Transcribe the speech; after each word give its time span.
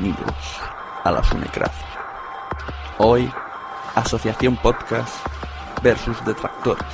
Bienvenidos 0.00 0.60
a 1.04 1.10
la 1.10 1.22
Sunecracia. 1.22 1.86
Hoy, 2.96 3.30
Asociación 3.94 4.56
Podcast 4.56 5.26
versus 5.82 6.24
Detractores. 6.24 6.86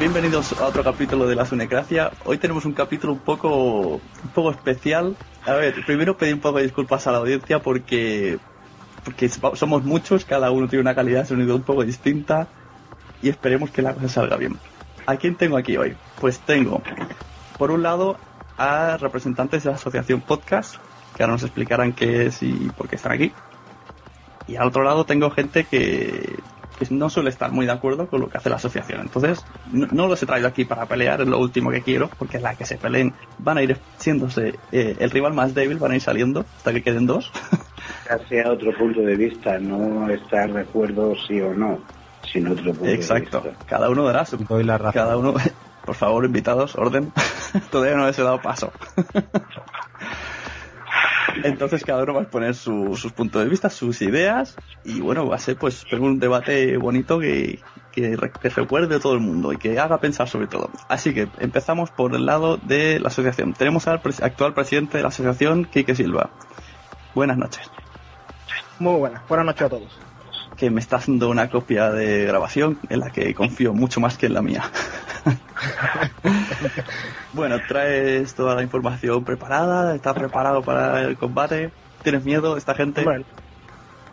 Bienvenidos 0.00 0.60
a 0.60 0.66
otro 0.66 0.82
capítulo 0.82 1.28
de 1.28 1.36
la 1.36 1.46
Sunecracia. 1.46 2.10
Hoy 2.24 2.38
tenemos 2.38 2.64
un 2.64 2.72
capítulo 2.72 3.12
un 3.12 3.20
poco, 3.20 4.00
un 4.00 4.30
poco 4.34 4.50
especial. 4.50 5.14
A 5.46 5.52
ver, 5.52 5.84
primero 5.86 6.18
pedir 6.18 6.34
un 6.34 6.40
poco 6.40 6.58
de 6.58 6.64
disculpas 6.64 7.06
a 7.06 7.12
la 7.12 7.18
audiencia 7.18 7.60
porque, 7.62 8.40
porque 9.04 9.28
somos 9.28 9.84
muchos, 9.84 10.24
cada 10.24 10.50
uno 10.50 10.66
tiene 10.66 10.80
una 10.80 10.96
calidad 10.96 11.20
de 11.20 11.26
sonido 11.26 11.54
un 11.54 11.62
poco 11.62 11.84
distinta 11.84 12.48
y 13.22 13.28
esperemos 13.28 13.70
que 13.70 13.82
la 13.82 13.94
cosa 13.94 14.08
salga 14.08 14.36
bien. 14.36 14.56
¿A 15.06 15.16
quién 15.16 15.36
tengo 15.36 15.56
aquí 15.56 15.76
hoy? 15.76 15.96
Pues 16.20 16.38
tengo, 16.40 16.82
por 17.56 17.70
un 17.70 17.82
lado, 17.82 18.16
a 18.58 18.96
representantes 18.98 19.64
de 19.64 19.70
la 19.70 19.76
asociación 19.76 20.20
Podcast, 20.20 20.76
que 21.16 21.22
ahora 21.22 21.32
nos 21.32 21.44
explicarán 21.44 21.92
qué 21.92 22.26
es 22.26 22.42
y 22.42 22.52
por 22.76 22.88
qué 22.88 22.96
están 22.96 23.12
aquí. 23.12 23.32
Y 24.46 24.56
al 24.56 24.68
otro 24.68 24.82
lado 24.82 25.04
tengo 25.04 25.30
gente 25.30 25.64
que, 25.64 26.38
no 26.90 27.10
suele 27.10 27.30
estar 27.30 27.52
muy 27.52 27.66
de 27.66 27.72
acuerdo 27.72 28.06
con 28.08 28.20
lo 28.20 28.28
que 28.28 28.38
hace 28.38 28.48
la 28.50 28.56
asociación. 28.56 29.00
Entonces, 29.00 29.44
no, 29.72 30.08
los 30.08 30.22
he 30.22 30.26
traído 30.26 30.48
aquí 30.48 30.64
para 30.64 30.86
pelear, 30.86 31.20
es 31.20 31.26
lo 31.26 31.38
último 31.38 31.70
que 31.70 31.82
quiero, 31.82 32.08
porque 32.18 32.38
la 32.38 32.54
que 32.54 32.64
se 32.64 32.76
peleen 32.76 33.12
van 33.38 33.58
a 33.58 33.62
ir 33.62 33.76
siéndose 33.96 34.54
eh, 34.72 34.96
el 34.98 35.10
rival 35.10 35.34
más 35.34 35.54
débil, 35.54 35.78
van 35.78 35.92
a 35.92 35.96
ir 35.96 36.00
saliendo 36.00 36.44
hasta 36.56 36.72
que 36.72 36.82
queden 36.82 37.06
dos. 37.06 37.32
Hacia 38.10 38.50
otro 38.50 38.76
punto 38.76 39.00
de 39.00 39.16
vista, 39.16 39.58
no 39.58 40.08
estar 40.08 40.52
de 40.52 40.60
acuerdo 40.60 41.14
sí 41.26 41.40
o 41.40 41.52
no, 41.52 41.78
sino 42.32 42.52
otro 42.52 42.72
punto 42.72 42.86
Exacto, 42.86 43.40
de 43.40 43.50
vista. 43.50 43.66
cada 43.66 43.88
uno 43.90 44.04
dará 44.04 44.24
su... 44.24 44.36
Doy 44.38 44.64
la 44.64 44.78
razón. 44.78 44.92
Cada 44.92 45.16
uno... 45.16 45.34
Por 45.84 45.94
favor, 45.94 46.24
invitados, 46.26 46.76
orden. 46.76 47.12
Todavía 47.70 47.96
no 47.96 48.06
les 48.06 48.18
he 48.18 48.22
dado 48.22 48.42
paso. 48.42 48.70
Entonces 51.44 51.84
cada 51.84 52.02
uno 52.02 52.14
va 52.14 52.20
a 52.20 52.22
exponer 52.24 52.54
su- 52.54 52.96
sus 52.96 53.12
puntos 53.12 53.42
de 53.42 53.48
vista, 53.48 53.70
sus 53.70 54.02
ideas 54.02 54.56
y 54.84 55.00
bueno, 55.00 55.26
va 55.28 55.36
a 55.36 55.38
ser 55.38 55.56
pues 55.56 55.84
un 55.92 56.18
debate 56.18 56.76
bonito 56.78 57.18
que, 57.20 57.60
que, 57.92 58.16
re- 58.16 58.32
que 58.32 58.48
recuerde 58.48 58.96
a 58.96 59.00
todo 59.00 59.12
el 59.14 59.20
mundo 59.20 59.52
y 59.52 59.56
que 59.56 59.78
haga 59.78 59.98
pensar 59.98 60.28
sobre 60.28 60.46
todo. 60.48 60.70
Así 60.88 61.14
que 61.14 61.28
empezamos 61.38 61.90
por 61.90 62.14
el 62.14 62.26
lado 62.26 62.56
de 62.56 62.98
la 62.98 63.08
asociación. 63.08 63.52
Tenemos 63.54 63.86
al 63.86 64.00
actual 64.22 64.52
presidente 64.54 64.96
de 64.96 65.02
la 65.02 65.08
asociación, 65.10 65.64
Quique 65.66 65.94
Silva. 65.94 66.30
Buenas 67.14 67.36
noches. 67.38 67.70
Muy 68.78 68.96
buenas, 68.98 69.26
buenas 69.28 69.46
noches 69.46 69.62
a 69.62 69.68
todos. 69.68 69.98
Que 70.58 70.70
me 70.70 70.80
está 70.80 70.96
haciendo 70.96 71.28
una 71.28 71.50
copia 71.50 71.90
de 71.90 72.24
grabación 72.24 72.78
en 72.88 73.00
la 73.00 73.10
que 73.10 73.34
confío 73.34 73.72
mucho 73.72 74.00
más 74.00 74.18
que 74.18 74.26
en 74.26 74.34
la 74.34 74.42
mía. 74.42 74.64
bueno, 77.32 77.56
traes 77.68 78.34
toda 78.34 78.54
la 78.54 78.62
información 78.62 79.24
preparada, 79.24 79.94
estás 79.94 80.14
preparado 80.14 80.62
para 80.62 81.02
el 81.02 81.16
combate, 81.16 81.70
tienes 82.02 82.24
miedo, 82.24 82.56
esta 82.56 82.74
gente. 82.74 83.02
Hombre, 83.02 83.24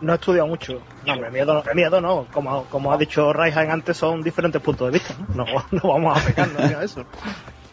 no 0.01 0.13
he 0.13 0.15
estudiado 0.15 0.47
mucho. 0.47 0.81
No, 1.05 1.13
hombre, 1.13 1.31
miedo, 1.31 1.63
miedo 1.73 2.01
no. 2.01 2.27
Como, 2.31 2.65
como 2.65 2.91
ha 2.91 2.97
dicho 2.97 3.33
Raihan 3.33 3.71
antes, 3.71 3.97
son 3.97 4.21
diferentes 4.21 4.61
puntos 4.61 4.91
de 4.91 4.99
vista. 4.99 5.15
No, 5.33 5.45
no, 5.45 5.65
no 5.83 5.89
vamos 5.89 6.17
a 6.17 6.25
pegar 6.25 6.49
a 6.57 6.83
eso. 6.83 7.05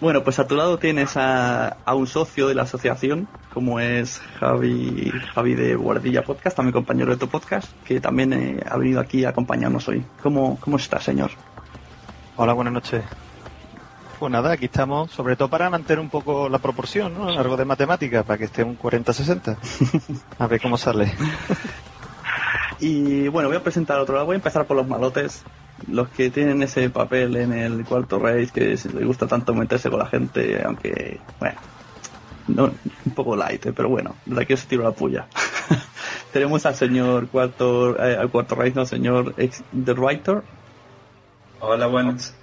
Bueno, 0.03 0.25
pues 0.25 0.41
a 0.41 0.49
tu 0.49 0.57
lado 0.57 0.81
tienes 0.81 1.17
a, 1.17 1.77
a 1.85 1.95
un 1.95 2.09
socio 2.09 2.49
de 2.49 2.57
la 2.57 2.63
asociación, 2.63 3.29
como 3.55 3.79
es 3.79 4.21
Javi, 4.41 5.13
Javi 5.33 5.55
de 5.55 5.77
Guardilla 5.77 6.25
Podcast, 6.25 6.57
también 6.57 6.73
compañero 6.73 7.13
de 7.13 7.19
tu 7.19 7.29
podcast, 7.29 7.71
que 7.85 8.01
también 8.01 8.33
eh, 8.33 8.61
ha 8.69 8.77
venido 8.79 8.99
aquí 8.99 9.25
a 9.25 9.29
acompañarnos 9.29 9.87
hoy. 9.87 10.05
¿Cómo, 10.21 10.59
cómo 10.59 10.77
está, 10.77 11.01
señor? 11.01 11.31
Hola, 12.35 12.53
buenas 12.53 12.73
noches. 12.73 13.05
Pues 14.19 14.33
nada, 14.33 14.51
aquí 14.51 14.65
estamos, 14.65 15.13
sobre 15.13 15.37
todo 15.37 15.47
para 15.47 15.71
mantener 15.71 16.01
un 16.01 16.11
poco 16.11 16.49
la 16.49 16.59
proporción, 16.59 17.15
¿no? 17.15 17.29
Algo 17.29 17.57
de 17.57 17.65
matemática, 17.65 18.25
para 18.25 18.39
que 18.39 18.47
esté 18.47 18.65
un 18.65 18.77
40-60. 18.77 19.57
A 20.37 20.47
ver 20.49 20.61
cómo 20.61 20.77
sale. 20.79 21.15
Y 22.81 23.29
bueno, 23.29 23.49
voy 23.49 23.57
a 23.57 23.63
presentar 23.63 24.01
otro 24.01 24.17
lado. 24.17 24.27
Voy 24.27 24.35
a 24.35 24.39
empezar 24.39 24.67
por 24.67 24.77
los 24.77 24.89
malotes. 24.89 25.45
Los 25.89 26.09
que 26.11 26.31
tienen 26.31 26.63
ese 26.63 26.91
papel 26.91 27.37
en 27.37 27.53
el 27.53 27.85
cuarto 27.85 28.19
race 28.19 28.51
que 28.53 28.61
les 28.71 29.07
gusta 29.07 29.27
tanto 29.27 29.55
meterse 29.55 29.91
con 29.91 29.99
la 29.99 30.07
gente, 30.07 30.63
aunque, 30.65 31.21
bueno, 31.39 31.59
no, 32.49 32.65
un 33.05 33.13
poco 33.15 33.37
light, 33.37 33.67
eh, 33.67 33.73
pero 33.73 33.89
bueno, 33.89 34.17
de 34.27 34.43
aquí 34.43 34.53
os 34.53 34.67
tiro 34.67 34.85
la 34.85 34.93
puya. 34.93 35.27
Tenemos 36.33 36.65
al 36.67 36.75
señor 36.75 37.29
cuarto, 37.29 37.97
eh, 38.03 38.17
al 38.17 38.31
cuarto 38.31 38.55
race, 38.55 38.73
no, 38.75 38.87
señor 38.87 39.35
ex, 39.37 39.63
The 39.85 39.93
Writer, 39.93 40.43
Hola, 41.65 41.87
buenas. 41.87 42.35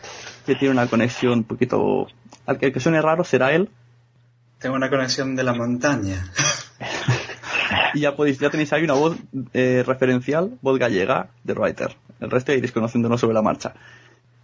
que 0.46 0.56
tiene 0.56 0.74
una 0.74 0.88
conexión 0.88 1.40
un 1.40 1.44
poquito. 1.44 2.08
Al 2.46 2.58
que, 2.58 2.72
que 2.72 2.80
suene 2.80 3.02
raro 3.02 3.26
será 3.26 3.52
él. 3.52 3.70
Tengo 4.60 4.76
una 4.76 4.90
conexión 4.90 5.36
de 5.36 5.44
la 5.44 5.54
montaña. 5.54 6.32
Y 7.94 8.02
ya 8.02 8.16
podéis, 8.16 8.40
ya 8.40 8.52
tenéis 8.52 8.72
ahí 8.72 8.84
una 8.84 8.94
voz 8.94 9.18
eh, 9.54 9.84
referencial, 9.86 10.58
voz 10.62 10.78
gallega 10.78 11.30
de 11.44 11.54
Writer. 11.54 11.96
El 12.20 12.32
resto 12.32 12.54
iréis 12.54 12.72
conociéndonos 12.72 13.20
sobre 13.22 13.34
la 13.34 13.42
marcha. 13.42 13.74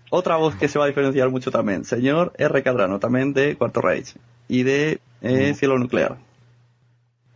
Otra 0.09 0.37
voz 0.37 0.55
que 0.55 0.67
se 0.67 0.79
va 0.79 0.85
a 0.85 0.87
diferenciar 0.87 1.29
mucho 1.29 1.51
también, 1.51 1.83
señor 1.83 2.33
R. 2.37 2.63
Cadrano, 2.63 2.99
también 2.99 3.33
de 3.33 3.55
Cuarto 3.55 3.81
Rage 3.81 4.13
y 4.47 4.63
de 4.63 4.99
eh, 5.21 5.53
Cielo 5.55 5.77
Nuclear. 5.77 6.17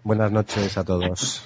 Buenas 0.03 0.31
noches 0.31 0.77
a 0.77 0.83
todos. 0.83 1.43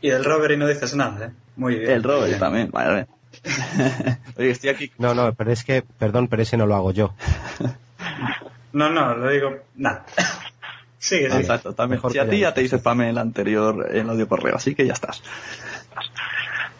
Y 0.00 0.10
del 0.10 0.24
Robert 0.24 0.54
y 0.54 0.56
no 0.56 0.66
dices 0.66 0.94
nada, 0.96 1.26
¿eh? 1.26 1.30
Muy 1.56 1.76
bien. 1.76 1.90
El 1.90 2.02
Robert 2.02 2.28
Bien. 2.28 2.40
también, 2.40 2.70
vale. 2.70 3.06
Oye, 4.36 4.50
estoy 4.50 4.70
aquí. 4.70 4.92
No, 4.98 5.14
no, 5.14 5.32
pero 5.34 5.52
es 5.52 5.64
que, 5.64 5.82
perdón, 5.82 6.28
pero 6.28 6.42
ese 6.42 6.56
no 6.56 6.66
lo 6.66 6.74
hago 6.74 6.92
yo. 6.92 7.14
No, 8.72 8.90
no, 8.90 9.14
lo 9.14 9.30
digo. 9.30 9.54
Nada. 9.76 10.04
Sigue, 10.98 11.28
sigue. 11.30 11.40
Exacto, 11.40 11.74
también. 11.74 11.98
Mejor 11.98 12.12
Si 12.12 12.18
a 12.20 12.28
ti 12.28 12.38
ya 12.38 12.54
te 12.54 12.62
hice 12.62 12.76
sí. 12.76 12.80
spam 12.80 13.00
en 13.00 13.08
el 13.08 13.18
anterior, 13.18 13.88
en 13.90 14.02
el 14.02 14.10
audio 14.10 14.28
correo, 14.28 14.54
así 14.54 14.74
que 14.74 14.86
ya 14.86 14.92
estás. 14.92 15.20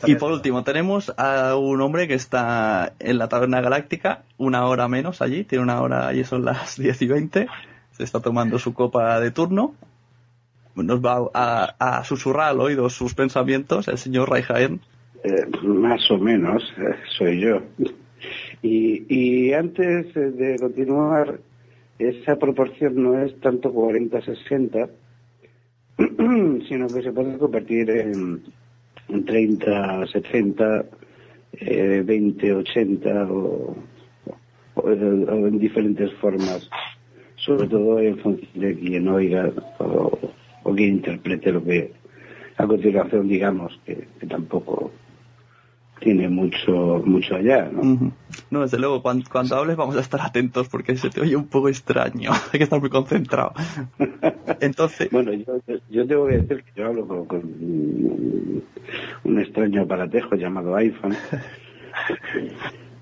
Y 0.06 0.16
por 0.16 0.32
último, 0.32 0.64
tenemos 0.64 1.12
a 1.16 1.56
un 1.56 1.80
hombre 1.80 2.08
que 2.08 2.14
está 2.14 2.94
en 2.98 3.18
la 3.18 3.28
taberna 3.28 3.60
galáctica, 3.60 4.22
una 4.36 4.66
hora 4.66 4.88
menos 4.88 5.22
allí, 5.22 5.44
tiene 5.44 5.64
una 5.64 5.80
hora, 5.80 6.08
allí 6.08 6.24
son 6.24 6.44
las 6.44 6.76
10 6.80 7.02
y 7.02 7.06
20, 7.06 7.46
se 7.92 8.04
está 8.04 8.20
tomando 8.20 8.58
su 8.58 8.74
copa 8.74 9.20
de 9.20 9.30
turno, 9.30 9.74
nos 10.74 11.04
va 11.04 11.30
a, 11.34 11.98
a 11.98 12.04
susurrar 12.04 12.48
al 12.50 12.60
oído 12.60 12.88
sus 12.88 13.14
pensamientos 13.14 13.88
el 13.88 13.98
señor 13.98 14.30
Raijaen. 14.30 14.80
Eh, 15.24 15.46
más 15.62 16.10
o 16.10 16.18
menos, 16.18 16.62
eh, 16.78 16.94
soy 17.18 17.40
yo. 17.40 17.62
Y, 18.64 19.04
y 19.08 19.52
antes 19.52 20.14
de 20.14 20.56
continuar, 20.60 21.40
esa 21.98 22.36
proporción 22.36 23.02
no 23.02 23.20
es 23.20 23.38
tanto 23.40 23.72
40-60, 23.72 24.88
sino 26.68 26.86
que 26.86 27.02
se 27.02 27.10
puede 27.10 27.36
convertir 27.38 27.90
en, 27.90 28.44
en 29.08 29.26
30-70, 29.26 30.86
eh, 31.54 32.02
20-80 32.06 33.28
o, 33.30 33.76
o, 34.74 34.80
o 34.82 35.46
en 35.46 35.58
diferentes 35.58 36.12
formas, 36.14 36.68
sobre 37.36 37.68
todo 37.68 37.98
en 38.00 38.18
función 38.18 38.50
de 38.54 38.74
quien 38.74 39.08
oiga 39.08 39.52
o, 39.78 40.18
o 40.62 40.74
quien 40.74 40.94
interprete 40.94 41.52
lo 41.52 41.64
que 41.64 41.92
a 42.56 42.66
continuación 42.66 43.28
digamos, 43.28 43.78
que, 43.84 44.06
que 44.20 44.26
tampoco 44.26 44.92
tiene 46.02 46.28
mucho 46.28 47.02
mucho 47.04 47.36
allá, 47.36 47.70
¿no? 47.72 48.12
No, 48.50 48.62
desde 48.62 48.78
luego, 48.78 49.02
cuando, 49.02 49.28
cuando 49.30 49.56
hables 49.56 49.76
vamos 49.76 49.96
a 49.96 50.00
estar 50.00 50.20
atentos 50.20 50.68
porque 50.68 50.96
se 50.96 51.10
te 51.10 51.20
oye 51.20 51.36
un 51.36 51.48
poco 51.48 51.68
extraño, 51.68 52.32
hay 52.52 52.58
que 52.58 52.64
estar 52.64 52.80
muy 52.80 52.90
concentrado. 52.90 53.52
Entonces, 54.60 55.08
Bueno, 55.12 55.32
yo, 55.32 55.58
yo 55.90 56.06
tengo 56.06 56.26
que 56.26 56.38
decir 56.38 56.64
que 56.64 56.72
yo 56.80 56.86
hablo 56.86 57.06
con, 57.26 57.40
un 59.24 59.40
extraño 59.40 59.82
aparatejo 59.82 60.34
llamado 60.34 60.76
iPhone. 60.76 61.14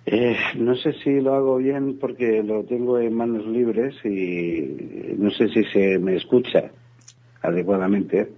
Eh, 0.07 0.37
no 0.57 0.75
sé 0.75 0.95
si 1.05 1.21
lo 1.21 1.35
hago 1.35 1.59
bien 1.59 1.99
porque 2.01 2.43
lo 2.43 2.65
tengo 2.65 2.99
en 2.99 3.15
manos 3.15 3.47
libres 3.47 3.95
y 4.05 5.15
no 5.17 5.31
sé 5.31 5.49
si 5.51 5.63
se 5.67 5.99
me 6.01 6.17
escucha 6.17 6.73
adecuadamente. 7.43 8.29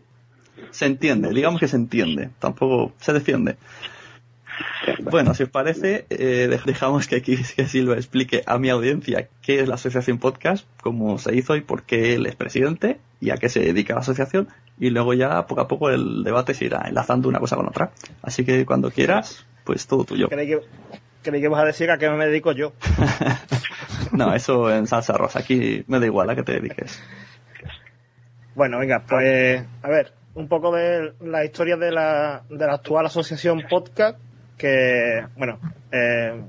se 0.70 0.86
entiende, 0.86 1.30
digamos 1.30 1.60
que 1.60 1.68
se 1.68 1.76
entiende, 1.76 2.30
tampoco 2.40 2.92
se 2.98 3.14
defiende. 3.14 3.56
Bueno, 5.10 5.34
si 5.34 5.42
os 5.44 5.48
parece, 5.48 6.06
eh, 6.10 6.48
dej- 6.50 6.64
dejamos 6.64 7.06
que 7.08 7.16
aquí 7.16 7.36
que 7.56 7.66
Silva 7.66 7.94
explique 7.94 8.42
a 8.46 8.58
mi 8.58 8.70
audiencia 8.70 9.28
qué 9.42 9.60
es 9.60 9.68
la 9.68 9.74
Asociación 9.76 10.18
Podcast, 10.18 10.66
cómo 10.80 11.18
se 11.18 11.34
hizo 11.34 11.56
y 11.56 11.60
por 11.60 11.82
qué 11.84 12.14
él 12.14 12.26
es 12.26 12.34
presidente 12.36 12.98
y 13.20 13.30
a 13.30 13.36
qué 13.36 13.48
se 13.48 13.60
dedica 13.60 13.94
la 13.94 14.00
asociación. 14.00 14.48
Y 14.78 14.90
luego 14.90 15.14
ya 15.14 15.46
poco 15.46 15.60
a 15.60 15.68
poco 15.68 15.90
el 15.90 16.24
debate 16.24 16.54
se 16.54 16.64
irá 16.64 16.82
enlazando 16.88 17.28
una 17.28 17.38
cosa 17.38 17.56
con 17.56 17.68
otra. 17.68 17.90
Así 18.22 18.44
que 18.44 18.64
cuando 18.66 18.90
quieras, 18.90 19.46
pues 19.64 19.86
todo 19.86 20.04
tuyo. 20.04 20.28
Creí 20.28 20.48
que, 20.48 20.60
creí 21.22 21.40
que 21.40 21.48
vas 21.48 21.62
a 21.62 21.66
decir 21.66 21.90
a 21.90 21.98
qué 21.98 22.08
me 22.10 22.26
dedico 22.26 22.52
yo. 22.52 22.72
No, 24.12 24.34
eso 24.34 24.70
en 24.70 24.86
salsa 24.86 25.14
rosa. 25.16 25.38
Aquí 25.38 25.84
me 25.86 25.98
da 25.98 26.04
igual 26.04 26.28
a 26.28 26.34
qué 26.34 26.42
te 26.42 26.52
dediques. 26.52 27.02
Bueno, 28.54 28.78
venga, 28.78 29.02
pues 29.08 29.64
a 29.82 29.88
ver, 29.88 30.12
un 30.34 30.48
poco 30.48 30.74
de 30.74 31.14
la 31.22 31.44
historia 31.44 31.76
de 31.76 31.90
la, 31.90 32.42
de 32.50 32.66
la 32.66 32.74
actual 32.74 33.06
asociación 33.06 33.62
podcast, 33.70 34.18
que, 34.56 35.26
bueno, 35.36 35.58
eh, 35.90 36.40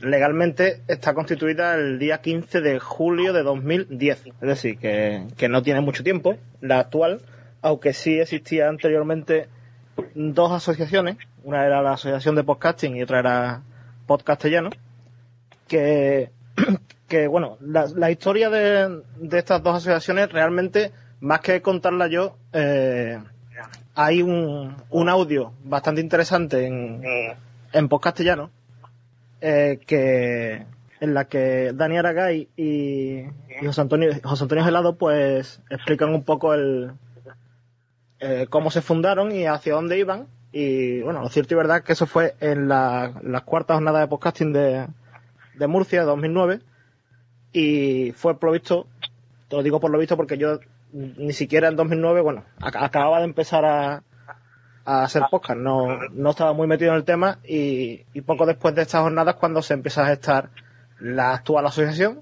legalmente 0.00 0.82
está 0.88 1.14
constituida 1.14 1.74
el 1.74 1.98
día 1.98 2.20
15 2.20 2.60
de 2.60 2.78
julio 2.78 3.32
de 3.32 3.42
2010, 3.42 4.26
es 4.26 4.32
decir, 4.40 4.78
que, 4.78 5.26
que 5.36 5.48
no 5.48 5.62
tiene 5.62 5.80
mucho 5.80 6.02
tiempo, 6.02 6.36
la 6.60 6.80
actual, 6.80 7.20
aunque 7.62 7.92
sí 7.92 8.18
existía 8.18 8.68
anteriormente 8.68 9.48
dos 10.14 10.52
asociaciones, 10.52 11.16
una 11.44 11.64
era 11.64 11.82
la 11.82 11.92
Asociación 11.92 12.34
de 12.34 12.44
Podcasting 12.44 12.96
y 12.96 13.02
otra 13.02 13.20
era 13.20 13.62
Podcastellano, 14.06 14.70
que, 15.68 16.30
que 17.08 17.26
bueno, 17.28 17.56
la, 17.60 18.10
historia 18.10 18.50
de, 18.50 19.02
de 19.16 19.38
estas 19.38 19.62
dos 19.62 19.76
asociaciones 19.76 20.32
realmente, 20.32 20.90
más 21.20 21.40
que 21.40 21.62
contarla 21.62 22.08
yo, 22.08 22.36
eh, 22.52 23.18
hay 23.94 24.22
un, 24.22 24.74
audio 25.08 25.52
bastante 25.64 26.00
interesante 26.00 26.66
en, 26.66 27.02
en 27.72 27.88
Podcastellano, 27.88 28.50
eh, 29.40 29.80
que 29.86 30.66
en 31.00 31.14
la 31.14 31.24
que 31.24 31.72
Dani 31.74 31.98
Aragay 31.98 32.48
y, 32.56 33.22
y 33.22 33.66
José 33.66 33.80
Antonio 33.80 34.12
José 34.22 34.44
Antonio 34.44 34.64
Gelado 34.64 34.96
pues 34.96 35.60
explican 35.68 36.14
un 36.14 36.22
poco 36.22 36.54
el 36.54 36.92
eh, 38.20 38.46
cómo 38.48 38.70
se 38.70 38.82
fundaron 38.82 39.32
y 39.32 39.46
hacia 39.46 39.74
dónde 39.74 39.98
iban. 39.98 40.28
Y 40.52 41.00
bueno 41.00 41.20
lo 41.22 41.28
cierto 41.28 41.54
y 41.54 41.56
verdad 41.56 41.82
que 41.82 41.94
eso 41.94 42.06
fue 42.06 42.36
en 42.40 42.68
la, 42.68 43.20
las 43.22 43.42
cuartas 43.42 43.76
jornadas 43.76 44.02
de 44.02 44.08
podcasting 44.08 44.52
de, 44.52 44.86
de 45.54 45.66
Murcia 45.66 46.00
de 46.00 46.06
2009 46.06 46.60
y 47.52 48.12
fue 48.12 48.38
por 48.38 48.52
lo 48.52 48.60
te 48.60 49.56
lo 49.56 49.62
digo 49.62 49.80
por 49.80 49.90
lo 49.90 49.98
visto 49.98 50.16
porque 50.16 50.38
yo 50.38 50.60
ni 50.92 51.32
siquiera 51.32 51.68
en 51.68 51.76
2009 51.76 52.20
bueno 52.20 52.44
ac- 52.60 52.76
acababa 52.82 53.18
de 53.18 53.24
empezar 53.24 53.64
a 53.64 54.02
hacer 54.84 55.22
podcast, 55.30 55.58
no, 55.60 55.96
no 56.10 56.30
estaba 56.30 56.52
muy 56.54 56.66
metido 56.66 56.90
en 56.90 56.96
el 56.96 57.04
tema 57.04 57.38
y, 57.44 57.98
poco 58.26 58.46
después 58.46 58.74
de 58.74 58.82
estas 58.82 59.02
jornadas 59.02 59.36
cuando 59.36 59.62
se 59.62 59.74
empieza 59.74 60.02
a 60.02 60.08
gestar 60.08 60.50
la 60.98 61.34
actual 61.34 61.64
asociación, 61.66 62.20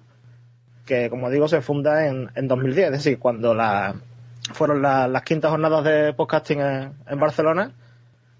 que 0.84 1.08
como 1.08 1.30
digo 1.30 1.48
se 1.48 1.62
funda 1.62 2.06
en, 2.06 2.30
en 2.34 2.48
2010, 2.48 2.86
es 2.86 2.92
decir, 2.92 3.18
cuando 3.18 3.54
la, 3.54 3.94
fueron 4.52 4.82
la- 4.82 5.08
las 5.08 5.22
quintas 5.22 5.50
jornadas 5.50 5.84
de 5.84 6.12
podcasting 6.12 6.60
en, 6.60 7.18
Barcelona, 7.18 7.72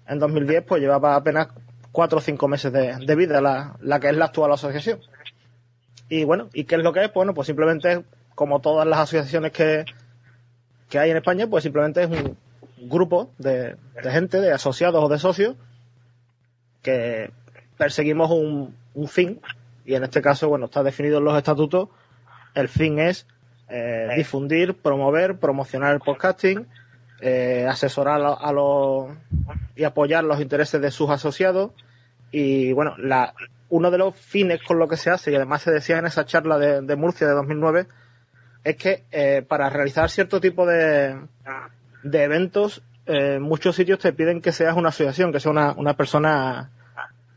en 0.07 0.19
2010 0.19 0.65
pues 0.67 0.81
llevaba 0.81 1.15
apenas 1.15 1.47
cuatro 1.91 2.19
o 2.19 2.21
cinco 2.21 2.47
meses 2.47 2.71
de, 2.71 2.95
de 3.03 3.15
vida 3.15 3.41
la, 3.41 3.75
la 3.81 3.99
que 3.99 4.09
es 4.09 4.15
la 4.15 4.25
actual 4.25 4.51
asociación. 4.51 4.99
Y 6.09 6.25
bueno, 6.25 6.47
¿y 6.53 6.65
qué 6.65 6.75
es 6.75 6.83
lo 6.83 6.93
que 6.93 7.05
es? 7.05 7.11
Bueno, 7.13 7.33
pues 7.33 7.47
simplemente 7.47 8.03
como 8.35 8.59
todas 8.61 8.85
las 8.87 8.99
asociaciones 8.99 9.51
que, 9.51 9.85
que 10.91 10.99
hay 10.99 11.09
en 11.09 11.17
España, 11.17 11.47
pues 11.47 11.63
simplemente 11.63 12.03
es 12.03 12.09
un 12.09 12.37
grupo 12.81 13.31
de, 13.37 13.77
gente, 14.03 14.41
de 14.41 14.51
asociados 14.51 15.01
o 15.01 15.07
de 15.07 15.17
socios, 15.17 15.55
que 16.83 17.31
perseguimos 17.77 18.29
un, 18.29 18.75
fin, 19.07 19.39
y 19.85 19.95
en 19.95 20.03
este 20.03 20.21
caso, 20.21 20.49
bueno, 20.49 20.65
está 20.65 20.83
definido 20.83 21.19
en 21.19 21.23
los 21.23 21.37
estatutos, 21.37 21.87
el 22.55 22.67
fin 22.67 22.99
es 22.99 23.25
eh, 23.69 24.09
difundir, 24.17 24.73
promover, 24.75 25.37
promocionar 25.37 25.93
el 25.93 26.01
podcasting, 26.01 26.67
eh, 27.21 27.65
asesorar 27.69 28.21
a, 28.21 28.33
a 28.33 28.51
los 28.51 29.15
y 29.77 29.85
apoyar 29.85 30.25
los 30.25 30.41
intereses 30.41 30.81
de 30.81 30.91
sus 30.91 31.09
asociados. 31.09 31.71
Y 32.31 32.73
bueno, 32.73 32.95
la, 32.97 33.33
uno 33.69 33.91
de 33.91 33.97
los 33.97 34.15
fines 34.15 34.61
con 34.63 34.77
lo 34.77 34.89
que 34.89 34.97
se 34.97 35.09
hace 35.09 35.31
y 35.31 35.35
además 35.35 35.61
se 35.61 35.71
decía 35.71 35.99
en 35.99 36.05
esa 36.05 36.25
charla 36.25 36.57
de, 36.57 36.81
de 36.81 36.95
Murcia 36.97 37.27
de 37.27 37.33
2009 37.33 37.87
es 38.63 38.75
que 38.75 39.03
eh, 39.11 39.43
para 39.47 39.69
realizar 39.69 40.09
cierto 40.09 40.39
tipo 40.39 40.65
de, 40.65 41.19
de 42.03 42.23
eventos 42.23 42.83
eh, 43.05 43.39
muchos 43.39 43.75
sitios 43.75 43.99
te 43.99 44.13
piden 44.13 44.41
que 44.41 44.51
seas 44.51 44.75
una 44.75 44.89
asociación, 44.89 45.31
que 45.31 45.39
sea 45.39 45.51
una, 45.51 45.73
una 45.73 45.95
persona 45.95 46.69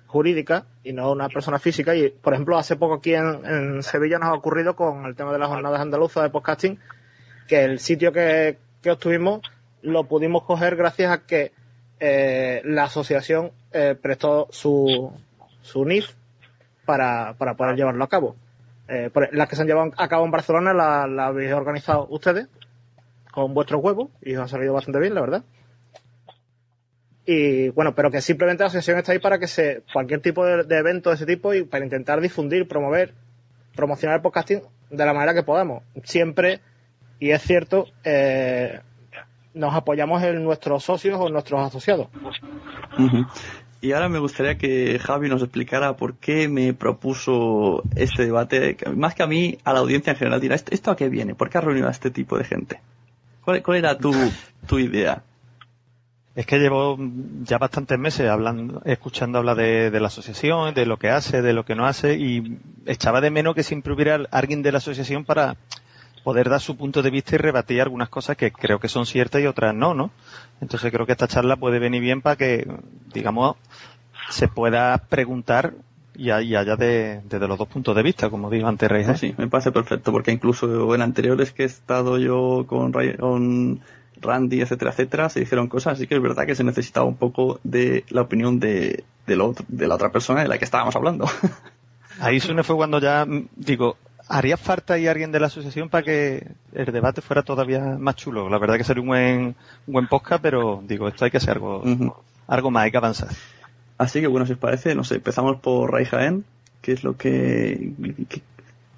jurídica 0.07 0.67
y 0.85 0.93
no 0.93 1.11
una 1.11 1.29
persona 1.29 1.59
física. 1.59 1.95
Y, 1.95 2.11
por 2.11 2.35
ejemplo, 2.35 2.59
hace 2.59 2.77
poco 2.77 2.95
aquí 2.95 3.15
en, 3.15 3.83
Sevilla 3.83 4.19
nos 4.19 4.29
ha 4.29 4.35
ocurrido 4.35 4.77
con 4.77 5.07
el 5.07 5.17
tema 5.17 5.33
de 5.33 5.39
las 5.39 5.49
jornadas 5.49 5.81
andaluzas 5.81 6.23
de 6.23 6.31
podcasting, 6.31 6.79
que 7.49 7.65
el 7.65 7.81
sitio 7.81 8.13
que, 8.13 8.59
que 8.83 8.91
obtuvimos 8.91 9.41
lo 9.83 10.05
pudimos 10.05 10.45
coger 10.45 10.77
gracias 10.77 11.11
a 11.11 11.27
que 11.27 11.53
eh, 12.01 12.63
la 12.65 12.85
asociación 12.85 13.51
prestó 14.01 14.47
su, 14.53 15.13
su 15.63 15.85
NIF 15.85 16.13
para, 16.85 17.35
para 17.37 17.55
poder 17.55 17.75
llevarlo 17.75 18.05
a 18.05 18.09
cabo. 18.09 18.37
Eh, 18.89 19.11
las 19.33 19.49
que 19.49 19.57
se 19.57 19.63
han 19.63 19.69
llevado 19.69 19.93
a 19.97 20.09
cabo 20.09 20.25
en 20.25 20.31
Barcelona 20.31 20.75
la, 20.75 21.07
la 21.07 21.27
habéis 21.27 21.53
organizado 21.53 22.07
ustedes 22.11 22.49
con 23.33 23.55
vuestros 23.55 23.83
huevos 23.83 24.11
y 24.23 24.37
os 24.37 24.45
ha 24.45 24.49
salido 24.49 24.75
bastante 24.75 25.01
bien, 25.01 25.15
la 25.15 25.21
verdad. 25.21 25.45
Y 27.27 27.71
bueno, 27.71 27.95
pero 27.95 28.11
que 28.11 28.21
simplemente 28.21 28.63
la 28.63 28.67
asociación 28.67 28.99
está 28.99 29.13
ahí 29.13 29.19
para 29.19 29.39
que 29.39 29.47
se 29.47 29.83
cualquier 29.93 30.21
tipo 30.21 30.45
de, 30.45 30.77
evento 30.77 31.11
de 31.11 31.17
ese 31.17 31.27
tipo 31.27 31.55
y 31.55 31.65
para 31.65 31.85
intentar 31.85 32.21
difundir, 32.21 32.69
promover, 32.69 33.15
promocionar 33.75 34.17
el 34.17 34.23
podcasting 34.23 34.63
de 34.91 35.07
la 35.07 35.15
manera 35.15 35.35
que 35.35 35.43
podamos. 35.43 35.83
Siempre, 36.05 36.61
y 37.19 37.31
es 37.31 37.43
cierto, 37.43 37.87
eh, 38.05 38.81
nos 39.55 39.75
apoyamos 39.75 40.23
en 40.23 40.45
nuestros 40.45 40.85
socios 40.85 41.19
o 41.19 41.31
nuestros 41.31 41.61
asociados. 41.61 42.09
Y 43.85 43.93
ahora 43.93 44.09
me 44.09 44.19
gustaría 44.19 44.57
que 44.57 44.99
Javi 44.99 45.29
nos 45.29 45.43
explicara 45.43 45.95
por 45.95 46.15
qué 46.15 46.49
me 46.49 46.73
propuso 46.73 47.83
este 47.95 48.25
debate, 48.25 48.79
más 48.97 49.15
que 49.15 49.23
a 49.23 49.27
mí, 49.27 49.59
a 49.63 49.75
la 49.75 49.81
audiencia 49.81 50.13
en 50.13 50.17
general 50.17 50.41
dirá, 50.41 50.55
¿esto, 50.55 50.91
a 50.91 50.97
qué 50.97 51.11
viene? 51.11 51.35
¿Por 51.35 51.51
qué 51.51 51.59
ha 51.59 51.61
reunido 51.61 51.89
a 51.89 51.91
este 51.91 52.11
tipo 52.11 52.39
de 52.39 52.45
gente? 52.45 52.81
¿Cuál, 53.45 53.63
cuál 53.63 53.77
era 53.77 53.99
tu, 53.99 54.11
tu 54.67 54.79
idea? 54.79 55.23
Es 56.35 56.47
que 56.47 56.59
llevo 56.59 56.97
ya 57.43 57.59
bastantes 57.59 57.99
meses 57.99 58.27
hablando, 58.31 58.81
escuchando 58.87 59.37
hablar 59.37 59.59
de, 59.59 59.91
de 59.91 60.01
la 60.01 60.07
asociación, 60.07 60.73
de 60.73 60.87
lo 60.87 60.97
que 60.97 61.11
hace, 61.11 61.43
de 61.43 61.53
lo 61.53 61.67
que 61.67 61.75
no 61.75 61.85
hace, 61.85 62.15
y 62.15 62.57
echaba 62.87 63.21
de 63.21 63.31
menos 63.31 63.55
que 63.55 63.63
siempre 63.63 63.93
hubiera 63.93 64.19
alguien 64.31 64.63
de 64.63 64.73
la 64.73 64.79
asociación 64.79 65.27
para, 65.27 65.59
poder 66.25 66.49
dar 66.49 66.61
su 66.61 66.77
punto 66.77 67.03
de 67.03 67.11
vista 67.11 67.35
y 67.37 67.39
rebatir 67.39 67.81
algunas 67.83 68.09
cosas 68.09 68.37
que 68.37 68.51
creo 68.51 68.81
que 68.81 68.89
son 68.89 69.07
ciertas 69.07 69.43
y 69.43 69.47
otras 69.47 69.75
no, 69.75 69.95
¿no? 69.95 70.11
Entonces 70.61 70.91
creo 70.91 71.07
que 71.07 71.13
esta 71.13 71.29
charla 71.29 71.57
puede 71.57 71.79
venir 71.79 72.01
bien 72.01 72.23
para 72.23 72.37
que, 72.37 72.67
digamos, 73.13 73.57
se 74.31 74.49
pueda 74.49 74.97
preguntar 74.99 75.75
y, 76.17 76.31
haya 76.31 76.77
de, 76.77 77.21
desde 77.29 77.49
los 77.49 77.59
dos 77.59 77.69
puntos 77.69 77.95
de 77.95 78.03
vista, 78.03 78.31
como 78.31 78.49
dijo 78.51 78.67
antes 78.67 78.89
Rey. 78.89 79.05
¿eh? 79.05 79.17
Sí, 79.17 79.35
me 79.37 79.49
parece 79.49 79.73
perfecto, 79.73 80.13
porque 80.13 80.33
incluso 80.33 80.95
en 80.95 81.03
anteriores 81.03 81.53
que 81.53 81.65
he 81.65 81.67
estado 81.67 82.19
yo 82.19 82.65
con, 82.67 82.93
con 82.93 83.81
Randy, 84.21 84.61
etcétera, 84.61 84.93
etcétera, 84.93 85.29
se 85.29 85.41
dijeron 85.41 85.69
cosas, 85.69 85.95
así 85.95 86.07
que 86.07 86.15
es 86.15 86.23
verdad 86.23 86.47
que 86.47 86.55
se 86.55 86.65
necesitaba 86.65 87.07
un 87.07 87.17
poco 87.17 87.61
de 87.65 88.05
la 88.09 88.23
opinión 88.23 88.61
de, 88.61 89.05
de, 89.27 89.55
de 89.69 89.87
la 89.89 89.95
otra 89.95 90.11
persona 90.11 90.43
de 90.43 90.49
la 90.49 90.59
que 90.59 90.65
estábamos 90.65 90.97
hablando. 90.97 91.27
Ahí 92.21 92.39
Sune 92.41 92.63
fue 92.63 92.77
cuando 92.77 93.01
ya, 93.01 93.27
digo, 93.57 93.97
haría 94.29 94.57
falta 94.57 94.95
ahí 94.95 95.07
alguien 95.07 95.33
de 95.33 95.41
la 95.41 95.47
asociación 95.47 95.89
para 95.89 96.05
que 96.05 96.47
el 96.73 96.87
debate 96.87 97.21
fuera 97.21 97.43
todavía 97.43 97.81
más 97.99 98.17
chulo. 98.17 98.49
La 98.49 98.59
verdad 98.59 98.77
que 98.77 98.85
sería 98.85 99.03
un 99.03 99.09
buen, 99.09 99.41
un 99.87 99.93
buen 99.93 100.07
podcast, 100.09 100.43
pero 100.43 100.83
digo, 100.87 101.09
esto 101.09 101.25
hay 101.25 101.31
que 101.31 101.37
hacer 101.39 101.55
algo, 101.55 101.83
algo 102.47 102.71
más, 102.71 102.85
hay 102.85 102.91
que 102.91 102.97
avanzar. 102.97 103.31
Así 103.99 104.21
que 104.21 104.27
bueno, 104.27 104.47
si 104.47 104.53
os 104.53 104.59
parece, 104.59 104.95
no 104.95 105.05
sé, 105.05 105.17
empezamos 105.17 105.61
por 105.61 105.93
Ray 105.93 106.05
Jaén. 106.05 106.45
¿Qué 106.81 106.93
es 106.93 107.03
lo 107.03 107.17
que, 107.17 107.93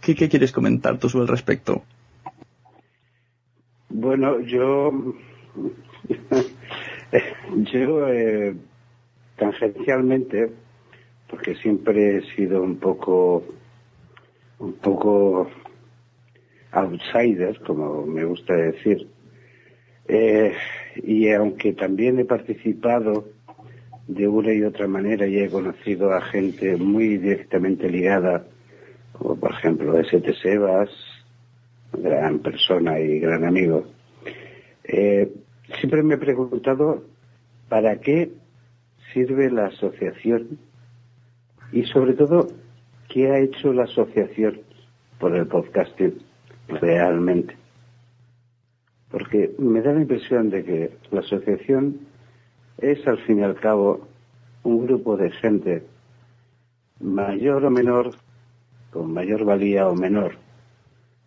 qué, 0.01 0.15
qué 0.17 0.29
quieres 0.29 0.51
comentar 0.51 0.99
tú 0.99 1.09
sobre 1.09 1.23
el 1.23 1.29
respecto? 1.29 1.85
Bueno, 3.89 4.41
yo, 4.41 4.93
yo 7.73 8.09
eh, 8.09 8.57
tangencialmente, 9.37 10.51
porque 11.29 11.55
siempre 11.57 12.19
he 12.19 12.35
sido 12.35 12.63
un 12.63 12.79
poco, 12.79 13.45
un 14.59 14.73
poco 14.75 15.49
outsider, 16.73 17.61
como 17.61 18.07
me 18.07 18.25
gusta 18.25 18.55
decir, 18.55 19.09
eh, 20.09 20.55
y 20.97 21.31
aunque 21.31 21.73
también 21.73 22.19
he 22.19 22.25
participado 22.25 23.25
de 24.07 24.29
una 24.29 24.53
y 24.53 24.63
otra 24.63 24.87
manera 24.87 25.27
y 25.27 25.39
he 25.39 25.49
conocido 25.49 26.13
a 26.13 26.21
gente 26.21 26.77
muy 26.77 27.19
directamente 27.19 27.91
ligada, 27.91 28.47
como 29.13 29.37
por 29.37 29.53
ejemplo 29.53 29.99
S.T. 29.99 30.35
Sebas, 30.35 30.91
gran 31.93 32.39
persona 32.39 33.01
y 33.01 33.19
gran 33.19 33.45
amigo. 33.45 33.85
Eh, 34.85 35.33
siempre 35.81 36.03
me 36.03 36.15
he 36.15 36.19
preguntado 36.19 37.03
para 37.69 37.99
qué 37.99 38.31
sirve 39.13 39.51
la 39.51 39.67
asociación 39.67 40.59
y 41.73 41.83
sobre 41.85 42.15
todo 42.15 42.49
qué 43.09 43.31
ha 43.31 43.39
hecho 43.39 43.73
la 43.73 43.85
asociación 43.85 44.61
por 45.19 45.35
el 45.35 45.47
podcasting 45.47 46.19
realmente. 46.69 47.57
Porque 49.11 49.55
me 49.59 49.81
da 49.83 49.93
la 49.93 50.03
impresión 50.03 50.51
de 50.51 50.65
que 50.65 50.91
la 51.11 51.21
asociación 51.21 52.01
es 52.79 53.07
al 53.07 53.19
fin 53.19 53.41
y 53.41 53.43
al 53.43 53.55
cabo 53.57 54.07
un 54.63 54.87
grupo 54.87 55.17
de 55.17 55.31
gente 55.31 55.85
mayor 57.01 57.65
o 57.65 57.71
menor, 57.71 58.11
con 58.91 59.13
mayor 59.13 59.45
valía 59.45 59.89
o 59.89 59.95
menor, 59.95 60.37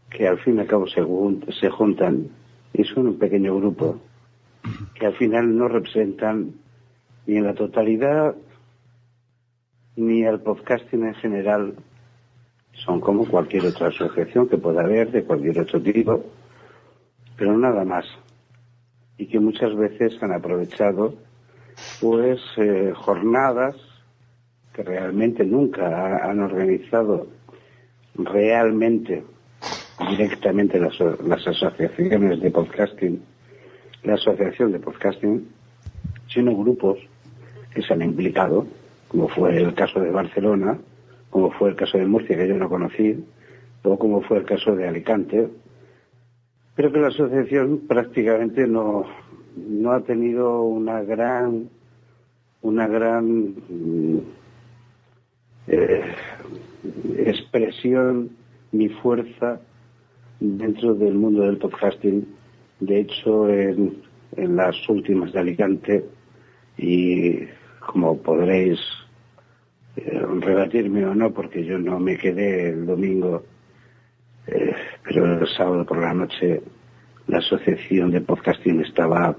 que 0.10 0.28
al 0.28 0.40
fin 0.40 0.58
y 0.58 0.60
al 0.60 0.68
cabo 0.68 0.88
se, 0.88 1.02
se 1.60 1.70
juntan 1.70 2.28
y 2.74 2.84
son 2.84 3.08
un 3.08 3.18
pequeño 3.18 3.56
grupo 3.56 4.00
que 4.96 5.06
al 5.06 5.16
final 5.16 5.58
no 5.58 5.68
representan 5.68 6.54
ni 7.26 7.38
en 7.38 7.46
la 7.46 7.54
totalidad 7.54 8.36
ni 9.96 10.26
al 10.26 10.42
podcasting 10.42 11.06
en 11.06 11.16
general. 11.16 11.76
Son 12.86 13.02
como 13.02 13.26
cualquier 13.26 13.66
otra 13.66 13.88
asociación 13.88 14.48
que 14.48 14.58
pueda 14.58 14.82
haber 14.82 15.12
de 15.12 15.24
cualquier 15.24 15.60
otro 15.60 15.82
tipo, 15.82 16.24
pero 17.38 17.58
nada 17.58 17.84
más. 17.84 18.06
Y 19.18 19.28
que 19.28 19.40
muchas 19.40 19.76
veces 19.76 20.22
han 20.22 20.32
aprovechado 20.32 21.16
pues 22.00 22.40
eh, 22.58 22.94
jornadas 22.96 23.76
que 24.74 24.84
realmente 24.84 25.44
nunca 25.44 26.30
han 26.30 26.40
organizado 26.40 27.28
realmente 28.16 29.24
directamente 30.10 30.80
las, 30.80 30.98
las 31.00 31.46
asociaciones 31.48 32.42
de 32.42 32.52
podcasting, 32.52 33.22
la 34.04 34.14
asociación 34.14 34.72
de 34.72 34.80
podcasting, 34.80 35.50
sino 36.28 36.56
grupos 36.56 37.00
que 37.74 37.82
se 37.82 37.94
han 37.94 38.02
implicado, 38.02 38.66
como 39.10 39.28
fue 39.28 39.58
el 39.58 39.74
caso 39.74 40.00
de 40.00 40.12
Barcelona, 40.12 40.78
como 41.30 41.52
fue 41.52 41.70
el 41.70 41.76
caso 41.76 41.98
de 41.98 42.06
Murcia, 42.06 42.38
que 42.38 42.48
yo 42.48 42.56
no 42.56 42.70
conocí, 42.70 43.24
o 43.84 44.00
como 44.00 44.22
fue 44.22 44.38
el 44.38 44.46
caso 44.46 44.76
de 44.76 44.88
Alicante, 44.88 45.50
pero 46.76 46.92
que 46.92 47.00
la 47.00 47.08
asociación 47.08 47.82
prácticamente 47.88 48.66
no, 48.68 49.06
no 49.56 49.92
ha 49.92 50.02
tenido 50.02 50.64
una 50.64 51.02
gran 51.04 51.70
una 52.62 52.88
gran 52.88 53.56
mm, 53.70 54.20
eh, 55.68 56.16
expresión 57.18 58.32
ni 58.72 58.90
fuerza 58.90 59.62
dentro 60.40 60.94
del 60.94 61.16
mundo 61.16 61.44
del 61.44 61.58
podcasting. 61.58 62.28
De 62.80 63.02
hecho, 63.02 63.50
en, 63.50 64.02
las 64.38 64.76
últimas 64.88 65.34
de 65.34 65.40
Alicante, 65.40 66.06
y 66.78 67.40
como 67.80 68.18
podréis 68.18 68.80
eh, 69.96 70.22
rebatirme 70.40 71.06
o 71.06 71.16
no, 71.16 71.32
porque 71.32 71.64
yo 71.64 71.78
no 71.78 72.00
me 72.00 72.18
quedé 72.18 72.70
el 72.70 72.86
domingo, 72.86 73.44
eh, 74.48 74.74
pero 75.04 75.40
el 75.40 75.48
sábado 75.48 75.86
por 75.86 76.00
la 76.00 76.14
noche 76.14 76.62
la 77.28 77.38
asociación 77.38 78.12
de 78.12 78.22
podcasting 78.22 78.82
estaba 78.82 79.36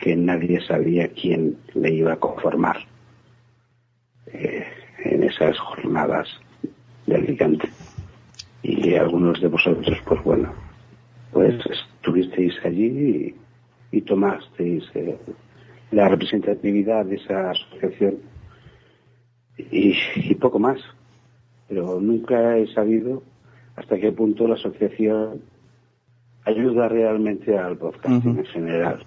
que 0.00 0.16
nadie 0.16 0.60
sabía 0.60 1.08
quién 1.08 1.56
le 1.74 1.92
iba 1.92 2.12
a 2.12 2.16
conformar 2.16 2.76
eh, 4.26 4.66
en 5.04 5.22
esas 5.22 5.58
jornadas 5.58 6.28
de 7.06 7.16
Alicante. 7.16 7.68
Y 8.62 8.94
algunos 8.94 9.40
de 9.40 9.48
vosotros, 9.48 9.96
pues 10.04 10.22
bueno, 10.24 10.52
pues 11.32 11.54
estuvisteis 11.66 12.54
allí 12.64 13.34
y, 13.90 14.00
tomasteis 14.02 14.84
eh, 14.94 15.16
la 15.90 16.08
representatividad 16.08 17.06
de 17.06 17.16
esa 17.16 17.50
asociación 17.50 18.16
y, 19.58 20.34
poco 20.36 20.58
más. 20.58 20.78
Pero 21.68 22.00
nunca 22.00 22.56
he 22.56 22.72
sabido 22.72 23.22
hasta 23.76 23.98
qué 23.98 24.12
punto 24.12 24.48
la 24.48 24.54
asociación 24.54 25.42
ayuda 26.44 26.88
realmente 26.88 27.58
al 27.58 27.76
podcasting 27.76 28.38
en 28.38 28.46
general. 28.46 29.04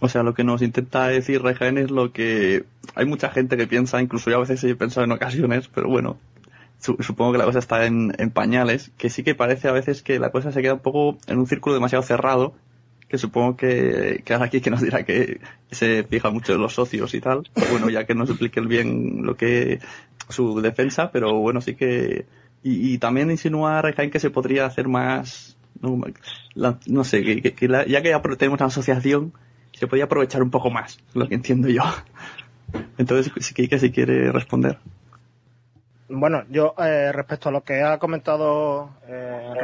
O 0.00 0.08
sea, 0.08 0.22
lo 0.22 0.34
que 0.34 0.44
nos 0.44 0.60
intenta 0.60 1.08
decir 1.08 1.42
Rejaen 1.42 1.78
es 1.78 1.90
lo 1.90 2.12
que 2.12 2.64
hay 2.94 3.06
mucha 3.06 3.30
gente 3.30 3.56
que 3.56 3.66
piensa, 3.66 4.02
incluso 4.02 4.30
yo 4.30 4.36
a 4.36 4.40
veces 4.40 4.62
he 4.64 4.74
pensado 4.76 5.04
en 5.04 5.12
ocasiones, 5.12 5.68
pero 5.68 5.88
bueno, 5.88 6.18
supongo 6.78 7.32
que 7.32 7.38
la 7.38 7.44
cosa 7.44 7.58
está 7.58 7.86
en, 7.86 8.12
pañales, 8.32 8.90
que 8.98 9.08
sí 9.08 9.22
que 9.22 9.34
parece 9.34 9.68
a 9.68 9.72
veces 9.72 10.02
que 10.02 10.18
la 10.18 10.30
cosa 10.30 10.52
se 10.52 10.60
queda 10.60 10.74
un 10.74 10.80
poco 10.80 11.16
en 11.26 11.38
un 11.38 11.46
círculo 11.46 11.74
demasiado 11.74 12.02
cerrado, 12.02 12.52
que 13.14 13.18
supongo 13.18 13.56
que, 13.56 14.22
que 14.24 14.34
ahora 14.34 14.46
aquí 14.46 14.60
que 14.60 14.70
nos 14.70 14.80
dirá 14.80 15.04
que 15.04 15.40
se 15.70 16.02
fija 16.02 16.30
mucho 16.30 16.54
en 16.54 16.60
los 16.60 16.74
socios 16.74 17.14
y 17.14 17.20
tal, 17.20 17.48
bueno, 17.70 17.88
ya 17.88 18.06
que 18.06 18.14
nos 18.16 18.28
explique 18.28 18.60
bien 18.60 19.24
lo 19.24 19.36
que 19.36 19.78
su 20.28 20.60
defensa, 20.60 21.12
pero 21.12 21.34
bueno, 21.34 21.60
sí 21.60 21.76
que 21.76 22.26
y, 22.64 22.98
también 22.98 23.30
insinúa 23.30 23.82
Rejaen 23.82 24.10
que 24.10 24.18
se 24.18 24.30
podría 24.30 24.66
hacer 24.66 24.88
más 24.88 25.56
no, 25.80 27.04
sé, 27.04 27.22
que, 27.22 27.68
ya 27.86 28.02
que 28.02 28.08
ya 28.08 28.20
tenemos 28.20 28.58
una 28.58 28.66
asociación 28.66 29.32
se 29.72 29.86
podía 29.86 30.04
aprovechar 30.04 30.42
un 30.42 30.50
poco 30.50 30.70
más, 30.70 30.98
lo 31.14 31.28
que 31.28 31.36
entiendo 31.36 31.68
yo. 31.68 31.82
Entonces, 32.98 33.32
Kike 33.54 33.78
si 33.78 33.92
quiere 33.92 34.32
responder. 34.32 34.78
Bueno, 36.08 36.42
yo 36.50 36.74
eh, 36.78 37.12
respecto 37.12 37.48
a 37.48 37.52
lo 37.52 37.62
que 37.62 37.80
ha 37.80 37.98
comentado 37.98 38.90
eh, 39.06 39.54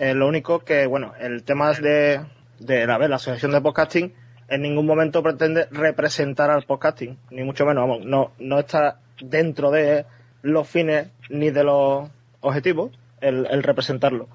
eh, 0.00 0.14
lo 0.14 0.26
único 0.26 0.60
que, 0.60 0.86
bueno, 0.86 1.12
el 1.20 1.42
tema 1.42 1.72
de, 1.74 2.24
la, 2.66 2.96
asociación 3.14 3.52
de 3.52 3.60
podcasting 3.60 4.14
en 4.48 4.62
ningún 4.62 4.86
momento 4.86 5.22
pretende 5.22 5.66
representar 5.70 6.50
al 6.50 6.62
podcasting, 6.62 7.18
ni 7.30 7.44
mucho 7.44 7.66
menos, 7.66 7.86
vamos, 7.86 8.32
no, 8.38 8.58
está 8.58 8.98
dentro 9.20 9.70
de 9.70 10.06
los 10.40 10.66
fines 10.66 11.08
ni 11.28 11.50
de 11.50 11.64
los 11.64 12.08
objetivos 12.40 12.92
el, 13.20 13.62
representarlo. 13.62 14.28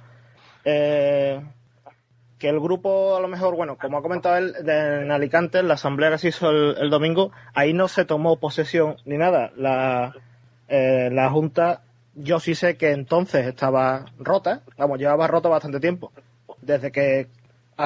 Eh, 0.66 1.42
que 2.38 2.48
el 2.48 2.60
grupo, 2.60 3.16
a 3.16 3.20
lo 3.20 3.28
mejor, 3.28 3.56
bueno, 3.56 3.76
como 3.76 3.98
ha 3.98 4.04
comentado 4.04 4.38
él, 4.38 4.54
en 4.68 5.10
Alicante, 5.10 5.64
la 5.64 5.74
asamblea 5.74 6.12
que 6.12 6.20
se 6.20 6.28
hizo 6.28 6.52
el, 6.52 6.92
domingo, 6.92 7.32
ahí 7.56 7.74
no 7.74 7.88
se 7.88 8.06
tomó 8.06 8.38
posesión 8.38 8.98
ni 9.06 9.18
nada. 9.18 9.52
La, 9.56 10.14
eh, 10.68 11.10
la 11.12 11.28
Junta, 11.32 11.82
yo 12.16 12.40
sí 12.40 12.56
sé 12.56 12.78
que 12.78 12.92
entonces 12.92 13.46
estaba 13.46 14.06
rota, 14.18 14.62
vamos, 14.78 15.00
llevaba 15.00 15.28
rota 15.28 15.50
bastante 15.50 15.80
tiempo. 15.80 16.12
Desde 16.62 16.92
que, 16.92 17.28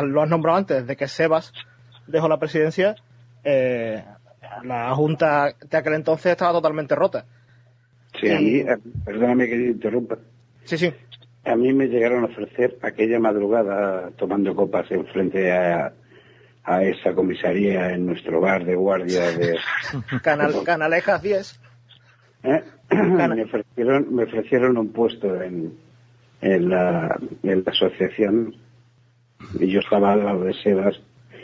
lo 0.03 0.21
has 0.21 0.29
nombrado 0.29 0.57
antes, 0.57 0.81
desde 0.81 0.95
que 0.95 1.07
Sebas 1.07 1.51
dejó 2.07 2.27
la 2.27 2.39
presidencia, 2.39 2.95
eh, 3.43 4.03
la 4.63 4.93
Junta 4.95 5.55
de 5.69 5.77
aquel 5.77 5.93
entonces 5.93 6.31
estaba 6.31 6.53
totalmente 6.53 6.95
rota. 6.95 7.25
Sí, 8.19 8.27
eh, 8.27 8.77
perdóname 9.03 9.47
que 9.47 9.55
interrumpa. 9.55 10.17
Sí, 10.63 10.77
sí. 10.77 10.93
a 11.45 11.55
mí 11.55 11.73
me 11.73 11.87
llegaron 11.87 12.23
a 12.23 12.27
ofrecer 12.27 12.77
aquella 12.81 13.19
madrugada 13.19 14.11
tomando 14.17 14.55
copas 14.55 14.91
en 14.91 15.05
frente 15.07 15.51
a, 15.51 15.93
a 16.63 16.83
esa 16.83 17.13
comisaría 17.13 17.93
en 17.93 18.05
nuestro 18.05 18.39
bar 18.39 18.65
de 18.65 18.75
guardia 18.75 19.31
de 19.31 19.57
Canal, 20.21 20.53
Canalejas 20.65 21.21
10. 21.21 21.59
¿Eh? 22.43 22.63
me 22.91 23.43
ofrecieron 23.43 24.13
me 24.13 24.23
ofrecieron 24.23 24.77
un 24.77 24.89
puesto 24.89 25.41
en, 25.41 25.73
en, 26.41 26.69
la, 26.69 27.19
en 27.43 27.63
la 27.65 27.71
asociación 27.71 28.55
y 29.59 29.67
yo 29.67 29.79
estaba 29.79 30.13
al 30.13 30.23
lado 30.23 30.43
de 30.43 30.53
Sebas 30.53 31.01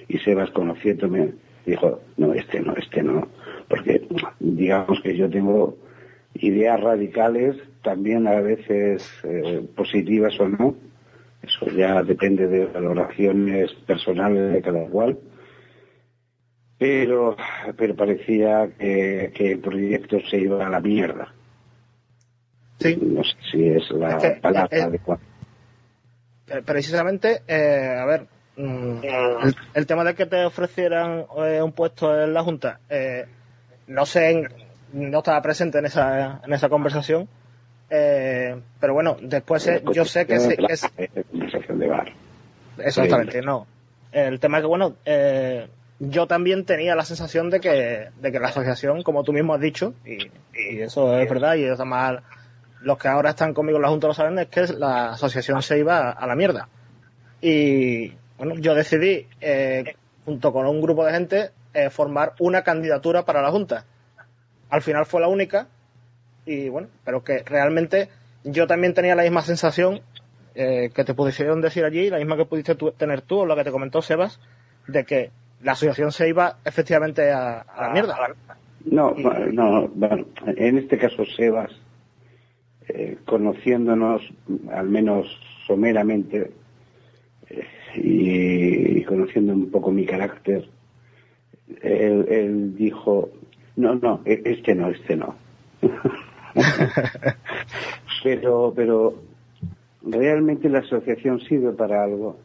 y 0.07 0.17
Sebas 0.19 0.51
conociéndome 0.51 1.33
dijo 1.65 2.01
no 2.17 2.33
este 2.33 2.59
no 2.59 2.75
este 2.75 3.03
no 3.03 3.27
porque 3.67 4.07
digamos 4.39 5.01
que 5.01 5.15
yo 5.15 5.29
tengo 5.29 5.77
ideas 6.35 6.79
radicales 6.79 7.55
también 7.83 8.27
a 8.27 8.41
veces 8.41 9.07
eh, 9.23 9.67
positivas 9.75 10.39
o 10.39 10.49
no 10.49 10.75
eso 11.41 11.67
ya 11.67 12.01
depende 12.03 12.47
de 12.47 12.65
valoraciones 12.65 13.71
personales 13.85 14.53
de 14.53 14.61
cada 14.61 14.85
cual 14.87 15.17
pero 16.77 17.35
pero 17.77 17.95
parecía 17.95 18.67
que, 18.77 19.31
que 19.35 19.51
el 19.53 19.59
proyecto 19.59 20.17
se 20.29 20.37
iba 20.37 20.65
a 20.65 20.69
la 20.69 20.79
mierda. 20.79 21.33
Sí. 22.79 22.97
no 23.01 23.23
sé 23.23 23.35
si 23.51 23.67
es 23.69 23.89
la 23.91 24.17
Es 24.17 24.23
que, 24.23 24.29
palabra 24.41 24.77
eh, 24.77 24.81
adecuada. 24.81 25.21
Eh, 26.47 26.61
precisamente, 26.65 27.41
eh, 27.47 27.95
a 27.97 28.05
ver, 28.05 28.27
mm, 28.57 28.97
el, 29.03 29.55
el 29.73 29.85
tema 29.87 30.03
de 30.03 30.13
que 30.13 30.25
te 30.25 30.43
ofrecieran 30.45 31.25
eh, 31.37 31.61
un 31.61 31.71
puesto 31.71 32.21
en 32.21 32.33
la 32.33 32.43
Junta, 32.43 32.79
eh, 32.89 33.25
no 33.87 34.05
sé, 34.05 34.43
no 34.93 35.17
estaba 35.19 35.41
presente 35.41 35.79
en 35.79 35.85
esa, 35.85 36.41
en 36.45 36.53
esa 36.53 36.69
conversación, 36.69 37.27
eh, 37.89 38.55
pero 38.79 38.93
bueno, 38.93 39.17
después 39.21 39.65
eh, 39.67 39.81
yo 39.93 40.03
sé 40.05 40.25
que, 40.27 40.39
se- 40.39 40.57
que 40.57 40.75
Eh, 40.97 41.23
conversación 41.31 41.79
de 41.79 41.87
bar. 41.87 42.11
Exactamente, 42.77 43.41
no. 43.41 43.65
El 44.11 44.39
tema 44.39 44.57
es 44.57 44.63
que, 44.63 44.67
bueno, 44.67 44.95
eh, 45.05 45.67
yo 45.99 46.27
también 46.27 46.65
tenía 46.65 46.95
la 46.95 47.05
sensación 47.05 47.49
de 47.49 47.59
que, 47.59 48.09
de 48.19 48.31
que 48.31 48.39
la 48.39 48.49
asociación, 48.49 49.03
como 49.03 49.23
tú 49.23 49.31
mismo 49.31 49.53
has 49.53 49.61
dicho, 49.61 49.93
y, 50.05 50.29
eso 50.79 51.17
es 51.17 51.29
verdad, 51.29 51.55
y 51.55 51.65
además 51.65 52.21
los 52.81 52.97
que 52.97 53.07
ahora 53.07 53.31
están 53.31 53.53
conmigo 53.53 53.77
en 53.77 53.83
la 53.83 53.89
Junta 53.89 54.07
lo 54.07 54.13
saben, 54.13 54.37
es 54.39 54.47
que 54.47 54.67
la 54.73 55.11
asociación 55.11 55.61
se 55.61 55.79
iba 55.79 56.11
a 56.11 56.27
la 56.27 56.35
mierda. 56.35 56.67
Y, 57.41 58.13
bueno, 58.37 58.55
yo 58.55 58.75
decidí, 58.75 59.27
eh, 59.39 59.95
junto 60.25 60.51
con 60.51 60.65
un 60.67 60.81
grupo 60.81 61.05
de 61.05 61.13
gente, 61.13 61.51
eh, 61.73 61.89
formar 61.89 62.33
una 62.39 62.63
candidatura 62.63 63.23
para 63.23 63.41
la 63.41 63.51
Junta. 63.51 63.85
Al 64.69 64.81
final 64.81 65.05
fue 65.05 65.21
la 65.21 65.27
única, 65.27 65.67
y 66.45 66.69
bueno, 66.69 66.89
pero 67.03 67.23
que 67.23 67.39
realmente 67.43 68.09
yo 68.43 68.67
también 68.67 68.93
tenía 68.93 69.15
la 69.15 69.23
misma 69.23 69.41
sensación 69.41 70.01
eh, 70.53 70.91
que 70.93 71.03
te 71.03 71.13
pudieron 71.13 71.61
decir 71.61 71.85
allí, 71.85 72.09
la 72.09 72.17
misma 72.17 72.37
que 72.37 72.45
pudiste 72.45 72.75
tener 72.75 73.21
tú, 73.21 73.39
o 73.39 73.45
lo 73.45 73.55
que 73.55 73.63
te 73.63 73.71
comentó 73.71 74.01
Sebas, 74.01 74.39
de 74.87 75.05
que 75.05 75.31
la 75.63 75.71
asociación 75.73 76.11
se 76.11 76.29
iba 76.29 76.57
efectivamente 76.65 77.31
a, 77.31 77.61
a 77.61 77.87
la 77.87 77.93
mierda. 77.93 78.17
No, 78.85 79.15
no, 79.51 79.87
bueno, 79.89 80.25
en 80.45 80.77
este 80.77 80.97
caso 80.97 81.25
Sebas, 81.25 81.71
eh, 82.87 83.17
conociéndonos 83.25 84.21
al 84.71 84.89
menos 84.89 85.25
someramente 85.65 86.51
eh, 87.49 87.65
y, 87.95 89.03
conociendo 89.03 89.53
un 89.53 89.71
poco 89.71 89.91
mi 89.91 90.05
carácter, 90.05 90.67
él, 91.81 92.27
él 92.29 92.75
dijo, 92.75 93.29
no, 93.75 93.95
no, 93.95 94.21
e- 94.23 94.41
este 94.45 94.75
no, 94.75 94.89
este 94.89 95.15
no. 95.15 95.35
pero, 98.23 98.71
pero 98.75 99.15
realmente 100.03 100.69
la 100.69 100.79
asociación 100.79 101.39
sirve 101.41 101.71
para 101.71 102.03
algo. 102.03 102.37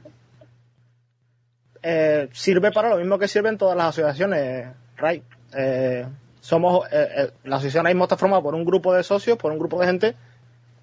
Eh, 1.83 2.29
sirve 2.33 2.71
para 2.73 2.91
lo 2.91 2.97
mismo 2.97 3.19
que 3.19 3.29
sirven 3.29 3.57
todas 3.59 3.77
las 3.77 3.89
asociaciones, 3.89 4.69
Ray. 4.97 5.23
Eh, 5.57 6.07
somos, 6.41 6.87
eh, 6.93 7.31
la 7.45 7.57
asociación 7.57 7.81
ahora 7.87 7.95
mismo 7.95 8.05
está 8.05 8.17
formada 8.17 8.43
por 8.43 8.55
un 8.55 8.65
grupo 8.65 8.93
de 8.95 9.03
socios, 9.03 9.39
por 9.39 9.53
un 9.53 9.59
grupo 9.59 9.81
de 9.81 9.87
gente 9.87 10.15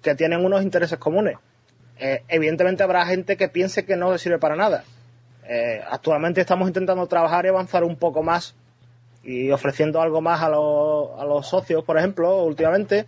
que 0.02 0.14
tienen 0.14 0.44
unos 0.44 0.62
intereses 0.62 0.98
comunes. 0.98 1.36
Evidentemente 2.28 2.84
habrá 2.84 3.04
gente 3.06 3.36
que 3.36 3.48
piense 3.48 3.84
que 3.84 3.96
no 3.96 4.12
le 4.12 4.18
sirve 4.18 4.38
para 4.38 4.54
nada. 4.54 4.84
Actualmente 5.90 6.40
estamos 6.40 6.68
intentando 6.68 7.04
trabajar 7.08 7.44
y 7.44 7.48
avanzar 7.48 7.82
un 7.82 7.96
poco 7.96 8.22
más 8.22 8.54
y 9.24 9.50
ofreciendo 9.50 10.00
algo 10.00 10.20
más 10.20 10.40
a 10.42 10.48
los, 10.48 11.18
a 11.18 11.24
los 11.24 11.48
socios, 11.48 11.82
por 11.82 11.98
ejemplo, 11.98 12.44
últimamente. 12.44 13.06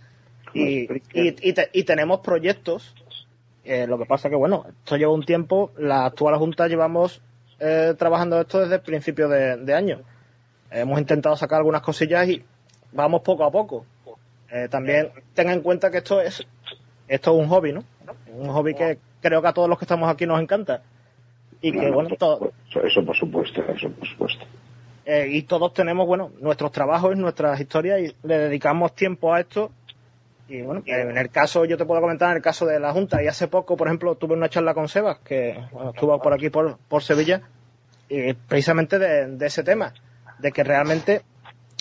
Y, 0.53 0.91
y, 1.13 1.35
y 1.49 1.53
te- 1.53 1.69
y 1.71 1.83
tenemos 1.85 2.19
proyectos. 2.19 2.93
Lo 3.63 3.97
que 3.97 4.05
pasa 4.05 4.29
que, 4.29 4.35
bueno, 4.35 4.65
esto 4.67 4.97
lleva 4.97 5.13
un 5.13 5.23
tiempo. 5.23 5.71
La 5.77 6.05
actual 6.07 6.35
Junta 6.35 6.67
llevamos 6.67 7.21
eh, 7.61 7.93
trabajando 7.97 8.41
esto 8.41 8.59
desde 8.59 8.75
el 8.75 8.81
principio 8.81 9.29
de, 9.29 9.55
de 9.57 9.73
año. 9.73 10.01
Hemos 10.71 10.99
intentado 10.99 11.35
sacar 11.37 11.59
algunas 11.59 11.81
cosillas 11.81 12.27
y 12.27 12.43
vamos 12.91 13.21
poco 13.21 13.43
a 13.45 13.51
poco. 13.51 13.85
Eh, 14.51 14.67
también 14.69 15.11
tenga 15.33 15.53
en 15.53 15.61
cuenta 15.61 15.89
que 15.91 15.99
esto 15.99 16.19
es 16.19 16.45
esto 17.07 17.31
es 17.31 17.37
un 17.43 17.47
hobby, 17.49 17.73
¿no? 17.73 17.83
Un 18.33 18.49
hobby 18.49 18.73
que 18.73 18.97
creo 19.21 19.41
que 19.41 19.47
a 19.47 19.53
todos 19.53 19.69
los 19.69 19.77
que 19.77 19.85
estamos 19.85 20.09
aquí 20.09 20.25
nos 20.25 20.41
encanta. 20.41 20.81
Y 21.61 21.71
que, 21.71 21.77
No, 21.77 21.87
no, 21.89 21.93
bueno, 21.93 22.09
por 22.09 22.17
to- 22.17 22.33
supuesto, 22.69 22.87
eso 22.87 23.05
por 23.05 23.15
supuesto, 23.17 23.61
eso 23.75 23.89
por 23.91 24.07
supuesto. 24.07 24.45
eh, 25.05 25.27
y 25.29 25.43
todos 25.43 25.73
tenemos, 25.73 26.07
bueno, 26.07 26.31
nuestros 26.39 26.71
trabajos, 26.71 27.15
nuestras 27.17 27.59
historias 27.59 27.99
y 28.01 28.15
le 28.27 28.37
dedicamos 28.39 28.95
tiempo 28.95 29.33
a 29.33 29.41
esto. 29.41 29.71
Y 30.51 30.63
bueno, 30.63 30.83
en 30.85 31.17
el 31.17 31.29
caso, 31.29 31.63
yo 31.63 31.77
te 31.77 31.85
puedo 31.85 32.01
comentar, 32.01 32.31
en 32.31 32.37
el 32.37 32.43
caso 32.43 32.65
de 32.65 32.77
la 32.77 32.91
Junta, 32.91 33.23
y 33.23 33.27
hace 33.27 33.47
poco, 33.47 33.77
por 33.77 33.87
ejemplo, 33.87 34.15
tuve 34.15 34.33
una 34.33 34.49
charla 34.49 34.73
con 34.73 34.89
Sebas, 34.89 35.19
que 35.19 35.57
bueno, 35.71 35.91
estuvo 35.91 36.21
por 36.21 36.33
aquí, 36.33 36.49
por, 36.49 36.77
por 36.89 37.03
Sevilla, 37.03 37.41
y 38.09 38.33
precisamente 38.33 38.99
de, 38.99 39.27
de 39.27 39.45
ese 39.45 39.63
tema, 39.63 39.93
de 40.39 40.51
que 40.51 40.65
realmente 40.65 41.21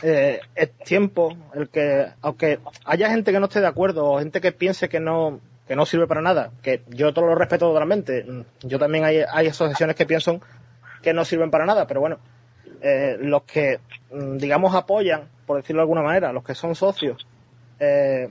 eh, 0.04 0.38
es 0.54 0.72
tiempo 0.84 1.36
el 1.52 1.68
que, 1.68 2.06
aunque 2.20 2.60
haya 2.84 3.10
gente 3.10 3.32
que 3.32 3.40
no 3.40 3.46
esté 3.46 3.60
de 3.60 3.66
acuerdo 3.66 4.06
o 4.06 4.20
gente 4.20 4.40
que 4.40 4.52
piense 4.52 4.88
que 4.88 5.00
no 5.00 5.40
que 5.66 5.74
no 5.74 5.84
sirve 5.84 6.06
para 6.06 6.20
nada, 6.20 6.50
que 6.62 6.82
yo 6.88 7.12
todo 7.12 7.26
lo 7.26 7.34
respeto 7.34 7.68
totalmente, 7.68 8.24
yo 8.62 8.78
también 8.78 9.04
hay, 9.04 9.22
hay 9.28 9.46
asociaciones 9.48 9.94
que 9.94 10.06
piensan 10.06 10.40
que 11.02 11.12
no 11.12 11.24
sirven 11.24 11.50
para 11.50 11.64
nada, 11.64 11.86
pero 11.86 12.00
bueno, 12.00 12.18
eh, 12.82 13.16
los 13.20 13.42
que, 13.44 13.78
mm, 14.12 14.36
digamos, 14.38 14.74
apoyan, 14.74 15.28
por 15.46 15.58
decirlo 15.58 15.80
de 15.80 15.84
alguna 15.84 16.02
manera, 16.02 16.32
los 16.32 16.42
que 16.42 16.56
son 16.56 16.74
socios, 16.74 17.24
eh, 17.78 18.28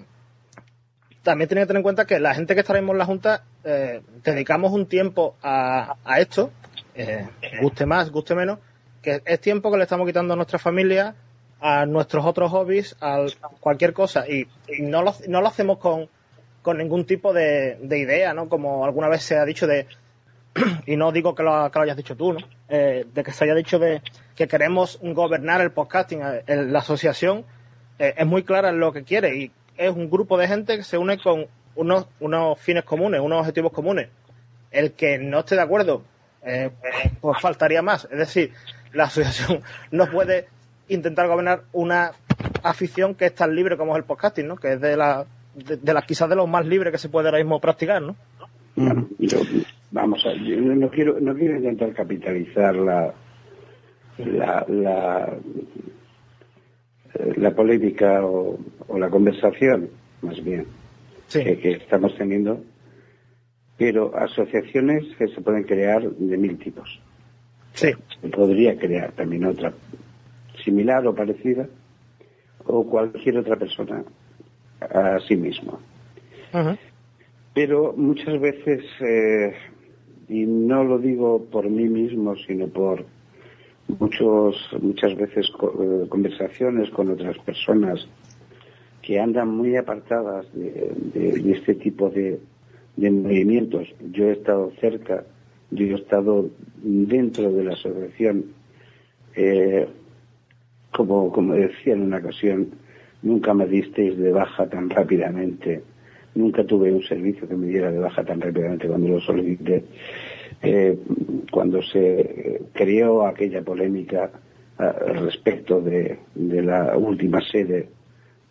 también 1.24 1.48
tienen 1.48 1.64
que 1.64 1.68
tener 1.68 1.80
en 1.80 1.84
cuenta 1.84 2.06
que 2.06 2.20
la 2.20 2.34
gente 2.34 2.54
que 2.56 2.62
estaremos 2.62 2.94
en 2.94 2.98
la 2.98 3.06
Junta 3.06 3.44
eh, 3.64 4.02
dedicamos 4.24 4.72
un 4.72 4.86
tiempo 4.86 5.36
a, 5.44 5.96
a 6.06 6.20
esto, 6.20 6.52
eh, 6.96 7.28
guste 7.62 7.86
más, 7.86 8.10
guste 8.12 8.36
menos, 8.36 8.60
que 9.02 9.22
es 9.26 9.40
tiempo 9.40 9.72
que 9.72 9.78
le 9.78 9.84
estamos 9.84 10.08
quitando 10.08 10.34
a 10.34 10.36
nuestra 10.38 10.60
familia, 10.60 11.16
a 11.62 11.86
nuestros 11.86 12.26
otros 12.26 12.52
hobbies, 12.52 12.96
a 13.02 13.26
cualquier 13.60 13.94
cosa, 13.94 14.26
y, 14.28 14.48
no, 14.82 15.02
lo, 15.04 15.14
no 15.28 15.42
lo 15.42 15.48
hacemos 15.48 15.78
con, 15.78 16.08
con 16.62 16.78
ningún 16.78 17.06
tipo 17.06 17.34
de, 17.34 17.78
de 17.82 18.00
idea, 18.00 18.34
¿no? 18.34 18.48
Como 18.48 18.86
alguna 18.86 19.10
vez 19.10 19.24
se 19.24 19.38
ha 19.38 19.44
dicho 19.46 19.68
de, 19.68 19.88
y 20.86 20.96
no 20.96 21.12
digo 21.12 21.36
que 21.36 21.44
lo, 21.44 21.70
que 21.70 21.80
lo 21.80 21.84
hayas 21.84 21.98
dicho 21.98 22.16
tú, 22.16 22.34
¿no? 22.34 22.40
Eh, 22.70 23.06
de 23.14 23.24
que 23.24 23.32
se 23.32 23.44
haya 23.44 23.56
dicho 23.56 23.78
de 23.80 24.02
que 24.36 24.48
queremos 24.48 25.00
gobernar 25.02 25.60
el 25.62 25.72
podcasting. 25.72 26.22
El- 26.48 26.72
la 26.72 26.80
asociación 26.80 27.44
es 27.98 28.26
muy 28.26 28.44
clara 28.44 28.70
en 28.70 28.80
lo 28.80 28.94
que 28.94 29.04
quiere 29.04 29.36
y 29.36 29.52
es 29.80 29.96
un 29.96 30.10
grupo 30.10 30.38
de 30.38 30.48
gente 30.48 30.76
que 30.76 30.84
se 30.84 30.98
une 30.98 31.18
con 31.18 31.48
unos, 31.76 32.06
unos 32.20 32.60
fines 32.60 32.84
comunes, 32.84 33.22
unos 33.22 33.40
objetivos 33.40 33.72
comunes. 33.72 34.10
El 34.72 34.92
que 34.92 35.18
no 35.18 35.40
esté 35.40 35.56
de 35.56 35.62
acuerdo, 35.62 36.04
eh, 36.44 36.70
pues 37.22 37.42
faltaría 37.42 37.82
más. 37.82 38.08
Es 38.12 38.20
decir, 38.20 38.52
la 38.92 39.06
asociación 39.06 39.62
no 39.92 40.12
puede 40.12 40.48
intentar 40.90 41.28
gobernar 41.28 41.64
una 41.72 42.12
afición 42.62 43.16
que 43.16 43.28
es 43.28 43.36
tan 43.36 43.56
libre 43.56 43.78
como 43.78 43.94
es 43.94 44.00
el 44.00 44.04
podcasting, 44.04 44.48
¿no? 44.48 44.58
Que 44.58 44.74
es 44.74 44.82
de 44.82 44.98
la, 44.98 45.26
de, 45.56 45.78
de 45.78 45.94
las 45.94 46.06
quizás 46.06 46.30
de 46.30 46.36
los 46.36 46.48
más 46.50 46.66
libres 46.66 46.92
que 46.92 46.98
se 46.98 47.08
puede 47.08 47.30
ahora 47.30 47.40
mismo 47.40 47.62
practicar, 47.62 48.02
¿no? 48.02 48.18
Vamos 49.92 50.26
a 50.26 50.34
yo 50.34 50.58
no 50.60 50.90
quiero 50.90 51.20
no 51.20 51.34
quiero 51.34 51.56
intentar 51.56 51.94
capitalizar 51.94 52.76
la 52.76 53.14
la 54.18 55.34
la 57.38 57.52
polémica 57.52 58.26
o, 58.26 58.60
o 58.88 59.00
la 59.00 59.10
conversación 59.10 59.90
más 60.22 60.44
bien 60.44 60.66
que, 61.32 61.58
que 61.58 61.72
estamos 61.72 62.16
teniendo 62.18 62.62
pero 63.80 64.14
asociaciones 64.14 65.06
que 65.18 65.30
se 65.30 65.40
pueden 65.40 65.64
crear 65.64 66.04
de 66.04 66.38
mil 66.38 66.58
tipos. 66.60 67.00
Sí. 67.74 67.88
Se 68.22 68.28
podría 68.28 68.78
crear 68.78 69.14
también 69.14 69.46
otra 69.46 69.74
similar 70.66 71.08
o 71.08 71.16
parecida 71.16 71.66
o 72.66 72.86
cualquier 72.86 73.38
otra 73.38 73.56
persona 73.56 74.04
a 74.82 75.18
sí 75.26 75.38
mismo. 75.38 75.80
Pero 77.54 77.94
muchas 77.96 78.40
veces, 78.42 78.84
eh, 79.00 79.54
y 80.28 80.46
no 80.46 80.84
lo 80.84 81.00
digo 81.00 81.46
por 81.46 81.70
mí 81.70 81.88
mismo, 81.88 82.36
sino 82.36 82.68
por 82.68 83.06
muchos, 83.98 84.56
muchas 84.82 85.16
veces 85.16 85.48
eh, 85.48 86.06
conversaciones 86.10 86.90
con 86.92 87.10
otras 87.10 87.38
personas 87.40 88.08
que 89.02 89.20
andan 89.20 89.50
muy 89.50 89.76
apartadas 89.76 90.46
de, 90.54 91.52
este 91.52 91.76
tipo 91.76 92.10
de, 92.10 92.40
de 92.96 93.12
movimientos. 93.12 93.88
Yo 94.12 94.30
he 94.30 94.34
estado 94.34 94.72
cerca, 94.80 95.24
yo 95.72 95.86
he 95.88 95.96
estado 95.96 96.50
dentro 96.82 97.52
de 97.52 97.64
la 97.64 97.74
asociación. 97.74 98.46
Eh, 99.36 99.88
como, 100.92 101.32
como 101.32 101.54
decía 101.54 101.94
en 101.94 102.02
una 102.02 102.18
ocasión, 102.18 102.72
nunca 103.22 103.54
me 103.54 103.66
disteis 103.66 104.18
de 104.18 104.32
baja 104.32 104.68
tan 104.68 104.90
rápidamente. 104.90 105.82
Nunca 106.36 106.64
tuve 106.64 106.92
un 106.92 107.04
servicio 107.04 107.48
que 107.48 107.56
me 107.56 107.68
diera 107.68 107.92
de 107.92 108.00
baja 108.00 108.24
tan 108.24 108.42
rápidamente 108.42 108.88
cuando 108.88 109.08
lo 109.08 109.22
solicité. 109.22 109.84
Eh, 110.62 110.98
cuando 111.52 111.82
se 111.82 112.62
creó 112.74 113.26
aquella 113.26 113.62
polémica 113.62 114.30
ah, 114.78 114.92
respecto 114.92 115.80
de, 115.80 116.20
de 116.36 116.62
la 116.62 116.98
última 116.98 117.40
sede 117.42 117.88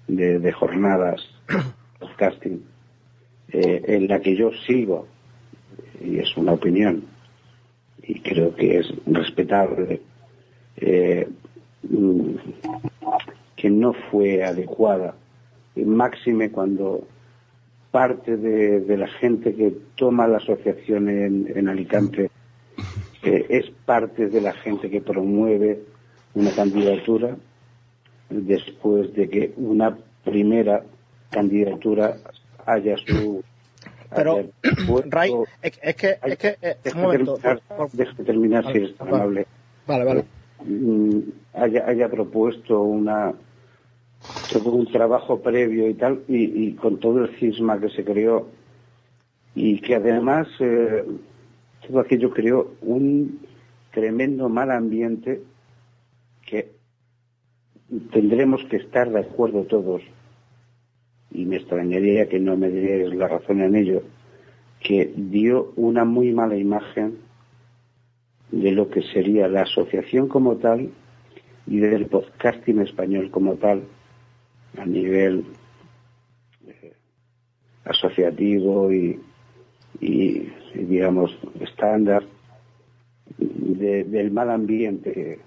de, 0.06 0.38
de 0.38 0.52
jornadas 0.52 1.20
podcasting 1.98 2.62
eh, 3.52 3.82
en 3.86 4.08
la 4.08 4.20
que 4.20 4.34
yo 4.34 4.50
sigo 4.66 5.06
y 6.00 6.18
es 6.18 6.34
una 6.38 6.52
opinión 6.52 7.04
y 8.02 8.20
creo 8.20 8.54
que 8.54 8.78
es 8.78 8.86
respetable 9.04 10.00
eh, 10.76 11.28
mm, 11.82 12.34
que 13.54 13.68
no 13.68 13.92
fue 14.10 14.42
adecuada 14.44 15.14
máxime 15.76 16.50
cuando 16.50 17.06
parte 17.90 18.36
de, 18.36 18.80
de 18.80 18.96
la 18.96 19.08
gente 19.08 19.54
que 19.54 19.72
toma 19.96 20.26
la 20.28 20.38
asociación 20.38 21.08
en, 21.08 21.50
en 21.56 21.68
Alicante 21.68 22.30
eh, 23.24 23.46
es 23.48 23.70
parte 23.84 24.28
de 24.28 24.40
la 24.40 24.52
gente 24.52 24.90
que 24.90 25.00
promueve 25.00 25.80
una 26.34 26.54
candidatura 26.54 27.36
después 28.30 29.12
de 29.14 29.28
que 29.28 29.52
una 29.56 29.96
primera 30.24 30.84
candidatura 31.30 32.18
haya 32.66 32.96
su 32.98 33.42
Pero, 34.14 34.40
Ray, 35.10 35.32
es, 35.62 35.78
es 35.82 35.96
que, 35.96 36.16
es 36.22 36.38
que, 36.38 36.48
eh, 36.60 36.76
Déjame 36.84 37.06
un 37.06 37.12
momento. 37.12 37.34
terminar, 37.36 37.62
por- 37.76 38.24
terminar 38.26 38.64
si 38.72 38.78
Vale, 38.78 38.92
tan 38.94 39.10
vale. 39.10 39.22
amable. 39.22 39.46
Vale, 39.86 40.04
vale. 40.04 40.24
Mm, 40.64 41.18
haya, 41.54 41.86
haya 41.88 42.08
propuesto 42.08 42.82
una 42.82 43.32
todo 44.52 44.72
un 44.72 44.86
trabajo 44.86 45.40
previo 45.40 45.88
y 45.88 45.94
tal 45.94 46.22
y, 46.28 46.72
con 46.72 46.98
todo 46.98 47.24
el 47.24 47.36
cisma 47.38 47.80
que 47.80 47.90
se 47.90 48.04
creó. 48.04 48.48
Y 49.54 49.80
que 49.80 49.94
además 49.94 50.48
eh, 50.60 51.04
todo 51.86 52.00
aquello 52.00 52.30
creó 52.30 52.74
un 52.82 53.40
tremendo 53.92 54.48
mal 54.48 54.70
ambiente 54.70 55.42
que 56.46 56.72
tendremos 58.12 58.64
que 58.70 58.76
estar 58.76 59.10
de 59.10 59.20
acuerdo 59.20 59.64
todos. 59.64 60.02
Y 61.30 61.44
me 61.44 61.56
extrañaría 61.56 62.28
que 62.28 62.38
no 62.38 62.56
me 62.56 62.70
dierais 62.70 63.14
la 63.14 63.28
razón 63.28 63.60
en 63.60 63.76
ello 63.76 64.02
que 64.80 65.12
dio 65.16 65.72
una 65.76 66.04
muy 66.04 66.32
mala 66.32 66.56
imagen 66.56 67.18
de 68.50 68.72
lo 68.72 68.88
que 68.88 69.02
sería 69.02 69.48
la 69.48 69.62
asociación 69.62 70.28
como 70.28 70.56
tal 70.56 70.90
y 71.66 71.78
del 71.78 72.06
podcasting 72.06 72.80
español 72.80 73.30
como 73.30 73.54
tal 73.54 73.82
a 74.78 74.86
nivel 74.86 75.44
eh, 76.66 76.92
asociativo 77.84 78.92
y, 78.92 79.20
digamos 80.74 81.36
estándar 81.60 82.22
de- 83.36 84.04
del 84.04 84.30
mal 84.30 84.50
ambiente 84.50 85.40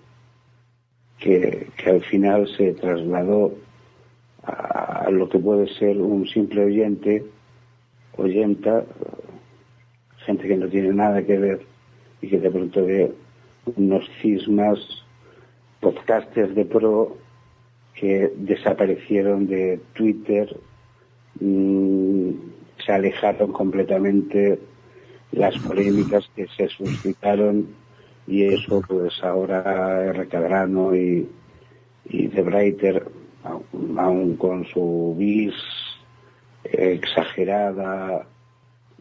que, 1.20 1.68
que 1.78 1.90
al 1.90 2.02
final 2.04 2.48
se 2.58 2.74
trasladó 2.74 3.54
a, 4.44 5.06
a 5.06 5.12
lo 5.12 5.30
que 5.30 5.40
puede 5.40 5.68
ser 5.76 5.98
un 5.98 6.28
simple 6.28 6.66
oyente 6.66 7.24
oyenta 8.18 8.84
gente 10.26 10.48
que 10.48 10.58
no 10.58 10.68
tiene 10.68 10.94
nada 10.94 11.24
que 11.24 11.38
ver 11.38 11.62
y 12.22 12.28
que 12.28 12.40
de 12.40 12.52
pronto 12.52 12.86
ve 12.86 13.12
unos 13.78 14.04
cismas 14.22 14.80
podcasters 15.80 16.54
de 16.56 16.66
pro 16.66 17.18
que 17.94 18.32
desaparecieron 18.36 19.48
de 19.48 19.80
Twitter, 19.94 20.58
mm, 21.40 22.30
se 22.86 22.92
alejaron 22.92 23.52
completamente 23.52 24.60
las 25.32 25.58
polémicas 25.60 26.30
que 26.36 26.48
se 26.48 26.68
suscitaron 26.68 27.68
y 28.28 28.44
eso 28.44 28.82
pues 28.88 29.24
ahora 29.24 30.06
R. 30.06 30.28
Cadrano 30.28 30.96
y, 30.96 31.28
y 32.06 32.28
De 32.28 32.42
Breiter, 32.42 33.06
aun, 33.44 34.36
con 34.38 34.66
su 34.66 35.16
vis 35.18 35.54
exagerada 36.64 38.28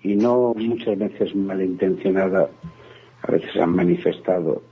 y 0.02 0.16
no 0.16 0.54
muchas 0.56 0.98
veces 0.98 1.34
malintencionada, 1.34 2.48
a 3.22 3.30
veces 3.30 3.54
han 3.56 3.74
manifestado. 3.76 4.62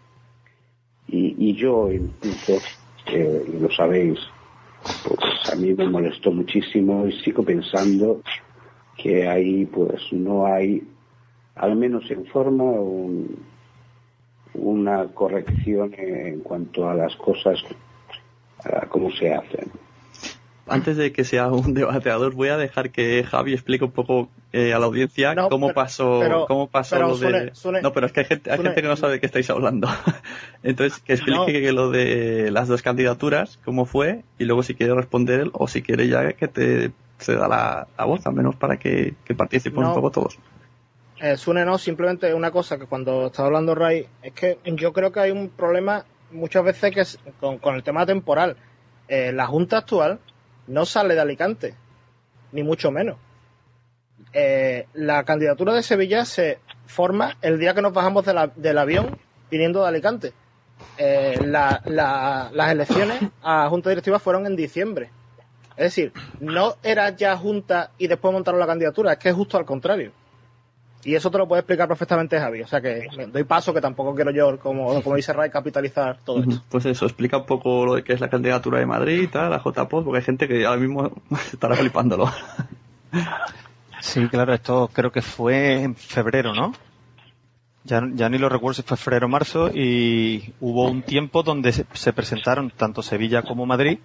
Y, 1.06 1.34
y 1.38 1.54
yo 1.54 1.90
incluso, 1.92 2.58
lo 3.12 3.70
sabéis, 3.70 4.18
pues 5.04 5.18
a 5.52 5.54
mí 5.54 5.74
me 5.74 5.88
molestó 5.88 6.30
muchísimo 6.32 7.06
y 7.06 7.12
sigo 7.20 7.42
pensando 7.42 8.20
que 8.96 9.26
ahí 9.28 9.64
pues 9.66 10.00
no 10.12 10.46
hay, 10.46 10.82
al 11.56 11.76
menos 11.76 12.10
en 12.10 12.24
forma, 12.26 12.64
un- 12.64 13.36
una 14.54 15.06
corrección 15.14 15.94
en 15.96 16.40
cuanto 16.40 16.88
a 16.88 16.94
las 16.94 17.14
cosas, 17.16 17.62
a 18.64 18.86
cómo 18.86 19.10
se 19.12 19.32
hacen. 19.32 19.70
Antes 20.68 20.96
de 20.96 21.12
que 21.12 21.24
sea 21.24 21.48
un 21.48 21.74
debateador, 21.74 22.34
voy 22.34 22.48
a 22.48 22.56
dejar 22.56 22.90
que 22.90 23.24
Javi 23.24 23.54
explique 23.54 23.84
un 23.84 23.90
poco 23.92 24.28
eh, 24.52 24.72
a 24.72 24.78
la 24.78 24.86
audiencia 24.86 25.34
No, 25.34 25.48
cómo 25.48 25.68
pero- 25.68 25.74
pasó, 25.74 26.18
pero- 26.20 26.46
cómo 26.46 26.66
pasó 26.68 26.96
pero 26.96 27.08
lo 27.08 27.16
de. 27.18 27.52
No, 27.82 27.92
pero 27.92 28.06
es 28.06 28.12
que 28.12 28.20
hay 28.20 28.26
gente, 28.26 28.50
hay 28.50 28.58
gente 28.58 28.82
que 28.82 28.88
no 28.88 28.96
sabe 28.96 29.14
de 29.14 29.20
qué 29.20 29.26
estáis 29.26 29.48
hablando. 29.50 29.88
Entonces, 30.62 31.00
que 31.00 31.12
explique 31.14 31.38
No. 31.38 31.46
que 31.46 31.72
lo 31.72 31.90
de 31.90 32.50
las 32.50 32.68
dos 32.68 32.82
candidaturas, 32.82 33.58
cómo 33.64 33.84
fue, 33.86 34.24
y 34.38 34.44
luego 34.44 34.62
si 34.62 34.74
quiere 34.74 34.94
responder 34.94 35.40
él, 35.40 35.50
o 35.54 35.68
si 35.68 35.82
quiere 35.82 36.08
ya 36.08 36.32
que 36.32 36.48
te 36.48 36.90
se 37.18 37.34
da 37.34 37.48
la, 37.48 37.88
la 37.98 38.04
voz, 38.04 38.24
al 38.26 38.34
menos 38.34 38.54
para 38.54 38.76
que, 38.78 39.14
que 39.24 39.34
participen 39.34 39.80
No. 39.82 39.88
un 39.88 39.94
poco 39.94 40.10
todos. 40.10 40.38
Eh, 41.20 41.36
Sune, 41.36 41.64
no, 41.64 41.76
simplemente 41.78 42.32
una 42.32 42.52
cosa 42.52 42.78
que 42.78 42.86
cuando 42.86 43.26
estaba 43.26 43.46
hablando 43.48 43.74
Ray, 43.74 44.06
es 44.22 44.32
que 44.34 44.58
yo 44.64 44.92
creo 44.92 45.10
que 45.10 45.18
hay 45.18 45.30
un 45.32 45.48
problema 45.48 46.04
muchas 46.30 46.62
veces 46.62 46.94
que 46.94 47.00
es 47.00 47.18
con, 47.40 47.58
con 47.58 47.74
el 47.74 47.82
tema 47.82 48.06
temporal. 48.06 48.56
Eh, 49.08 49.32
la 49.32 49.46
Junta 49.48 49.78
actual 49.78 50.20
no 50.68 50.86
sale 50.86 51.14
de 51.14 51.20
Alicante, 51.20 51.74
ni 52.52 52.62
mucho 52.62 52.90
menos. 52.90 53.16
Eh, 54.32 54.86
la 54.94 55.24
candidatura 55.24 55.72
de 55.74 55.82
Sevilla 55.82 56.24
se 56.24 56.58
forma 56.86 57.36
el 57.42 57.58
día 57.58 57.74
que 57.74 57.82
nos 57.82 57.92
bajamos 57.92 58.24
del 58.56 58.78
avión 58.78 59.16
viniendo 59.50 59.82
de 59.82 59.88
Alicante. 59.88 60.32
Eh, 60.96 61.38
la- 61.44 61.80
la- 61.86 62.50
las 62.52 62.70
elecciones 62.72 63.20
a 63.42 63.68
Junta 63.68 63.90
Directiva 63.90 64.18
fueron 64.18 64.46
en 64.46 64.56
diciembre. 64.56 65.10
Es 65.76 65.84
decir, 65.94 66.12
no 66.40 66.74
era 66.82 67.10
ya 67.10 67.36
Junta 67.36 67.90
y 67.98 68.06
después 68.08 68.32
montaron 68.32 68.58
la 68.60 68.66
candidatura, 68.66 69.12
es 69.12 69.18
que 69.18 69.28
es 69.28 69.34
justo 69.34 69.56
al 69.56 69.64
contrario. 69.64 70.12
Y 71.04 71.14
eso 71.14 71.30
te 71.30 71.38
lo 71.38 71.46
puede 71.46 71.60
explicar 71.60 71.86
perfectamente 71.86 72.38
Javi. 72.38 72.62
O 72.62 72.66
sea 72.66 72.80
que 72.80 73.08
doy 73.32 73.44
paso 73.44 73.72
que 73.72 73.80
tampoco 73.80 74.14
quiero 74.14 74.30
yo, 74.30 74.58
como, 74.58 75.02
como 75.02 75.16
dice 75.16 75.32
Ray, 75.32 75.50
capitalizar 75.50 76.18
todo 76.24 76.40
esto. 76.40 76.62
Pues 76.68 76.86
eso, 76.86 77.06
explica 77.06 77.38
un 77.38 77.46
poco 77.46 77.86
lo 77.86 77.94
de 77.94 78.04
que 78.04 78.12
es 78.12 78.20
la 78.20 78.28
candidatura 78.28 78.78
de 78.78 78.86
Madrid 78.86 79.22
y 79.22 79.28
tal, 79.28 79.50
la 79.50 79.58
JPOD, 79.58 80.04
porque 80.04 80.18
hay 80.18 80.24
gente 80.24 80.48
que 80.48 80.66
ahora 80.66 80.80
mismo 80.80 81.12
estará 81.52 81.76
flipándolo. 81.76 82.30
Sí, 84.00 84.26
claro, 84.28 84.54
esto 84.54 84.90
creo 84.92 85.12
que 85.12 85.22
fue 85.22 85.82
en 85.82 85.94
febrero, 85.94 86.52
¿no? 86.52 86.72
Ya, 87.84 88.02
ya 88.14 88.28
ni 88.28 88.38
lo 88.38 88.48
recuerdo 88.48 88.74
si 88.74 88.82
fue 88.82 88.96
febrero 88.96 89.26
o 89.26 89.30
marzo 89.30 89.70
y 89.72 90.52
hubo 90.60 90.90
un 90.90 91.02
tiempo 91.02 91.42
donde 91.42 91.72
se, 91.72 91.86
se 91.94 92.12
presentaron 92.12 92.70
tanto 92.70 93.02
Sevilla 93.02 93.42
como 93.42 93.66
Madrid 93.66 93.98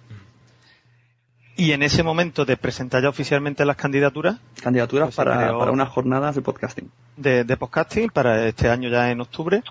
y 1.56 1.72
en 1.72 1.82
ese 1.82 2.02
momento 2.02 2.44
de 2.44 2.56
presentar 2.56 3.02
ya 3.02 3.08
oficialmente 3.08 3.64
las 3.64 3.76
candidaturas 3.76 4.36
Candidaturas 4.62 5.06
Pues 5.08 5.16
para, 5.16 5.56
unas 5.70 5.88
jornadas 5.88 6.34
de 6.34 6.42
podcasting. 6.42 6.90
de, 7.16 7.44
de 7.44 7.56
podcasting 7.56 8.10
para 8.10 8.46
este 8.46 8.68
año 8.68 8.88
ya 8.88 9.10
en 9.10 9.20
octubre, 9.20 9.62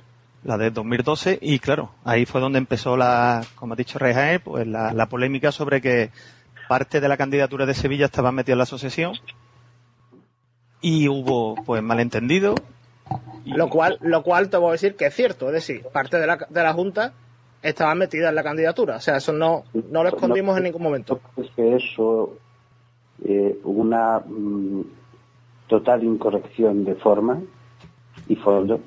la 0.44 0.58
de 0.58 0.72
2012 0.72 1.40
y 1.42 1.60
claro, 1.60 1.92
ahí 2.06 2.26
fue 2.26 2.40
donde 2.42 2.58
empezó 2.60 2.96
la, 2.98 3.44
como 3.56 3.74
ha 3.74 3.76
dicho 3.78 4.00
Rey 4.00 4.14
Jaén, 4.14 4.42
pues 4.44 4.66
la, 4.68 4.94
la 4.94 5.08
polémica 5.08 5.52
sobre 5.52 5.82
que 5.82 6.12
parte 6.70 7.02
de 7.02 7.08
la 7.10 7.18
candidatura 7.18 7.66
de 7.66 7.74
Sevilla 7.74 8.06
estaba 8.06 8.32
metida 8.32 8.54
en 8.54 8.58
la 8.60 8.64
asociación 8.64 9.14
y 10.82 11.08
hubo 11.08 11.56
pues 11.66 11.82
malentendido 11.84 12.56
y- 13.46 13.52
Lo 13.54 13.70
cual, 13.70 13.98
lo 14.02 14.24
cual 14.24 14.50
te 14.50 14.58
voy 14.58 14.70
a 14.70 14.72
decir 14.74 14.96
que 14.96 15.06
es 15.08 15.14
cierto. 15.16 15.48
Es 15.48 15.54
decir, 15.54 15.84
parte 15.92 16.18
de 16.18 16.26
la, 16.28 16.38
de 16.50 16.64
la 16.64 16.74
Junta 16.74 17.12
estaba 17.64 17.96
metida 17.96 18.30
en 18.30 18.36
la 18.36 18.44
candidatura. 18.44 18.98
O 18.98 19.00
sea, 19.00 19.18
eso 19.18 19.32
no, 19.32 19.64
no 19.74 20.04
lo 20.04 20.10
escondimos 20.10 20.58
en 20.58 20.66
ningún 20.66 20.84
momento. 20.84 21.20
Es 21.38 21.50
que 21.56 21.76
eso, 21.76 22.38
eh, 23.24 23.58
una 23.64 24.20
mm, 24.20 24.82
total 25.68 26.04
incorrección 26.04 26.84
de 26.84 26.96
forma 26.96 27.42
y 28.28 28.36
fondo. 28.36 28.80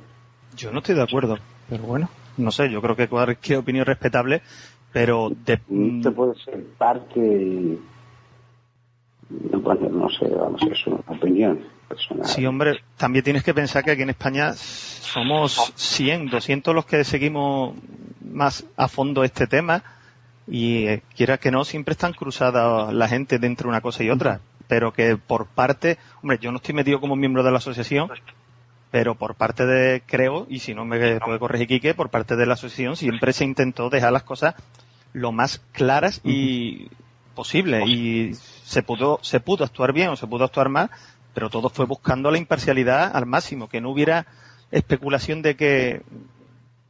yo 0.56 0.70
no 0.70 0.78
estoy 0.78 0.94
de 0.94 1.02
acuerdo, 1.02 1.38
pero 1.68 1.84
bueno, 1.84 2.08
no 2.36 2.50
sé, 2.50 2.70
yo 2.70 2.80
creo 2.82 2.96
que 2.96 3.08
cualquier 3.08 3.58
opinión 3.58 3.82
es 3.82 3.88
respetable, 3.88 4.42
pero 4.92 5.30
de, 5.30 5.60
No 5.68 6.02
te 6.02 6.10
puede 6.10 6.34
ser 6.36 6.64
parte 6.78 7.18
y. 7.20 7.80
Bueno, 9.28 9.88
no 9.88 10.08
sé, 10.08 10.28
vamos, 10.28 10.60
es 10.70 10.86
una 10.86 11.02
opinión. 11.08 11.75
Personal. 11.88 12.26
Sí, 12.26 12.46
hombre, 12.46 12.80
también 12.96 13.24
tienes 13.24 13.42
que 13.42 13.54
pensar 13.54 13.84
que 13.84 13.92
aquí 13.92 14.02
en 14.02 14.10
España 14.10 14.52
somos 14.54 15.72
100, 15.76 16.28
200 16.28 16.74
los 16.74 16.86
que 16.86 17.04
seguimos 17.04 17.74
más 18.20 18.64
a 18.76 18.88
fondo 18.88 19.24
este 19.24 19.46
tema 19.46 19.82
y 20.46 20.86
eh, 20.86 21.02
quiera 21.16 21.38
que 21.38 21.50
no, 21.50 21.64
siempre 21.64 21.92
están 21.92 22.12
cruzadas 22.12 22.92
la 22.92 23.08
gente 23.08 23.38
dentro 23.38 23.64
de 23.64 23.70
una 23.70 23.80
cosa 23.80 24.04
y 24.04 24.10
otra, 24.10 24.40
pero 24.68 24.92
que 24.92 25.16
por 25.16 25.46
parte, 25.46 25.98
hombre, 26.22 26.38
yo 26.40 26.52
no 26.52 26.58
estoy 26.58 26.74
metido 26.74 27.00
como 27.00 27.16
miembro 27.16 27.42
de 27.42 27.50
la 27.50 27.58
asociación, 27.58 28.10
pero 28.90 29.14
por 29.14 29.34
parte 29.34 29.66
de, 29.66 30.02
creo, 30.06 30.46
y 30.48 30.60
si 30.60 30.74
no 30.74 30.84
me 30.84 31.18
puede 31.20 31.38
corregir 31.38 31.66
Quique, 31.66 31.94
por 31.94 32.10
parte 32.10 32.36
de 32.36 32.46
la 32.46 32.54
asociación 32.54 32.96
siempre 32.96 33.32
se 33.32 33.44
intentó 33.44 33.90
dejar 33.90 34.12
las 34.12 34.22
cosas 34.22 34.54
lo 35.12 35.32
más 35.32 35.62
claras 35.72 36.20
y 36.24 36.88
posible 37.34 37.84
y 37.86 38.34
se 38.34 38.82
pudo, 38.82 39.18
se 39.22 39.40
pudo 39.40 39.64
actuar 39.64 39.92
bien 39.92 40.08
o 40.08 40.16
se 40.16 40.26
pudo 40.26 40.44
actuar 40.44 40.68
mal, 40.68 40.90
pero 41.36 41.50
todo 41.50 41.68
fue 41.68 41.84
buscando 41.84 42.30
la 42.30 42.38
imparcialidad 42.38 43.14
al 43.14 43.26
máximo, 43.26 43.68
que 43.68 43.82
no 43.82 43.90
hubiera 43.90 44.24
especulación 44.70 45.42
de 45.42 45.54
que 45.54 46.00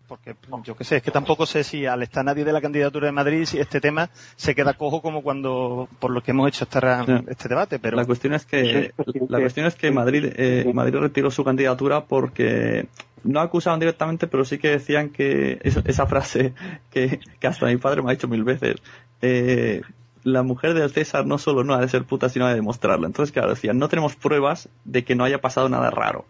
porque 0.07 0.37
yo 0.63 0.77
qué 0.77 0.85
sé, 0.85 0.99
es 0.99 1.03
que 1.03 1.11
tampoco 1.11 1.47
sé 1.47 1.65
si 1.65 1.85
al 1.85 2.01
estar 2.05 2.25
nadie 2.25 2.45
de 2.45 2.53
la 2.53 2.61
candidatura 2.61 3.07
de 3.07 3.13
Madrid, 3.13 3.45
si 3.45 3.59
este 3.59 3.81
tema 3.81 4.09
se 4.37 4.55
queda 4.55 4.75
cojo 4.75 5.03
como 5.03 5.25
cuando, 5.25 5.89
por 5.99 6.13
lo 6.13 6.23
que 6.23 6.31
hemos 6.31 6.47
hecho 6.47 6.63
esta, 6.63 7.05
este 7.27 7.49
debate, 7.49 7.81
pero... 7.81 7.97
La 7.97 8.05
cuestión 8.05 8.35
es 8.35 8.47
que, 8.47 8.93
la 9.29 9.41
cuestión 9.41 9.67
es 9.67 9.75
que 9.75 9.91
Madrid, 9.91 10.33
eh, 10.37 10.71
Madrid 10.73 11.01
retiró 11.01 11.33
su 11.33 11.43
candidatura 11.43 12.05
porque 12.05 12.87
no 13.25 13.41
acusaban 13.41 13.81
directamente, 13.81 14.29
pero 14.29 14.45
sí 14.45 14.59
que 14.59 14.69
decían 14.69 15.09
que 15.09 15.59
esa, 15.65 15.83
esa 15.85 16.07
frase 16.07 16.55
que, 16.93 17.19
que, 17.41 17.47
hasta 17.49 17.67
mi 17.67 17.79
padre 17.79 18.01
me 18.01 18.11
ha 18.11 18.15
dicho 18.15 18.29
mil 18.29 18.45
veces, 18.45 18.77
eh, 19.23 19.83
la 20.27 20.43
mujer 20.43 20.75
del 20.75 20.91
César 20.91 21.25
no 21.25 21.39
solo 21.39 21.63
no 21.63 21.73
ha 21.73 21.81
de 21.81 21.89
ser 21.89 22.03
puta, 22.03 22.29
sino 22.29 22.47
ha 22.47 22.49
de 22.49 22.57
demostrarlo. 22.57 23.07
Entonces, 23.07 23.33
claro, 23.33 23.51
decían, 23.51 23.79
no 23.79 23.89
tenemos 23.89 24.17
pruebas 24.17 24.69
de 24.85 25.05
que 25.05 25.15
no 25.15 25.23
haya 25.23 25.41
pasado 25.41 25.69
nada 25.69 25.89
raro. 25.91 26.25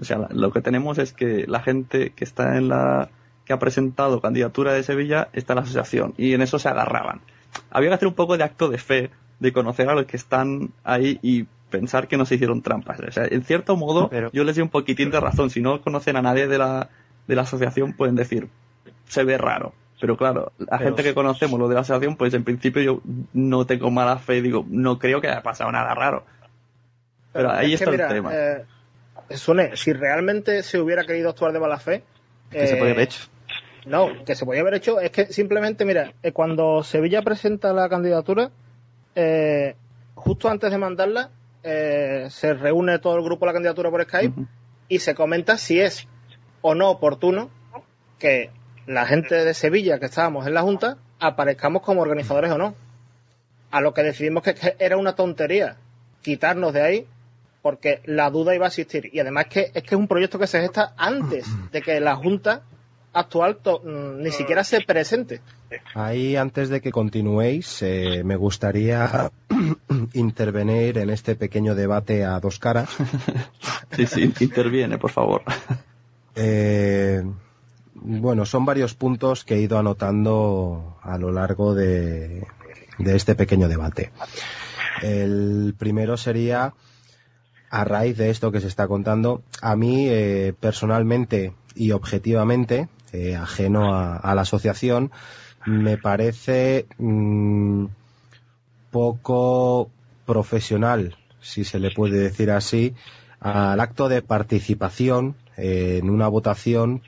O 0.00 0.04
sea, 0.04 0.28
lo 0.30 0.52
que 0.52 0.60
tenemos 0.60 0.98
es 0.98 1.12
que 1.12 1.46
la 1.48 1.60
gente 1.60 2.10
que 2.14 2.22
está 2.22 2.56
en 2.56 2.68
la 2.68 3.08
que 3.44 3.52
ha 3.52 3.58
presentado 3.58 4.20
candidatura 4.20 4.72
de 4.72 4.84
Sevilla 4.84 5.30
está 5.32 5.54
en 5.54 5.56
la 5.56 5.62
asociación 5.62 6.14
y 6.16 6.32
en 6.34 6.42
eso 6.42 6.60
se 6.60 6.68
agarraban. 6.68 7.22
Había 7.72 7.88
que 7.88 7.94
hacer 7.96 8.06
un 8.08 8.14
poco 8.14 8.36
de 8.36 8.44
acto 8.44 8.68
de 8.68 8.78
fe, 8.78 9.10
de 9.40 9.52
conocer 9.52 9.88
a 9.88 9.94
los 9.96 10.04
que 10.06 10.16
están 10.16 10.70
ahí 10.84 11.18
y 11.20 11.46
pensar 11.70 12.06
que 12.06 12.16
no 12.16 12.26
se 12.26 12.36
hicieron 12.36 12.62
trampas. 12.62 13.00
O 13.00 13.10
sea, 13.10 13.24
en 13.28 13.42
cierto 13.42 13.74
modo, 13.76 14.08
Pero- 14.10 14.30
yo 14.32 14.44
les 14.44 14.54
doy 14.54 14.62
un 14.62 14.68
poquitín 14.68 15.10
de 15.10 15.18
razón. 15.18 15.50
Si 15.50 15.60
no 15.60 15.80
conocen 15.82 16.14
a 16.16 16.22
nadie 16.22 16.46
de 16.46 16.56
la, 16.58 16.88
de 17.26 17.34
la 17.34 17.42
asociación, 17.42 17.94
pueden 17.94 18.14
decir, 18.14 18.46
se 19.08 19.24
ve 19.24 19.36
raro. 19.38 19.72
Pero 20.00 20.16
claro, 20.16 20.52
la 20.58 20.78
Pero 20.78 20.84
gente 20.90 21.02
que 21.02 21.14
conocemos 21.14 21.58
lo 21.60 21.68
de 21.68 21.74
la 21.74 21.80
asociación, 21.82 22.16
pues 22.16 22.32
en 22.34 22.44
principio 22.44 22.82
yo 22.82 23.00
no 23.34 23.66
tengo 23.66 23.90
mala 23.90 24.18
fe 24.18 24.38
y 24.38 24.40
digo, 24.40 24.64
no 24.68 24.98
creo 24.98 25.20
que 25.20 25.28
haya 25.28 25.42
pasado 25.42 25.70
nada 25.70 25.94
raro. 25.94 26.24
Pero 27.32 27.50
ahí 27.50 27.74
es 27.74 27.80
está 27.80 27.90
mira, 27.90 28.08
el 28.08 28.14
tema. 28.14 28.30
eh, 28.34 28.64
Sune, 29.36 29.76
si 29.76 29.92
realmente 29.92 30.62
se 30.62 30.78
hubiera 30.80 31.04
querido 31.04 31.30
actuar 31.30 31.52
de 31.52 31.60
mala 31.60 31.78
fe. 31.78 32.02
que 32.50 32.66
se 32.66 32.74
eh, 32.74 32.78
podía 32.78 32.92
haber 32.92 33.04
hecho. 33.04 33.20
No, 33.86 34.24
que 34.24 34.34
se 34.34 34.44
podía 34.44 34.60
haber 34.60 34.74
hecho 34.74 35.00
es 35.00 35.10
que 35.10 35.26
simplemente, 35.26 35.84
mira, 35.84 36.12
eh, 36.22 36.32
cuando 36.32 36.82
Sevilla 36.82 37.22
presenta 37.22 37.72
la 37.72 37.88
candidatura, 37.88 38.50
eh, 39.14 39.74
justo 40.14 40.48
antes 40.48 40.70
de 40.70 40.78
mandarla, 40.78 41.30
eh, 41.62 42.26
se 42.30 42.54
reúne 42.54 42.98
todo 42.98 43.16
el 43.16 43.22
grupo 43.22 43.44
de 43.44 43.50
la 43.50 43.52
candidatura 43.54 43.90
por 43.90 44.02
Skype 44.04 44.34
y 44.88 44.98
se 44.98 45.14
comenta 45.14 45.58
si 45.58 45.80
es 45.80 46.08
o 46.62 46.74
no 46.74 46.90
oportuno 46.90 47.50
que 48.18 48.50
la 48.90 49.06
gente 49.06 49.36
de 49.44 49.54
Sevilla 49.54 49.98
que 50.00 50.06
estábamos 50.06 50.46
en 50.46 50.54
la 50.54 50.62
Junta 50.62 50.96
aparezcamos 51.20 51.82
como 51.82 52.00
organizadores 52.02 52.50
o 52.50 52.58
no. 52.58 52.74
A 53.70 53.80
lo 53.80 53.94
que 53.94 54.02
decidimos 54.02 54.42
que, 54.42 54.54
era 54.80 54.96
una 54.96 55.14
tontería 55.14 55.76
quitarnos 56.22 56.72
de 56.72 56.82
ahí 56.82 57.06
porque 57.62 58.00
la 58.04 58.30
duda 58.30 58.54
iba 58.54 58.64
a 58.66 58.68
existir. 58.68 59.08
Y 59.12 59.20
además 59.20 59.46
que 59.46 59.70
es 59.74 59.82
que 59.84 59.94
es 59.94 59.98
un 60.00 60.08
proyecto 60.08 60.38
que 60.38 60.46
se 60.48 60.60
gesta 60.60 60.92
antes 60.96 61.46
de 61.70 61.82
que 61.82 62.00
la 62.00 62.16
Junta 62.16 62.62
actual 63.12 63.56
to- 63.56 63.80
mm, 63.84 64.22
ni 64.22 64.30
siquiera 64.32 64.64
se 64.64 64.80
presente. 64.80 65.40
Ahí, 65.94 66.34
antes 66.36 66.68
de 66.68 66.80
que 66.80 66.90
continuéis, 66.90 67.82
eh, 67.82 68.22
me 68.24 68.34
gustaría 68.36 69.30
intervenir 70.14 70.98
en 70.98 71.10
este 71.10 71.36
pequeño 71.36 71.74
debate 71.76 72.24
a 72.24 72.40
dos 72.40 72.58
caras. 72.58 72.88
Sí, 73.92 74.06
sí, 74.06 74.32
interviene, 74.40 74.98
por 74.98 75.10
favor. 75.12 75.42
Eh, 76.34 77.22
bueno, 78.02 78.46
son 78.46 78.64
varios 78.64 78.94
puntos 78.94 79.44
que 79.44 79.54
he 79.54 79.60
ido 79.60 79.78
anotando 79.78 80.98
a 81.02 81.18
lo 81.18 81.32
largo 81.32 81.74
de, 81.74 82.46
este 82.98 83.34
pequeño 83.34 83.68
debate. 83.68 84.10
El 85.02 85.74
primero 85.78 86.16
sería, 86.16 86.74
a 87.70 87.84
raíz 87.84 88.16
de 88.16 88.30
esto 88.30 88.52
que 88.52 88.60
se 88.60 88.68
está 88.68 88.88
contando, 88.88 89.42
a 89.62 89.76
mí 89.76 90.06
eh, 90.08 90.54
personalmente 90.58 91.52
y 91.74 91.92
objetivamente, 91.92 92.88
eh, 93.12 93.36
ajeno 93.36 93.94
a, 93.94 94.16
a 94.16 94.34
la 94.34 94.42
asociación, 94.42 95.10
me 95.66 95.98
parece 95.98 96.86
mm, 96.98 97.86
poco 98.90 99.90
profesional, 100.26 101.16
si 101.40 101.64
se 101.64 101.78
le 101.78 101.90
puede 101.90 102.18
decir 102.18 102.50
así, 102.50 102.94
al 103.40 103.80
acto 103.80 104.08
de 104.08 104.22
participación 104.22 105.34
eh, 105.56 105.98
en 106.00 106.10
una 106.10 106.28
votación 106.28 107.02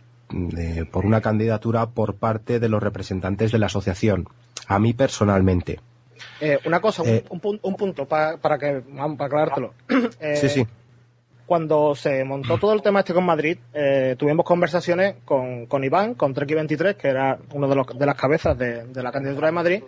por 0.91 1.05
una 1.07 1.21
candidatura 1.21 1.87
por 1.87 2.15
parte 2.17 2.59
de 2.61 2.69
los 2.69 2.83
representantes 2.83 3.53
de 3.53 3.59
la 3.59 3.67
asociación. 3.67 4.29
A 4.69 4.79
mí 4.79 4.93
personalmente. 4.93 5.81
Eh, 6.41 6.59
una 6.67 6.81
cosa, 6.81 7.03
un- 7.03 7.09
Eh. 7.09 7.25
un, 7.31 7.59
un 7.63 7.75
punto 7.77 8.07
pa- 8.07 8.37
para 8.37 8.59
que 8.59 8.83
para 8.97 9.27
aclarártelo. 9.27 9.75
Eh, 10.21 10.37
Sí, 10.37 10.49
sí. 10.49 10.67
Cuando 11.47 11.95
se 11.95 12.25
montó 12.25 12.57
todo 12.57 12.73
el 12.73 12.81
tema 12.83 13.01
este 13.01 13.13
con 13.13 13.25
Madrid, 13.27 13.59
tuvimos 14.17 14.47
conversaciones 14.47 15.17
con, 15.25 15.67
con 15.67 15.85
Iván, 15.85 16.15
con 16.15 16.35
Treki23, 16.35 16.95
que 16.95 17.09
era 17.09 17.39
uno 17.53 17.69
de, 17.69 17.75
los, 17.75 17.87
de 17.99 18.07
las 18.07 18.15
cabezas 18.15 18.57
de, 18.57 18.85
de 18.87 19.03
la 19.03 19.13
candidatura 19.13 19.49
de 19.49 19.53
Madrid. 19.53 19.83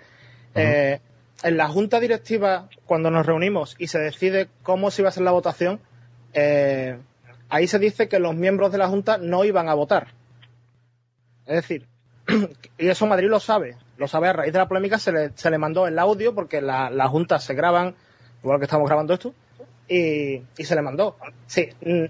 En 0.55 1.57
la 1.57 1.69
junta 1.69 2.01
directiva, 2.01 2.69
cuando 2.85 3.11
nos 3.11 3.25
reunimos 3.25 3.77
y 3.79 3.87
se 3.87 3.99
decide 3.99 4.49
cómo 4.63 4.91
se 4.91 5.03
iba 5.03 5.09
a 5.09 5.11
hacer 5.11 5.23
la 5.23 5.31
votación, 5.31 5.81
ahí 7.49 7.67
se 7.67 7.79
dice 7.79 8.09
que 8.09 8.19
los 8.19 8.35
miembros 8.35 8.71
de 8.73 8.79
la 8.79 8.89
junta 8.89 9.17
no 9.19 9.45
iban 9.45 9.69
a 9.69 9.75
votar. 9.75 10.09
Es 11.47 11.57
decir, 11.57 11.87
y 12.79 12.89
eso 12.89 13.07
Madrid 13.07 13.29
lo 13.29 13.41
sabe, 13.41 13.77
lo 13.99 14.09
sabe 14.09 14.29
a 14.29 14.33
raíz 14.33 14.53
de 14.53 14.59
la 14.59 14.69
polémica, 14.69 14.99
se 14.99 15.13
le, 15.13 15.31
se 15.35 15.51
le 15.51 15.59
mandó 15.59 15.87
el 15.87 15.99
audio 15.99 16.35
porque 16.35 16.61
la- 16.63 16.91
las 16.91 17.09
juntas 17.09 17.45
se 17.45 17.55
graban, 17.55 17.95
igual 18.43 18.59
que 18.59 18.65
estamos 18.65 18.87
grabando 18.89 19.15
esto, 19.15 19.35
y, 19.89 20.37
y 20.57 20.65
se 20.65 20.75
le 20.75 20.83
mandó. 20.83 21.17
Sí, 21.47 21.69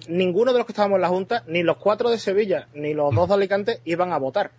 ninguno 0.09 0.53
de 0.53 0.59
los 0.59 0.67
que 0.67 0.73
estábamos 0.73 0.97
en 0.97 1.03
la 1.03 1.09
junta, 1.09 1.43
ni 1.49 1.63
los 1.63 1.77
cuatro 1.79 2.11
de 2.11 2.19
Sevilla, 2.19 2.69
ni 2.75 2.95
los 2.95 3.15
dos 3.15 3.29
de 3.29 3.35
Alicante, 3.35 3.81
iban 3.85 4.13
a 4.13 4.19
votar. 4.19 4.53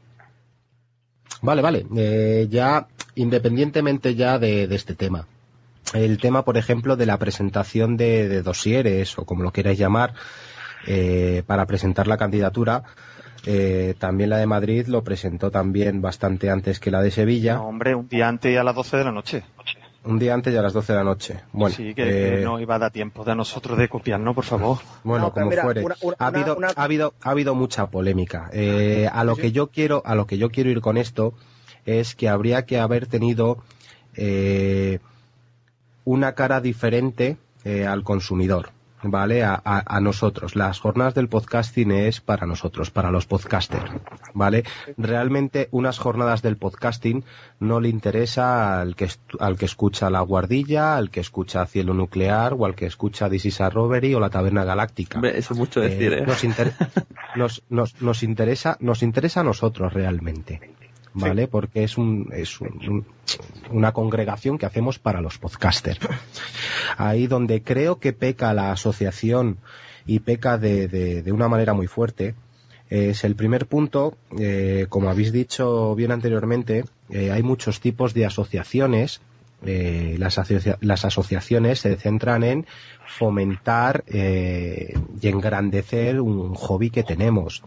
Vale, 1.42 1.62
vale. 1.62 1.86
Eh, 1.98 2.48
ya, 2.50 2.88
independientemente 3.16 4.16
ya 4.16 4.40
de, 4.40 4.68
de 4.68 4.76
este 4.76 4.96
tema. 4.96 5.28
El 5.94 6.18
tema, 6.18 6.44
por 6.44 6.58
ejemplo, 6.58 6.96
de 6.96 7.06
la 7.06 7.18
presentación 7.20 7.96
de, 7.98 8.28
de 8.28 8.42
dosieres, 8.42 9.18
o 9.18 9.26
como 9.26 9.44
lo 9.44 9.52
queráis 9.52 9.78
llamar, 9.78 10.14
eh, 10.88 11.44
para 11.46 11.66
presentar 11.66 12.08
la 12.08 12.18
candidatura, 12.18 12.84
eh, 13.46 13.94
también 14.00 14.30
la 14.30 14.38
de 14.38 14.46
Madrid 14.48 14.88
lo 14.88 15.04
presentó 15.04 15.52
también 15.52 16.02
bastante 16.02 16.50
antes 16.50 16.80
que 16.80 16.92
la 16.92 17.02
de 17.02 17.12
Sevilla, 17.12 17.56
No, 17.56 17.68
hombre, 17.68 17.94
un 17.96 18.08
día 18.08 18.28
antes 18.28 18.52
y 18.52 18.58
a 18.58 18.64
las 18.64 18.76
12 18.76 18.98
de 18.98 19.04
la 19.04 19.12
noche. 19.12 19.44
un 20.04 20.20
día 20.20 20.34
antes 20.34 20.54
y 20.54 20.58
a 20.58 20.62
las 20.62 20.74
12 20.74 20.94
de 20.94 20.98
la 21.00 21.04
noche. 21.04 21.40
Bueno, 21.52 21.76
sí, 21.76 21.94
que, 21.96 22.04
que 22.04 22.42
eh, 22.42 22.44
no 22.44 22.60
iba 22.60 22.76
a 22.76 22.80
dar 22.80 22.92
tiempo 22.92 23.24
de 23.24 23.32
a 23.32 23.36
nosotros 23.36 23.78
de 23.78 23.90
copiarnos, 23.90 24.34
por 24.36 24.44
favor. 24.46 24.78
Bueno, 25.04 25.26
No, 25.26 25.32
como 25.34 25.50
mira, 25.50 25.64
fuere. 25.64 25.84
una- 25.84 25.96
una- 26.02 26.16
ha, 26.20 26.28
habido, 26.28 26.56
una- 26.56 26.68
ha, 26.76 26.84
habido, 26.84 27.14
ha 27.22 27.30
habido 27.32 27.56
mucha 27.56 27.88
polémica. 27.88 28.50
Eh, 28.54 29.08
a 29.12 29.24
lo 29.24 29.36
que 29.36 29.52
yo 29.52 29.68
quiero, 29.68 30.02
a 30.06 30.16
lo 30.16 30.26
que 30.28 30.38
yo 30.38 30.50
quiero 30.50 30.70
ir 30.70 30.82
con 30.82 30.98
esto 30.98 31.34
es 31.86 32.16
que 32.16 32.30
habría 32.30 32.66
que 32.66 32.80
haber 32.80 33.06
tenido 33.08 33.64
eh, 34.16 35.00
una 36.04 36.34
cara 36.34 36.62
diferente 36.62 37.38
eh, 37.64 37.86
al 37.86 38.04
consumidor. 38.04 38.70
¿Vale? 39.04 39.44
A, 39.44 39.54
a- 39.64 39.84
a 39.98 40.00
nosotros. 40.02 40.56
Las 40.56 40.80
jornadas 40.80 41.14
del 41.14 41.28
podcasting 41.30 41.92
es 41.92 42.22
para 42.22 42.48
nosotros, 42.48 42.90
para 42.90 43.12
los 43.12 43.28
podcasters. 43.28 43.92
¿Vale? 44.34 44.64
Realmente 44.98 45.68
unas 45.72 46.00
jornadas 46.00 46.42
del 46.42 46.58
podcasting 46.58 47.24
no 47.60 47.80
le 47.82 47.90
interesa 47.90 48.82
al 48.82 48.96
que, 48.96 49.08
al 49.40 49.58
que 49.58 49.66
escucha 49.66 50.10
La 50.10 50.22
Guardilla, 50.22 50.96
al 50.98 51.12
que 51.12 51.20
escucha 51.20 51.66
Cielo 51.68 51.94
Nuclear 51.94 52.54
o 52.58 52.66
al 52.66 52.74
que 52.74 52.88
escucha 52.88 53.30
This 53.30 53.46
is 53.46 53.62
a 53.62 53.70
Robbery 53.70 54.16
o 54.16 54.20
La 54.20 54.30
Taberna 54.32 54.64
Galáctica. 54.64 55.20
Eso 55.20 55.54
es 55.54 55.60
mucho 55.60 55.82
decir, 55.82 56.14
Eh, 56.14 56.20
¿eh? 56.20 56.26
Nos, 56.26 56.44
inter- 56.44 56.74
nos, 57.36 57.64
nos, 57.70 58.02
nos 58.02 58.24
interesa, 58.24 58.78
nos 58.80 59.04
interesa 59.04 59.42
a 59.42 59.44
nosotros 59.44 59.94
realmente. 59.94 60.62
¿Vale? 61.18 61.48
Porque 61.48 61.84
es 61.84 61.98
un, 61.98 62.30
es 62.34 62.60
un- 62.62 62.80
un- 62.90 63.06
una 63.72 63.92
congregación 63.94 64.58
que 64.58 64.66
hacemos 64.66 65.00
para 65.00 65.22
los 65.22 65.38
podcasters. 65.38 66.00
Ahí 66.98 67.28
donde 67.28 67.62
creo 67.64 68.00
que 68.00 68.14
peca 68.14 68.54
la 68.54 68.72
asociación 68.72 69.58
y 70.06 70.20
peca 70.20 70.58
de, 70.58 70.88
de, 70.88 71.32
una 71.32 71.48
manera 71.48 71.74
muy 71.74 71.88
fuerte 71.88 72.36
es 72.90 73.24
el 73.24 73.36
primer 73.36 73.66
punto, 73.66 74.16
eh, 74.38 74.86
como 74.90 75.10
habéis 75.10 75.32
dicho 75.32 75.96
bien 75.96 76.12
anteriormente, 76.12 76.86
eh, 77.10 77.32
hay 77.32 77.42
muchos 77.44 77.80
tipos 77.80 78.14
de 78.14 78.26
asociaciones 78.26 79.22
eh, 79.66 80.18
las, 80.20 80.38
las, 80.82 81.06
asociaciones 81.06 81.80
se 81.80 81.96
centran 81.96 82.44
en 82.44 82.66
fomentar 83.08 84.04
y 84.08 85.28
engrandecer 85.28 86.22
un 86.22 86.54
hobby 86.54 86.90
que 86.92 87.04
tenemos. 87.04 87.64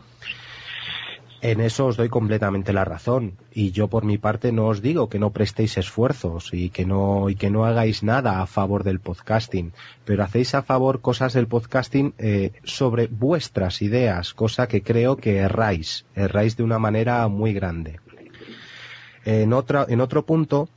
En 1.40 1.60
eso 1.60 1.86
os 1.86 1.96
doy 1.96 2.08
completamente 2.08 2.72
la 2.72 2.84
razón. 2.84 3.34
Y 3.52 3.70
yo 3.70 3.86
por 3.88 4.04
mi 4.04 4.18
parte 4.18 4.50
no 4.50 4.66
os 4.66 4.82
digo 4.82 5.08
que 5.08 5.20
no 5.20 5.30
prestéis 5.30 5.78
esfuerzos 5.78 6.50
y 6.52 6.70
que 6.70 6.84
no, 6.84 7.30
y 7.30 7.36
que 7.36 7.50
no 7.50 7.64
hagáis 7.64 8.02
nada 8.02 8.42
a 8.42 8.46
favor 8.46 8.82
del 8.82 8.98
podcasting. 8.98 9.72
Pero 10.04 10.24
hacéis 10.24 10.54
a 10.54 10.62
favor 10.62 11.00
cosas 11.00 11.34
del 11.34 11.46
podcasting 11.46 12.14
eh, 12.18 12.52
sobre 12.64 13.06
vuestras 13.06 13.82
ideas, 13.82 14.34
cosa 14.34 14.66
que 14.66 14.82
creo 14.82 15.16
que 15.16 15.36
erráis. 15.36 16.06
Erráis 16.16 16.56
de 16.56 16.64
una 16.64 16.80
manera 16.80 17.28
muy 17.28 17.52
grande. 17.52 18.00
En, 19.24 19.52
otra, 19.52 19.86
en 19.88 20.00
otro 20.00 20.24
punto, 20.26 20.68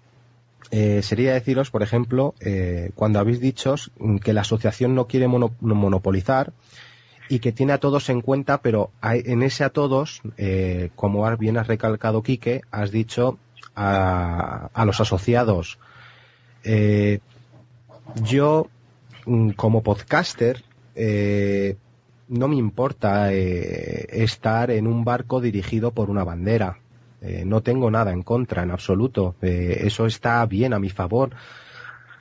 eh, 0.70 1.02
sería 1.02 1.34
deciros, 1.34 1.72
por 1.72 1.82
ejemplo, 1.82 2.36
eh, 2.40 2.92
cuando 2.94 3.20
habéis 3.20 3.40
dicho 3.40 3.76
que 4.24 4.34
la 4.34 4.42
asociación 4.42 4.94
no 4.94 5.08
quiere 5.08 5.28
monopolizar, 5.28 6.54
y 7.30 7.40
que 7.40 7.52
tiene 7.52 7.74
a 7.74 7.80
todos 7.80 8.10
en 8.10 8.22
cuenta, 8.22 8.62
pero 8.62 8.92
en 9.02 9.44
ese 9.44 9.64
a 9.64 9.70
todos, 9.70 10.22
eh, 10.38 10.90
como 10.96 11.38
bien 11.38 11.58
has 11.58 11.68
recalcado 11.68 12.24
Quique, 12.24 12.62
has 12.72 12.92
dicho 12.92 13.38
a, 13.76 14.70
los 14.86 15.00
asociados. 15.00 15.80
Eh, 16.64 17.20
yo, 18.24 18.68
mm, 19.26 19.52
como 19.52 19.82
podcaster, 19.82 20.64
eh, 20.96 21.78
no 22.28 22.48
me 22.48 22.56
importa 22.58 23.32
estar 23.34 24.72
en 24.72 24.88
un 24.88 25.04
barco 25.04 25.42
dirigido 25.42 25.92
por 25.92 26.10
una 26.10 26.24
bandera. 26.24 26.80
no 27.46 27.62
tengo 27.62 27.92
nada 27.92 28.12
en 28.14 28.24
contra, 28.24 28.64
en 28.64 28.72
absoluto. 28.72 29.36
eso 29.42 30.06
está 30.06 30.46
bien 30.46 30.74
a 30.74 30.80
mi 30.80 30.90
favor 30.90 31.32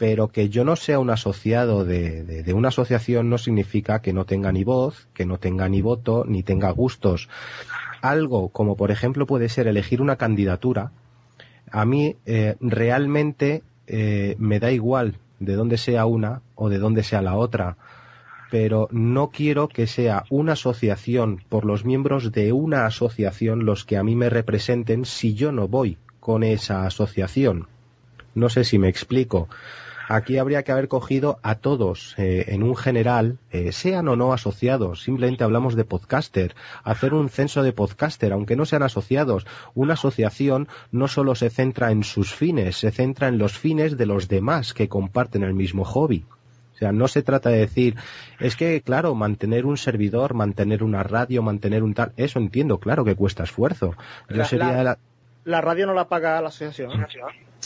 pero 0.01 0.29
que 0.29 0.49
yo 0.49 0.65
no 0.65 0.77
sea 0.77 0.99
un 0.99 1.11
asociado 1.11 1.85
de, 1.85 2.51
una 2.55 2.69
asociación 2.69 3.29
no 3.29 3.37
significa 3.37 4.01
que 4.01 4.15
no 4.15 4.25
tenga 4.25 4.51
ni 4.51 4.65
voz, 4.65 5.09
que 5.13 5.27
no 5.27 5.37
tenga 5.37 5.69
ni 5.69 5.83
voto, 5.83 6.25
ni 6.27 6.43
tenga 6.43 6.71
gustos. 6.71 7.29
Algo 8.01 8.49
como 8.49 8.79
por 8.79 8.91
ejemplo 8.91 9.27
puede 9.27 9.51
ser 9.51 9.67
elegir 9.69 10.01
una 10.01 10.17
candidatura, 10.17 10.91
a 11.71 11.85
mí 11.85 12.17
eh, 12.25 12.57
realmente 12.61 13.63
eh, 13.87 14.37
me 14.39 14.59
da 14.59 14.73
igual 14.73 15.19
de 15.39 15.53
dónde 15.53 15.77
sea 15.77 16.07
una 16.07 16.41
o 16.55 16.71
de 16.71 16.79
dónde 16.79 17.03
sea 17.03 17.21
la 17.21 17.37
otra, 17.37 17.77
pero 18.51 18.89
no 18.91 19.29
quiero 19.29 19.69
que 19.69 19.87
sea 19.87 20.25
una 20.31 20.55
asociación 20.55 21.43
por 21.51 21.67
los 21.67 21.85
miembros 21.85 22.33
de 22.33 22.55
una 22.55 22.87
asociación 22.87 23.67
los 23.67 23.85
que 23.85 23.99
a 23.99 24.03
mí 24.03 24.17
me 24.17 24.31
representen 24.31 25.05
si 25.05 25.35
yo 25.35 25.53
no 25.53 25.69
voy 25.69 25.99
con 26.21 26.43
esa 26.43 26.87
asociación. 26.87 27.67
No 28.35 28.49
sé 28.49 28.65
si 28.65 28.79
me 28.79 28.89
explico. 28.89 29.49
Aquí 30.13 30.39
habría 30.39 30.65
que 30.65 30.73
haber 30.73 30.89
cogido 30.89 31.39
a 31.45 31.55
todos 31.55 32.17
eh, 32.19 32.47
en 32.49 32.65
un 32.65 32.75
general, 32.75 33.39
eh, 33.53 33.71
sean 33.71 34.09
o 34.09 34.17
no 34.17 34.33
asociados, 34.33 35.05
simplemente 35.05 35.45
hablamos 35.45 35.77
de 35.77 35.85
podcaster, 35.85 36.57
hacer 36.83 37.15
un 37.15 37.29
censo 37.29 37.63
de 37.63 37.73
podcaster, 37.73 38.33
aunque 38.33 38.57
no 38.57 38.67
sean 38.67 38.83
asociados. 38.83 39.47
Una 39.73 39.93
asociación 39.93 40.67
no 40.91 41.07
solo 41.07 41.37
se 41.37 41.49
centra 41.49 41.93
en 41.93 42.03
sus 42.03 42.35
fines, 42.35 42.77
se 42.77 42.91
centra 42.91 43.29
en 43.29 43.39
los 43.39 43.57
fines 43.57 43.97
de 43.97 44.07
los 44.07 44.27
demás 44.27 44.75
que 44.75 44.89
comparten 44.89 45.45
el 45.45 45.55
mismo 45.55 45.85
hobby. 45.85 46.25
O 46.75 46.77
sea, 46.77 46.91
no 46.91 47.07
se 47.07 47.23
trata 47.23 47.51
de 47.51 47.59
decir, 47.59 47.95
es 48.41 48.57
que, 48.57 48.81
claro, 48.81 49.15
mantener 49.15 49.65
un 49.65 49.77
servidor, 49.77 50.35
mantener 50.35 50.83
una 50.83 51.05
radio, 51.05 51.41
mantener 51.41 51.85
un 51.85 51.95
tal, 51.95 52.11
eso 52.17 52.41
entiendo, 52.41 52.79
claro 52.79 53.05
que 53.05 53.15
cuesta 53.15 53.45
esfuerzo. 53.45 53.95
Yo 54.29 54.45
sería 54.45 54.83
la, 54.83 54.99
la 55.45 55.61
radio 55.61 55.87
no 55.87 55.95
la 55.95 56.09
paga 56.09 56.41
la 56.41 56.49
asociación. 56.49 56.91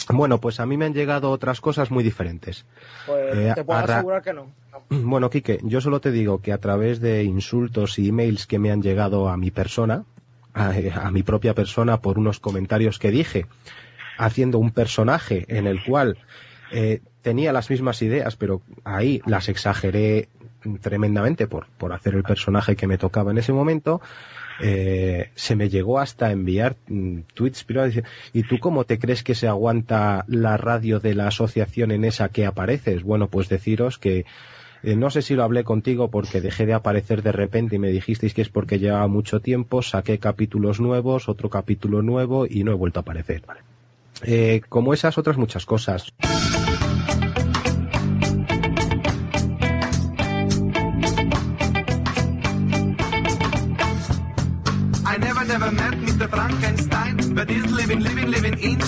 Bueno, 0.08 0.40
pues 0.40 0.60
a 0.60 0.66
mí 0.66 0.76
me 0.76 0.86
han 0.86 0.94
llegado 0.94 1.30
otras 1.30 1.60
cosas 1.60 1.90
muy 1.90 2.04
diferentes. 2.04 2.64
Pues 3.06 3.36
eh, 3.36 3.52
te 3.54 3.64
puedo 3.64 3.80
asegurar 3.80 4.22
que 4.22 4.32
no. 4.32 4.46
Bueno, 4.88 5.30
Quique, 5.30 5.60
yo 5.62 5.80
solo 5.80 6.00
te 6.00 6.10
digo 6.10 6.40
que 6.40 6.52
a 6.52 6.58
través 6.58 7.00
de 7.00 7.24
insultos 7.24 7.98
y 7.98 8.08
emails 8.08 8.46
que 8.46 8.58
me 8.58 8.70
han 8.70 8.82
llegado 8.82 9.28
a 9.28 9.36
mi 9.36 9.50
persona, 9.50 10.04
a, 10.52 11.10
mi 11.10 11.22
propia 11.22 11.54
persona 11.54 12.00
por 12.00 12.18
unos 12.18 12.40
comentarios 12.40 12.98
que 12.98 13.10
dije, 13.10 13.46
haciendo 14.18 14.58
un 14.58 14.72
personaje 14.72 15.44
en 15.48 15.66
el 15.66 15.82
cual 15.82 16.18
eh, 16.72 17.00
tenía 17.22 17.52
las 17.52 17.70
mismas 17.70 18.02
ideas, 18.02 18.36
pero 18.36 18.62
ahí 18.84 19.20
las 19.26 19.48
exageré 19.48 20.28
tremendamente 20.80 21.46
por, 21.46 21.66
por 21.78 21.92
hacer 21.92 22.14
el 22.14 22.22
personaje 22.22 22.76
que 22.76 22.86
me 22.86 22.98
tocaba 22.98 23.30
en 23.30 23.38
ese 23.38 23.52
momento, 23.52 24.00
eh, 24.60 25.30
se 25.34 25.56
me 25.56 25.68
llegó 25.68 25.98
hasta 25.98 26.30
enviar 26.30 26.76
mm, 26.88 27.20
tweets 27.34 27.66
¿y 28.32 28.42
tú 28.44 28.58
cómo 28.58 28.84
te 28.84 28.98
crees 28.98 29.22
que 29.22 29.34
se 29.34 29.48
aguanta 29.48 30.24
la 30.28 30.56
radio 30.56 31.00
de 31.00 31.14
la 31.14 31.28
asociación 31.28 31.90
en 31.90 32.04
esa 32.04 32.28
que 32.28 32.46
apareces? 32.46 33.02
Bueno, 33.02 33.28
pues 33.28 33.48
deciros 33.48 33.98
que 33.98 34.24
eh, 34.82 34.96
no 34.96 35.08
sé 35.10 35.22
si 35.22 35.34
lo 35.34 35.44
hablé 35.44 35.64
contigo 35.64 36.10
porque 36.10 36.42
dejé 36.42 36.66
de 36.66 36.74
aparecer 36.74 37.22
de 37.22 37.32
repente 37.32 37.76
y 37.76 37.78
me 37.78 37.88
dijisteis 37.88 38.34
que 38.34 38.42
es 38.42 38.50
porque 38.50 38.78
llevaba 38.78 39.06
mucho 39.08 39.40
tiempo, 39.40 39.82
saqué 39.82 40.18
capítulos 40.18 40.78
nuevos, 40.78 41.28
otro 41.28 41.48
capítulo 41.48 42.02
nuevo 42.02 42.46
y 42.46 42.64
no 42.64 42.72
he 42.72 42.74
vuelto 42.74 43.00
a 43.00 43.02
aparecer. 43.02 43.42
Eh, 44.22 44.60
como 44.68 44.92
esas 44.92 45.16
otras 45.16 45.38
muchas 45.38 45.64
cosas. 45.64 46.12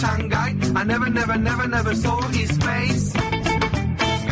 Shanghai. 0.07 0.51
I 0.81 0.85
never, 0.85 1.09
never, 1.11 1.37
never, 1.37 1.67
never 1.67 1.95
saw 1.95 2.21
his 2.39 2.51
face. 2.67 3.13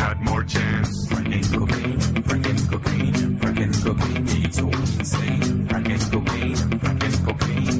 Got 0.01 0.17
more 0.29 0.43
chance. 0.43 0.91
Franken 1.11 1.45
cocaine, 1.57 1.99
franken 2.27 2.57
cocaine, 2.71 3.13
franken 3.41 3.71
cocaine, 3.85 4.27
it's 4.45 4.59
all 4.61 4.79
insane. 4.99 5.67
Franken 5.69 6.01
cocaine, 6.13 6.61
franken 6.83 7.13
cocaine. 7.27 7.75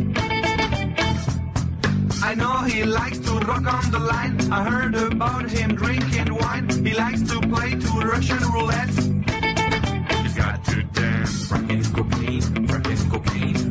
I 2.30 2.32
know 2.42 2.56
he 2.74 2.84
likes 2.84 3.20
to 3.20 3.32
rock 3.50 3.66
on 3.78 3.86
the 3.96 4.00
line. 4.12 4.36
I 4.52 4.60
heard 4.72 4.96
about 4.96 5.50
him 5.50 5.70
drinking 5.76 6.30
wine. 6.42 6.68
He 6.86 6.94
likes 6.94 7.22
to 7.32 7.40
play 7.54 7.72
to 7.86 7.92
Russian 8.14 8.44
roulette. 8.56 8.96
He's 10.22 10.36
got 10.44 10.58
to 10.70 10.78
dance. 11.00 11.34
Franken 11.50 11.84
cocaine, 11.96 12.48
franken 12.70 13.00
cocaine, 13.14 13.65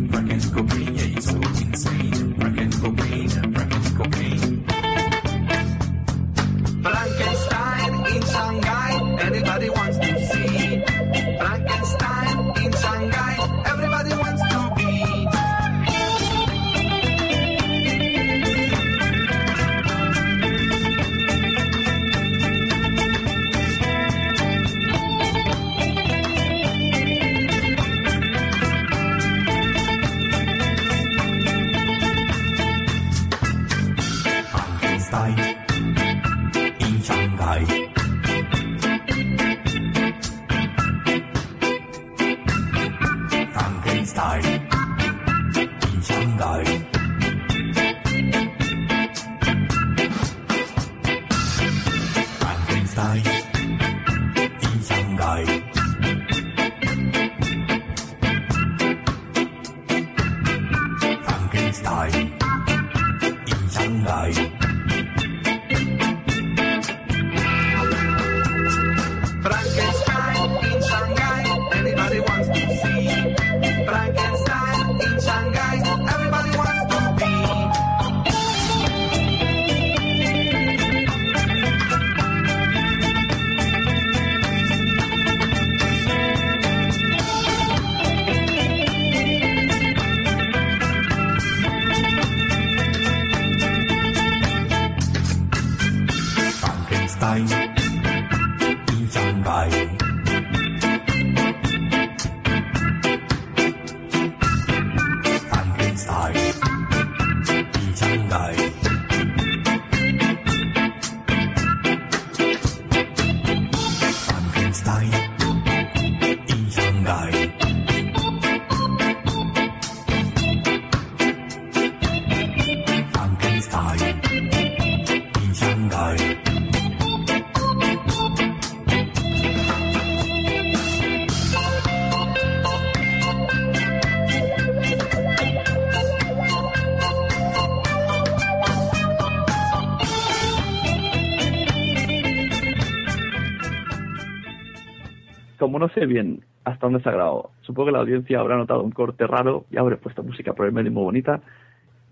como 145.75 145.89
no 145.89 145.93
sé 145.93 146.07
bien 146.07 146.39
hasta 146.65 146.87
dónde 146.87 147.03
se 147.03 147.09
ha 147.09 147.13
grabado, 147.13 147.51
supongo 147.63 147.87
que 147.87 147.93
la 147.95 147.99
audiencia 147.99 148.39
habrá 148.39 148.57
notado 148.57 148.81
un 148.85 148.93
corte 148.93 149.27
raro 149.27 149.65
y 149.73 149.77
habré 149.77 149.97
puesto 149.97 150.23
música 150.23 150.53
por 150.53 150.67
el 150.67 150.73
medio 150.73 150.93
muy 150.93 151.03
bonita. 151.03 151.41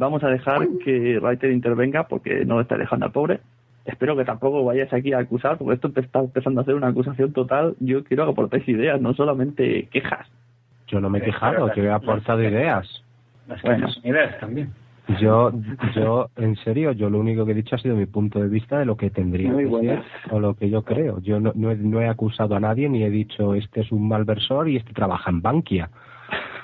Vamos 0.01 0.25
a 0.25 0.31
dejar 0.31 0.67
que 0.85 1.21
Writer 1.21 1.53
intervenga 1.53 2.09
porque 2.09 2.45
no 2.45 2.61
está 2.61 2.77
dejando 2.77 3.07
al 3.07 3.13
pobre. 3.13 3.39
Espero 3.85 4.17
que 4.17 4.25
tampoco 4.25 4.65
vayáis 4.65 4.93
aquí 4.93 5.13
a 5.13 5.21
acusar, 5.21 5.59
porque 5.59 5.75
esto 5.75 5.93
está 5.95 6.19
empezando 6.19 6.61
a 6.61 6.65
ser 6.65 6.75
una 6.75 6.89
acusación 6.89 7.33
total. 7.33 7.77
Yo 7.79 8.03
quiero 8.03 8.25
que 8.25 8.33
aportéis 8.33 8.69
ideas, 8.69 9.01
no 9.01 9.15
solamente 9.15 9.87
quejas. 9.93 10.27
Yo 10.89 11.01
no 11.01 11.09
me 11.09 11.21
he 11.21 11.23
quejado, 11.23 11.73
yo 11.73 11.85
he 11.85 11.91
aportado 11.93 12.43
ideas. 12.43 13.05
Las 13.47 13.63
bueno. 13.63 13.87
ideas 14.03 14.41
también. 14.41 14.73
Yo, 15.20 15.53
yo, 15.94 16.28
en 16.36 16.57
serio, 16.57 16.92
yo 16.92 17.11
lo 17.11 17.18
único 17.18 17.44
que 17.44 17.53
he 17.53 17.57
dicho 17.57 17.74
ha 17.74 17.78
sido 17.78 17.96
mi 17.96 18.07
punto 18.07 18.38
de 18.40 18.48
vista 18.48 18.78
de 18.78 18.84
lo 18.86 18.96
que 18.96 19.11
tendría 19.11 19.50
Muy 19.53 19.64
que 19.64 19.70
buenas. 19.70 20.05
ser 20.05 20.32
o 20.32 20.40
lo 20.40 20.55
que 20.55 20.70
yo 20.70 20.82
creo. 20.82 21.20
Yo 21.20 21.40
no, 21.40 21.53
no, 21.55 21.70
he, 21.70 21.76
no 21.76 22.00
he 22.00 22.09
acusado 22.09 22.55
a 22.55 22.61
nadie 22.61 22.88
ni 22.88 23.03
he 23.03 23.11
dicho 23.11 23.55
este 23.55 23.80
es 23.80 23.90
un 23.92 24.07
malversor 24.09 24.68
y 24.68 24.76
este 24.76 24.92
trabaja 24.92 25.30
en 25.30 25.42
Bankia. 25.42 25.90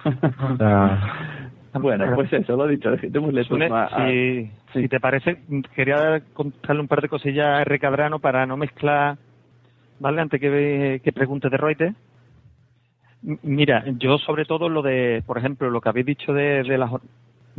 O 0.05 0.57
sea, 0.57 1.15
Bueno, 1.81 2.07
pues 2.15 2.33
eso, 2.33 2.57
lo 2.57 2.67
he 2.67 2.73
dicho, 2.73 2.91
démosle 3.03 3.45
Sune, 3.45 3.67
turno 3.67 3.77
a- 3.77 3.85
a- 3.87 4.09
si, 4.09 4.51
si 4.73 4.89
te 4.89 4.99
parece, 5.01 5.43
quería 5.75 6.21
contarle 6.33 6.81
un 6.81 6.89
par 6.89 7.03
de 7.03 7.09
cosillas 7.09 7.47
a 7.47 7.63
R. 7.63 7.79
Cadrano 7.79 8.19
para 8.21 8.47
no 8.47 8.57
mezclar, 8.57 9.17
¿vale? 10.01 10.21
Antes 10.21 10.41
que, 10.41 11.01
que 11.05 11.13
pregunte 11.13 11.49
de 11.51 11.57
Reuters. 11.57 11.95
Mira, 13.43 13.85
yo 13.99 14.17
sobre 14.19 14.45
todo 14.45 14.69
lo 14.69 14.81
de, 14.81 15.23
por 15.27 15.39
ejemplo, 15.39 15.71
lo 15.71 15.81
que 15.81 15.89
habéis 15.89 16.07
dicho 16.07 16.33
de, 16.33 16.63
de 16.63 16.79
las... 16.79 16.91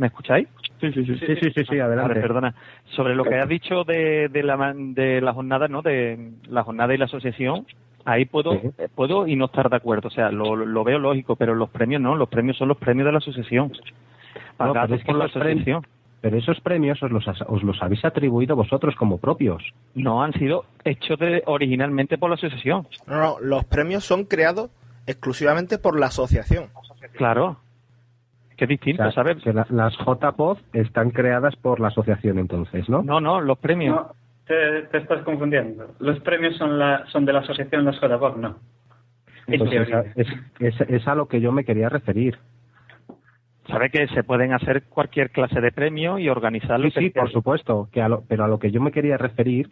¿Me 0.00 0.06
escucháis? 0.06 0.48
Sí, 0.80 0.90
sí, 0.92 1.04
sí. 1.04 1.14
sí, 1.18 1.26
sí, 1.40 1.50
sí, 1.54 1.64
sí, 1.68 1.78
adelante. 1.78 2.08
Vale, 2.14 2.20
perdona. 2.22 2.54
Sobre 2.96 3.14
lo 3.14 3.22
que 3.22 3.34
has 3.36 3.46
dicho 3.48 3.84
de, 3.84 4.28
de, 4.30 4.42
la, 4.42 4.72
de 4.74 5.20
la 5.20 5.34
jornada, 5.34 5.68
¿no? 5.68 5.82
De 5.82 6.32
la 6.48 6.62
jornada 6.64 6.94
y 6.94 6.96
la 6.96 7.04
asociación, 7.04 7.66
ahí 8.06 8.24
puedo 8.24 8.52
Sí. 8.54 8.70
eh, 8.78 8.88
puedo 8.94 9.26
y 9.26 9.36
no 9.36 9.44
estar 9.44 9.68
de 9.68 9.76
acuerdo. 9.76 10.08
O 10.08 10.10
sea, 10.10 10.30
lo, 10.30 10.56
lo 10.56 10.84
veo 10.84 10.98
lógico, 10.98 11.36
pero 11.36 11.54
los 11.54 11.68
premios 11.68 12.00
no. 12.00 12.16
Los 12.16 12.30
premios 12.30 12.56
son 12.56 12.68
los 12.68 12.78
premios 12.78 13.04
de 13.04 13.12
la 13.12 13.18
asociación. 13.18 13.72
No, 13.72 14.72
Pagados 14.72 14.88
pero 14.88 14.94
es 14.94 15.00
que 15.04 15.06
por 15.12 15.16
la 15.18 15.24
asociación. 15.26 15.86
pero 16.22 16.38
esos 16.38 16.58
premios 16.62 17.02
os 17.02 17.10
los, 17.10 17.28
os 17.46 17.62
los 17.62 17.82
habéis 17.82 18.02
atribuido 18.06 18.56
vosotros 18.56 18.96
como 18.96 19.18
propios. 19.18 19.62
No 19.94 20.22
han 20.22 20.32
sido 20.32 20.64
hechos 20.84 21.18
de, 21.18 21.42
originalmente 21.44 22.16
por 22.16 22.30
la 22.30 22.36
asociación. 22.36 22.86
No, 23.06 23.18
no, 23.18 23.36
los 23.42 23.66
premios 23.66 24.04
son 24.04 24.24
creados 24.24 24.70
exclusivamente 25.06 25.76
por 25.76 26.00
la 26.00 26.06
asociación. 26.06 26.68
Claro. 27.18 27.58
Que 28.60 28.64
es 28.64 28.68
O 28.68 28.72
distinto, 28.72 29.02
sea, 29.04 29.12
¿sabes? 29.12 29.42
que 29.42 29.54
la- 29.54 29.66
las 29.70 29.96
JPOD 29.96 30.58
están 30.74 31.10
creadas 31.12 31.56
por 31.56 31.80
la 31.80 31.88
asociación 31.88 32.38
entonces, 32.38 32.86
¿no? 32.90 33.02
No, 33.02 33.18
no, 33.18 33.40
los 33.40 33.56
premios. 33.58 33.96
No, 33.96 34.12
te, 34.46 34.82
te 34.90 34.98
estás 34.98 35.22
confundiendo. 35.22 35.86
Los 35.98 36.20
premios 36.20 36.58
son 36.58 36.78
la 36.78 37.06
son 37.06 37.24
de 37.24 37.32
la 37.32 37.38
asociación 37.38 37.86
Las 37.86 37.98
JPOC, 37.98 38.36
no. 38.36 38.56
En 39.46 39.54
Entonces, 39.54 39.88
es, 40.14 40.28
es- 40.58 40.80
es 40.90 41.08
a 41.08 41.14
lo 41.14 41.26
que 41.26 41.40
yo 41.40 41.52
me 41.52 41.64
quería 41.64 41.88
referir. 41.88 42.36
Sabe 43.66 43.88
que 43.88 44.06
se 44.08 44.24
pueden 44.24 44.52
hacer 44.52 44.82
cualquier 44.90 45.30
clase 45.30 45.60
de 45.62 45.72
premio 45.72 46.18
y 46.18 46.28
organizarlo. 46.28 46.90
Sí, 46.90 47.00
sí, 47.00 47.10
por 47.10 47.30
supuesto, 47.32 47.88
que 47.90 48.02
a 48.02 48.08
lo- 48.10 48.24
pero 48.28 48.44
a 48.44 48.48
lo 48.48 48.58
que 48.58 48.70
yo 48.72 48.82
me 48.82 48.92
quería 48.92 49.16
referir 49.16 49.70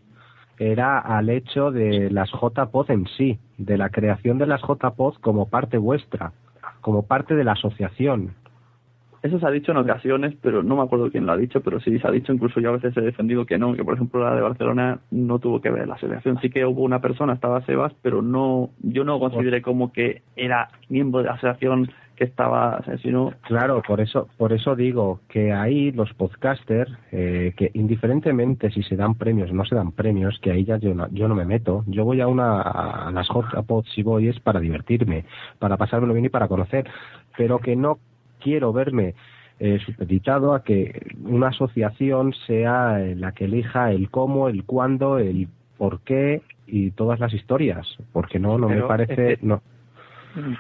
era 0.59 0.99
al 0.99 1.29
hecho 1.29 1.71
de 1.71 2.11
las 2.11 2.31
JPOD 2.31 2.91
en 2.91 3.07
sí, 3.19 3.39
de 3.59 3.77
la 3.77 3.91
creación 3.91 4.39
de 4.39 4.47
las 4.47 4.63
JPOD 4.63 5.17
como 5.21 5.51
parte 5.51 5.77
vuestra, 5.77 6.33
como 6.81 7.07
parte 7.07 7.35
de 7.35 7.45
la 7.45 7.53
asociación. 7.53 8.35
Eso 9.23 9.39
se 9.39 9.47
ha 9.47 9.51
dicho 9.51 9.73
en 9.73 9.79
ocasiones, 9.79 10.35
pero 10.41 10.63
no 10.63 10.77
me 10.77 10.83
acuerdo 10.83 11.11
quién 11.11 11.27
lo 11.27 11.33
ha 11.33 11.37
dicho, 11.37 11.61
pero 11.61 11.81
sí 11.81 11.99
se 11.99 12.07
ha 12.07 12.11
dicho, 12.11 12.33
incluso 12.33 12.61
yo 12.61 12.71
a 12.71 12.79
veces 12.79 12.97
he 12.97 13.01
defendido 13.01 13.47
que 13.47 13.59
no, 13.59 13.75
que 13.75 13.85
por 13.85 13.95
ejemplo 13.95 14.23
la 14.23 14.35
de 14.35 14.43
Barcelona 14.43 15.01
no 15.11 15.39
tuvo 15.39 15.61
que 15.61 15.71
ver 15.71 15.89
la 15.89 15.95
asociación. 15.95 16.39
Sí 16.41 16.51
que 16.51 16.65
hubo 16.65 16.83
una 16.83 17.01
persona, 17.01 17.35
estaba 17.35 17.61
Sebas, 17.63 17.93
pero 18.03 18.23
no, 18.23 18.71
yo 18.81 19.05
no 19.05 19.19
consideré 19.19 19.63
como 19.63 19.93
que 19.93 20.23
era 20.37 20.69
miembro 20.89 21.21
de 21.21 21.27
la 21.27 21.35
asociación 21.35 21.91
que 22.19 22.25
estaba, 22.25 22.83
sino 23.01 23.33
Claro, 23.43 23.81
por 23.87 24.01
eso, 24.01 24.29
por 24.37 24.53
eso 24.53 24.75
digo 24.75 25.21
que 25.29 25.53
ahí 25.53 25.93
los 25.93 26.13
podcasters, 26.15 26.91
eh, 27.13 27.55
que 27.57 27.71
indiferentemente 27.75 28.73
si 28.73 28.83
se 28.83 28.97
dan 28.97 29.15
premios 29.15 29.53
o 29.53 29.55
no 29.55 29.65
se 29.65 29.77
dan 29.77 29.93
premios, 29.93 30.37
que 30.43 30.51
ahí 30.51 30.65
ya 30.65 30.79
yo 30.79 30.95
no, 30.95 31.09
yo 31.13 31.29
no 31.29 31.37
me 31.37 31.45
meto. 31.45 31.85
Yo 31.87 32.05
voy 32.05 32.21
a 32.21 32.27
una 32.27 32.61
a 32.61 33.13
las 33.13 33.29
JPOD 33.29 33.85
si 33.95 34.03
voy 34.03 34.27
es 34.29 34.41
para 34.41 34.59
divertirme, 34.59 35.27
para 35.61 35.77
pasármelo 35.77 36.13
bien 36.13 36.27
y 36.27 36.29
para 36.29 36.49
conocer, 36.49 36.91
pero 37.37 37.61
que 37.61 37.77
no 37.77 37.99
quiero 38.39 38.73
verme 38.73 39.15
eh, 39.61 39.79
supeditado 39.85 40.55
a 40.55 40.63
que 40.63 41.15
una 41.25 41.49
asociación 41.49 42.33
sea 42.47 43.01
eh, 43.03 43.17
la 43.17 43.33
que 43.33 43.47
elija 43.47 43.91
el 43.91 44.09
cómo, 44.11 44.49
el 44.49 44.65
cuándo, 44.65 45.19
el 45.19 45.49
por 45.77 46.01
qué 46.01 46.43
y 46.67 46.91
todas 46.93 47.19
las 47.19 47.33
historias, 47.33 47.87
porque 48.13 48.39
no, 48.39 48.59
no 48.59 48.69
me 48.69 48.83
parece, 48.83 49.33
es 49.33 49.39
que- 49.39 49.47
no. 49.47 49.61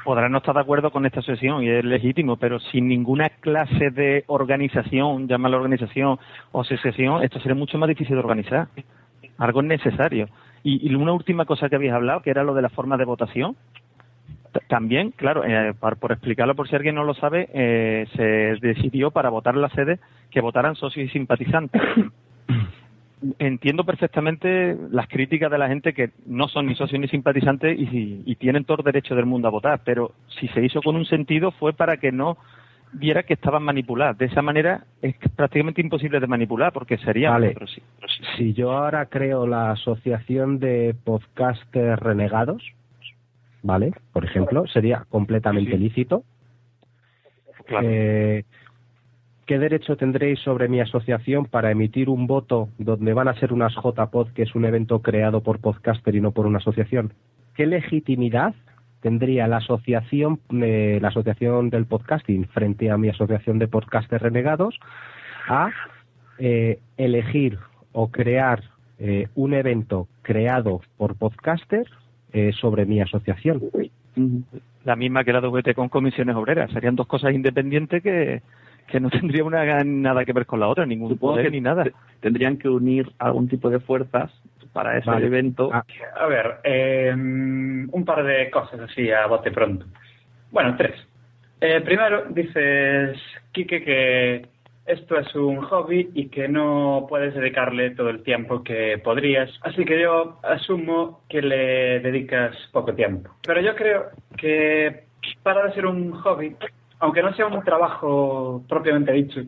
podrán 0.04 0.32
no 0.32 0.38
estar 0.38 0.54
de 0.54 0.60
acuerdo 0.60 0.90
con 0.90 1.06
esta 1.06 1.22
sesión 1.22 1.62
y 1.62 1.68
es 1.68 1.84
legítimo, 1.84 2.36
pero 2.36 2.58
sin 2.58 2.88
ninguna 2.88 3.28
clase 3.28 3.90
de 3.90 4.24
organización, 4.26 5.28
llámala 5.28 5.56
organización 5.58 6.18
o 6.52 6.60
asociación, 6.62 7.22
esto 7.22 7.38
sería 7.40 7.54
mucho 7.54 7.78
más 7.78 7.88
difícil 7.88 8.14
de 8.14 8.20
organizar. 8.20 8.68
Algo 9.36 9.62
necesario. 9.62 10.28
Y, 10.64 10.88
y 10.90 10.94
una 10.94 11.12
última 11.12 11.44
cosa 11.44 11.68
que 11.68 11.76
habéis 11.76 11.92
hablado, 11.92 12.22
que 12.22 12.30
era 12.30 12.42
lo 12.42 12.54
de 12.54 12.62
la 12.62 12.68
forma 12.70 12.96
de 12.96 13.04
votación. 13.04 13.54
También, 14.68 15.12
claro, 15.12 15.44
eh, 15.44 15.74
por 15.74 16.12
explicarlo 16.12 16.54
por 16.54 16.68
si 16.68 16.76
alguien 16.76 16.94
no 16.94 17.04
lo 17.04 17.14
sabe, 17.14 17.48
eh, 17.52 18.06
se 18.16 18.66
decidió 18.66 19.10
para 19.10 19.30
votar 19.30 19.54
en 19.54 19.62
la 19.62 19.68
sede 19.70 19.98
que 20.30 20.40
votaran 20.40 20.74
socios 20.74 21.06
y 21.06 21.10
simpatizantes. 21.10 21.80
Entiendo 23.40 23.84
perfectamente 23.84 24.76
las 24.90 25.08
críticas 25.08 25.50
de 25.50 25.58
la 25.58 25.68
gente 25.68 25.92
que 25.92 26.10
no 26.26 26.46
son 26.46 26.66
ni 26.66 26.76
socios 26.76 27.00
ni 27.00 27.08
simpatizantes 27.08 27.76
y, 27.76 28.22
y 28.24 28.36
tienen 28.36 28.64
todo 28.64 28.78
el 28.78 28.84
derecho 28.84 29.16
del 29.16 29.26
mundo 29.26 29.48
a 29.48 29.50
votar, 29.50 29.80
pero 29.84 30.12
si 30.38 30.46
se 30.48 30.64
hizo 30.64 30.80
con 30.82 30.94
un 30.94 31.04
sentido 31.04 31.50
fue 31.50 31.72
para 31.72 31.96
que 31.96 32.12
no 32.12 32.38
viera 32.92 33.22
que 33.22 33.34
estaban 33.34 33.62
manipuladas. 33.62 34.18
De 34.18 34.26
esa 34.26 34.42
manera 34.42 34.84
es 35.02 35.16
prácticamente 35.36 35.80
imposible 35.80 36.20
de 36.20 36.26
manipular 36.26 36.72
porque 36.72 36.98
sería... 36.98 37.30
Vale. 37.30 37.50
pero 37.54 37.66
sí, 37.66 37.82
pero 37.96 38.08
sí. 38.12 38.22
Si 38.36 38.52
yo 38.54 38.72
ahora 38.72 39.06
creo 39.06 39.46
la 39.46 39.72
asociación 39.72 40.58
de 40.58 40.94
podcasters 41.04 42.00
renegados, 42.00 42.62
¿vale? 43.62 43.92
Por 44.12 44.24
ejemplo, 44.24 44.66
sería 44.66 45.04
completamente 45.08 45.76
lícito. 45.76 46.24
Claro. 47.66 47.86
Eh, 47.90 48.44
¿Qué 49.46 49.58
derecho 49.58 49.96
tendréis 49.96 50.40
sobre 50.40 50.68
mi 50.68 50.80
asociación 50.80 51.46
para 51.46 51.70
emitir 51.70 52.10
un 52.10 52.26
voto 52.26 52.68
donde 52.76 53.14
van 53.14 53.28
a 53.28 53.34
ser 53.34 53.52
unas 53.52 53.74
JPod, 53.74 54.32
que 54.32 54.42
es 54.42 54.54
un 54.54 54.66
evento 54.66 55.00
creado 55.00 55.42
por 55.42 55.58
podcaster 55.58 56.14
y 56.14 56.20
no 56.20 56.32
por 56.32 56.46
una 56.46 56.58
asociación? 56.58 57.14
¿Qué 57.54 57.66
legitimidad 57.66 58.54
tendría 59.00 59.46
la 59.46 59.58
asociación, 59.58 60.40
eh, 60.50 60.98
la 61.00 61.08
asociación 61.08 61.70
del 61.70 61.86
podcasting 61.86 62.46
frente 62.48 62.90
a 62.90 62.98
mi 62.98 63.08
asociación 63.08 63.58
de 63.58 63.68
podcasters 63.68 64.22
renegados 64.22 64.78
a 65.48 65.70
eh, 66.38 66.80
elegir 66.96 67.58
o 67.92 68.10
crear 68.10 68.62
eh, 68.98 69.28
un 69.34 69.54
evento 69.54 70.08
creado 70.22 70.82
por 70.96 71.16
podcaster 71.16 71.86
eh, 72.32 72.52
sobre 72.52 72.86
mi 72.86 73.00
asociación? 73.00 73.62
La 74.84 74.96
misma 74.96 75.24
que 75.24 75.32
la 75.32 75.40
WT 75.40 75.74
con 75.74 75.88
comisiones 75.88 76.34
obreras. 76.36 76.70
Serían 76.72 76.96
dos 76.96 77.06
cosas 77.06 77.32
independientes 77.32 78.02
que, 78.02 78.42
que 78.86 79.00
no 79.00 79.10
tendrían 79.10 79.46
una, 79.46 79.84
nada 79.84 80.24
que 80.24 80.32
ver 80.32 80.46
con 80.46 80.60
la 80.60 80.68
otra, 80.68 80.86
ningún 80.86 81.10
Supongo 81.10 81.34
poder 81.34 81.46
que 81.46 81.52
ni 81.52 81.60
nada. 81.60 81.84
te- 81.84 81.92
tendrían 82.20 82.56
que 82.56 82.68
unir 82.68 83.10
algún 83.18 83.48
tipo 83.48 83.70
de 83.70 83.80
fuerzas 83.80 84.30
para 84.72 84.98
ese 84.98 85.08
Vale. 85.10 85.26
evento. 85.26 85.70
Ah, 85.72 85.84
A 86.20 86.26
ver, 86.26 86.56
eh, 86.64 87.12
un 87.14 88.04
par 88.04 88.24
de 88.24 88.50
cosas 88.50 88.80
así 88.80 89.10
a 89.10 89.26
bote 89.26 89.50
pronto. 89.50 89.86
Bueno, 90.50 90.74
tres. 90.76 90.94
Eh, 91.60 91.80
primero, 91.80 92.24
dices, 92.30 93.18
Quique, 93.52 93.82
que 93.82 94.46
esto 94.88 95.18
es 95.18 95.34
un 95.34 95.60
hobby 95.60 96.10
y 96.14 96.28
que 96.28 96.48
no 96.48 97.06
puedes 97.08 97.34
dedicarle 97.34 97.90
todo 97.90 98.08
el 98.08 98.22
tiempo 98.22 98.64
que 98.64 98.98
podrías. 99.04 99.50
Así 99.62 99.84
que 99.84 100.00
yo 100.00 100.38
asumo 100.42 101.20
que 101.28 101.42
le 101.42 102.00
dedicas 102.00 102.56
poco 102.72 102.94
tiempo. 102.94 103.30
Pero 103.46 103.60
yo 103.60 103.74
creo 103.76 104.06
que 104.36 105.04
para 105.42 105.66
de 105.66 105.74
ser 105.74 105.86
un 105.86 106.12
hobby, 106.12 106.56
aunque 107.00 107.22
no 107.22 107.34
sea 107.34 107.46
un 107.46 107.62
trabajo 107.62 108.64
propiamente 108.68 109.12
dicho, 109.12 109.42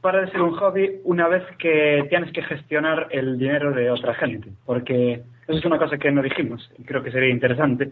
para 0.00 0.22
de 0.22 0.30
ser 0.30 0.40
un 0.40 0.52
hobby 0.52 1.00
una 1.04 1.28
vez 1.28 1.42
que 1.58 2.06
tienes 2.08 2.32
que 2.32 2.42
gestionar 2.42 3.08
el 3.10 3.38
dinero 3.38 3.72
de 3.72 3.90
otra 3.90 4.14
gente. 4.14 4.50
Porque 4.64 5.22
eso 5.48 5.58
es 5.58 5.64
una 5.64 5.78
cosa 5.78 5.98
que 5.98 6.12
no 6.12 6.22
dijimos 6.22 6.70
y 6.78 6.84
creo 6.84 7.02
que 7.02 7.10
sería 7.10 7.28
interesante, 7.28 7.90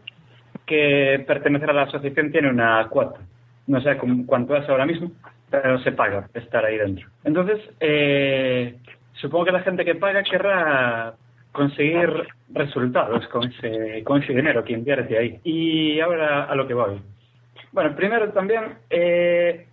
que 0.65 1.25
pertenecer 1.27 1.71
a 1.71 1.75
la 1.75 1.83
asociación 1.83 2.31
tiene 2.31 2.51
una 2.51 2.87
cuota. 2.89 3.19
No 3.67 3.81
sé 3.83 3.99
cuánto 4.27 4.57
es 4.57 4.67
ahora 4.69 4.87
mismo, 4.87 5.11
pero 5.51 5.79
se 5.81 5.93
paga 5.93 6.29
estar 6.35 6.65
ahí 6.65 6.79
dentro. 6.79 7.09
Entonces, 7.25 7.59
eh, 7.81 8.77
supongo 9.15 9.47
que 9.47 9.53
la 9.53 9.63
gente 9.63 9.85
que 9.85 9.95
paga 9.95 10.23
querrá 10.23 11.15
conseguir 11.53 12.09
resultados 12.51 13.27
con 13.29 13.45
ese, 13.45 14.03
con 14.05 14.23
ese 14.23 14.33
dinero 14.33 14.65
que 14.65 14.73
invierte 14.73 15.19
ahí. 15.19 15.41
Y 15.45 16.01
ahora 16.01 16.45
a 16.45 16.55
lo 16.55 16.67
que 16.67 16.75
voy. 16.75 17.01
Bueno, 17.73 17.95
primero 17.97 18.31
también, 18.33 18.79
eh, 18.91 19.67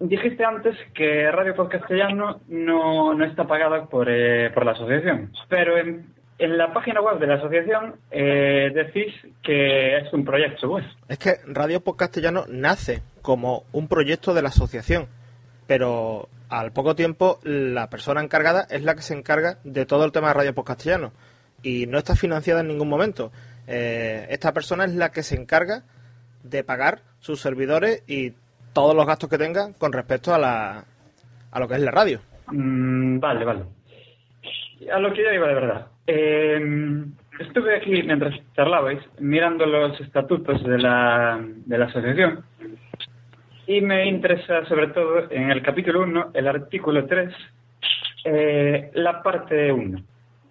dijiste 0.00 0.44
antes 0.44 0.76
que 0.94 1.30
Radio 1.30 1.54
Podcastellano 1.54 2.40
no, 2.48 3.14
no 3.14 3.24
está 3.24 3.44
pagada 3.46 3.86
por, 3.86 4.08
eh, 4.08 4.50
por 4.50 4.64
la 4.64 4.72
asociación, 4.72 5.32
pero 5.48 5.76
en, 5.76 6.06
en 6.38 6.58
la 6.58 6.72
página 6.72 7.00
web 7.00 7.18
de 7.18 7.26
la 7.26 7.34
asociación 7.34 7.96
eh, 8.10 8.70
decís 8.74 9.14
que 9.42 9.98
es 9.98 10.12
un 10.12 10.24
proyecto. 10.24 10.78
Es 11.08 11.18
que 11.18 11.36
Radio 11.46 11.80
Podcastellano 11.80 12.44
nace 12.48 13.02
como 13.26 13.64
un 13.72 13.88
proyecto 13.88 14.34
de 14.34 14.42
la 14.42 14.50
asociación, 14.50 15.08
pero 15.66 16.28
al 16.48 16.70
poco 16.70 16.94
tiempo 16.94 17.40
la 17.42 17.90
persona 17.90 18.22
encargada 18.22 18.68
es 18.70 18.84
la 18.84 18.94
que 18.94 19.02
se 19.02 19.14
encarga 19.14 19.58
de 19.64 19.84
todo 19.84 20.04
el 20.04 20.12
tema 20.12 20.28
de 20.28 20.34
Radio 20.34 20.54
Podcastellano 20.54 21.10
y 21.60 21.88
no 21.88 21.98
está 21.98 22.14
financiada 22.14 22.60
en 22.60 22.68
ningún 22.68 22.88
momento. 22.88 23.32
Eh, 23.66 24.28
esta 24.30 24.52
persona 24.52 24.84
es 24.84 24.94
la 24.94 25.10
que 25.10 25.24
se 25.24 25.34
encarga 25.34 25.82
de 26.44 26.62
pagar 26.62 27.00
sus 27.18 27.40
servidores 27.40 28.04
y 28.06 28.32
todos 28.72 28.94
los 28.94 29.04
gastos 29.04 29.28
que 29.28 29.38
tenga 29.38 29.72
con 29.72 29.92
respecto 29.92 30.32
a, 30.32 30.38
la, 30.38 30.84
a 31.50 31.58
lo 31.58 31.66
que 31.66 31.74
es 31.74 31.80
la 31.80 31.90
radio. 31.90 32.20
Mm, 32.46 33.18
vale, 33.18 33.44
vale. 33.44 33.62
A 34.94 35.00
lo 35.00 35.12
que 35.12 35.24
yo 35.24 35.32
iba 35.32 35.48
de 35.48 35.54
verdad. 35.54 35.86
Eh, 36.06 37.04
estuve 37.40 37.76
aquí 37.76 38.04
mientras 38.04 38.36
charlabais 38.54 39.00
mirando 39.18 39.66
los 39.66 40.00
estatutos 40.00 40.62
de 40.62 40.78
la, 40.78 41.40
de 41.42 41.76
la 41.76 41.86
asociación 41.86 42.44
y 43.66 43.80
me 43.80 44.06
interesa 44.06 44.64
sobre 44.66 44.88
todo 44.88 45.30
en 45.30 45.50
el 45.50 45.62
capítulo 45.62 46.02
1, 46.02 46.30
el 46.34 46.46
artículo 46.48 47.06
3, 47.06 47.34
eh, 48.24 48.90
la 48.94 49.22
parte 49.22 49.72
1, 49.72 49.98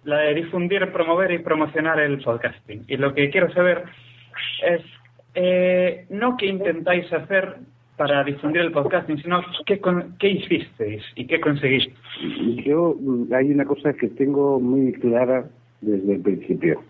la 0.04 0.18
de 0.18 0.34
difundir, 0.34 0.90
promover 0.92 1.30
y 1.32 1.38
promocionar 1.38 1.98
el 2.00 2.18
podcasting. 2.22 2.84
Y 2.88 2.96
lo 2.96 3.14
que 3.14 3.30
quiero 3.30 3.50
saber 3.52 3.84
es 4.66 4.80
eh, 5.34 6.06
no 6.10 6.36
qué 6.36 6.46
intentáis 6.46 7.10
hacer 7.12 7.56
para 7.96 8.22
difundir 8.24 8.60
el 8.62 8.72
podcasting, 8.72 9.22
sino 9.22 9.42
qué, 9.64 9.78
con- 9.80 10.16
qué 10.18 10.28
hicisteis 10.28 11.02
y 11.14 11.26
qué 11.26 11.40
conseguiste. 11.40 11.94
Yo, 12.64 12.94
hay 13.34 13.50
una 13.50 13.64
cosa 13.64 13.94
que 13.94 14.08
tengo 14.08 14.60
muy 14.60 14.92
clara 14.92 15.44
desde 15.80 16.14
el 16.16 16.20
principio. 16.20 16.82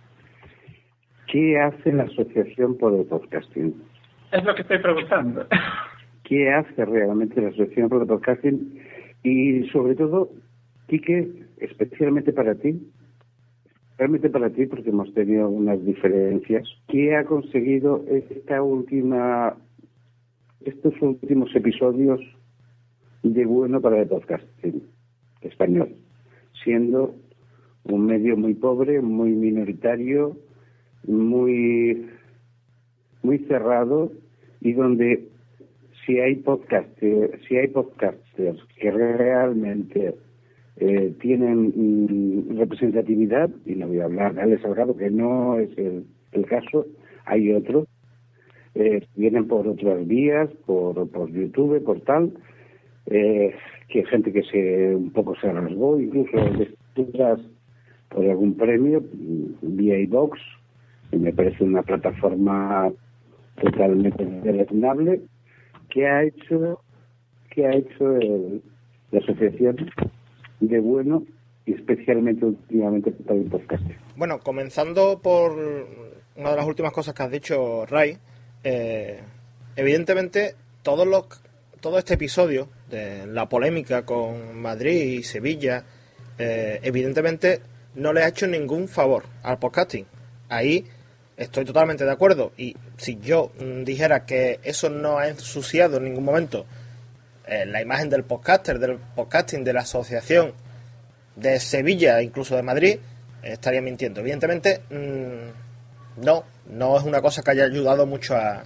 ¿Qué 1.29 1.59
hace 1.61 1.93
la 1.93 2.05
Asociación 2.05 2.77
por 2.79 2.95
el 2.95 3.05
Podcasting? 3.07 3.75
Es 4.33 4.45
lo 4.45 4.55
que 4.55 4.63
estoy 4.63 4.79
preguntando. 4.79 5.47
¿Qué 6.27 6.51
hace 6.51 6.85
realmente 6.85 7.41
la 7.41 7.51
Asociación 7.51 7.89
el 7.93 8.07
Podcasting? 8.09 8.81
Y 9.23 9.63
sobre 9.69 9.95
todo, 9.95 10.31
Quique, 10.89 11.45
especialmente 11.59 12.33
para 12.33 12.57
ti, 12.57 12.83
realmente 13.97 14.29
para 14.29 14.51
ti, 14.51 14.67
porque 14.67 14.91
hemos 14.91 15.15
tenido 15.15 15.49
unas 15.49 15.85
diferencias, 15.85 16.69
¿qué 16.89 17.15
ha 17.15 17.25
conseguido 17.25 18.05
esta 18.09 18.61
última, 18.61 19.57
estos 20.65 21.01
últimos 21.01 21.55
episodios 21.55 22.21
de 23.23 23.47
bueno 23.47 23.81
para 23.81 24.03
el 24.03 24.09
podcasting 24.09 24.83
español? 25.43 25.95
Siendo 26.65 27.15
un 27.85 28.05
medio 28.05 28.37
muy 28.37 28.55
pobre, 28.55 29.01
muy 29.01 29.31
minoritario, 29.31 30.37
muy, 31.07 32.09
muy 33.23 33.39
cerrado 33.47 34.11
y 34.61 34.73
donde 34.73 35.36
si 36.07 36.21
hay 36.21 36.37
podcaster, 36.37 37.39
si 37.47 37.57
hay 37.57 37.69
podcasters 37.69 38.63
que 38.79 38.91
realmente 38.91 40.15
eh, 40.77 41.13
tienen 41.21 41.73
mm, 41.75 42.59
representatividad, 42.59 43.51
y 43.65 43.75
no 43.75 43.89
voy 43.89 44.01
a 44.01 44.05
hablar 44.05 44.35
de 44.35 44.43
Alex 44.43 44.63
Salgado, 44.63 44.97
que 44.97 45.11
no 45.11 45.59
es 45.59 45.77
el, 45.77 46.07
el 46.33 46.47
caso, 46.47 46.87
hay 47.25 47.53
otros, 47.53 47.89
eh, 48.75 49.05
vienen 49.17 49.49
por 49.49 49.67
otras 49.67 50.07
vías, 50.07 50.49
por, 50.65 51.09
por 51.11 51.31
YouTube, 51.33 51.83
por 51.83 52.01
tal, 52.03 52.33
eh, 53.07 53.55
que 53.89 54.05
gente 54.05 54.33
que 54.33 54.43
se 54.45 54.95
un 54.95 55.11
poco 55.11 55.35
se 55.37 55.51
rasgó, 55.51 55.99
incluso 56.01 56.37
vestidas 56.59 57.41
por 58.11 58.25
algún 58.25 58.57
premio, 58.57 59.01
mm, 59.01 59.77
vía 59.77 59.99
iVox, 60.01 60.39
que 61.11 61.19
me 61.19 61.33
parece 61.33 61.65
una 61.65 61.83
plataforma 61.83 62.93
totalmente 63.61 64.25
deleznable, 64.25 65.23
que 65.97 66.07
ha 66.07 66.23
hecho 66.25 66.83
que 67.49 67.67
ha 67.67 67.71
hecho 67.71 68.19
la 69.13 69.19
asociación 69.19 69.91
de 70.61 70.79
bueno 70.79 71.23
y 71.65 71.73
especialmente 71.73 72.45
últimamente 72.45 73.13
para 73.13 73.41
el 73.41 73.47
podcast. 73.47 73.83
Bueno, 74.15 74.39
comenzando 74.41 75.19
por 75.23 75.53
una 76.37 76.51
de 76.51 76.57
las 76.57 76.67
últimas 76.67 76.93
cosas 76.93 77.15
que 77.15 77.23
has 77.23 77.31
dicho, 77.31 77.87
Ray, 77.87 78.19
eh, 78.63 79.21
evidentemente 79.75 80.55
todos 80.83 81.07
los, 81.07 81.25
todo 81.81 81.99
este 81.99 82.15
episodio 82.15 82.69
de 82.91 83.27
la 83.27 83.49
polémica 83.49 84.05
con 84.05 84.61
Madrid 84.61 85.19
y 85.19 85.23
Sevilla, 85.23 85.83
eh, 86.39 86.79
evidentemente 86.83 87.61
no 87.95 88.13
le 88.13 88.23
ha 88.23 88.29
hecho 88.29 88.47
ningún 88.47 88.87
favor 88.87 89.23
al 89.43 89.59
podcasting. 89.59 90.05
Ahí 90.51 90.85
estoy 91.37 91.65
totalmente 91.65 92.05
de 92.05 92.11
acuerdo 92.11 92.53
y 92.57 92.77
si 92.97 93.19
yo 93.19 93.51
mm, 93.61 93.85
dijera 93.85 94.25
que 94.25 94.61
eso 94.63 94.89
no 94.91 95.19
ha 95.19 95.29
ensuciado 95.29 95.99
en 95.99 96.05
ningún 96.05 96.25
momento 96.25 96.65
eh, 97.47 97.65
la 97.67 97.81
imagen 97.81 98.11
del 98.11 98.25
podcaster, 98.25 98.79
del 98.79 98.99
podcasting, 99.15 99.63
de 99.63 99.73
la 99.73 99.81
asociación 99.81 100.53
de 101.37 101.61
Sevilla, 101.61 102.21
incluso 102.23 102.57
de 102.57 102.63
Madrid, 102.63 102.97
estaría 103.43 103.81
mintiendo. 103.81 104.21
Evidentemente, 104.21 104.81
mm, 104.91 106.25
no, 106.25 106.45
no 106.71 106.97
es 106.97 107.05
una 107.05 107.21
cosa 107.21 107.43
que 107.43 107.53
haya 107.53 107.65
ayudado 107.65 108.07
mucho 108.07 108.35
a, 108.35 108.65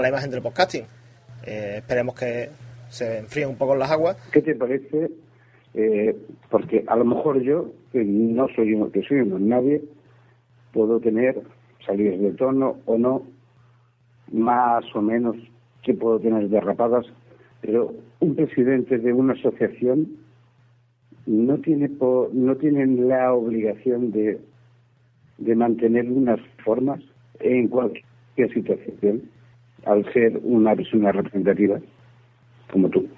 la 0.00 0.08
imagen 0.08 0.30
del 0.30 0.40
podcasting. 0.40 0.84
Eh, 1.44 1.74
esperemos 1.78 2.14
que 2.14 2.48
se 2.88 3.18
enfríen 3.18 3.50
un 3.50 3.56
poco 3.56 3.74
las 3.74 3.90
aguas. 3.90 4.16
¿Qué 4.32 4.40
te 4.40 4.54
parece? 4.54 5.10
Eh, 5.74 6.16
porque 6.48 6.84
a 6.86 6.96
lo 6.96 7.04
mejor 7.04 7.42
yo, 7.42 7.72
que 7.92 8.02
no 8.04 8.48
soy 8.54 8.72
un, 8.74 8.90
que 8.90 9.02
soy 9.02 9.20
un 9.20 9.48
nadie, 9.48 9.82
puedo 10.72 11.00
tener 11.00 11.42
salidas 11.90 12.20
de 12.20 12.30
tono 12.32 12.76
o 12.86 12.96
no, 12.98 13.22
más 14.32 14.84
o 14.94 15.02
menos 15.02 15.36
que 15.82 15.94
puedo 15.94 16.20
tener 16.20 16.48
derrapadas, 16.48 17.06
pero 17.60 17.92
un 18.20 18.34
presidente 18.36 18.98
de 18.98 19.12
una 19.12 19.32
asociación 19.34 20.08
no 21.26 21.58
tiene 21.58 21.88
po- 21.88 22.30
no 22.32 22.56
tienen 22.56 23.08
la 23.08 23.32
obligación 23.32 24.10
de, 24.12 24.40
de 25.38 25.54
mantener 25.54 26.06
unas 26.10 26.40
formas 26.64 27.00
en 27.40 27.68
cualquier 27.68 28.52
situación 28.54 29.22
al 29.84 30.04
ser 30.12 30.38
una 30.42 30.74
persona 30.76 31.12
representativa 31.12 31.78
como 32.70 32.88
tú. 32.88 33.08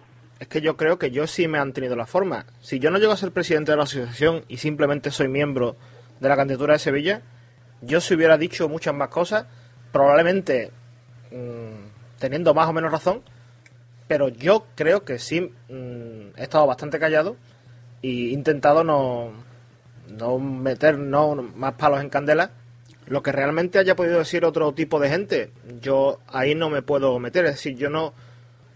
Es 0.40 0.48
que 0.48 0.60
yo 0.60 0.76
creo 0.76 0.98
que 0.98 1.10
yo 1.10 1.26
sí 1.26 1.46
me 1.46 1.58
han 1.58 1.72
tenido 1.72 1.94
la 1.94 2.06
forma. 2.06 2.46
Si 2.60 2.78
yo 2.78 2.90
no 2.90 2.98
llego 2.98 3.12
a 3.12 3.16
ser 3.16 3.32
presidente 3.32 3.70
de 3.72 3.76
la 3.76 3.84
asociación 3.84 4.42
y 4.48 4.56
simplemente 4.56 5.10
soy 5.10 5.28
miembro 5.28 5.76
de 6.20 6.28
la 6.28 6.36
candidatura 6.36 6.72
de 6.74 6.78
Sevilla, 6.80 7.22
yo 7.82 8.00
si 8.00 8.14
hubiera 8.14 8.38
dicho 8.38 8.68
muchas 8.68 8.94
más 8.94 9.08
cosas, 9.08 9.46
probablemente 9.92 10.70
mm, 11.30 12.18
teniendo 12.18 12.54
más 12.54 12.68
o 12.68 12.72
menos 12.72 12.90
razón, 12.90 13.22
pero 14.08 14.28
yo 14.28 14.66
creo 14.74 15.04
que 15.04 15.18
sí 15.18 15.40
mm, 15.40 16.36
he 16.36 16.42
estado 16.42 16.66
bastante 16.66 16.98
callado 16.98 17.36
y 18.00 18.32
intentado 18.32 18.84
no, 18.84 19.32
no 20.08 20.38
meter 20.38 20.98
no 20.98 21.34
más 21.34 21.74
palos 21.74 22.00
en 22.00 22.10
candela. 22.10 22.50
Lo 23.06 23.22
que 23.22 23.32
realmente 23.32 23.78
haya 23.78 23.96
podido 23.96 24.18
decir 24.18 24.44
otro 24.44 24.72
tipo 24.72 25.00
de 25.00 25.08
gente, 25.08 25.50
yo 25.80 26.20
ahí 26.28 26.54
no 26.54 26.70
me 26.70 26.82
puedo 26.82 27.18
meter. 27.18 27.44
Es 27.46 27.52
decir, 27.52 27.76
yo 27.76 27.90
no 27.90 28.14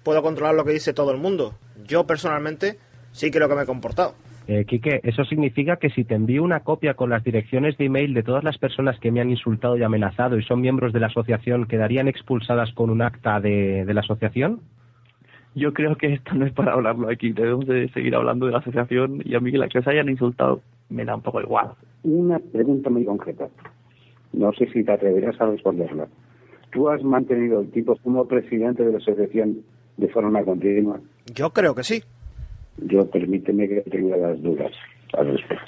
puedo 0.02 0.22
controlar 0.22 0.54
lo 0.54 0.64
que 0.64 0.72
dice 0.72 0.92
todo 0.92 1.12
el 1.12 1.18
mundo. 1.18 1.56
Yo 1.84 2.06
personalmente 2.06 2.78
sí 3.12 3.30
creo 3.30 3.48
que 3.48 3.54
me 3.54 3.62
he 3.62 3.66
comportado. 3.66 4.14
Eh, 4.48 4.64
Quique, 4.64 5.00
eso 5.02 5.24
significa 5.24 5.76
que 5.76 5.90
si 5.90 6.04
te 6.04 6.14
envío 6.14 6.44
una 6.44 6.60
copia 6.60 6.94
con 6.94 7.10
las 7.10 7.24
direcciones 7.24 7.76
de 7.78 7.86
email 7.86 8.14
de 8.14 8.22
todas 8.22 8.44
las 8.44 8.58
personas 8.58 8.98
que 9.00 9.10
me 9.10 9.20
han 9.20 9.30
insultado 9.30 9.76
y 9.76 9.82
amenazado 9.82 10.38
y 10.38 10.44
son 10.44 10.60
miembros 10.60 10.92
de 10.92 11.00
la 11.00 11.08
asociación, 11.08 11.66
¿quedarían 11.66 12.06
expulsadas 12.06 12.72
con 12.72 12.90
un 12.90 13.02
acta 13.02 13.40
de, 13.40 13.84
de 13.84 13.94
la 13.94 14.00
asociación? 14.00 14.60
Yo 15.56 15.72
creo 15.72 15.96
que 15.96 16.12
esto 16.12 16.34
no 16.34 16.46
es 16.46 16.52
para 16.52 16.74
hablarlo 16.74 17.08
aquí. 17.08 17.32
Debemos 17.32 17.66
de 17.66 17.88
seguir 17.88 18.14
hablando 18.14 18.46
de 18.46 18.52
la 18.52 18.58
asociación 18.58 19.22
y 19.24 19.34
a 19.34 19.40
mí 19.40 19.50
que 19.50 19.58
la 19.58 19.68
que 19.68 19.78
os 19.78 19.86
hayan 19.88 20.08
insultado 20.08 20.60
me 20.90 21.04
da 21.04 21.16
un 21.16 21.22
poco 21.22 21.40
igual. 21.40 21.70
Una 22.04 22.38
pregunta 22.38 22.90
muy 22.90 23.04
concreta. 23.04 23.48
No 24.32 24.52
sé 24.52 24.68
si 24.72 24.84
te 24.84 24.92
atreverás 24.92 25.40
a 25.40 25.46
responderla. 25.46 26.08
¿Tú 26.70 26.88
has 26.90 27.02
mantenido 27.02 27.60
el 27.60 27.70
tipo 27.70 27.96
como 27.96 28.28
presidente 28.28 28.84
de 28.84 28.92
la 28.92 28.98
asociación 28.98 29.62
de 29.96 30.08
forma 30.08 30.44
continua? 30.44 31.00
Yo 31.34 31.50
creo 31.50 31.74
que 31.74 31.82
sí. 31.82 32.02
Yo 32.78 33.08
permíteme 33.10 33.68
que 33.68 33.80
tenga 33.82 34.16
las 34.16 34.42
dudas 34.42 34.72
al 35.16 35.32
respecto. 35.32 35.64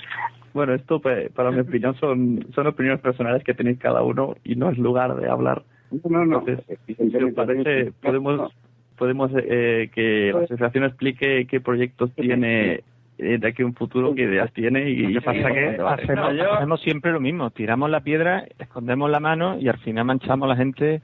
Bueno, 0.54 0.74
esto 0.74 1.00
para 1.00 1.50
mi 1.50 1.60
opinión 1.60 1.94
son, 1.96 2.46
son 2.54 2.66
opiniones 2.66 3.00
personales 3.00 3.44
que 3.44 3.54
tenéis 3.54 3.78
cada 3.78 4.02
uno 4.02 4.36
y 4.44 4.56
no 4.56 4.70
es 4.70 4.78
lugar 4.78 5.14
de 5.16 5.28
hablar. 5.28 5.62
No, 5.90 6.24
no, 6.24 6.38
Entonces, 6.38 6.78
si 6.86 7.16
os 7.16 7.32
parece, 7.34 7.92
podemos, 8.02 8.52
podemos 8.96 9.30
eh, 9.36 9.90
que 9.94 10.32
la 10.34 10.40
asociación 10.40 10.84
explique 10.84 11.46
qué 11.46 11.60
proyectos 11.60 12.12
tiene 12.14 12.82
eh, 13.18 13.38
de 13.38 13.48
aquí 13.48 13.62
a 13.62 13.66
un 13.66 13.74
futuro, 13.74 14.14
qué 14.14 14.22
ideas 14.22 14.52
tiene 14.52 14.90
y 14.90 15.06
Lo 15.06 15.20
que 15.20 15.24
pasa 15.26 15.52
que 15.52 15.78
hacemos, 15.80 16.40
hacemos 16.52 16.80
siempre 16.82 17.12
lo 17.12 17.20
mismo, 17.20 17.50
tiramos 17.50 17.90
la 17.90 18.00
piedra, 18.00 18.44
escondemos 18.58 19.10
la 19.10 19.20
mano 19.20 19.58
y 19.58 19.68
al 19.68 19.78
final 19.78 20.04
manchamos 20.04 20.46
a 20.46 20.48
la 20.50 20.56
gente 20.56 21.00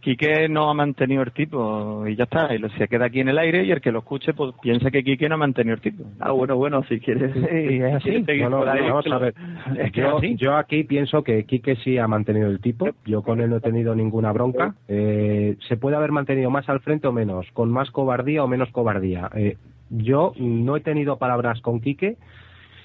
Quique 0.00 0.48
no 0.48 0.70
ha 0.70 0.74
mantenido 0.74 1.22
el 1.22 1.32
tipo 1.32 2.06
y 2.06 2.16
ya 2.16 2.24
está, 2.24 2.54
y 2.54 2.58
lo, 2.58 2.68
se 2.70 2.88
queda 2.88 3.06
aquí 3.06 3.20
en 3.20 3.28
el 3.28 3.38
aire 3.38 3.64
y 3.64 3.70
el 3.70 3.80
que 3.80 3.92
lo 3.92 4.00
escuche 4.00 4.34
pues 4.34 4.54
piensa 4.60 4.90
que 4.90 5.02
Quique 5.02 5.28
no 5.28 5.36
ha 5.36 5.38
mantenido 5.38 5.74
el 5.74 5.80
tipo. 5.80 6.04
Ah, 6.20 6.32
bueno, 6.32 6.56
bueno, 6.56 6.82
si 6.84 7.00
quieres. 7.00 7.32
Sí, 7.34 7.76
es 7.76 7.94
así. 7.94 8.24
No, 8.42 8.50
no, 8.50 8.64
no, 8.64 8.64
vamos 8.64 9.06
a 9.06 9.18
ver. 9.18 9.34
Es 9.78 9.92
que 9.92 10.00
yo, 10.00 10.08
es 10.08 10.14
así. 10.14 10.36
yo 10.36 10.56
aquí 10.56 10.84
pienso 10.84 11.22
que 11.22 11.44
Quique 11.44 11.76
sí 11.76 11.98
ha 11.98 12.08
mantenido 12.08 12.48
el 12.48 12.60
tipo. 12.60 12.88
Yo 13.04 13.22
con 13.22 13.40
él 13.40 13.50
no 13.50 13.56
he 13.56 13.60
tenido 13.60 13.94
ninguna 13.94 14.32
bronca. 14.32 14.74
Eh, 14.88 15.56
se 15.68 15.76
puede 15.76 15.96
haber 15.96 16.12
mantenido 16.12 16.50
más 16.50 16.68
al 16.68 16.80
frente 16.80 17.06
o 17.08 17.12
menos, 17.12 17.46
con 17.52 17.70
más 17.70 17.90
cobardía 17.90 18.44
o 18.44 18.48
menos 18.48 18.70
cobardía. 18.70 19.30
Eh, 19.34 19.56
yo 19.90 20.32
no 20.36 20.76
he 20.76 20.80
tenido 20.80 21.16
palabras 21.16 21.60
con 21.60 21.80
Quique, 21.80 22.16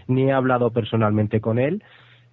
ni 0.07 0.23
he 0.23 0.31
hablado 0.31 0.71
personalmente 0.71 1.41
con 1.41 1.59
él, 1.59 1.83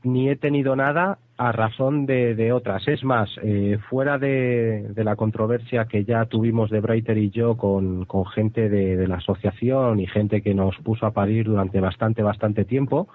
ni 0.03 0.29
he 0.29 0.37
tenido 0.37 0.77
nada 0.77 1.19
a 1.37 1.53
razón 1.53 2.07
de, 2.07 2.53
otras. 2.53 2.87
Es 2.89 3.05
más, 3.05 3.31
eh, 3.43 3.79
fuera 3.89 4.19
de, 4.19 4.91
la 4.97 5.17
controversia 5.17 5.87
que 5.87 6.05
ya 6.05 6.25
tuvimos 6.27 6.71
de 6.71 6.81
Breiter 6.81 7.19
y 7.19 7.31
yo 7.31 7.57
con, 7.57 8.07
gente 8.35 8.69
de, 8.69 8.97
de 8.97 9.07
la 9.07 9.17
asociación 9.17 10.01
y 10.01 10.07
gente 10.07 10.43
que 10.43 10.55
nos 10.55 10.77
puso 10.79 11.07
a 11.07 11.13
parir 11.13 11.47
durante 11.47 11.81
bastante, 11.81 12.23
bastante 12.23 12.65
tiempo, 12.65 13.09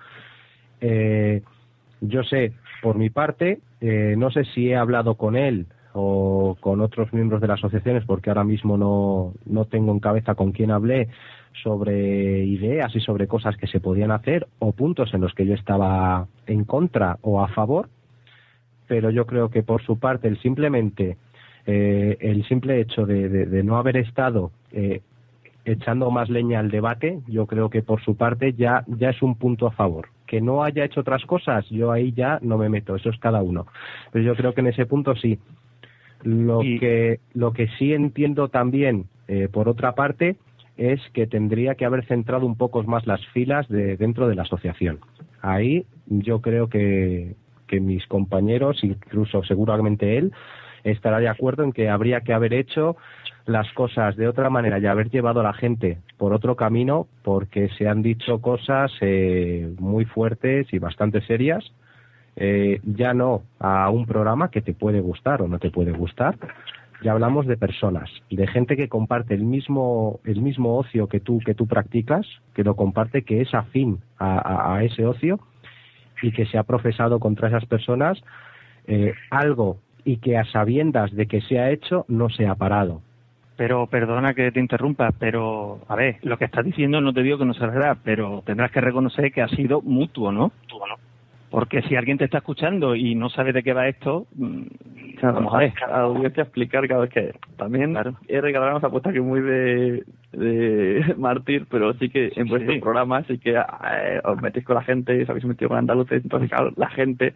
eh, 0.81 1.41
yo 2.01 2.23
sé, 2.23 2.53
por 2.81 2.97
mi 2.97 3.09
parte, 3.09 3.59
eh, 3.79 4.15
no 4.17 4.29
sé 4.31 4.43
si 4.45 4.69
he 4.69 4.75
hablado 4.75 5.15
con 5.15 5.37
él 5.37 5.65
o 5.93 6.57
con 6.59 6.81
otros 6.81 7.11
miembros 7.13 7.41
de 7.41 7.47
las 7.47 7.59
asociaciones, 7.59 8.03
porque 8.05 8.29
ahora 8.29 8.43
mismo 8.43 8.77
no, 8.77 9.33
no 9.45 9.65
tengo 9.65 9.91
en 9.91 9.99
cabeza 9.99 10.35
con 10.35 10.51
quién 10.51 10.71
hablé 10.71 11.09
sobre 11.63 12.43
ideas 12.45 12.95
y 12.95 12.99
sobre 12.99 13.27
cosas 13.27 13.55
que 13.57 13.67
se 13.67 13.79
podían 13.79 14.11
hacer 14.11 14.47
o 14.59 14.71
puntos 14.71 15.13
en 15.13 15.21
los 15.21 15.33
que 15.33 15.45
yo 15.45 15.53
estaba 15.53 16.27
en 16.47 16.63
contra 16.65 17.17
o 17.21 17.41
a 17.43 17.47
favor, 17.49 17.89
pero 18.87 19.09
yo 19.09 19.25
creo 19.25 19.49
que 19.49 19.63
por 19.63 19.81
su 19.83 19.97
parte 19.99 20.27
el 20.27 20.39
simplemente 20.41 21.17
eh, 21.65 22.17
el 22.19 22.45
simple 22.47 22.81
hecho 22.81 23.05
de, 23.05 23.29
de- 23.29 23.45
de 23.45 23.63
no 23.63 23.77
haber 23.77 23.97
estado 23.97 24.51
eh, 24.71 25.01
echando 25.65 26.11
más 26.11 26.29
leña 26.29 26.59
al 26.59 26.69
debate, 26.69 27.21
yo 27.27 27.45
creo 27.47 27.69
que 27.69 27.81
por 27.81 28.01
su 28.03 28.17
parte 28.17 28.53
ya, 28.53 28.83
ya 28.87 29.11
es 29.11 29.21
un 29.21 29.35
punto 29.35 29.65
a 29.67 29.71
favor. 29.71 30.07
Que 30.27 30.41
no 30.41 30.63
haya 30.63 30.83
hecho 30.83 30.99
otras 31.01 31.23
cosas, 31.25 31.65
yo 31.69 31.91
ahí 31.91 32.11
ya 32.11 32.39
no 32.41 32.57
me 32.57 32.67
meto, 32.67 32.95
eso 32.97 33.09
es 33.09 33.17
cada 33.19 33.41
uno. 33.41 33.65
Pero 34.11 34.25
yo 34.25 34.35
creo 34.35 34.53
que 34.53 34.59
en 34.61 34.67
ese 34.67 34.85
punto 34.85 35.15
sí. 35.15 35.39
Lo 36.23 36.59
que 36.59 37.19
lo 37.33 37.53
que 37.53 37.67
sí 37.77 37.93
entiendo 37.93 38.47
también, 38.47 39.05
eh, 39.27 39.49
por 39.51 39.67
otra 39.67 39.93
parte, 39.93 40.37
es 40.77 40.99
que 41.13 41.27
tendría 41.27 41.75
que 41.75 41.85
haber 41.85 42.05
centrado 42.05 42.45
un 42.45 42.55
poco 42.55 42.81
más 42.83 43.05
las 43.05 43.25
filas 43.27 43.67
de 43.67 43.97
dentro 43.97 44.27
de 44.27 44.35
la 44.35 44.43
asociación. 44.43 44.99
Ahí 45.41 45.85
yo 46.07 46.41
creo 46.41 46.69
que, 46.69 47.35
que 47.67 47.79
mis 47.79 48.07
compañeros, 48.07 48.83
incluso 48.83 49.43
seguramente 49.43 50.17
él, 50.17 50.31
estará 50.83 51.19
de 51.19 51.27
acuerdo 51.27 51.63
en 51.63 51.71
que 51.71 51.89
habría 51.89 52.21
que 52.21 52.33
haber 52.33 52.53
hecho 52.53 52.97
las 53.45 53.71
cosas 53.73 54.15
de 54.15 54.27
otra 54.27 54.49
manera 54.49 54.79
y 54.79 54.85
haber 54.85 55.09
llevado 55.09 55.41
a 55.41 55.43
la 55.43 55.53
gente 55.53 55.97
por 56.17 56.33
otro 56.33 56.55
camino 56.55 57.07
porque 57.23 57.69
se 57.77 57.87
han 57.87 58.01
dicho 58.01 58.39
cosas 58.39 58.91
eh, 59.01 59.73
muy 59.79 60.05
fuertes 60.05 60.73
y 60.73 60.79
bastante 60.79 61.21
serias 61.21 61.71
eh, 62.35 62.79
ya 62.83 63.13
no 63.13 63.43
a 63.59 63.89
un 63.89 64.05
programa 64.05 64.49
que 64.49 64.61
te 64.61 64.73
puede 64.73 65.01
gustar 65.01 65.41
o 65.41 65.47
no 65.47 65.59
te 65.59 65.69
puede 65.71 65.91
gustar. 65.91 66.35
Ya 67.03 67.11
hablamos 67.11 67.45
de 67.47 67.57
personas 67.57 68.09
de 68.29 68.47
gente 68.47 68.77
que 68.77 68.87
comparte 68.87 69.33
el 69.33 69.43
mismo 69.43 70.19
el 70.23 70.41
mismo 70.41 70.77
ocio 70.77 71.07
que 71.07 71.19
tú 71.19 71.39
que 71.45 71.53
tú 71.53 71.67
practicas 71.67 72.25
que 72.53 72.63
lo 72.63 72.75
comparte 72.75 73.23
que 73.23 73.41
es 73.41 73.53
afín 73.53 73.99
a, 74.17 74.37
a- 74.37 74.75
a 74.77 74.83
ese 74.83 75.05
ocio 75.05 75.39
y 76.21 76.31
que 76.31 76.45
se 76.45 76.57
ha 76.57 76.63
profesado 76.63 77.19
contra 77.19 77.49
esas 77.49 77.65
personas 77.65 78.23
eh, 78.87 79.13
algo 79.29 79.77
y 80.05 80.17
que 80.17 80.37
a 80.37 80.45
sabiendas 80.45 81.11
de 81.11 81.25
que 81.27 81.41
se 81.41 81.59
ha 81.59 81.71
hecho 81.71 82.05
no 82.07 82.29
se 82.29 82.47
ha 82.47 82.55
parado. 82.55 83.01
Pero 83.57 83.87
perdona 83.87 84.33
que 84.33 84.51
te 84.51 84.59
interrumpa, 84.59 85.11
pero 85.11 85.79
a 85.87 85.95
ver, 85.95 86.17
lo 86.23 86.37
que 86.37 86.45
estás 86.45 86.65
diciendo 86.65 87.01
no 87.01 87.13
te 87.13 87.21
digo 87.21 87.37
que 87.37 87.45
no 87.45 87.53
sea 87.53 87.67
verdad, 87.67 87.97
pero 88.03 88.41
tendrás 88.45 88.71
que 88.71 88.81
reconocer 88.81 89.31
que 89.31 89.41
ha 89.41 89.47
sido 89.49 89.81
mutuo, 89.81 90.31
¿no? 90.31 90.51
Porque 91.53 91.83
si 91.83 91.95
alguien 91.95 92.17
te 92.17 92.25
está 92.25 92.39
escuchando 92.39 92.95
y 92.95 93.13
no 93.13 93.29
sabe 93.29 93.53
de 93.53 93.61
qué 93.61 93.73
va 93.73 93.87
esto, 93.87 94.25
mm, 94.35 94.61
Claro, 95.19 95.35
vamos 95.35 95.53
a 95.53 95.57
ver. 95.59 95.73
a 95.85 95.87
la 95.87 95.99
audiencia 96.01 96.41
explicar 96.43 96.87
cada 96.87 97.01
vez 97.01 97.11
que 97.11 97.31
también 97.57 97.95
he 98.27 98.41
regalado 98.41 98.75
una 98.77 98.87
apuesta 98.87 99.13
que 99.13 99.21
muy 99.21 99.39
de, 99.39 100.03
de 100.31 101.13
mártir, 101.17 101.67
pero 101.69 101.93
sí 101.93 102.09
que 102.09 102.31
en 102.35 102.47
vuestros 102.47 102.79
programas 102.79 103.25
sí 103.27 103.37
que 103.37 103.51
eh, 103.51 104.19
os 104.23 104.41
metéis 104.41 104.65
con 104.65 104.75
la 104.77 104.81
gente, 104.83 105.21
os 105.21 105.29
habéis 105.29 105.45
metido 105.45 105.69
con 105.69 105.77
andaluces, 105.77 106.23
entonces 106.23 106.49
claro, 106.49 106.71
la 106.75 106.89
gente 106.89 107.35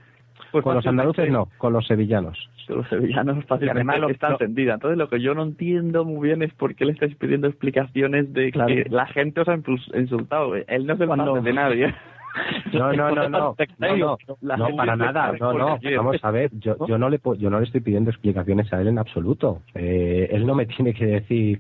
pues 0.52 0.64
con 0.64 0.76
los 0.76 0.88
andaluces 0.88 1.30
no 1.30 1.48
con 1.58 1.74
los 1.74 1.86
sevillanos 1.88 2.38
con 2.68 2.78
los 2.78 2.88
sevillanos 2.90 3.44
fácilmente 3.46 3.78
además 3.80 4.00
lo- 4.00 4.10
está 4.10 4.30
encendida. 4.32 4.74
Entonces 4.76 4.98
lo 4.98 5.10
que 5.10 5.22
yo 5.22 5.34
no 5.36 5.44
entiendo 5.44 6.06
muy 6.06 6.28
bien 6.30 6.42
es 6.42 6.54
por 6.54 6.74
qué 6.76 6.86
le 6.86 6.94
estáis 6.94 7.16
pidiendo 7.16 7.48
explicaciones 7.48 8.34
de 8.34 8.52
Claro. 8.52 8.68
que 8.74 8.86
la 8.90 9.06
gente 9.08 9.42
os 9.42 9.48
ha 9.48 9.58
insultado. 9.98 10.56
Él 10.56 10.86
no 10.88 10.98
se 10.98 11.06
parte 11.08 11.42
de 11.42 11.54
nadie. 11.54 11.94
No, 12.74 12.94
no, 12.94 13.10
no, 13.12 13.30
no, 13.30 13.56
no, 13.80 14.58
no, 14.58 14.76
para 14.76 14.96
nada, 14.96 15.34
no, 15.40 15.54
no, 15.54 15.80
vamos 15.98 16.18
a 16.22 16.32
ver, 16.32 16.52
yo, 16.60 16.76
yo 16.88 16.98
no 16.98 17.10
le 17.10 17.20
yo 17.38 17.50
no 17.50 17.60
le 17.60 17.66
estoy 17.66 17.82
pidiendo 17.82 18.10
explicaciones 18.10 18.72
a 18.74 18.82
él 18.82 18.90
en 18.90 19.00
absoluto, 19.00 19.62
eh, 19.74 20.30
él 20.32 20.46
no 20.46 20.56
me 20.56 20.66
tiene 20.78 20.94
que 20.94 21.06
decir 21.06 21.60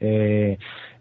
eh, 0.00 0.58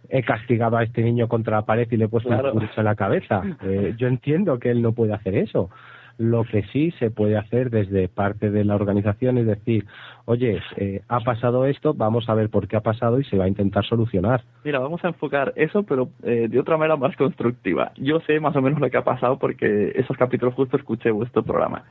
he 0.10 0.24
castigado 0.24 0.78
a 0.78 0.84
este 0.84 1.02
niño 1.02 1.28
contra 1.28 1.58
la 1.58 1.66
pared 1.66 1.88
y 1.92 1.98
le 1.98 2.06
he 2.06 2.08
puesto 2.08 2.30
Claro. 2.30 2.54
un 2.54 2.60
pulso 2.60 2.80
en 2.80 2.86
la 2.86 2.96
cabeza, 2.96 3.42
Eh, 3.64 3.96
yo 3.98 4.08
entiendo 4.08 4.60
que 4.60 4.70
él 4.72 4.82
no 4.82 4.94
puede 4.94 5.14
hacer 5.14 5.36
eso, 5.36 5.70
lo 6.18 6.44
que 6.44 6.64
sí 6.74 6.92
se 7.00 7.12
puede 7.12 7.38
hacer 7.38 7.70
desde 7.70 8.08
parte 8.08 8.50
de 8.50 8.64
la 8.64 8.76
organización 8.76 9.38
es 9.38 9.46
decir, 9.46 9.86
oye, 10.26 10.60
eh, 10.78 11.02
ha 11.08 11.20
pasado 11.20 11.66
esto, 11.66 11.94
vamos 11.94 12.28
a 12.30 12.34
ver 12.34 12.50
por 12.50 12.68
qué 12.68 12.78
ha 12.78 12.82
pasado 12.82 13.20
y 13.20 13.24
se 13.26 13.38
va 13.38 13.46
a 13.46 13.48
intentar 13.48 13.86
solucionar. 13.86 14.44
Mira, 14.64 14.80
vamos 14.80 15.04
a 15.04 15.10
enfocar 15.10 15.54
eso, 15.56 15.84
pero 15.84 16.10
eh, 16.24 16.48
de 16.50 16.60
otra 16.60 16.78
manera 16.78 16.96
más 16.96 17.16
constructiva. 17.16 17.92
Yo 17.98 18.20
sé 18.22 18.40
más 18.40 18.56
o 18.56 18.62
menos 18.62 18.80
lo 18.80 18.90
que 18.90 18.98
ha 18.98 19.04
pasado 19.04 19.38
porque 19.38 19.92
esos 19.96 20.18
capítulos 20.18 20.56
justo 20.56 20.78
escuché 20.78 21.12
vuestro 21.12 21.44
programa. 21.44 21.84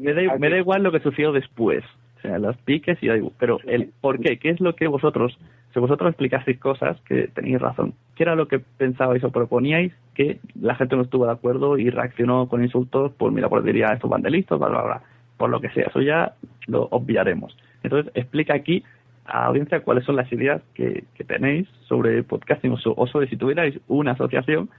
Me, 0.00 0.14
da, 0.14 0.38
me 0.38 0.48
da 0.48 0.56
igual 0.56 0.82
lo 0.82 0.90
que 0.90 1.00
sucedió 1.00 1.32
después, 1.32 1.84
o 2.16 2.20
sea, 2.22 2.38
los 2.38 2.56
piques 2.58 2.96
y 3.02 3.08
da 3.08 3.16
igual. 3.16 3.34
Pero 3.38 3.58
el 3.66 3.92
por 4.00 4.20
qué, 4.20 4.38
qué 4.38 4.50
es 4.50 4.60
lo 4.60 4.74
que 4.74 4.86
vosotros, 4.86 5.38
si 5.76 5.80
vosotros 5.80 6.08
explicasteis 6.08 6.58
cosas 6.58 6.98
que 7.02 7.28
tenéis 7.28 7.60
razón, 7.60 7.92
¿qué 8.14 8.22
era 8.22 8.34
lo 8.34 8.48
que 8.48 8.60
pensabais 8.60 9.22
o 9.24 9.30
proponíais 9.30 9.92
que 10.14 10.38
la 10.58 10.74
gente 10.74 10.96
no 10.96 11.02
estuvo 11.02 11.26
de 11.26 11.32
acuerdo 11.32 11.76
y 11.76 11.90
reaccionó 11.90 12.48
con 12.48 12.62
insultos? 12.62 13.12
Pues 13.18 13.30
mira, 13.34 13.50
pues 13.50 13.62
diría 13.62 13.92
estos 13.92 14.08
bandelistas, 14.08 14.58
bla, 14.58 14.68
bla, 14.68 14.82
bla, 14.84 15.02
por 15.36 15.50
lo 15.50 15.60
que 15.60 15.68
sea, 15.68 15.88
eso 15.88 16.00
ya 16.00 16.32
lo 16.66 16.84
obviaremos. 16.84 17.54
Entonces, 17.82 18.10
explica 18.14 18.54
aquí 18.54 18.84
a 19.26 19.40
la 19.40 19.46
audiencia 19.48 19.80
cuáles 19.80 20.06
son 20.06 20.16
las 20.16 20.32
ideas 20.32 20.62
que, 20.72 21.04
que 21.14 21.24
tenéis 21.24 21.68
sobre 21.88 22.22
podcasting 22.22 22.72
o, 22.72 22.78
so- 22.78 22.94
o 22.96 23.06
sobre 23.06 23.28
si 23.28 23.36
tuvierais 23.36 23.78
una 23.86 24.12
asociación 24.12 24.70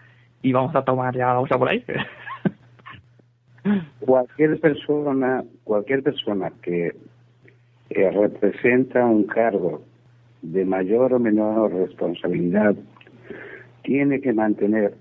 y 0.41 0.51
vamos 0.51 0.75
a 0.75 0.83
tomar 0.83 1.15
ya 1.15 1.31
la 1.31 1.39
cosa 1.41 1.59
por 1.59 1.69
ahí. 1.69 1.85
cualquier 3.99 4.59
persona, 4.59 5.43
cualquier 5.63 6.01
persona 6.01 6.51
que 6.63 6.87
eh, 7.91 8.11
representa 8.11 9.05
un 9.05 9.25
cargo 9.25 9.83
de 10.41 10.65
mayor 10.65 11.13
o 11.13 11.19
menor 11.19 11.73
responsabilidad 11.73 12.75
tiene 13.83 14.21
que 14.21 14.33
mantener 14.33 14.95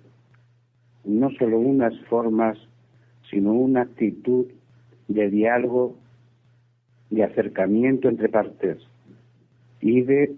no 1.05 1.31
solo 1.31 1.59
unas 1.59 1.99
formas, 2.07 2.59
sino 3.31 3.53
una 3.53 3.83
actitud 3.83 4.47
de 5.09 5.31
diálogo, 5.31 5.97
de 7.11 7.23
acercamiento 7.23 8.09
entre 8.09 8.29
partes 8.29 8.79
y 9.81 10.03
de 10.03 10.35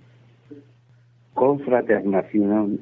confraternación 1.34 2.80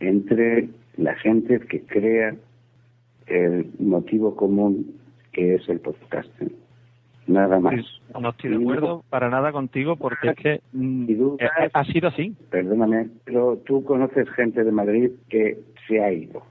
entre 0.00 0.68
la 0.96 1.14
gente 1.16 1.60
que 1.60 1.82
crea 1.82 2.36
el 3.26 3.70
motivo 3.78 4.34
común 4.36 4.94
que 5.32 5.56
es 5.56 5.68
el 5.68 5.80
podcasting. 5.80 6.67
Nada 7.28 7.60
más. 7.60 7.74
No 8.18 8.30
estoy 8.30 8.50
de 8.50 8.56
acuerdo 8.56 9.04
para 9.10 9.28
nada 9.28 9.52
contigo 9.52 9.96
porque 9.96 10.30
es 10.30 10.36
que 10.36 10.60
mm, 10.72 11.10
eh, 11.38 11.70
ha 11.72 11.84
sido 11.84 12.08
así. 12.08 12.34
Perdóname, 12.50 13.08
pero 13.24 13.58
tú 13.66 13.84
conoces 13.84 14.28
gente 14.30 14.64
de 14.64 14.72
Madrid 14.72 15.10
que 15.28 15.58
se 15.86 16.02
ha 16.02 16.10
ido. 16.10 16.42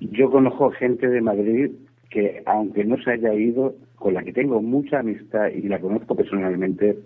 Yo 0.00 0.30
conozco 0.30 0.70
gente 0.72 1.08
de 1.08 1.20
Madrid 1.20 1.70
que, 2.10 2.42
aunque 2.44 2.84
no 2.84 2.96
se 3.02 3.12
haya 3.12 3.32
ido, 3.34 3.74
con 3.94 4.14
la 4.14 4.24
que 4.24 4.32
tengo 4.32 4.60
mucha 4.60 4.98
amistad 4.98 5.48
y 5.48 5.62
la 5.62 5.80
conozco 5.80 6.16
personalmente, 6.16 6.98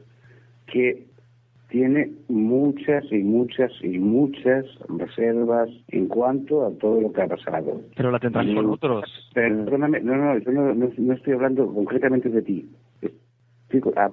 que 0.67 1.07
tiene 1.71 2.11
muchas 2.29 3.05
y 3.13 3.19
muchas 3.23 3.71
y 3.83 3.99
muchas 3.99 4.67
reservas 4.89 5.69
en 5.89 6.09
cuanto 6.09 6.67
a 6.67 6.71
todo 6.79 7.01
lo 7.01 7.13
que 7.13 7.23
ha 7.23 7.29
pasado. 7.29 7.81
Pero 7.97 8.11
la 8.11 8.19
tendrán 8.19 8.55
con 8.55 8.67
Mm, 8.67 8.71
otros. 8.73 9.31
Perdóname, 9.35 10.01
no, 10.01 10.17
no, 10.17 10.39
yo 10.39 10.51
no, 10.53 10.75
no, 10.75 10.91
no 10.97 11.13
estoy 11.15 11.33
hablando 11.35 11.73
concretamente 11.73 12.29
de 12.29 12.43
ti. 12.43 12.69
Estoy 13.01 13.81
co- 13.81 13.93
ah, 13.97 14.11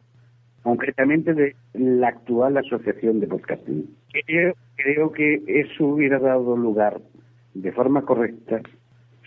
concretamente 0.64 1.34
de 1.34 1.56
la 1.74 2.10
actual 2.10 2.58
asociación 2.58 3.20
de 3.20 3.28
podcasting. 3.28 3.90
Creo, 4.26 4.54
creo 4.76 5.12
que 5.12 5.42
eso 5.48 5.86
hubiera 5.86 6.20
dado 6.20 6.56
lugar 6.56 7.02
de 7.56 7.72
forma 7.72 8.04
correcta 8.04 8.62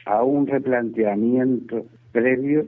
a 0.07 0.23
un 0.23 0.47
replanteamiento 0.47 1.85
previo 2.13 2.67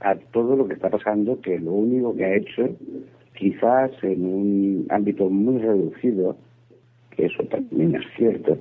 a 0.00 0.14
todo 0.16 0.56
lo 0.56 0.66
que 0.66 0.74
está 0.74 0.88
pasando, 0.90 1.40
que 1.40 1.58
lo 1.58 1.72
único 1.72 2.14
que 2.16 2.24
ha 2.24 2.34
hecho 2.36 2.68
quizás 3.36 3.92
en 4.02 4.24
un 4.24 4.86
ámbito 4.90 5.28
muy 5.30 5.58
reducido, 5.58 6.36
que 7.10 7.26
eso 7.26 7.44
también 7.44 7.94
es 7.94 8.04
cierto, 8.16 8.58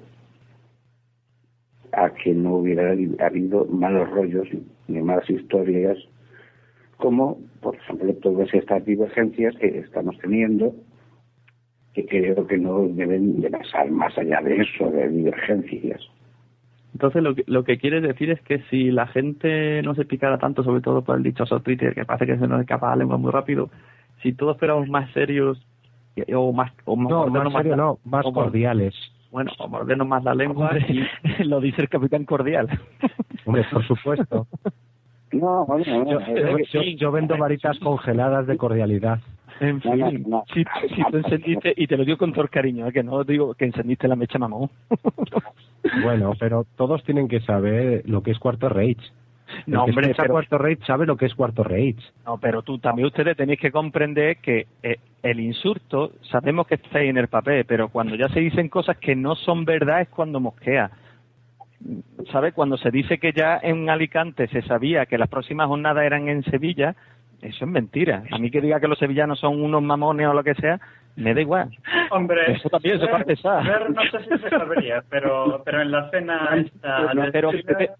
a 1.91 2.09
que 2.11 2.33
no 2.33 2.57
hubiera 2.57 2.91
habido 3.25 3.65
malos 3.65 4.09
rollos 4.11 4.47
ni 4.87 5.01
malas 5.01 5.29
historias, 5.29 5.97
como, 6.97 7.39
por 7.61 7.75
ejemplo, 7.75 8.13
todas 8.15 8.53
estas 8.53 8.85
divergencias 8.85 9.55
que 9.57 9.79
estamos 9.79 10.17
teniendo, 10.19 10.75
que 11.93 12.05
creo 12.05 12.45
que 12.45 12.57
no 12.57 12.87
deben 12.87 13.41
de 13.41 13.49
pasar 13.49 13.89
más 13.89 14.17
allá 14.17 14.41
de 14.41 14.57
eso, 14.57 14.91
de 14.91 15.09
divergencias. 15.09 16.01
Entonces 16.93 17.23
lo 17.23 17.35
que, 17.35 17.43
lo 17.47 17.63
que 17.65 17.77
quieres 17.77 18.03
decir 18.03 18.29
es 18.29 18.41
que 18.41 18.59
si 18.69 18.91
la 18.91 19.07
gente 19.07 19.81
no 19.81 19.95
se 19.95 20.05
picara 20.05 20.37
tanto, 20.37 20.63
sobre 20.63 20.81
todo 20.81 21.03
por 21.03 21.17
el 21.17 21.23
dichoso 21.23 21.59
Twitter, 21.59 21.93
que 21.93 22.05
parece 22.05 22.25
que 22.25 22.37
se 22.37 22.47
nos 22.47 22.61
escapa 22.61 22.89
la 22.89 22.95
lengua 22.97 23.17
muy 23.17 23.31
rápido, 23.31 23.69
si 24.21 24.33
todos 24.33 24.57
fuéramos 24.57 24.87
más 24.87 25.11
serios 25.11 25.59
o 26.33 26.53
más 26.53 26.71
o 26.85 26.95
más, 26.95 27.09
no, 27.09 27.27
más, 27.27 27.53
serio, 27.53 27.75
no, 27.75 27.99
más 28.05 28.25
cordiales. 28.25 28.93
Bueno, 29.31 29.51
o 29.59 29.67
mordernos 29.67 30.07
más 30.07 30.23
la 30.23 30.33
lengua 30.33 30.71
y 30.77 31.03
lo 31.43 31.59
dice 31.59 31.81
el 31.81 31.89
capitán 31.89 32.25
cordial. 32.25 32.69
Hombre, 33.45 33.65
por 33.71 33.85
supuesto. 33.85 34.47
No, 35.31 35.65
bueno, 35.65 35.83
yo, 36.05 36.19
yo, 36.71 36.81
yo, 36.81 37.11
vendo 37.11 37.37
varitas 37.37 37.77
congeladas 37.79 38.47
de 38.47 38.55
cordialidad. 38.55 39.19
En 39.59 39.81
fin, 39.81 40.25
si, 40.53 40.63
si 40.63 41.03
tú 41.11 41.17
encendiste, 41.17 41.73
y 41.75 41.87
te 41.87 41.97
lo 41.97 42.05
digo 42.05 42.17
con 42.17 42.31
todo 42.31 42.43
el 42.43 42.49
cariño, 42.49 42.87
¿eh? 42.87 42.93
que 42.93 43.03
no 43.03 43.23
digo 43.23 43.53
que 43.53 43.65
encendiste 43.65 44.07
la 44.07 44.15
mecha 44.15 44.37
mamón. 44.37 44.69
bueno, 46.03 46.33
pero 46.39 46.65
todos 46.75 47.03
tienen 47.03 47.27
que 47.27 47.39
saber 47.41 48.03
lo 48.05 48.21
que 48.21 48.31
es 48.31 48.39
cuarto 48.39 48.69
rage. 48.69 48.97
No, 49.67 49.83
hombre, 49.83 50.13
pero... 50.15 50.33
cuarto 50.33 50.57
rage 50.57 50.79
sabe 50.85 51.05
lo 51.05 51.17
que 51.17 51.25
es 51.25 51.35
cuarto 51.35 51.63
rage. 51.63 51.97
No, 52.25 52.37
pero 52.37 52.61
tú 52.61 52.79
también 52.79 53.07
ustedes 53.07 53.37
tenéis 53.37 53.59
que 53.59 53.71
comprender 53.71 54.37
que 54.37 54.67
eh, 54.83 54.97
el 55.23 55.39
insulto, 55.39 56.13
sabemos 56.31 56.67
que 56.67 56.75
está 56.75 56.99
ahí 56.99 57.09
en 57.09 57.17
el 57.17 57.27
papel, 57.27 57.65
pero 57.65 57.89
cuando 57.89 58.15
ya 58.15 58.29
se 58.29 58.39
dicen 58.39 58.69
cosas 58.69 58.97
que 58.97 59.15
no 59.15 59.35
son 59.35 59.65
verdad 59.65 60.01
es 60.01 60.09
cuando 60.09 60.39
mosquea. 60.39 60.91
¿Sabe? 62.31 62.51
Cuando 62.51 62.77
se 62.77 62.89
dice 62.89 63.19
que 63.19 63.31
ya 63.31 63.59
en 63.61 63.89
Alicante 63.89 64.47
se 64.47 64.61
sabía 64.63 65.05
que 65.05 65.17
las 65.17 65.29
próximas 65.29 65.67
jornadas 65.67 66.03
eran 66.03 66.29
en 66.29 66.43
Sevilla, 66.43 66.95
eso 67.41 67.65
es 67.65 67.71
mentira. 67.71 68.23
A 68.31 68.39
mí 68.39 68.49
que 68.49 68.61
diga 68.61 68.79
que 68.79 68.87
los 68.87 68.97
sevillanos 68.97 69.39
son 69.39 69.61
unos 69.61 69.83
mamones 69.83 70.27
o 70.27 70.33
lo 70.33 70.43
que 70.43 70.55
sea, 70.55 70.79
me 71.15 71.33
da 71.33 71.41
igual. 71.41 71.69
Hombre, 72.11 72.51
eso 72.51 72.69
también 72.69 72.99
se 72.99 73.07
parte 73.07 73.35
ver, 73.43 73.89
no 73.89 74.01
sé 74.11 74.23
si 74.23 74.37
se 74.37 74.49
sabría, 74.49 75.03
pero, 75.09 75.61
pero 75.63 75.81
en 75.81 75.91
la 75.91 76.09
cena 76.09 76.49
esta... 76.55 77.11
pero, 77.31 77.51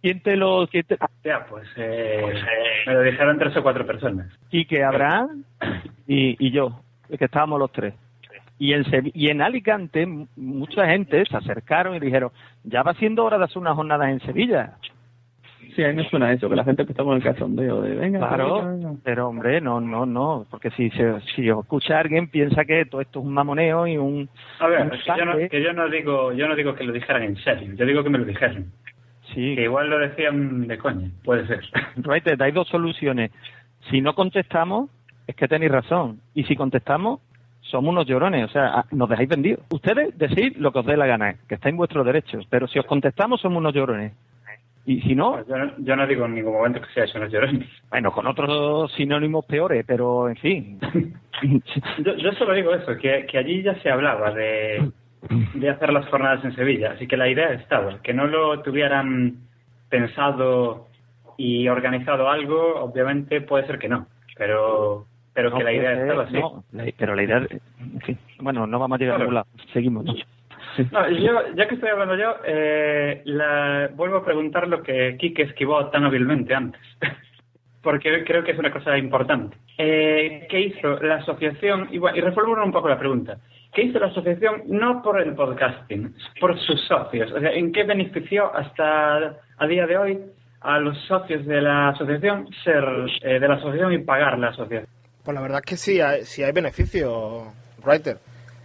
¿quién 0.01 0.21
te 0.21 0.35
lo...? 0.35 0.67
Quién 0.67 0.85
te... 0.85 0.97
Ya, 1.23 1.45
pues 1.49 1.67
eh, 1.77 2.33
me 2.87 2.93
lo 2.93 3.01
dijeron 3.01 3.39
tres 3.39 3.55
o 3.57 3.63
cuatro 3.63 3.85
personas. 3.85 4.27
Y 4.51 4.65
que 4.65 4.83
Abraham 4.83 5.43
y, 6.07 6.35
y 6.45 6.51
yo, 6.51 6.81
que 7.17 7.25
estábamos 7.25 7.59
los 7.59 7.71
tres. 7.71 7.93
Y 8.57 8.73
en, 8.73 8.85
y 9.13 9.29
en 9.29 9.41
Alicante 9.41 10.07
mucha 10.35 10.87
gente 10.87 11.25
se 11.25 11.37
acercaron 11.37 11.95
y 11.95 11.99
dijeron, 11.99 12.31
ya 12.63 12.83
va 12.83 12.93
siendo 12.93 13.25
hora 13.25 13.37
de 13.37 13.45
hacer 13.45 13.57
unas 13.57 13.75
jornadas 13.75 14.09
en 14.09 14.21
Sevilla. 14.21 14.73
Sí, 15.75 15.83
a 15.83 15.89
mí 15.89 15.95
me 15.95 16.09
suena 16.09 16.31
eso, 16.31 16.49
que 16.49 16.55
la 16.55 16.63
gente 16.63 16.83
está 16.83 17.03
con 17.03 17.17
el 17.17 17.23
cachondeo 17.23 17.81
de 17.81 17.95
venga. 17.95 18.19
Claro, 18.19 18.97
pero 19.03 19.27
hombre, 19.27 19.59
no, 19.59 19.81
no, 19.81 20.05
no, 20.05 20.45
porque 20.49 20.71
si 20.71 20.89
se, 20.91 21.19
si 21.35 21.49
escucha 21.49 21.97
a 21.97 21.99
alguien 21.99 22.29
piensa 22.29 22.63
que 22.63 22.85
todo 22.85 23.01
esto 23.01 23.19
es 23.19 23.25
un 23.25 23.33
mamoneo 23.33 23.85
y 23.85 23.97
un. 23.97 24.29
A 24.59 24.67
ver, 24.67 24.89
que, 24.89 24.97
yo 25.05 25.25
no, 25.25 25.37
que 25.49 25.61
yo 25.61 25.73
no 25.73 25.89
digo, 25.89 26.31
yo 26.31 26.47
no 26.47 26.55
digo 26.55 26.75
que 26.75 26.85
lo 26.85 26.93
dijeran 26.93 27.23
en 27.23 27.35
serio, 27.37 27.73
yo 27.75 27.85
digo 27.85 28.03
que 28.03 28.09
me 28.09 28.19
lo 28.19 28.25
dijeron. 28.25 28.71
Sí. 29.33 29.55
Que 29.55 29.63
igual 29.63 29.89
lo 29.89 29.99
decían 29.99 30.65
de 30.65 30.77
coña, 30.77 31.09
puede 31.25 31.45
ser. 31.47 31.61
Right, 31.97 32.41
hay 32.41 32.51
dos 32.53 32.69
soluciones. 32.69 33.31
Si 33.89 33.99
no 33.99 34.15
contestamos, 34.15 34.89
es 35.27 35.35
que 35.35 35.47
tenéis 35.49 35.71
razón. 35.71 36.21
Y 36.33 36.45
si 36.45 36.55
contestamos, 36.55 37.19
somos 37.61 37.91
unos 37.91 38.07
llorones, 38.07 38.45
o 38.45 38.49
sea, 38.49 38.85
nos 38.91 39.09
dejáis 39.09 39.27
vendidos. 39.27 39.59
Ustedes 39.71 40.17
decís 40.17 40.57
lo 40.57 40.71
que 40.71 40.79
os 40.79 40.85
dé 40.85 40.95
la 40.95 41.07
gana, 41.07 41.35
que 41.49 41.55
está 41.55 41.67
en 41.67 41.77
vuestros 41.77 42.05
derechos, 42.05 42.45
pero 42.49 42.67
si 42.67 42.79
os 42.79 42.85
contestamos, 42.85 43.41
somos 43.41 43.57
unos 43.57 43.73
llorones. 43.73 44.13
Y 44.85 45.01
si 45.01 45.15
no... 45.15 45.33
Pues 45.33 45.47
yo, 45.47 45.57
no... 45.57 45.71
yo 45.79 45.95
no 45.95 46.07
digo 46.07 46.25
en 46.25 46.35
ningún 46.35 46.53
momento 46.53 46.81
que 46.81 46.93
sea 46.93 47.05
eso, 47.05 47.17
los 47.19 47.31
llorones. 47.31 47.67
Bueno, 47.89 48.11
con 48.11 48.27
otros 48.27 48.91
sinónimos 48.93 49.45
peores, 49.45 49.83
pero 49.87 50.29
en 50.29 50.35
fin. 50.35 50.79
yo, 51.99 52.15
yo 52.15 52.31
solo 52.33 52.53
digo 52.53 52.73
eso, 52.73 52.95
que, 52.97 53.25
que 53.25 53.37
allí 53.37 53.63
ya 53.63 53.75
se 53.81 53.89
hablaba 53.89 54.31
de, 54.31 54.91
de 55.55 55.69
hacer 55.69 55.91
las 55.91 56.07
jornadas 56.09 56.43
en 56.45 56.55
Sevilla, 56.55 56.91
así 56.91 57.07
que 57.07 57.17
la 57.17 57.29
idea 57.29 57.51
estaba, 57.53 57.99
que 58.01 58.13
no 58.13 58.27
lo 58.27 58.61
tuvieran 58.61 59.37
pensado 59.89 60.87
y 61.37 61.67
organizado 61.67 62.29
algo, 62.29 62.75
obviamente 62.81 63.41
puede 63.41 63.65
ser 63.65 63.79
que 63.79 63.89
no, 63.89 64.07
pero 64.37 65.05
pero 65.33 65.49
no, 65.49 65.57
que 65.57 65.63
la 65.63 65.73
idea 65.73 65.93
estaba 65.93 66.23
así. 66.23 66.33
No, 66.33 66.63
pero 66.97 67.15
la 67.15 67.23
idea, 67.23 67.37
en 67.37 68.01
fin, 68.01 68.17
bueno, 68.39 68.65
no 68.65 68.79
vamos 68.79 68.95
a 68.95 68.99
llegar 68.99 69.17
claro. 69.17 69.23
a 69.23 69.25
ningún 69.25 69.35
lado, 69.35 69.47
seguimos. 69.73 70.05
¿no? 70.05 70.13
No, 70.91 71.09
yo, 71.09 71.55
ya 71.55 71.67
que 71.67 71.75
estoy 71.75 71.89
hablando 71.89 72.15
yo, 72.15 72.35
eh, 72.45 73.21
la, 73.25 73.89
vuelvo 73.93 74.17
a 74.17 74.25
preguntar 74.25 74.67
lo 74.67 74.81
que 74.81 75.15
Kike 75.17 75.43
esquivó 75.43 75.87
tan 75.89 76.03
hábilmente 76.03 76.53
antes, 76.53 76.81
porque 77.81 78.23
creo 78.23 78.43
que 78.43 78.51
es 78.51 78.59
una 78.59 78.71
cosa 78.71 78.97
importante. 78.97 79.57
Eh, 79.77 80.47
¿Qué 80.49 80.59
hizo 80.59 80.99
la 81.01 81.15
asociación? 81.15 81.89
Y, 81.91 81.97
bueno, 81.97 82.17
y 82.17 82.21
reformulo 82.21 82.63
un 82.63 82.71
poco 82.71 82.89
la 82.89 82.99
pregunta. 82.99 83.37
¿Qué 83.73 83.83
hizo 83.83 83.99
la 83.99 84.07
asociación 84.07 84.63
no 84.67 85.01
por 85.01 85.21
el 85.21 85.33
podcasting, 85.33 86.15
por 86.39 86.57
sus 86.59 86.81
socios? 86.87 87.31
O 87.31 87.39
sea, 87.39 87.51
¿en 87.51 87.71
qué 87.71 87.83
benefició 87.83 88.55
hasta 88.55 89.37
a 89.57 89.67
día 89.67 89.85
de 89.85 89.97
hoy 89.97 90.19
a 90.61 90.79
los 90.79 90.97
socios 91.05 91.45
de 91.45 91.61
la 91.61 91.89
asociación 91.89 92.47
ser 92.63 92.83
eh, 93.21 93.39
de 93.39 93.47
la 93.47 93.55
asociación 93.55 93.93
y 93.93 93.99
pagar 93.99 94.39
la 94.39 94.49
asociación? 94.49 94.89
Pues 95.23 95.35
la 95.35 95.41
verdad 95.41 95.59
es 95.59 95.65
que 95.65 95.77
sí 95.77 95.99
hay, 95.99 96.23
sí 96.23 96.43
hay 96.43 96.53
beneficios, 96.53 97.47
Writer. 97.83 98.17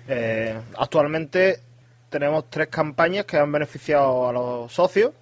Eh, 0.08 0.58
actualmente 0.78 1.56
tenemos 2.11 2.50
tres 2.50 2.68
campañas 2.68 3.24
que 3.24 3.38
han 3.38 3.50
beneficiado 3.50 4.28
a 4.28 4.32
los 4.32 4.72
socios 4.72 5.12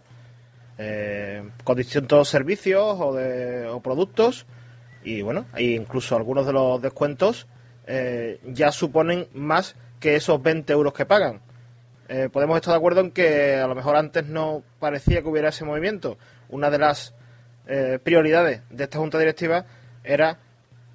eh, 0.78 1.48
con 1.62 1.76
distintos 1.76 2.28
servicios 2.28 2.96
o, 2.98 3.14
de, 3.14 3.68
o 3.68 3.80
productos 3.80 4.46
y 5.04 5.22
bueno, 5.22 5.46
hay 5.52 5.74
incluso 5.74 6.16
algunos 6.16 6.46
de 6.46 6.52
los 6.52 6.82
descuentos 6.82 7.46
eh, 7.86 8.40
ya 8.44 8.72
suponen 8.72 9.28
más 9.32 9.76
que 10.00 10.16
esos 10.16 10.42
20 10.42 10.72
euros 10.72 10.92
que 10.92 11.06
pagan. 11.06 11.40
Eh, 12.08 12.28
podemos 12.32 12.56
estar 12.56 12.72
de 12.72 12.78
acuerdo 12.78 13.00
en 13.00 13.10
que 13.10 13.56
a 13.56 13.66
lo 13.66 13.74
mejor 13.74 13.96
antes 13.96 14.26
no 14.26 14.62
parecía 14.78 15.22
que 15.22 15.28
hubiera 15.28 15.48
ese 15.50 15.64
movimiento. 15.64 16.18
Una 16.48 16.70
de 16.70 16.78
las 16.78 17.14
eh, 17.66 17.98
prioridades 18.02 18.62
de 18.70 18.84
esta 18.84 18.98
junta 18.98 19.18
directiva 19.18 19.66
era 20.04 20.38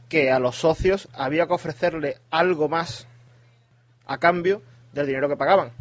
que 0.10 0.32
a 0.32 0.40
los 0.40 0.58
socios 0.58 1.08
había 1.14 1.48
que 1.48 1.54
ofrecerle 1.54 2.18
algo 2.30 2.70
más 2.70 3.08
a 4.06 4.18
cambio 4.18 4.62
del 4.92 5.08
dinero 5.08 5.30
que 5.30 5.38
pagaban. 5.38 5.72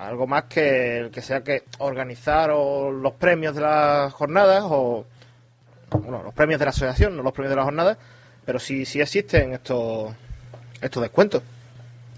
Algo 0.00 0.26
más 0.26 0.44
que 0.44 0.98
el 0.98 1.10
que 1.10 1.20
sea 1.20 1.44
que 1.44 1.62
organizar 1.78 2.50
o 2.52 2.90
los 2.90 3.12
premios 3.12 3.54
de 3.54 3.60
las 3.60 4.12
jornadas 4.14 4.64
o 4.66 5.04
bueno, 5.92 6.22
los 6.22 6.34
premios 6.34 6.58
de 6.58 6.64
la 6.64 6.70
asociación, 6.70 7.16
no 7.16 7.22
los 7.22 7.32
premios 7.32 7.50
de 7.50 7.56
las 7.56 7.64
jornadas, 7.64 7.98
pero 8.46 8.58
sí, 8.58 8.84
sí 8.84 9.00
existen 9.00 9.52
estos, 9.52 10.14
estos 10.80 11.02
descuentos. 11.02 11.42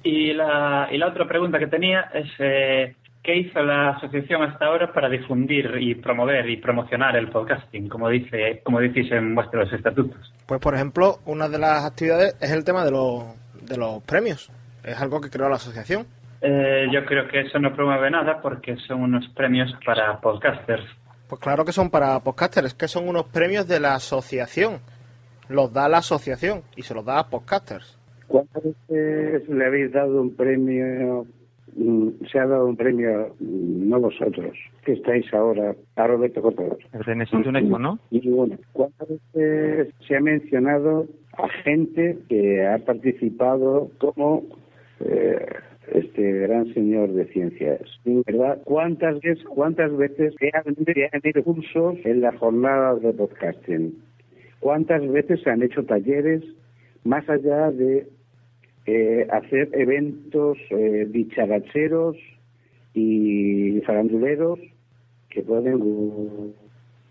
Y 0.05 0.33
la, 0.33 0.89
y 0.93 0.99
la 0.99 1.09
otra 1.09 1.27
pregunta 1.27 1.59
que 1.59 1.67
tenía 1.67 2.11
es 2.15 2.29
eh, 2.39 2.95
¿qué 3.23 3.37
hizo 3.37 3.61
la 3.63 3.91
asociación 3.91 4.43
hasta 4.43 4.67
ahora 4.67 4.93
para 4.93 5.09
difundir 5.09 5.71
y 5.81 5.95
promover 5.95 6.49
y 6.51 6.57
promocionar 6.57 7.17
el 7.17 7.29
podcasting, 7.29 7.89
como 7.89 8.09
dice, 8.09 8.61
como 8.65 8.81
decís 8.81 9.11
en 9.13 9.35
vuestros 9.35 9.73
estatutos? 9.73 10.33
Pues 10.47 10.61
por 10.61 10.75
ejemplo, 10.75 11.19
una 11.25 11.49
de 11.49 11.59
las 11.59 11.85
actividades 11.85 12.37
es 12.41 12.51
el 12.51 12.65
tema 12.65 12.85
de 12.85 12.91
los, 12.91 13.25
de 13.61 13.77
los 13.77 14.03
premios. 14.03 14.51
Es 14.85 15.01
algo 15.01 15.21
que 15.21 15.31
creó 15.31 15.49
la 15.49 15.57
asociación. 15.57 16.07
Eh, 16.43 16.89
yo 16.93 17.05
creo 17.05 17.29
que 17.29 17.41
eso 17.43 17.59
no 17.61 17.73
promueve 17.73 18.11
nada 18.11 18.41
porque 18.43 18.77
son 18.89 19.03
unos 19.03 19.29
premios 19.29 19.73
para 19.87 20.21
podcasters. 20.21 20.85
Pues 21.29 21.41
claro 21.41 21.65
que 21.65 21.73
son 21.73 21.89
para 21.89 22.19
podcasters, 22.19 22.75
que 22.75 22.89
son 22.89 23.09
unos 23.09 23.27
premios 23.27 23.69
de 23.69 23.79
la 23.79 23.95
asociación. 23.95 24.81
Los 25.49 25.73
da 25.73 25.89
la 25.89 25.99
asociación 25.99 26.63
y 26.77 26.83
se 26.83 26.95
los 26.95 27.05
da 27.05 27.21
a 27.21 27.29
podcasters. 27.29 27.97
¿Cuántas 28.27 28.63
veces 28.65 29.49
le 29.49 29.67
habéis 29.67 29.93
dado 29.93 30.21
un 30.21 30.35
premio? 30.35 31.27
Se 32.31 32.39
ha 32.39 32.47
dado 32.47 32.67
un 32.67 32.77
premio, 32.77 33.35
no 33.41 34.01
vosotros, 34.01 34.53
que 34.85 34.93
estáis 34.93 35.33
ahora, 35.33 35.75
a 35.97 36.07
Roberto. 36.07 36.53
El 36.93 37.03
de 37.03 37.15
Nessun 37.15 37.43
¿no? 37.81 37.99
Y 38.11 38.29
bueno, 38.29 38.59
¿cuántas 38.73 39.09
veces 39.09 39.95
se 40.07 40.17
ha 40.17 40.21
mencionado 40.21 41.07
a 41.39 41.49
gente 41.63 42.19
que 42.29 42.67
ha 42.67 42.79
participado 42.79 43.91
como 43.99 44.43
eh, 45.01 45.47
este 45.91 46.33
gran 46.33 46.73
señor 46.75 47.13
de 47.13 47.27
ciencias. 47.27 47.81
¿Verdad? 48.05 48.61
¿Cuántas 48.65 49.21
veces, 49.21 49.45
cuántas 49.45 49.97
veces 49.97 50.35
se 50.39 50.51
han, 50.55 50.75
hecho 51.23 51.43
cursos 51.43 51.99
en 52.05 52.21
la 52.21 52.33
jornada 52.39 52.95
de 52.97 53.13
podcasting? 53.13 53.95
¿Cuántas 54.61 55.07
veces 55.09 55.41
se 55.43 55.51
han 55.51 55.63
hecho 55.63 55.85
talleres 55.85 56.43
más 57.05 57.29
allá 57.29 57.71
de 57.73 58.07
eh, 58.87 59.27
hacer 59.31 59.69
eventos 59.73 60.59
eh, 60.71 61.09
y 62.95 63.81
faranduleros 63.81 64.59
que 65.31 65.43
pueden 65.43 66.55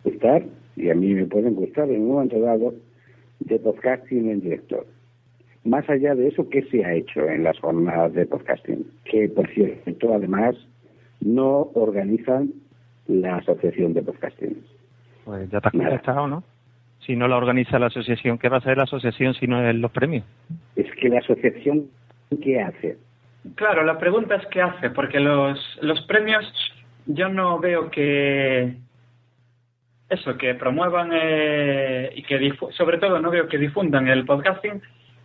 gustar, 0.04 0.44
y 0.76 0.90
a 0.90 0.96
mí 0.96 1.14
me 1.14 1.26
pueden 1.26 1.56
gustar 1.56 1.90
en 1.90 2.02
un 2.02 2.08
momento 2.10 2.40
dado, 2.40 2.74
de 3.40 3.60
podcasting 3.60 4.30
en 4.30 4.42
director? 4.42 4.86
Más 5.64 5.88
allá 5.90 6.16
de 6.16 6.28
eso, 6.28 6.50
¿qué 6.50 6.64
se 6.64 6.84
ha 6.84 6.94
hecho 6.94 7.28
en 7.28 7.44
las 7.44 7.60
jornadas 7.60 8.14
de 8.14 8.26
podcasting? 8.26 8.86
Que, 9.06 9.30
por 9.30 9.48
cierto, 9.50 10.14
además, 10.14 10.56
no 11.20 11.70
organizan 11.74 12.52
la 13.08 13.38
asociación 13.38 13.94
de 13.94 14.02
podcasting. 14.02 14.58
Pues 15.26 15.50
ya 15.50 15.62
te 15.62 15.68
has 15.68 15.74
contestado, 15.74 16.28
¿no? 16.28 16.44
Si 17.06 17.16
no 17.16 17.28
la 17.28 17.38
organiza 17.38 17.80
la 17.80 17.88
asociación, 17.88 18.38
¿qué 18.38 18.50
va 18.50 18.58
a 18.58 18.60
hacer 18.60 18.78
la 18.78 18.84
asociación 18.84 19.34
si 19.34 19.48
no 19.48 19.68
es 19.68 19.76
los 19.76 19.92
premios? 19.92 20.24
Es 20.76 20.88
que 21.00 21.10
la 21.10 21.20
asociación, 21.20 21.88
¿qué 22.42 22.62
hace? 22.62 22.98
Claro, 23.56 23.84
la 23.84 23.98
pregunta 23.98 24.36
es 24.36 24.46
qué 24.48 24.62
hace, 24.62 24.92
porque 24.92 25.20
los, 25.20 25.60
los 25.82 26.02
premios 26.02 26.46
yo 27.08 27.30
no 27.30 27.60
veo 27.60 27.90
que 27.90 28.76
eso, 30.10 30.38
que 30.38 30.54
promuevan 30.56 31.10
eh, 31.14 32.12
y 32.16 32.24
que 32.24 32.54
sobre 32.72 32.98
todo 32.98 33.20
no 33.20 33.32
veo 33.32 33.48
que 33.48 33.58
difundan 33.58 34.08
el 34.08 34.26
podcasting, 34.26 34.82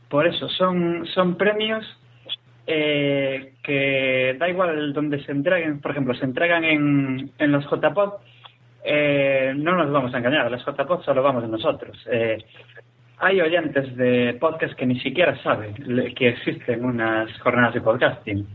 por 0.08 0.26
eso 0.26 0.48
son, 0.48 1.06
son 1.06 1.36
premios 1.36 1.84
eh, 2.66 3.52
que 3.62 4.36
da 4.38 4.48
igual 4.48 4.92
donde 4.92 5.22
se 5.24 5.32
entreguen, 5.32 5.80
por 5.80 5.92
ejemplo, 5.92 6.14
se 6.14 6.24
entregan 6.24 6.64
en, 6.64 7.30
en 7.38 7.52
los 7.52 7.64
JPod, 7.64 8.14
eh, 8.84 9.52
no 9.56 9.76
nos 9.76 9.90
vamos 9.90 10.14
a 10.14 10.18
engañar, 10.18 10.50
los 10.50 10.64
JPod 10.64 11.02
solo 11.02 11.22
vamos 11.22 11.48
nosotros. 11.48 11.96
Eh, 12.10 12.38
hay 13.18 13.40
oyentes 13.40 13.96
de 13.96 14.36
podcast 14.38 14.74
que 14.74 14.86
ni 14.86 15.00
siquiera 15.00 15.40
saben 15.42 15.74
que 16.14 16.28
existen 16.28 16.84
unas 16.84 17.32
jornadas 17.40 17.74
de 17.74 17.80
podcasting. 17.80 18.46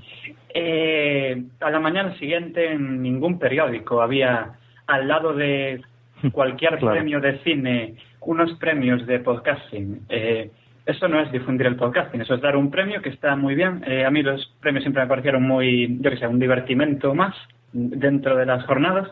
Eh, 0.53 1.43
a 1.59 1.69
la 1.71 1.79
mañana 1.79 2.15
siguiente 2.17 2.71
en 2.71 3.01
ningún 3.01 3.39
periódico 3.39 4.01
había 4.01 4.53
al 4.87 5.07
lado 5.07 5.33
de 5.33 5.81
cualquier 6.31 6.77
premio 6.79 7.19
de 7.19 7.39
cine 7.39 7.95
unos 8.21 8.53
premios 8.59 9.05
de 9.07 9.19
podcasting. 9.19 10.05
Eh, 10.09 10.51
eso 10.85 11.07
no 11.07 11.19
es 11.19 11.31
difundir 11.31 11.67
el 11.67 11.75
podcasting, 11.75 12.21
eso 12.21 12.35
es 12.35 12.41
dar 12.41 12.55
un 12.55 12.71
premio 12.71 13.01
que 13.01 13.09
está 13.09 13.35
muy 13.35 13.55
bien. 13.55 13.83
Eh, 13.85 14.03
a 14.03 14.09
mí 14.09 14.23
los 14.23 14.45
premios 14.59 14.83
siempre 14.83 15.03
me 15.03 15.09
parecieron 15.09 15.43
muy, 15.43 15.97
yo 15.99 16.09
que 16.09 16.17
sé, 16.17 16.27
un 16.27 16.39
divertimento 16.39 17.13
más 17.13 17.35
dentro 17.71 18.35
de 18.35 18.45
las 18.45 18.65
jornadas, 18.65 19.09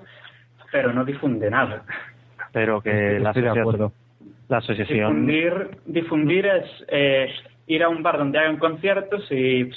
pero 0.72 0.93
no 0.93 1.05
difunde 1.05 1.49
nada. 1.49 1.84
Pero 2.51 2.82
que 2.82 3.20
la, 3.20 3.30
acuerdo 3.30 3.91
la 4.47 4.57
asociación. 4.57 5.28
Difundir, 5.28 5.70
difundir 5.86 6.45
es 6.47 6.65
eh, 6.88 7.32
ir 7.67 7.84
a 7.84 7.89
un 7.89 8.01
bar 8.01 8.17
donde 8.17 8.39
hagan 8.39 8.57
conciertos 8.57 9.32
y 9.32 9.70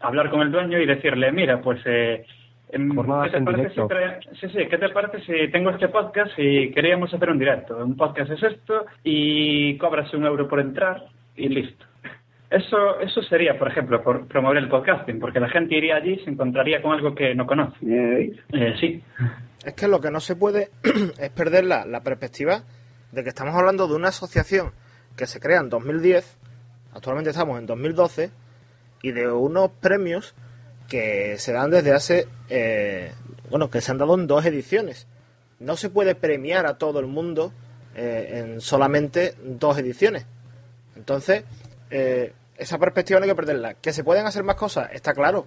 hablar 0.00 0.30
con 0.30 0.42
el 0.42 0.52
dueño 0.52 0.78
y 0.78 0.86
decirle, 0.86 1.32
mira, 1.32 1.60
pues, 1.62 1.80
eh, 1.86 2.26
em, 2.70 2.90
¿qué 2.90 3.30
te 3.30 3.40
parece 3.40 3.70
si 3.70 4.36
sí, 4.40 4.48
sí, 4.48 4.66
¿qué 4.66 4.78
te 4.78 4.88
parece 4.90 5.20
si 5.20 5.50
tengo 5.50 5.70
este 5.70 5.88
podcast 5.88 6.38
y 6.38 6.70
queríamos 6.70 7.12
hacer 7.12 7.30
un 7.30 7.38
directo? 7.38 7.82
Un 7.82 7.96
podcast 7.96 8.30
es 8.30 8.42
esto 8.42 8.84
y 9.02 9.78
cobras 9.78 10.12
un 10.12 10.26
euro 10.26 10.46
por 10.46 10.60
entrar 10.60 11.02
y 11.36 11.48
listo. 11.48 11.84
Eso, 12.50 12.98
eso 13.00 13.22
sería, 13.22 13.58
por 13.58 13.68
ejemplo, 13.68 14.02
por 14.02 14.26
promover 14.26 14.58
el 14.58 14.68
podcasting, 14.68 15.20
porque 15.20 15.38
la 15.38 15.48
gente 15.48 15.76
iría 15.76 15.96
allí 15.96 16.14
y 16.14 16.24
se 16.24 16.30
encontraría 16.30 16.82
con 16.82 16.92
algo 16.92 17.14
que 17.14 17.34
no 17.34 17.46
conoce. 17.46 17.76
Eh, 17.86 18.74
sí. 18.80 19.02
Es 19.64 19.74
que 19.74 19.86
lo 19.86 20.00
que 20.00 20.10
no 20.10 20.18
se 20.20 20.34
puede 20.34 20.70
es 21.20 21.30
perder 21.30 21.64
la, 21.64 21.84
la 21.84 22.00
perspectiva 22.02 22.64
de 23.12 23.22
que 23.22 23.28
estamos 23.28 23.54
hablando 23.54 23.86
de 23.86 23.94
una 23.94 24.08
asociación 24.08 24.72
que 25.16 25.26
se 25.26 25.38
crea 25.38 25.60
en 25.60 25.68
2010, 25.68 26.38
actualmente 26.92 27.30
estamos 27.30 27.58
en 27.58 27.66
2012, 27.66 28.30
y 29.02 29.12
de 29.12 29.30
unos 29.30 29.70
premios 29.80 30.34
que 30.88 31.36
se 31.38 31.52
dan 31.52 31.70
desde 31.70 31.92
hace, 31.92 32.26
eh, 32.48 33.12
bueno, 33.48 33.70
que 33.70 33.80
se 33.80 33.92
han 33.92 33.98
dado 33.98 34.14
en 34.14 34.26
dos 34.26 34.44
ediciones. 34.44 35.06
No 35.58 35.76
se 35.76 35.90
puede 35.90 36.14
premiar 36.14 36.66
a 36.66 36.78
todo 36.78 37.00
el 37.00 37.06
mundo 37.06 37.52
eh, 37.94 38.42
en 38.42 38.60
solamente 38.60 39.34
dos 39.44 39.78
ediciones. 39.78 40.26
Entonces, 40.96 41.44
eh, 41.90 42.32
esa 42.56 42.78
perspectiva 42.78 43.20
no 43.20 43.24
hay 43.24 43.30
que 43.30 43.36
perderla. 43.36 43.74
Que 43.74 43.92
se 43.92 44.04
pueden 44.04 44.26
hacer 44.26 44.44
más 44.44 44.56
cosas, 44.56 44.90
está 44.92 45.14
claro. 45.14 45.46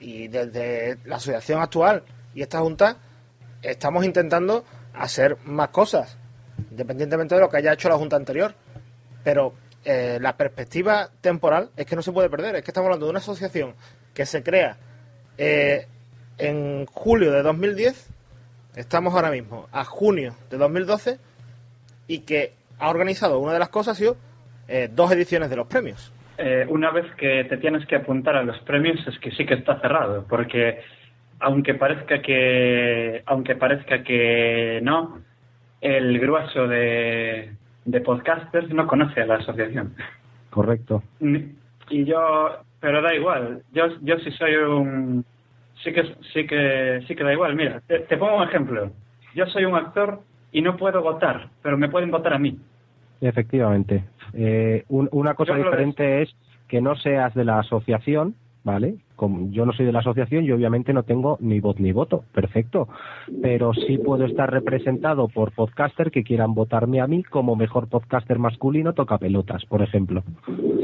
Y 0.00 0.28
desde 0.28 0.98
la 1.04 1.16
asociación 1.16 1.62
actual 1.62 2.02
y 2.34 2.42
esta 2.42 2.60
junta 2.60 2.96
estamos 3.62 4.04
intentando 4.04 4.64
hacer 4.92 5.38
más 5.44 5.68
cosas 5.68 6.18
independientemente 6.70 7.34
de 7.34 7.40
lo 7.40 7.48
que 7.48 7.56
haya 7.58 7.72
hecho 7.72 7.88
la 7.88 7.96
Junta 7.96 8.16
anterior. 8.16 8.54
Pero 9.22 9.54
eh, 9.84 10.18
la 10.20 10.36
perspectiva 10.36 11.10
temporal 11.20 11.70
es 11.76 11.86
que 11.86 11.96
no 11.96 12.02
se 12.02 12.12
puede 12.12 12.28
perder. 12.28 12.56
Es 12.56 12.62
que 12.62 12.70
estamos 12.70 12.86
hablando 12.86 13.06
de 13.06 13.10
una 13.10 13.20
asociación 13.20 13.74
que 14.12 14.26
se 14.26 14.42
crea 14.42 14.76
eh, 15.38 15.86
en 16.38 16.86
julio 16.86 17.32
de 17.32 17.42
2010, 17.42 18.06
estamos 18.76 19.14
ahora 19.14 19.30
mismo 19.30 19.68
a 19.72 19.84
junio 19.84 20.36
de 20.50 20.58
2012, 20.58 21.18
y 22.06 22.20
que 22.20 22.54
ha 22.78 22.90
organizado 22.90 23.38
una 23.38 23.52
de 23.52 23.58
las 23.58 23.68
cosas, 23.70 24.00
ha 24.00 24.16
eh, 24.68 24.88
dos 24.92 25.12
ediciones 25.12 25.50
de 25.50 25.56
los 25.56 25.66
premios. 25.66 26.12
una 26.68 26.90
vez 26.90 27.06
que 27.16 27.44
te 27.44 27.56
tienes 27.58 27.86
que 27.86 27.96
apuntar 27.96 28.36
a 28.36 28.42
los 28.42 28.58
premios 28.60 29.06
es 29.06 29.18
que 29.18 29.30
sí 29.32 29.46
que 29.46 29.54
está 29.54 29.80
cerrado, 29.80 30.26
porque 30.28 30.80
aunque 31.40 31.74
parezca 31.74 32.20
que 32.22 33.22
aunque 33.26 33.54
parezca 33.54 34.02
que 34.02 34.80
no, 34.82 35.20
el 35.80 36.18
grueso 36.18 36.66
de, 36.66 37.52
de 37.84 38.00
podcasters 38.00 38.70
no 38.70 38.86
conoce 38.86 39.20
a 39.20 39.26
la 39.26 39.36
asociación. 39.36 39.94
Correcto. 40.50 41.02
Y 41.90 42.04
yo, 42.04 42.58
pero 42.80 43.02
da 43.02 43.14
igual, 43.14 43.62
yo, 43.72 43.86
yo 44.00 44.18
sí 44.20 44.30
soy 44.32 44.54
un, 44.54 45.24
sí 45.82 45.92
que, 45.92 46.14
sí 46.32 46.46
que, 46.46 47.04
sí 47.06 47.14
que 47.14 47.24
da 47.24 47.32
igual. 47.32 47.54
Mira, 47.54 47.80
te, 47.86 48.16
pongo 48.16 48.36
un 48.36 48.48
ejemplo. 48.48 48.90
Yo 49.34 49.46
soy 49.46 49.64
un 49.64 49.74
actor 49.74 50.20
y 50.52 50.62
no 50.62 50.76
puedo 50.76 51.02
votar, 51.02 51.48
pero 51.62 51.76
me 51.76 51.88
pueden 51.88 52.10
votar 52.10 52.34
a 52.34 52.38
mí. 52.38 52.58
Efectivamente. 53.20 54.04
Eh, 54.32 54.84
una 54.88 55.34
cosa 55.34 55.54
diferente 55.54 56.22
es 56.22 56.34
que 56.68 56.80
no 56.80 56.96
seas 56.96 57.34
de 57.34 57.44
la 57.44 57.60
asociación, 57.60 58.34
¿vale? 58.64 58.96
Como 59.16 59.50
yo 59.50 59.64
no 59.64 59.72
soy 59.72 59.86
de 59.86 59.92
la 59.92 60.00
asociación 60.00 60.44
y 60.44 60.50
obviamente 60.50 60.92
no 60.92 61.04
tengo 61.04 61.36
ni 61.40 61.60
voz 61.60 61.78
ni 61.78 61.92
voto, 61.92 62.24
perfecto, 62.32 62.88
pero 63.42 63.72
sí 63.74 63.98
puedo 63.98 64.24
estar 64.24 64.50
representado 64.50 65.28
por 65.28 65.52
podcaster 65.52 66.10
que 66.10 66.24
quieran 66.24 66.54
votarme 66.54 67.00
a 67.00 67.06
mí 67.06 67.22
como 67.22 67.54
mejor 67.54 67.88
podcaster 67.88 68.38
masculino 68.38 68.92
toca 68.94 69.18
pelotas, 69.18 69.64
por 69.66 69.82
ejemplo. 69.82 70.24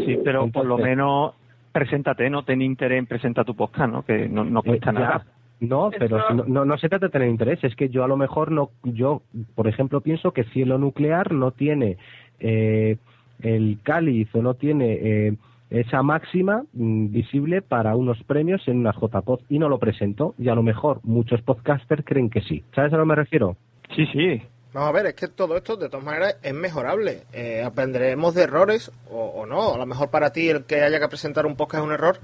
Sí, 0.05 0.19
pero 0.23 0.49
por 0.51 0.67
lo 0.67 0.79
menos 0.79 1.35
preséntate, 1.73 2.29
no 2.31 2.45
ten 2.45 2.63
interés 2.63 2.99
en 2.99 3.07
presentar 3.07 3.45
tu 3.45 3.55
podcast, 3.55 3.93
¿no? 3.93 4.05
Que 4.05 4.29
no, 4.29 4.45
no 4.45 4.63
cuesta 4.63 4.91
eh, 4.91 4.95
nada. 4.95 5.27
No, 5.61 5.91
pero 5.91 6.31
no, 6.47 6.65
no, 6.65 6.79
se 6.79 6.89
trata 6.89 7.07
de 7.07 7.13
tener 7.13 7.29
interés, 7.29 7.63
es 7.63 7.77
que 7.77 7.91
yo 7.91 8.03
a 8.03 8.09
lo 8.09 8.17
mejor 8.17 8.51
no, 8.51 8.71
yo, 8.83 9.21
por 9.55 9.69
ejemplo, 9.69 10.01
pienso 10.01 10.33
que 10.33 10.45
Cielo 10.45 10.79
Nuclear 10.79 11.33
no 11.33 11.51
tiene 11.51 11.99
eh, 12.41 12.97
el 13.43 13.79
cáliz 13.83 14.29
o 14.35 14.43
no 14.43 14.55
tiene 14.55 14.93
eh, 14.93 15.35
esa 15.71 16.03
máxima 16.03 16.65
mm, 16.73 17.13
visible 17.13 17.63
para 17.63 17.97
unos 17.97 18.23
premios 18.25 18.67
en 18.67 18.79
una 18.79 18.93
JPod 18.93 19.41
y 19.49 19.59
no 19.59 19.69
lo 19.69 19.79
presentó 19.79 20.35
y 20.39 20.49
a 20.49 20.55
lo 20.55 20.63
mejor 20.63 21.01
muchos 21.05 21.41
podcasters 21.43 22.05
creen 22.05 22.29
que 22.31 22.43
sí. 22.43 22.65
¿Sabes 22.75 22.93
a 22.93 22.97
lo 22.97 23.05
que 23.05 23.09
me 23.09 23.15
refiero? 23.15 23.57
Sí, 23.95 24.05
sí. 24.13 24.43
Vamos 24.73 24.91
a 24.91 24.93
ver, 24.93 25.07
es 25.07 25.15
que 25.15 25.27
todo 25.27 25.57
esto 25.57 25.77
de 25.77 25.89
todas 25.89 26.05
maneras 26.05 26.37
es 26.43 26.55
mejorable. 26.55 27.25
Eh, 27.33 27.63
aprenderemos 27.65 28.35
de 28.35 28.43
errores 28.43 28.93
o, 29.11 29.45
no. 29.47 29.75
A 29.75 29.79
lo 29.79 29.87
mejor 29.87 30.11
para 30.11 30.33
ti 30.33 30.49
el 30.49 30.65
que 30.65 30.83
haya 30.83 31.01
que 31.01 31.09
presentar 31.09 31.45
un 31.47 31.57
podcast 31.57 31.83
es 31.83 31.87
un 31.89 31.93
error. 31.93 32.21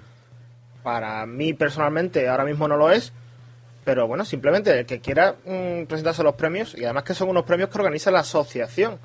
Para 0.85 1.27
mí 1.27 1.55
personalmente 1.55 2.29
ahora 2.29 2.45
mismo 2.45 2.69
no 2.69 2.77
lo 2.77 2.91
es. 2.91 3.13
Pero 3.85 4.07
bueno, 4.07 4.25
simplemente 4.25 4.79
el 4.79 4.87
que 4.87 5.01
quiera 5.01 5.37
mm, 5.45 5.87
presentarse 5.87 6.23
los 6.23 6.35
premios 6.35 6.77
y 6.77 6.85
además 6.85 7.03
que 7.03 7.15
son 7.15 7.29
unos 7.29 7.45
premios 7.45 7.69
que 7.69 7.79
organiza 7.79 8.11
la 8.13 8.21
asociación. 8.21 8.99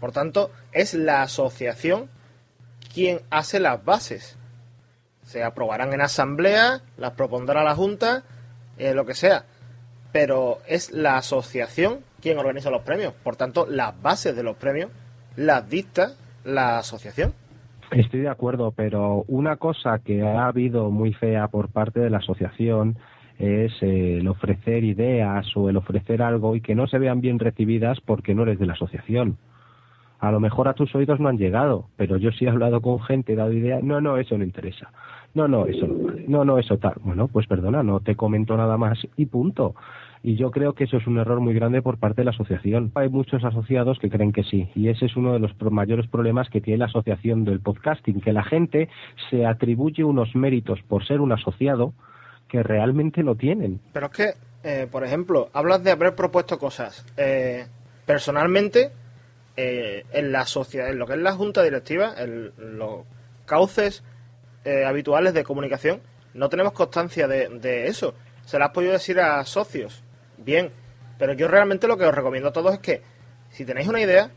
Por 0.00 0.12
tanto, 0.12 0.50
es 0.72 0.94
la 0.94 1.22
asociación 1.22 2.08
quien 2.92 3.20
hace 3.30 3.60
las 3.60 3.84
bases. 3.84 4.38
Se 5.22 5.42
aprobarán 5.42 5.92
en 5.92 6.00
asamblea, 6.00 6.80
las 6.96 7.12
propondrá 7.12 7.64
la 7.64 7.74
Junta, 7.74 8.24
eh, 8.78 8.94
lo 8.94 9.04
que 9.06 9.14
sea. 9.14 9.44
Pero 10.12 10.58
es 10.66 10.92
la 10.92 11.16
asociación 11.16 12.00
quien 12.20 12.38
organiza 12.38 12.70
los 12.70 12.82
premios. 12.82 13.12
Por 13.12 13.36
tanto, 13.36 13.66
las 13.66 14.00
bases 14.00 14.34
de 14.36 14.42
los 14.42 14.56
premios 14.56 14.90
las 15.36 15.68
dicta 15.68 16.12
la 16.44 16.78
asociación. 16.78 17.34
Estoy 17.90 18.20
de 18.20 18.28
acuerdo, 18.28 18.72
pero 18.72 19.24
una 19.28 19.56
cosa 19.56 20.00
que 20.00 20.22
ha 20.22 20.46
habido 20.46 20.90
muy 20.90 21.12
fea 21.12 21.48
por 21.48 21.68
parte 21.68 22.00
de 22.00 22.10
la 22.10 22.18
asociación 22.18 22.96
es 23.38 23.72
eh, 23.82 24.18
el 24.18 24.28
ofrecer 24.28 24.82
ideas 24.84 25.46
o 25.56 25.68
el 25.68 25.76
ofrecer 25.76 26.22
algo 26.22 26.56
y 26.56 26.60
que 26.60 26.74
no 26.74 26.86
se 26.86 26.98
vean 26.98 27.20
bien 27.20 27.38
recibidas 27.38 28.00
porque 28.00 28.34
no 28.34 28.42
eres 28.42 28.58
de 28.58 28.66
la 28.66 28.72
asociación. 28.72 29.36
A 30.26 30.32
lo 30.32 30.40
mejor 30.40 30.66
a 30.68 30.74
tus 30.74 30.94
oídos 30.94 31.20
no 31.20 31.28
han 31.28 31.38
llegado, 31.38 31.88
pero 31.96 32.16
yo 32.16 32.32
sí 32.32 32.44
he 32.44 32.48
hablado 32.48 32.80
con 32.80 33.00
gente, 33.00 33.32
he 33.32 33.36
dado 33.36 33.52
ideas, 33.52 33.82
no, 33.82 34.00
no, 34.00 34.16
eso 34.16 34.36
no 34.36 34.44
interesa. 34.44 34.90
No, 35.34 35.46
no, 35.46 35.66
eso 35.66 35.86
no 35.86 36.12
No, 36.26 36.44
no, 36.44 36.58
eso 36.58 36.78
tal. 36.78 36.94
Bueno, 37.02 37.28
pues 37.28 37.46
perdona, 37.46 37.82
no 37.82 38.00
te 38.00 38.16
comento 38.16 38.56
nada 38.56 38.76
más 38.76 38.98
y 39.16 39.26
punto. 39.26 39.74
Y 40.22 40.34
yo 40.34 40.50
creo 40.50 40.72
que 40.72 40.84
eso 40.84 40.96
es 40.96 41.06
un 41.06 41.18
error 41.18 41.38
muy 41.40 41.54
grande 41.54 41.82
por 41.82 41.98
parte 41.98 42.22
de 42.22 42.24
la 42.24 42.30
asociación. 42.30 42.90
Hay 42.96 43.08
muchos 43.08 43.44
asociados 43.44 43.98
que 44.00 44.10
creen 44.10 44.32
que 44.32 44.42
sí, 44.42 44.68
y 44.74 44.88
ese 44.88 45.06
es 45.06 45.16
uno 45.16 45.34
de 45.34 45.38
los 45.38 45.52
mayores 45.70 46.08
problemas 46.08 46.48
que 46.50 46.60
tiene 46.60 46.78
la 46.78 46.86
asociación 46.86 47.44
del 47.44 47.60
podcasting, 47.60 48.20
que 48.20 48.32
la 48.32 48.42
gente 48.42 48.88
se 49.30 49.46
atribuye 49.46 50.02
unos 50.02 50.34
méritos 50.34 50.82
por 50.88 51.06
ser 51.06 51.20
un 51.20 51.30
asociado 51.32 51.92
que 52.48 52.62
realmente 52.62 53.22
no 53.22 53.36
tienen. 53.36 53.80
Pero 53.92 54.06
es 54.06 54.12
que, 54.12 54.30
eh, 54.64 54.88
por 54.90 55.04
ejemplo, 55.04 55.48
hablas 55.52 55.84
de 55.84 55.92
haber 55.92 56.14
propuesto 56.16 56.58
cosas. 56.58 57.06
Eh, 57.16 57.66
personalmente, 58.04 58.90
eh, 59.56 60.04
en 60.12 60.32
la 60.32 60.46
sociedad, 60.46 60.88
en 60.88 60.98
lo 60.98 61.06
que 61.06 61.14
es 61.14 61.18
la 61.18 61.32
junta 61.32 61.62
directiva, 61.62 62.14
en 62.18 62.52
los 62.78 63.04
cauces 63.46 64.02
eh, 64.64 64.84
habituales 64.84 65.32
de 65.34 65.44
comunicación, 65.44 66.00
no 66.34 66.48
tenemos 66.48 66.72
constancia 66.72 67.26
de, 67.28 67.86
eso. 67.86 68.14
Se 68.44 68.58
la 68.58 68.66
has 68.66 68.70
podido 68.72 68.92
decir 68.92 69.18
a 69.20 69.44
socios, 69.44 70.02
bien, 70.38 70.70
pero 71.18 71.32
yo 71.32 71.48
realmente 71.48 71.88
lo 71.88 71.96
que 71.96 72.04
os 72.04 72.14
recomiendo 72.14 72.50
a 72.50 72.52
todos 72.52 72.74
es 72.74 72.80
que, 72.80 73.02
si 73.50 73.64
tenéis 73.64 73.88
una 73.88 74.00
idea, 74.00 74.30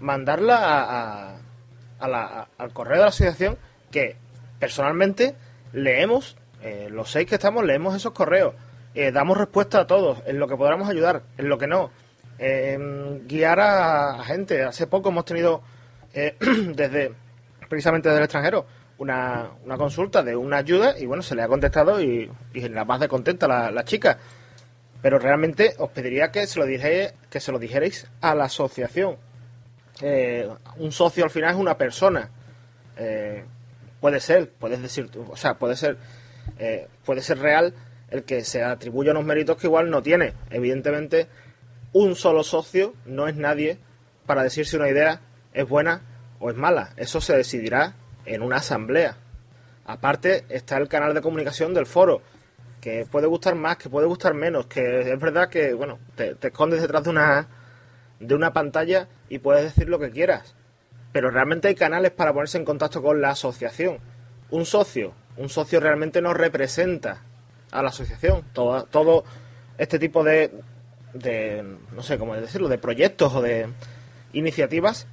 mandarla 0.00 0.56
a- 0.56 1.36
a 1.98 2.08
la- 2.08 2.48
al 2.58 2.72
correo 2.72 2.96
de 2.98 3.02
la 3.02 3.08
asociación, 3.08 3.56
que 3.90 4.16
personalmente 4.58 5.34
leemos, 5.72 6.36
eh, 6.62 6.88
los 6.90 7.10
seis 7.10 7.26
que 7.28 7.34
estamos, 7.36 7.64
leemos 7.64 7.94
esos 7.94 8.12
correos, 8.12 8.54
eh, 8.94 9.12
damos 9.12 9.36
respuesta 9.36 9.80
a 9.80 9.86
todos, 9.86 10.22
en 10.26 10.38
lo 10.38 10.48
que 10.48 10.56
podamos 10.56 10.88
ayudar, 10.88 11.22
en 11.38 11.48
lo 11.48 11.58
que 11.58 11.66
no, 11.66 11.90
eh, 12.38 12.78
guiar 13.26 13.60
a, 13.60 14.24
gente. 14.24 14.62
Hace 14.62 14.86
poco 14.86 15.08
hemos 15.10 15.24
tenido, 15.24 15.62
eh, 16.14 16.36
desde 16.74 17.12
precisamente 17.68 18.08
desde 18.08 18.18
el 18.18 18.24
extranjero, 18.24 18.66
una, 18.98 19.50
una 19.64 19.76
consulta 19.76 20.22
de 20.22 20.36
una 20.36 20.58
ayuda 20.58 20.98
y 20.98 21.06
bueno, 21.06 21.22
se 21.22 21.34
le 21.34 21.42
ha 21.42 21.48
contestado 21.48 22.00
y, 22.00 22.30
y 22.54 22.68
la 22.68 22.84
más 22.84 23.00
de 23.00 23.08
contenta 23.08 23.48
la, 23.48 23.70
la 23.70 23.84
chica. 23.84 24.18
Pero 25.02 25.18
realmente 25.18 25.74
os 25.78 25.90
pediría 25.90 26.30
que 26.30 26.46
se 26.46 26.58
lo 26.58 26.66
dijerais, 26.66 27.14
que 27.30 27.40
se 27.40 27.52
lo 27.52 27.58
dijerais 27.58 28.08
a 28.20 28.34
la 28.34 28.44
asociación. 28.44 29.16
Eh, 30.02 30.48
un 30.76 30.92
socio 30.92 31.24
al 31.24 31.30
final 31.30 31.50
es 31.50 31.56
una 31.56 31.76
persona. 31.76 32.30
Eh, 32.96 33.44
puede 34.00 34.20
ser, 34.20 34.50
puedes 34.50 34.80
decir, 34.80 35.10
o 35.30 35.36
sea, 35.36 35.54
puede 35.54 35.76
ser, 35.76 35.96
eh, 36.58 36.88
puede 37.04 37.22
ser 37.22 37.38
real 37.38 37.74
el 38.10 38.24
que 38.24 38.44
se 38.44 38.62
atribuya 38.62 39.10
unos 39.10 39.24
méritos 39.24 39.56
que 39.56 39.66
igual 39.66 39.90
no 39.90 40.02
tiene. 40.02 40.32
Evidentemente, 40.50 41.28
un 41.96 42.14
solo 42.14 42.44
socio 42.44 42.92
no 43.06 43.26
es 43.26 43.36
nadie 43.36 43.78
para 44.26 44.42
decir 44.42 44.66
si 44.66 44.76
una 44.76 44.90
idea 44.90 45.22
es 45.54 45.66
buena 45.66 46.02
o 46.40 46.50
es 46.50 46.56
mala. 46.56 46.90
Eso 46.98 47.22
se 47.22 47.34
decidirá 47.34 47.94
en 48.26 48.42
una 48.42 48.56
asamblea. 48.56 49.16
Aparte 49.86 50.44
está 50.50 50.76
el 50.76 50.88
canal 50.88 51.14
de 51.14 51.22
comunicación 51.22 51.72
del 51.72 51.86
foro, 51.86 52.20
que 52.82 53.06
puede 53.10 53.26
gustar 53.26 53.54
más, 53.54 53.78
que 53.78 53.88
puede 53.88 54.06
gustar 54.06 54.34
menos, 54.34 54.66
que 54.66 55.10
es 55.10 55.18
verdad 55.18 55.48
que, 55.48 55.72
bueno, 55.72 55.98
te, 56.16 56.36
escondes 56.42 56.82
detrás 56.82 57.04
de 57.04 57.10
una, 57.10 57.48
de 58.20 58.34
una 58.34 58.52
pantalla 58.52 59.08
y 59.30 59.38
puedes 59.38 59.64
decir 59.64 59.88
lo 59.88 59.98
que 59.98 60.10
quieras. 60.10 60.54
Pero 61.12 61.30
realmente 61.30 61.68
hay 61.68 61.74
canales 61.74 62.10
para 62.10 62.34
ponerse 62.34 62.58
en 62.58 62.66
contacto 62.66 63.00
con 63.00 63.22
la 63.22 63.30
asociación. 63.30 64.00
Un 64.50 64.66
socio, 64.66 65.14
un 65.38 65.48
socio 65.48 65.80
realmente 65.80 66.20
no 66.20 66.34
representa 66.34 67.22
a 67.70 67.82
la 67.82 67.88
asociación. 67.88 68.44
Todo, 68.52 68.84
todo 68.84 69.24
este 69.78 69.98
tipo 69.98 70.22
de, 70.22 70.50
de, 71.18 71.64
no 71.94 72.02
sé 72.02 72.18
cómo 72.18 72.34
decirlo, 72.34 72.68
de 72.68 72.78
proyectos 72.78 73.34
o 73.34 73.42
de 73.42 73.66
iniciativas 74.32 75.06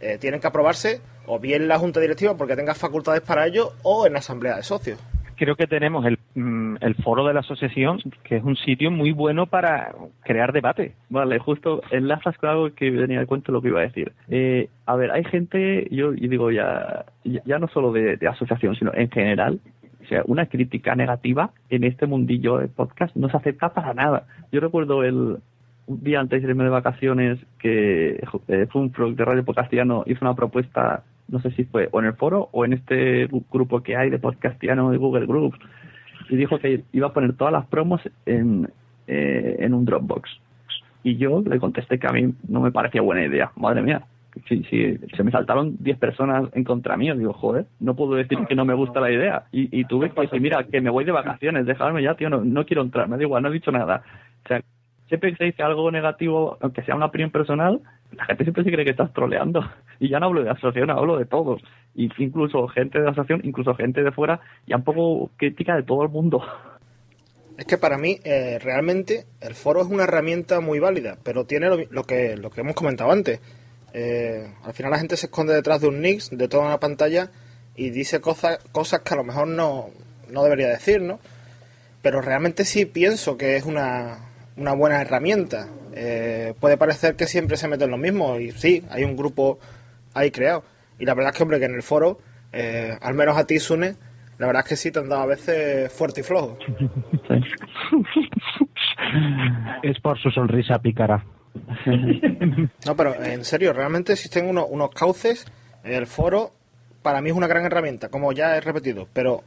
eh, 0.00 0.18
tienen 0.18 0.40
que 0.40 0.46
aprobarse 0.46 1.00
o 1.26 1.38
bien 1.38 1.68
la 1.68 1.78
junta 1.78 2.00
directiva 2.00 2.36
porque 2.36 2.56
tenga 2.56 2.74
facultades 2.74 3.20
para 3.20 3.46
ello 3.46 3.72
o 3.82 4.06
en 4.06 4.16
asamblea 4.16 4.56
de 4.56 4.62
socios. 4.62 4.98
Creo 5.36 5.56
que 5.56 5.66
tenemos 5.66 6.04
el, 6.04 6.18
mm, 6.34 6.76
el 6.80 6.94
foro 6.96 7.26
de 7.26 7.32
la 7.32 7.40
asociación, 7.40 7.98
que 8.24 8.36
es 8.36 8.44
un 8.44 8.56
sitio 8.56 8.90
muy 8.90 9.12
bueno 9.12 9.46
para 9.46 9.94
crear 10.22 10.52
debate. 10.52 10.94
Vale, 11.08 11.38
justo 11.38 11.80
enlazas 11.90 12.36
con 12.36 12.50
algo 12.50 12.74
que 12.74 12.90
venía 12.90 13.20
de 13.20 13.26
cuento 13.26 13.50
lo 13.50 13.62
que 13.62 13.68
iba 13.68 13.80
a 13.80 13.84
decir. 13.84 14.12
Eh, 14.28 14.68
a 14.84 14.96
ver, 14.96 15.10
hay 15.10 15.24
gente, 15.24 15.88
yo, 15.90 16.12
yo 16.12 16.28
digo 16.28 16.50
ya, 16.50 17.06
ya 17.24 17.58
no 17.58 17.68
solo 17.68 17.90
de, 17.90 18.18
de 18.18 18.28
asociación, 18.28 18.76
sino 18.76 18.92
en 18.92 19.10
general, 19.10 19.60
sea, 20.10 20.22
una 20.26 20.46
crítica 20.46 20.94
negativa 20.94 21.50
en 21.70 21.84
este 21.84 22.06
mundillo 22.06 22.58
de 22.58 22.68
podcast 22.68 23.16
no 23.16 23.28
se 23.30 23.36
acepta 23.36 23.72
para 23.72 23.94
nada. 23.94 24.26
Yo 24.52 24.60
recuerdo 24.60 25.02
el 25.04 25.38
un 25.86 26.04
día 26.04 26.20
antes 26.20 26.40
de 26.42 26.48
irme 26.48 26.62
de 26.64 26.70
vacaciones 26.70 27.38
que 27.58 28.22
eh, 28.48 28.66
Funfrog 28.70 29.16
de 29.16 29.24
Radio 29.24 29.44
Podcastiano 29.44 30.04
hizo 30.06 30.24
una 30.24 30.36
propuesta, 30.36 31.02
no 31.26 31.40
sé 31.40 31.50
si 31.52 31.64
fue 31.64 31.88
o 31.90 31.98
en 31.98 32.06
el 32.06 32.12
foro 32.14 32.48
o 32.52 32.64
en 32.64 32.74
este 32.74 33.28
gru- 33.28 33.44
grupo 33.50 33.82
que 33.82 33.96
hay 33.96 34.08
de 34.08 34.18
Podcastiano 34.20 34.90
de 34.90 34.98
Google 34.98 35.26
Groups, 35.26 35.58
y 36.28 36.36
dijo 36.36 36.58
que 36.60 36.84
iba 36.92 37.08
a 37.08 37.12
poner 37.12 37.32
todas 37.32 37.52
las 37.52 37.66
promos 37.66 38.00
en, 38.24 38.68
eh, 39.08 39.56
en 39.58 39.74
un 39.74 39.84
Dropbox. 39.84 40.30
Y 41.02 41.16
yo 41.16 41.42
le 41.44 41.58
contesté 41.58 41.98
que 41.98 42.06
a 42.06 42.12
mí 42.12 42.34
no 42.46 42.60
me 42.60 42.70
parecía 42.70 43.02
buena 43.02 43.24
idea. 43.24 43.50
Madre 43.56 43.82
mía, 43.82 44.02
si, 44.48 44.62
si 44.64 44.98
se 45.16 45.24
me 45.24 45.30
saltaron 45.30 45.76
10 45.78 45.98
personas 45.98 46.48
en 46.54 46.64
contra 46.64 46.96
mío, 46.96 47.14
digo, 47.16 47.32
joder, 47.32 47.66
no 47.80 47.94
puedo 47.94 48.14
decir 48.14 48.38
que 48.48 48.54
no 48.54 48.64
me 48.64 48.74
gusta 48.74 49.00
la 49.00 49.10
idea. 49.10 49.44
Y, 49.52 49.80
y 49.80 49.84
tuve 49.84 50.10
que 50.10 50.20
decir, 50.20 50.40
mira, 50.40 50.64
que 50.64 50.80
me 50.80 50.90
voy 50.90 51.04
de 51.04 51.12
vacaciones, 51.12 51.66
dejadme 51.66 52.02
ya, 52.02 52.14
tío, 52.14 52.30
no, 52.30 52.44
no 52.44 52.64
quiero 52.64 52.82
entrar, 52.82 53.08
me 53.08 53.16
da 53.16 53.22
igual, 53.22 53.42
no 53.42 53.48
he 53.48 53.52
dicho 53.52 53.72
nada. 53.72 54.02
O 54.44 54.48
sea, 54.48 54.60
siempre 55.08 55.32
que 55.32 55.36
se 55.36 55.44
dice 55.44 55.62
algo 55.62 55.90
negativo, 55.90 56.56
aunque 56.60 56.82
sea 56.82 56.94
una 56.94 57.06
opinión 57.06 57.30
personal, 57.30 57.80
la 58.12 58.24
gente 58.24 58.44
siempre 58.44 58.64
se 58.64 58.70
cree 58.70 58.84
que 58.84 58.92
estás 58.92 59.12
troleando. 59.12 59.62
Y 59.98 60.08
ya 60.08 60.20
no 60.20 60.26
hablo 60.26 60.42
de 60.42 60.50
asociación, 60.50 60.90
hablo 60.90 61.18
de 61.18 61.26
todos. 61.26 61.60
Y 61.94 62.10
incluso 62.18 62.68
gente 62.68 63.00
de 63.00 63.08
asociación, 63.08 63.40
incluso 63.44 63.74
gente 63.74 64.02
de 64.02 64.12
fuera, 64.12 64.40
y 64.66 64.72
un 64.72 64.84
poco 64.84 65.30
crítica 65.36 65.76
de 65.76 65.82
todo 65.82 66.04
el 66.04 66.08
mundo. 66.08 66.42
Es 67.58 67.66
que 67.66 67.76
para 67.76 67.98
mí 67.98 68.18
eh, 68.24 68.58
realmente 68.58 69.26
el 69.42 69.54
foro 69.54 69.82
es 69.82 69.88
una 69.88 70.04
herramienta 70.04 70.60
muy 70.60 70.78
válida, 70.78 71.18
pero 71.22 71.44
tiene 71.44 71.68
lo 71.68 72.04
que, 72.04 72.36
lo 72.36 72.48
que 72.48 72.60
hemos 72.62 72.74
comentado 72.74 73.10
antes. 73.10 73.40
Eh, 73.92 74.52
al 74.64 74.72
final 74.72 74.90
la 74.92 74.98
gente 74.98 75.16
se 75.16 75.26
esconde 75.26 75.54
detrás 75.54 75.80
de 75.80 75.88
un 75.88 76.00
Nix, 76.00 76.30
de 76.30 76.48
toda 76.48 76.66
una 76.66 76.80
pantalla, 76.80 77.30
y 77.76 77.90
dice 77.90 78.20
cosas, 78.20 78.58
cosas 78.72 79.00
que 79.00 79.14
a 79.14 79.16
lo 79.16 79.24
mejor 79.24 79.48
no, 79.48 79.90
no 80.30 80.42
debería 80.44 80.68
decir, 80.68 81.00
¿no? 81.02 81.18
Pero 82.02 82.20
realmente 82.20 82.64
sí 82.64 82.86
pienso 82.86 83.36
que 83.36 83.56
es 83.56 83.64
una, 83.64 84.18
una 84.56 84.72
buena 84.72 85.00
herramienta. 85.00 85.68
Eh, 85.94 86.54
puede 86.60 86.76
parecer 86.76 87.16
que 87.16 87.26
siempre 87.26 87.56
se 87.56 87.68
mete 87.68 87.84
en 87.84 87.90
lo 87.90 87.98
mismo, 87.98 88.38
y 88.38 88.52
sí, 88.52 88.84
hay 88.90 89.04
un 89.04 89.16
grupo 89.16 89.58
ahí 90.14 90.30
creado. 90.30 90.64
Y 90.98 91.04
la 91.04 91.14
verdad 91.14 91.32
es 91.32 91.36
que, 91.36 91.42
hombre, 91.42 91.58
que 91.58 91.66
en 91.66 91.74
el 91.74 91.82
foro, 91.82 92.18
eh, 92.52 92.96
al 93.00 93.14
menos 93.14 93.36
a 93.36 93.44
ti, 93.46 93.58
Sune, 93.58 93.96
la 94.38 94.46
verdad 94.46 94.62
es 94.64 94.68
que 94.68 94.76
sí 94.76 94.90
te 94.90 95.00
han 95.00 95.08
dado 95.08 95.22
a 95.22 95.26
veces 95.26 95.92
fuerte 95.92 96.20
y 96.20 96.24
flojo. 96.24 96.58
Es 99.82 99.98
por 100.00 100.18
su 100.20 100.30
sonrisa 100.30 100.78
pícara. 100.78 101.24
No, 102.86 102.96
pero 102.96 103.22
en 103.22 103.44
serio, 103.44 103.72
realmente 103.72 104.12
existen 104.12 104.48
unos, 104.48 104.66
unos 104.68 104.90
cauces. 104.90 105.46
El 105.84 106.06
foro 106.06 106.52
para 107.02 107.20
mí 107.20 107.30
es 107.30 107.36
una 107.36 107.46
gran 107.46 107.64
herramienta, 107.64 108.08
como 108.08 108.32
ya 108.32 108.56
he 108.56 108.60
repetido, 108.60 109.08
pero 109.12 109.42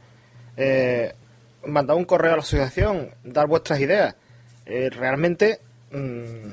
eh, 0.56 1.14
mandar 1.66 1.96
un 1.96 2.04
correo 2.04 2.32
a 2.32 2.36
la 2.36 2.42
asociación, 2.42 3.10
dar 3.22 3.46
vuestras 3.46 3.80
ideas, 3.80 4.16
eh, 4.66 4.90
realmente, 4.90 5.60
mm, 5.92 6.50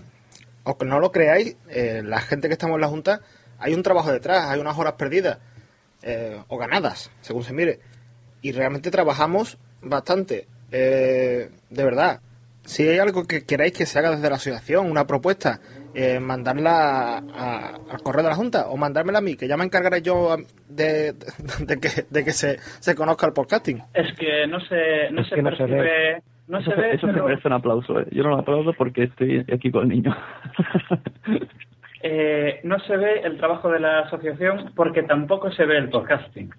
aunque 0.65 0.85
no 0.85 0.99
lo 0.99 1.11
creáis, 1.11 1.55
eh, 1.69 2.01
la 2.03 2.21
gente 2.21 2.47
que 2.47 2.53
estamos 2.53 2.75
en 2.75 2.81
la 2.81 2.87
Junta, 2.87 3.21
hay 3.57 3.73
un 3.73 3.83
trabajo 3.83 4.11
detrás, 4.11 4.49
hay 4.49 4.59
unas 4.59 4.77
horas 4.77 4.93
perdidas 4.93 5.39
eh, 6.03 6.41
o 6.47 6.57
ganadas, 6.57 7.11
según 7.21 7.43
se 7.43 7.53
mire, 7.53 7.79
y 8.41 8.51
realmente 8.51 8.91
trabajamos 8.91 9.57
bastante, 9.81 10.47
de 10.71 11.49
verdad. 11.69 12.21
Si 12.63 12.87
hay 12.87 12.99
algo 12.99 13.25
que 13.27 13.45
queráis 13.45 13.73
que 13.73 13.85
se 13.85 13.99
haga 13.99 14.11
desde 14.11 14.29
la 14.29 14.35
asociación, 14.35 14.89
una 14.89 15.05
propuesta, 15.07 15.59
eh, 15.93 16.19
mandarla 16.19 17.17
a- 17.17 17.75
al 17.91 18.01
correo 18.03 18.23
de 18.23 18.29
la 18.29 18.35
Junta 18.35 18.67
o 18.69 18.77
mandármela 18.77 19.17
a 19.17 19.21
mí, 19.21 19.35
que 19.35 19.47
ya 19.47 19.57
me 19.57 19.65
encargaré 19.65 20.01
yo 20.01 20.37
de, 20.69 21.13
de- 21.13 21.65
de 21.65 21.79
que, 21.79 21.89
de 22.09 22.23
que 22.23 22.31
se, 22.31 22.57
se 22.79 22.95
conozca 22.95 23.25
el 23.27 23.33
podcasting. 23.33 23.81
Es 23.93 24.13
que 24.17 24.45
no 24.47 24.59
se, 24.61 25.09
no 25.11 25.21
Es 25.21 25.27
se 25.29 25.35
que 25.35 25.41
no 25.41 25.51
se 25.51 25.57
percibe, 25.57 25.81
ve. 25.81 26.21
no 26.47 26.59
eso 26.59 26.69
se 26.71 26.77
ve, 26.81 26.91
eso 26.93 27.07
se 27.07 27.21
merece 27.21 27.47
un 27.47 27.53
aplauso. 27.53 27.99
¿eh? 27.99 28.05
Yo 28.11 28.23
no 28.23 28.29
lo 28.29 28.37
aplaudo 28.37 28.73
porque 28.73 29.03
estoy 29.03 29.45
aquí 29.51 29.69
con 29.71 29.83
el 29.83 29.89
niño. 29.89 30.15
eh, 32.03 32.59
no 32.63 32.79
se 32.79 32.97
ve 32.97 33.21
el 33.23 33.37
trabajo 33.37 33.69
de 33.69 33.79
la 33.79 33.99
asociación 34.01 34.71
porque 34.75 35.03
tampoco 35.03 35.51
se 35.51 35.65
ve 35.65 35.77
el 35.77 35.89
podcasting. 35.89 36.51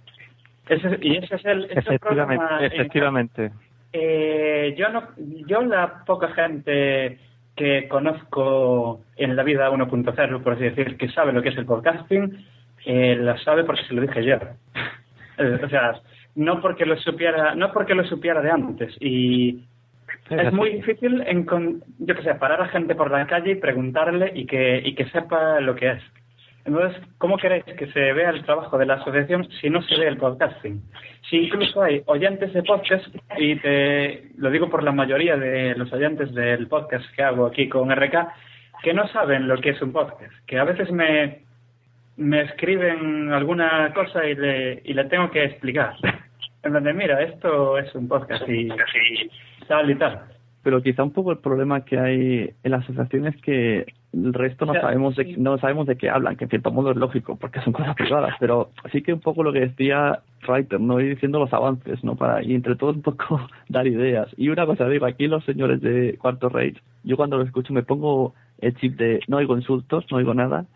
Ese- 0.68 0.98
y 1.00 1.16
ese 1.16 1.34
es 1.36 1.44
el, 1.44 1.64
ese 1.66 1.78
es 1.80 1.86
el 1.86 1.94
Efectivamente, 1.94 2.00
problema 2.44 2.58
en- 2.60 2.64
efectivamente. 2.72 3.52
Eh, 3.92 4.74
yo 4.76 4.88
no, 4.88 5.08
yo 5.46 5.62
la 5.62 6.04
poca 6.04 6.28
gente 6.28 7.18
que 7.56 7.86
conozco 7.88 9.02
en 9.16 9.36
la 9.36 9.42
vida 9.42 9.70
1.0, 9.70 10.42
por 10.42 10.52
así 10.54 10.64
decir, 10.64 10.96
que 10.96 11.08
sabe 11.10 11.32
lo 11.32 11.42
que 11.42 11.50
es 11.50 11.56
el 11.58 11.66
podcasting, 11.66 12.44
eh, 12.86 13.16
la 13.16 13.36
sabe 13.38 13.64
porque 13.64 13.82
se 13.84 13.94
lo 13.94 14.02
dije 14.02 14.24
yo. 14.24 14.36
O 15.64 15.68
sea, 15.70 15.94
no 16.36 16.60
porque 16.60 16.84
lo 16.84 16.96
supiera, 16.98 17.54
no 17.54 17.72
porque 17.72 17.94
lo 17.94 18.04
supiera 18.04 18.40
de 18.42 18.50
antes. 18.50 18.94
Y 19.00 19.64
es 20.30 20.52
muy 20.52 20.70
difícil, 20.74 21.22
encon- 21.24 21.82
yo 21.98 22.14
que 22.14 22.22
sé, 22.22 22.34
parar 22.34 22.60
a 22.60 22.68
gente 22.68 22.94
por 22.94 23.10
la 23.10 23.26
calle 23.26 23.52
y 23.52 23.56
preguntarle 23.56 24.30
y 24.34 24.44
que, 24.46 24.80
y 24.84 24.94
que 24.94 25.06
sepa 25.06 25.58
lo 25.60 25.74
que 25.74 25.92
es. 25.92 26.02
Entonces, 26.64 27.02
¿cómo 27.18 27.36
queréis 27.38 27.64
que 27.64 27.90
se 27.92 28.12
vea 28.12 28.30
el 28.30 28.44
trabajo 28.44 28.78
de 28.78 28.86
la 28.86 28.94
asociación 28.94 29.48
si 29.60 29.68
no 29.68 29.82
se 29.82 29.96
ve 29.96 30.06
el 30.06 30.16
podcasting? 30.16 30.80
Si 31.28 31.38
incluso 31.38 31.82
hay 31.82 32.02
oyentes 32.06 32.52
de 32.52 32.62
podcast, 32.62 33.04
y 33.36 33.56
te 33.56 34.28
lo 34.38 34.50
digo 34.50 34.70
por 34.70 34.84
la 34.84 34.92
mayoría 34.92 35.36
de 35.36 35.74
los 35.74 35.92
oyentes 35.92 36.32
del 36.34 36.68
podcast 36.68 37.04
que 37.16 37.22
hago 37.22 37.46
aquí 37.46 37.68
con 37.68 37.90
RK, 37.90 38.28
que 38.82 38.94
no 38.94 39.08
saben 39.08 39.48
lo 39.48 39.60
que 39.60 39.70
es 39.70 39.82
un 39.82 39.92
podcast, 39.92 40.32
que 40.46 40.58
a 40.58 40.64
veces 40.64 40.92
me, 40.92 41.42
me 42.16 42.42
escriben 42.42 43.32
alguna 43.32 43.92
cosa 43.92 44.24
y 44.24 44.34
le, 44.36 44.82
y 44.84 44.94
le 44.94 45.04
tengo 45.06 45.30
que 45.30 45.44
explicar. 45.44 45.94
En 46.62 46.72
donde, 46.74 46.92
mira, 46.92 47.20
esto 47.22 47.76
es 47.76 47.92
un 47.96 48.06
podcast 48.06 48.48
y, 48.48 48.68
y 48.68 49.66
tal 49.66 49.90
y 49.90 49.96
tal. 49.96 50.20
Pero 50.62 50.80
quizá 50.80 51.02
un 51.02 51.12
poco 51.12 51.32
el 51.32 51.38
problema 51.38 51.84
que 51.84 51.98
hay 51.98 52.54
en 52.62 52.70
la 52.70 52.76
asociación 52.76 53.26
es 53.26 53.36
que 53.42 53.84
el 54.12 54.34
resto 54.34 54.66
no 54.66 54.74
sabemos 54.74 55.16
de, 55.16 55.36
no 55.38 55.58
sabemos 55.58 55.86
de 55.86 55.96
qué 55.96 56.10
hablan, 56.10 56.36
que 56.36 56.44
en 56.44 56.50
cierto 56.50 56.70
modo 56.70 56.90
es 56.90 56.96
lógico, 56.96 57.36
porque 57.36 57.60
son 57.60 57.72
cosas 57.72 57.94
privadas, 57.96 58.34
pero 58.38 58.70
sí 58.90 59.02
que 59.02 59.12
un 59.12 59.20
poco 59.20 59.42
lo 59.42 59.52
que 59.52 59.60
decía 59.60 60.20
Reiter, 60.42 60.80
¿no? 60.80 61.00
Ir 61.00 61.14
diciendo 61.14 61.38
los 61.38 61.52
avances, 61.52 62.04
¿no? 62.04 62.16
Para, 62.16 62.42
y 62.42 62.54
entre 62.54 62.76
todos 62.76 62.96
un 62.96 63.02
poco 63.02 63.40
dar 63.68 63.86
ideas. 63.86 64.28
Y 64.36 64.48
una 64.50 64.66
cosa 64.66 64.88
digo, 64.88 65.06
aquí 65.06 65.26
los 65.28 65.44
señores 65.44 65.80
de 65.80 66.18
Cuarto 66.20 66.48
Rage, 66.48 66.76
yo 67.04 67.16
cuando 67.16 67.38
lo 67.38 67.44
escucho 67.44 67.72
me 67.72 67.82
pongo 67.82 68.34
el 68.60 68.74
chip 68.76 68.96
de 68.96 69.20
no 69.28 69.38
oigo 69.38 69.56
insultos, 69.56 70.04
no 70.10 70.18
oigo 70.18 70.34
nada, 70.34 70.66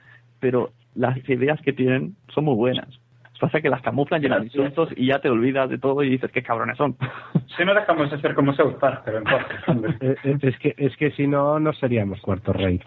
pero 0.41 0.71
las 0.95 1.17
ideas 1.29 1.61
que 1.61 1.73
tienen 1.73 2.17
son 2.35 2.45
muy 2.45 2.55
buenas. 2.55 2.89
Pasa 3.39 3.61
que 3.61 3.69
las 3.69 3.83
camuflan 3.83 4.23
llenas 4.23 4.41
de 4.41 4.47
insultos 4.47 4.89
y 4.97 5.07
ya 5.07 5.19
te 5.21 5.29
olvidas 5.29 5.69
de 5.69 5.79
todo 5.79 6.03
y 6.03 6.11
dices 6.11 6.31
qué 6.33 6.43
cabrones 6.43 6.77
son. 6.77 6.97
Si 7.57 7.65
no 7.65 7.75
dejamos 7.75 8.11
de 8.11 8.21
ser 8.21 8.35
como 8.35 8.53
South 8.53 8.75
Park, 8.79 9.03
pero 9.05 9.19
en 9.19 9.25
podcast, 9.25 9.69
hombre. 9.69 9.95
Eh, 10.01 10.15
eh, 10.25 10.39
Es 10.43 10.59
que, 10.59 10.75
es 10.77 10.95
que 10.97 11.11
si 11.13 11.27
no, 11.27 11.59
no 11.59 11.73
seríamos 11.73 12.21
cuarto 12.21 12.53
rey. 12.53 12.81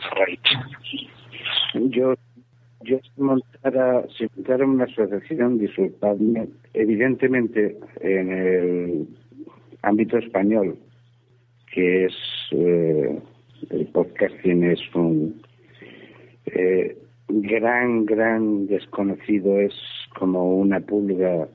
Yo, 1.73 2.13
yo 2.81 2.99
si 2.99 3.21
montara, 3.21 4.03
si 4.15 4.27
montara 4.35 4.65
una 4.65 4.83
asociación, 4.83 5.57
disculpadme, 5.57 6.49
evidentemente 6.73 7.77
en 8.01 8.31
el 8.31 9.07
ámbito 9.81 10.17
español, 10.19 10.77
que 11.73 12.05
es 12.05 12.13
eh, 12.51 13.19
el 13.69 13.87
podcasting 13.87 14.63
es 14.65 14.79
un 14.95 15.41
eh, 16.45 16.97
gran, 17.29 18.05
gran 18.05 18.67
desconocido, 18.67 19.59
es 19.59 19.73
como 20.17 20.57
una 20.57 20.79
pulga 20.79 21.47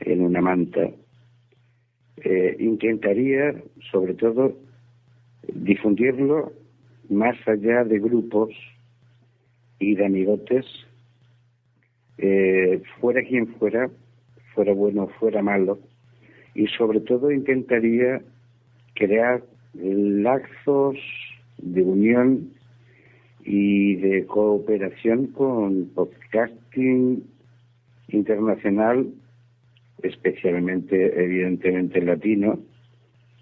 en 0.00 0.20
una 0.20 0.40
manta. 0.40 0.90
Eh, 2.18 2.56
intentaría, 2.60 3.54
sobre 3.90 4.14
todo, 4.14 4.56
difundirlo 5.52 6.52
más 7.08 7.36
allá 7.48 7.84
de 7.84 7.98
grupos 7.98 8.50
y 9.78 9.94
de 9.94 10.06
amigotes, 10.06 10.66
eh, 12.18 12.82
fuera 13.00 13.22
quien 13.22 13.48
fuera, 13.54 13.90
fuera 14.54 14.72
bueno, 14.72 15.08
fuera 15.18 15.42
malo, 15.42 15.78
y 16.54 16.66
sobre 16.68 17.00
todo 17.00 17.30
intentaría 17.30 18.22
crear 18.94 19.42
lazos 19.74 20.96
de 21.58 21.82
unión 21.82 22.53
y 23.44 23.96
de 23.96 24.24
cooperación 24.26 25.28
con 25.28 25.90
podcasting 25.94 27.22
internacional, 28.08 29.12
especialmente, 30.02 31.22
evidentemente, 31.22 32.00
latino 32.00 32.58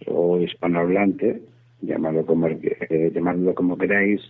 o 0.07 0.41
hispanohablante, 0.41 1.43
llamadlo 1.81 2.27
como, 2.27 2.49
eh, 2.49 3.13
llamadlo 3.15 3.55
como 3.55 3.79
queráis, 3.79 4.21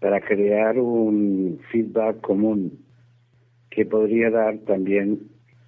para 0.00 0.20
crear 0.20 0.78
un 0.78 1.58
feedback 1.72 2.20
común 2.20 2.78
que 3.70 3.84
podría 3.84 4.30
dar 4.30 4.58
también 4.58 5.18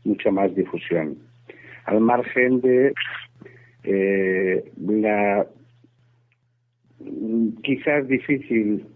mucha 0.04 0.30
más 0.30 0.54
difusión. 0.54 1.18
Al 1.86 2.00
margen 2.00 2.60
de 2.60 2.92
eh, 3.84 4.64
la 4.86 5.46
mm, 7.00 7.48
quizás 7.62 8.06
difícil, 8.06 8.86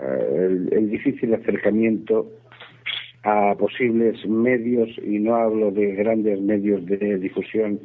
el, 0.00 0.68
el 0.72 0.90
difícil 0.90 1.34
acercamiento 1.34 2.30
a 3.22 3.54
posibles 3.58 4.24
medios, 4.26 4.88
y 5.02 5.18
no 5.18 5.34
hablo 5.34 5.70
de 5.72 5.94
grandes 5.96 6.40
medios 6.40 6.84
de 6.86 7.18
difusión 7.18 7.80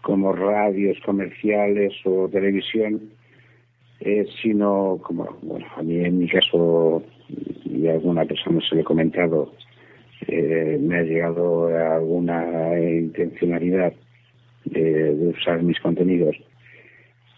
como 0.00 0.32
radios 0.32 0.98
comerciales 1.04 1.92
o 2.04 2.28
televisión, 2.28 3.10
eh, 4.00 4.26
sino 4.42 4.98
como, 5.02 5.36
bueno, 5.42 5.66
a 5.76 5.82
mí 5.82 6.04
en 6.04 6.18
mi 6.18 6.28
caso, 6.28 7.04
y 7.64 7.86
a 7.86 7.92
alguna 7.92 8.24
persona 8.24 8.60
se 8.68 8.74
lo 8.74 8.80
he 8.80 8.84
comentado, 8.84 9.52
eh, 10.26 10.78
me 10.80 10.98
ha 10.98 11.02
llegado 11.02 11.66
alguna 11.66 12.78
intencionalidad 12.80 13.92
de, 14.64 15.14
de 15.14 15.28
usar 15.28 15.62
mis 15.62 15.78
contenidos, 15.80 16.36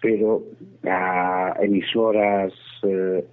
pero 0.01 0.43
a 0.85 1.55
emisoras 1.61 2.53
eh, 2.83 3.25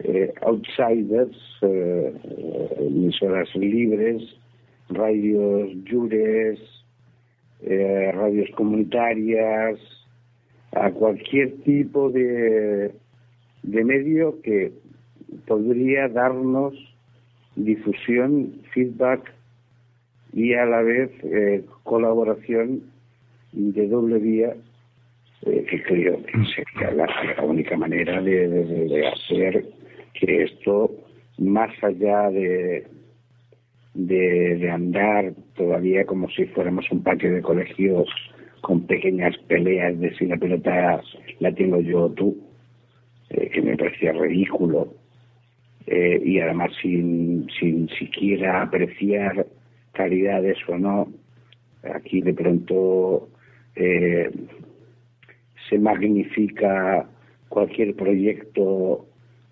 eh, 0.00 0.32
outsiders, 0.42 1.36
eh, 1.62 2.12
emisoras 2.80 3.54
libres, 3.54 4.22
radios 4.90 5.70
jures, 5.90 6.58
eh, 7.62 8.10
radios 8.12 8.50
comunitarias, 8.56 9.78
a 10.72 10.90
cualquier 10.90 11.52
tipo 11.62 12.10
de, 12.10 12.90
de 13.62 13.84
medio 13.84 14.40
que 14.42 14.72
podría 15.46 16.08
darnos 16.08 16.74
difusión, 17.56 18.52
feedback 18.72 19.32
y 20.32 20.54
a 20.54 20.66
la 20.66 20.82
vez 20.82 21.10
eh, 21.22 21.64
colaboración 21.84 22.82
de 23.52 23.86
doble 23.86 24.18
vía 24.18 24.54
eh, 25.46 25.64
que 25.70 25.82
creo 25.84 26.20
que 26.24 26.32
sería 26.56 26.90
la, 26.92 27.44
única 27.44 27.76
manera 27.76 28.20
de- 28.20 28.48
de 28.48 29.06
hacer 29.06 29.64
esto 30.28 30.90
más 31.38 31.70
allá 31.82 32.30
de, 32.30 32.86
de, 33.94 34.56
de 34.56 34.70
andar 34.70 35.32
todavía 35.54 36.04
como 36.04 36.28
si 36.30 36.46
fuéramos 36.46 36.90
un 36.90 37.02
patio 37.02 37.32
de 37.32 37.42
colegios 37.42 38.08
con 38.60 38.86
pequeñas 38.86 39.36
peleas 39.46 39.98
de 40.00 40.14
si 40.16 40.26
la 40.26 40.36
pelota 40.36 41.02
la 41.38 41.52
tengo 41.52 41.80
yo 41.80 42.04
o 42.04 42.10
tú, 42.10 42.36
eh, 43.28 43.50
que 43.50 43.60
me 43.60 43.76
parecía 43.76 44.12
ridículo, 44.12 44.94
eh, 45.86 46.20
y 46.24 46.40
además 46.40 46.70
sin, 46.80 47.46
sin 47.60 47.88
siquiera 47.90 48.62
apreciar 48.62 49.46
calidades 49.92 50.56
o 50.66 50.78
no, 50.78 51.08
aquí 51.94 52.22
de 52.22 52.32
pronto 52.32 53.28
eh, 53.76 54.30
se 55.68 55.78
magnifica 55.78 57.06
cualquier 57.50 57.94
proyecto 57.94 59.06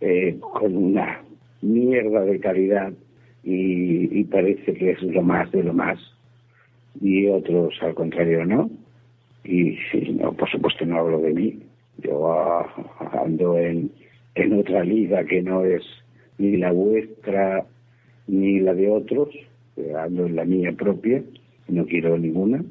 eh, 0.04 0.36
con 0.40 0.76
una 0.76 1.22
mierda 1.60 2.24
de 2.24 2.40
calidad 2.40 2.92
y, 3.44 4.18
y 4.18 4.24
parece 4.24 4.74
que 4.74 4.90
es 4.90 5.02
lo 5.02 5.22
más 5.22 5.50
de 5.52 5.62
lo 5.62 5.72
más. 5.72 5.98
Y 7.00 7.28
otros 7.28 7.74
al 7.80 7.94
contrario 7.94 8.44
no 8.44 8.68
y 9.44 9.76
sí, 9.90 10.16
no, 10.20 10.32
por 10.32 10.50
supuesto 10.50 10.84
no 10.84 10.98
hablo 10.98 11.20
de 11.20 11.32
mí. 11.32 11.58
Yo 11.98 12.32
ah, 12.32 12.66
ando 13.24 13.56
en, 13.56 13.92
en 14.34 14.58
otra 14.58 14.82
liga 14.82 15.24
que 15.24 15.40
no 15.40 15.64
es 15.64 15.82
ni 16.38 16.56
la 16.56 16.72
vuestra 16.72 17.64
ni 18.26 18.58
la 18.58 18.74
de 18.74 18.90
otros. 18.90 19.28
Ando 19.96 20.26
en 20.26 20.34
la 20.34 20.44
mía 20.44 20.72
propia 20.72 21.22
no 21.68 21.86
quiero 21.86 22.18
ninguna. 22.18 22.64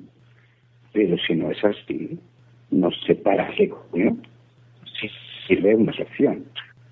Pero 0.92 1.18
si 1.26 1.36
no 1.36 1.50
es 1.50 1.64
así 1.64 2.20
no 2.72 2.90
sé 3.06 3.16
para 3.16 3.50
qué 3.56 3.70
coño. 3.70 4.18
Si 5.00 5.08
sirve 5.48 5.76
una 5.76 5.94
sección 5.94 6.44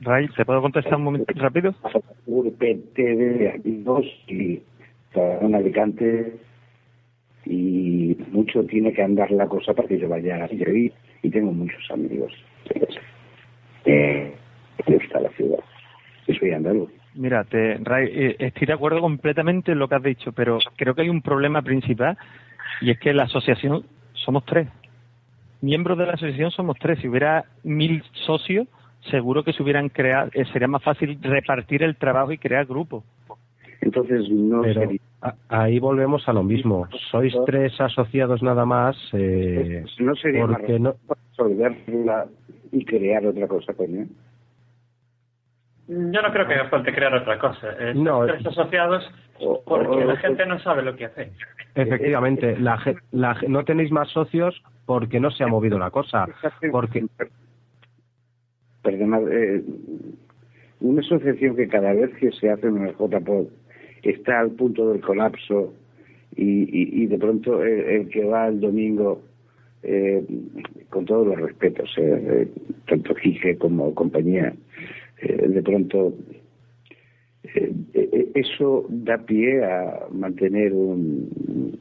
Ray, 0.01 0.27
¿te 0.29 0.45
puedo 0.45 0.61
contestar 0.61 0.95
un 0.95 1.03
momento 1.03 1.33
rápido? 1.35 1.73
de 2.25 3.51
amigos 3.51 4.05
y 4.27 4.61
cada 5.13 5.39
un 5.39 5.55
Alicante 5.55 6.37
y 7.45 8.17
mucho 8.31 8.63
tiene 8.65 8.93
que 8.93 9.01
andar 9.01 9.31
la 9.31 9.47
cosa 9.47 9.73
para 9.73 9.87
que 9.87 9.97
yo 9.97 10.07
vaya 10.07 10.43
a 10.43 10.53
y, 10.53 10.93
y 11.23 11.29
tengo 11.29 11.51
muchos 11.51 11.83
amigos. 11.91 12.31
Eh, 13.85 14.33
me 14.87 14.95
gusta 14.95 15.19
la 15.19 15.29
ciudad. 15.29 15.59
Yo 16.27 16.33
soy 16.35 16.51
andaluz. 16.51 16.89
Mira, 17.15 17.43
te, 17.43 17.77
Ray, 17.77 18.07
eh, 18.11 18.35
estoy 18.39 18.67
de 18.67 18.73
acuerdo 18.73 19.01
completamente 19.01 19.71
en 19.71 19.79
lo 19.79 19.87
que 19.87 19.95
has 19.95 20.03
dicho, 20.03 20.31
pero 20.31 20.59
creo 20.77 20.93
que 20.93 21.01
hay 21.01 21.09
un 21.09 21.21
problema 21.21 21.61
principal 21.61 22.17
y 22.81 22.91
es 22.91 22.99
que 22.99 23.13
la 23.13 23.23
asociación 23.23 23.83
somos 24.13 24.45
tres. 24.45 24.67
Miembros 25.61 25.97
de 25.97 26.05
la 26.05 26.13
asociación 26.13 26.51
somos 26.51 26.77
tres. 26.79 26.99
Si 26.99 27.07
hubiera 27.07 27.45
mil 27.63 28.03
socios, 28.25 28.67
seguro 29.09 29.43
que 29.43 29.53
se 29.53 29.63
hubieran 29.63 29.89
creado, 29.89 30.29
eh, 30.33 30.45
sería 30.51 30.67
más 30.67 30.83
fácil 30.83 31.17
repartir 31.21 31.83
el 31.83 31.95
trabajo 31.95 32.31
y 32.31 32.37
crear 32.37 32.65
grupos. 32.65 33.03
Entonces 33.81 34.29
no 34.29 34.61
Pero 34.61 34.81
sería- 34.81 34.99
a- 35.21 35.35
ahí 35.47 35.79
volvemos 35.79 36.27
a 36.27 36.33
lo 36.33 36.43
mismo. 36.43 36.87
Sois 37.11 37.33
tres 37.45 37.79
asociados 37.79 38.41
nada 38.43 38.65
más. 38.65 38.97
eh, 39.13 39.85
no 39.99 40.15
sería 40.15 40.45
más 40.45 40.57
porque 40.57 40.79
no, 40.79 40.95
resolverla 41.31 42.25
y 42.71 42.83
crear 42.85 43.25
otra 43.25 43.47
cosa, 43.47 43.73
coño. 43.73 44.05
Yo 45.87 46.21
no 46.21 46.31
creo 46.31 46.47
que 46.47 46.53
haga 46.53 46.69
falta 46.69 46.93
crear 46.93 47.13
otra 47.15 47.39
cosa. 47.39 47.67
Eh, 47.79 47.93
No. 47.95 48.25
tres 48.25 48.45
asociados 48.45 49.09
porque 49.65 50.05
la 50.05 50.17
gente 50.17 50.45
no 50.45 50.59
sabe 50.59 50.83
lo 50.83 50.95
que 50.95 51.05
hace. 51.05 51.31
Efectivamente, 51.73 52.57
la, 52.59 52.77
la 53.11 53.37
no 53.47 53.63
tenéis 53.63 53.91
más 53.91 54.09
socios 54.09 54.61
porque 54.85 55.19
no 55.19 55.31
se 55.31 55.43
ha 55.43 55.47
movido 55.47 55.79
la 55.79 55.89
cosa. 55.89 56.27
Porque 56.71 57.05
Perdonad, 58.83 59.31
eh, 59.31 59.63
una 60.81 61.01
asociación 61.01 61.55
que 61.55 61.67
cada 61.67 61.93
vez 61.93 62.11
que 62.17 62.31
se 62.31 62.49
hace 62.49 62.67
en 62.67 62.77
el 62.87 62.95
JPOD 62.95 63.47
está 64.03 64.39
al 64.39 64.51
punto 64.51 64.91
del 64.91 65.01
colapso 65.01 65.73
y, 66.35 67.05
de 67.07 67.17
pronto 67.17 67.63
el, 67.63 68.07
que 68.07 68.23
va 68.23 68.47
el 68.47 68.61
domingo, 68.61 69.21
eh, 69.83 70.23
con 70.89 71.05
todos 71.05 71.27
los 71.27 71.39
respetos, 71.39 71.89
eh, 71.97 72.47
tanto 72.87 73.13
Quique 73.15 73.57
como 73.57 73.93
compañía, 73.93 74.53
eh, 75.21 75.47
de 75.47 75.61
pronto 75.61 76.13
eh, 77.43 77.73
eso 78.35 78.85
da 78.89 79.17
pie 79.17 79.63
a 79.63 80.07
mantener 80.11 80.71
un, 80.73 81.77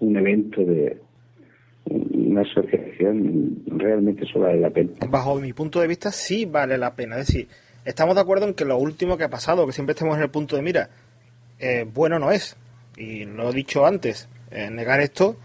un 0.00 0.16
evento 0.16 0.64
de 0.64 0.96
una 1.94 2.42
asociación 2.42 3.62
realmente 3.66 4.24
eso 4.24 4.40
vale 4.40 4.60
la 4.60 4.70
pena. 4.70 4.90
Bajo 5.08 5.36
mi 5.36 5.52
punto 5.52 5.80
de 5.80 5.86
vista, 5.86 6.10
sí 6.12 6.44
vale 6.44 6.76
la 6.78 6.94
pena. 6.94 7.18
Es 7.18 7.26
decir, 7.28 7.48
estamos 7.84 8.14
de 8.14 8.20
acuerdo 8.20 8.46
en 8.46 8.54
que 8.54 8.64
lo 8.64 8.76
último 8.78 9.16
que 9.16 9.24
ha 9.24 9.28
pasado, 9.30 9.66
que 9.66 9.72
siempre 9.72 9.92
estemos 9.92 10.16
en 10.16 10.22
el 10.22 10.30
punto 10.30 10.56
de 10.56 10.62
mira, 10.62 10.90
eh, 11.58 11.86
bueno 11.92 12.18
no 12.18 12.30
es. 12.32 12.56
Y 12.96 13.24
lo 13.24 13.50
he 13.50 13.52
dicho 13.52 13.86
antes, 13.86 14.28
eh, 14.50 14.70
negar 14.70 15.00
esto 15.00 15.36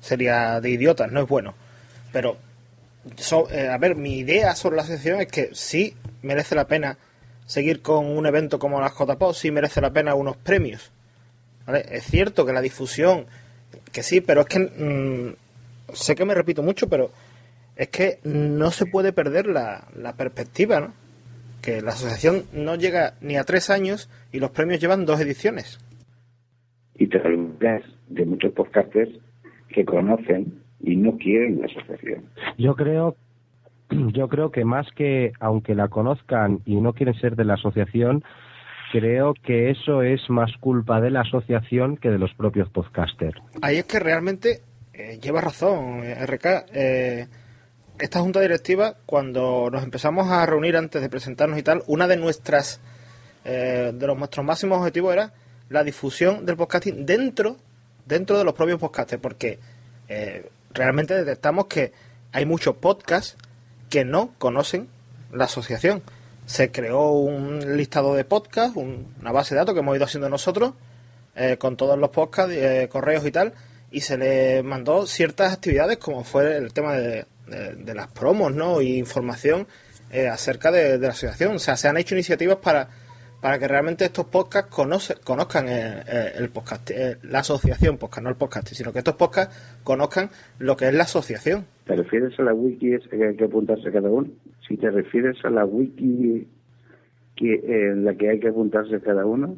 sería 0.00 0.60
de 0.60 0.70
idiotas, 0.70 1.10
no 1.12 1.20
es 1.22 1.28
bueno. 1.28 1.54
Pero, 2.12 2.36
so- 3.16 3.50
eh, 3.50 3.68
a 3.68 3.78
ver, 3.78 3.96
mi 3.96 4.18
idea 4.18 4.54
sobre 4.54 4.76
la 4.76 4.82
asociación 4.82 5.20
es 5.20 5.26
que 5.28 5.50
sí 5.52 5.94
merece 6.22 6.54
la 6.54 6.66
pena 6.66 6.98
seguir 7.46 7.80
con 7.82 8.06
un 8.06 8.26
evento 8.26 8.58
como 8.58 8.80
las 8.80 8.92
JPO, 8.92 9.32
sí 9.34 9.50
merece 9.50 9.80
la 9.80 9.90
pena 9.92 10.14
unos 10.14 10.36
premios. 10.36 10.92
¿vale? 11.66 11.84
Es 11.90 12.04
cierto 12.04 12.44
que 12.46 12.52
la 12.52 12.60
difusión, 12.60 13.26
que 13.92 14.02
sí, 14.02 14.20
pero 14.20 14.42
es 14.42 14.46
que 14.46 14.58
mm, 14.58 15.34
sé 15.92 16.14
que 16.14 16.24
me 16.24 16.34
repito 16.34 16.62
mucho, 16.62 16.88
pero 16.88 17.10
es 17.76 17.88
que 17.88 18.18
no 18.24 18.70
se 18.70 18.86
puede 18.86 19.12
perder 19.12 19.46
la, 19.46 19.88
la 19.96 20.14
perspectiva, 20.14 20.80
¿no? 20.80 20.92
Que 21.62 21.80
la 21.80 21.90
asociación 21.90 22.44
no 22.52 22.76
llega 22.76 23.14
ni 23.20 23.36
a 23.36 23.44
tres 23.44 23.70
años 23.70 24.10
y 24.32 24.40
los 24.40 24.50
premios 24.50 24.80
llevan 24.80 25.06
dos 25.06 25.20
ediciones. 25.20 25.78
Y 26.94 27.06
te 27.06 27.18
olvidas 27.20 27.82
de 28.08 28.24
muchos 28.24 28.52
podcasters 28.52 29.10
que 29.68 29.84
conocen 29.84 30.62
y 30.80 30.96
no 30.96 31.16
quieren 31.16 31.60
la 31.60 31.66
asociación. 31.66 32.24
Yo 32.56 32.74
creo, 32.74 33.16
yo 33.90 34.28
creo 34.28 34.50
que 34.50 34.64
más 34.64 34.86
que 34.96 35.32
aunque 35.40 35.74
la 35.74 35.88
conozcan 35.88 36.60
y 36.64 36.80
no 36.80 36.92
quieren 36.92 37.14
ser 37.14 37.36
de 37.36 37.44
la 37.44 37.54
asociación, 37.54 38.24
creo 38.92 39.34
que 39.34 39.70
eso 39.70 40.02
es 40.02 40.28
más 40.28 40.50
culpa 40.58 41.00
de 41.00 41.10
la 41.10 41.20
asociación 41.20 41.96
que 41.96 42.10
de 42.10 42.18
los 42.18 42.32
propios 42.34 42.68
podcasters. 42.70 43.40
Ahí 43.62 43.76
es 43.76 43.84
que 43.84 43.98
realmente 43.98 44.60
eh, 44.98 45.18
lleva 45.22 45.40
razón, 45.40 46.02
eh, 46.04 46.14
RK. 46.26 46.66
eh, 46.74 47.26
esta 47.98 48.20
junta 48.20 48.40
directiva, 48.40 48.96
cuando 49.06 49.70
nos 49.72 49.82
empezamos 49.82 50.30
a 50.30 50.44
reunir 50.46 50.76
antes 50.76 51.00
de 51.02 51.08
presentarnos 51.08 51.58
y 51.58 51.62
tal, 51.62 51.82
una 51.86 52.06
de 52.06 52.16
nuestras 52.16 52.80
eh, 53.44 53.92
de 53.94 54.06
los 54.06 54.18
nuestros 54.18 54.44
máximos 54.44 54.78
objetivos 54.78 55.12
era 55.14 55.32
la 55.70 55.82
difusión 55.82 56.44
del 56.44 56.56
podcasting 56.56 57.06
dentro 57.06 57.56
dentro 58.06 58.36
de 58.38 58.44
los 58.44 58.54
propios 58.54 58.78
podcasters, 58.78 59.20
porque 59.22 59.58
realmente 60.72 61.14
detectamos 61.14 61.66
que 61.66 61.92
hay 62.32 62.46
muchos 62.46 62.76
podcasts 62.76 63.36
que 63.90 64.04
no 64.04 64.32
conocen 64.38 64.88
la 65.32 65.44
asociación. 65.44 66.02
Se 66.46 66.70
creó 66.70 67.10
un 67.12 67.76
listado 67.76 68.14
de 68.14 68.24
podcasts, 68.24 68.76
un- 68.76 69.14
una 69.20 69.32
base 69.32 69.54
de 69.54 69.58
datos 69.60 69.74
que 69.74 69.80
hemos 69.80 69.94
ido 69.96 70.04
haciendo 70.06 70.28
nosotros, 70.30 70.72
con 71.58 71.76
todos 71.76 71.98
los 71.98 72.08
podcasts, 72.10 72.54
correos 72.90 73.24
y 73.26 73.30
tal, 73.30 73.52
y 73.90 74.00
se 74.00 74.18
le 74.18 74.62
mandó 74.62 75.06
ciertas 75.06 75.52
actividades 75.54 75.98
como 75.98 76.24
fue 76.24 76.56
el 76.56 76.72
tema 76.72 76.94
de, 76.94 77.24
de- 77.46 77.94
las 77.94 78.08
promos, 78.08 78.54
¿no? 78.54 78.80
Y 78.82 78.98
información 78.98 79.66
eh, 80.12 80.28
acerca 80.28 80.70
de, 80.70 80.98
de 80.98 81.06
la 81.06 81.08
asociación. 81.12 81.54
O 81.56 81.58
sea, 81.58 81.76
se 81.76 81.88
han 81.88 81.96
hecho 81.96 82.14
iniciativas 82.14 82.56
para, 82.56 82.88
para 83.40 83.58
que 83.58 83.66
realmente 83.68 84.04
estos 84.04 84.26
podcasts 84.26 84.70
conoce- 84.70 85.18
conozcan 85.20 85.68
eh, 85.68 86.02
eh, 86.06 86.32
el 86.36 86.50
podcast, 86.50 86.90
eh, 86.90 87.16
la 87.22 87.38
asociación 87.40 87.96
podcast, 87.96 88.22
no 88.24 88.30
el 88.30 88.36
podcast, 88.36 88.68
sino 88.68 88.92
que 88.92 88.98
estos 88.98 89.14
podcasts 89.14 89.56
conozcan 89.84 90.30
lo 90.58 90.76
que 90.76 90.88
es 90.88 90.94
la 90.94 91.04
asociación. 91.04 91.64
¿Te 91.86 91.96
refieres 91.96 92.38
a 92.38 92.42
la 92.42 92.52
wiki 92.52 92.90
que 93.10 93.24
hay 93.26 93.36
que 93.36 93.44
apuntarse 93.44 93.90
cada 93.90 94.10
uno? 94.10 94.28
Si 94.68 94.76
te 94.76 94.90
refieres 94.90 95.36
a 95.44 95.50
la 95.50 95.64
wiki 95.64 96.46
que, 97.36 97.54
en 97.64 98.04
la 98.04 98.14
que 98.14 98.28
hay 98.28 98.40
que 98.40 98.48
apuntarse 98.48 99.00
cada 99.00 99.24
uno 99.24 99.56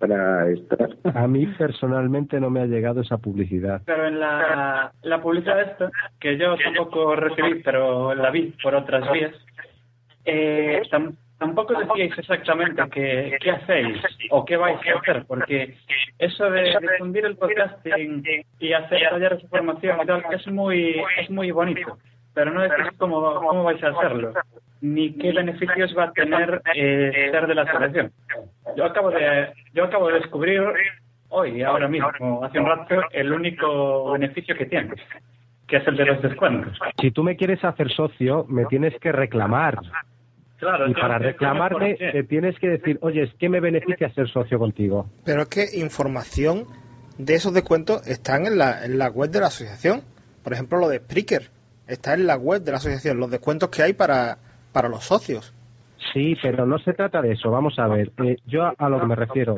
para 0.00 0.48
estar. 0.50 0.88
A 1.14 1.28
mí 1.28 1.46
personalmente 1.46 2.40
no 2.40 2.50
me 2.50 2.62
ha 2.62 2.66
llegado 2.66 3.02
esa 3.02 3.18
publicidad. 3.18 3.82
Pero 3.84 4.06
en 4.08 4.18
la, 4.18 4.90
la 5.02 5.22
publicidad 5.22 5.60
esta, 5.60 5.90
que 6.18 6.36
yo 6.38 6.56
tampoco 6.56 7.14
recibí, 7.14 7.62
pero 7.62 8.14
la 8.14 8.30
vi 8.30 8.52
por 8.62 8.74
otras 8.74 9.12
vías, 9.12 9.34
eh, 10.24 10.82
tam- 10.90 11.14
tampoco 11.38 11.74
decíais 11.78 12.16
exactamente 12.18 12.82
qué, 12.90 13.36
qué 13.40 13.50
hacéis 13.50 13.98
o 14.30 14.44
qué 14.44 14.56
vais 14.56 14.78
a 14.86 14.98
hacer, 14.98 15.24
porque 15.26 15.74
eso 16.18 16.50
de 16.50 16.76
difundir 16.80 17.24
el 17.26 17.36
podcasting 17.36 18.22
y 18.58 18.72
hacer 18.72 19.00
talleres 19.10 19.42
de 19.42 19.48
formación 19.48 19.98
y 20.02 20.06
tal 20.06 20.24
es 20.32 20.46
muy, 20.48 21.02
es 21.18 21.30
muy 21.30 21.50
bonito, 21.50 21.98
pero 22.34 22.50
no 22.52 22.62
decís 22.62 22.86
cómo, 22.98 23.34
cómo 23.34 23.64
vais 23.64 23.82
a 23.82 23.88
hacerlo, 23.88 24.32
ni 24.80 25.12
qué 25.14 25.32
beneficios 25.32 25.94
va 25.96 26.04
a 26.04 26.12
tener 26.12 26.62
eh, 26.74 27.28
ser 27.30 27.46
de 27.46 27.54
la 27.54 27.62
asociación. 27.62 28.12
Yo 28.76 28.84
acabo 28.84 29.10
de, 29.10 29.52
yo 29.74 29.84
acabo 29.84 30.08
de 30.08 30.14
descubrir 30.14 30.62
hoy, 31.28 31.62
ahora 31.62 31.88
mismo, 31.88 32.10
hace 32.42 32.58
un 32.58 32.66
rato, 32.66 33.00
el 33.12 33.32
único 33.32 34.12
beneficio 34.12 34.56
que 34.56 34.66
tiene, 34.66 34.94
que 35.66 35.76
es 35.76 35.86
el 35.86 35.96
de 35.96 36.04
los 36.06 36.22
descuentos. 36.22 36.78
Si 37.00 37.10
tú 37.10 37.22
me 37.22 37.36
quieres 37.36 37.62
hacer 37.64 37.90
socio, 37.90 38.46
me 38.48 38.64
tienes 38.66 38.98
que 39.00 39.12
reclamar. 39.12 39.78
Claro, 40.58 40.88
Y 40.88 40.92
para 40.92 41.18
reclamarme, 41.18 41.94
te 41.94 42.22
tienes 42.24 42.58
que 42.58 42.68
decir, 42.68 42.98
oye, 43.00 43.22
es 43.22 43.34
que 43.34 43.48
me 43.48 43.60
beneficia 43.60 44.10
ser 44.10 44.28
socio 44.28 44.58
contigo. 44.58 45.06
Pero 45.24 45.42
es 45.42 45.48
que 45.48 45.64
información 45.78 46.64
de 47.16 47.34
esos 47.34 47.54
descuentos 47.54 48.06
están 48.06 48.46
en 48.46 48.58
la, 48.58 48.84
en 48.84 48.98
la 48.98 49.08
web 49.08 49.30
de 49.30 49.40
la 49.40 49.46
asociación. 49.46 50.02
Por 50.44 50.52
ejemplo, 50.52 50.78
lo 50.78 50.88
de 50.88 50.98
Spreaker 50.98 51.48
está 51.86 52.12
en 52.12 52.26
la 52.26 52.36
web 52.36 52.62
de 52.62 52.72
la 52.72 52.76
asociación, 52.76 53.18
los 53.18 53.30
descuentos 53.30 53.70
que 53.70 53.82
hay 53.82 53.94
para, 53.94 54.36
para 54.72 54.88
los 54.88 55.04
socios. 55.04 55.54
Sí, 56.12 56.36
pero 56.42 56.66
no 56.66 56.78
se 56.78 56.92
trata 56.92 57.22
de 57.22 57.32
eso. 57.32 57.50
Vamos 57.50 57.78
a 57.78 57.86
ver, 57.86 58.10
eh, 58.24 58.36
yo 58.46 58.72
a, 58.76 58.88
lo 58.88 59.00
que 59.00 59.06
me 59.06 59.14
refiero. 59.14 59.56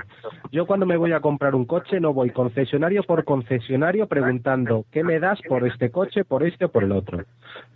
Yo 0.51 0.67
cuando 0.67 0.85
me 0.85 0.97
voy 0.97 1.13
a 1.13 1.21
comprar 1.21 1.55
un 1.55 1.65
coche 1.65 2.01
no 2.01 2.13
voy 2.13 2.31
concesionario 2.31 3.05
por 3.05 3.25
concesionario 3.25 4.07
preguntando 4.07 4.85
qué 4.91 5.03
me 5.05 5.19
das 5.19 5.41
por 5.49 5.67
este 5.67 5.91
coche, 5.91 6.25
por 6.25 6.43
este 6.43 6.67
o 6.67 6.69
por 6.71 6.85
el 6.85 6.93
otro. 6.93 7.25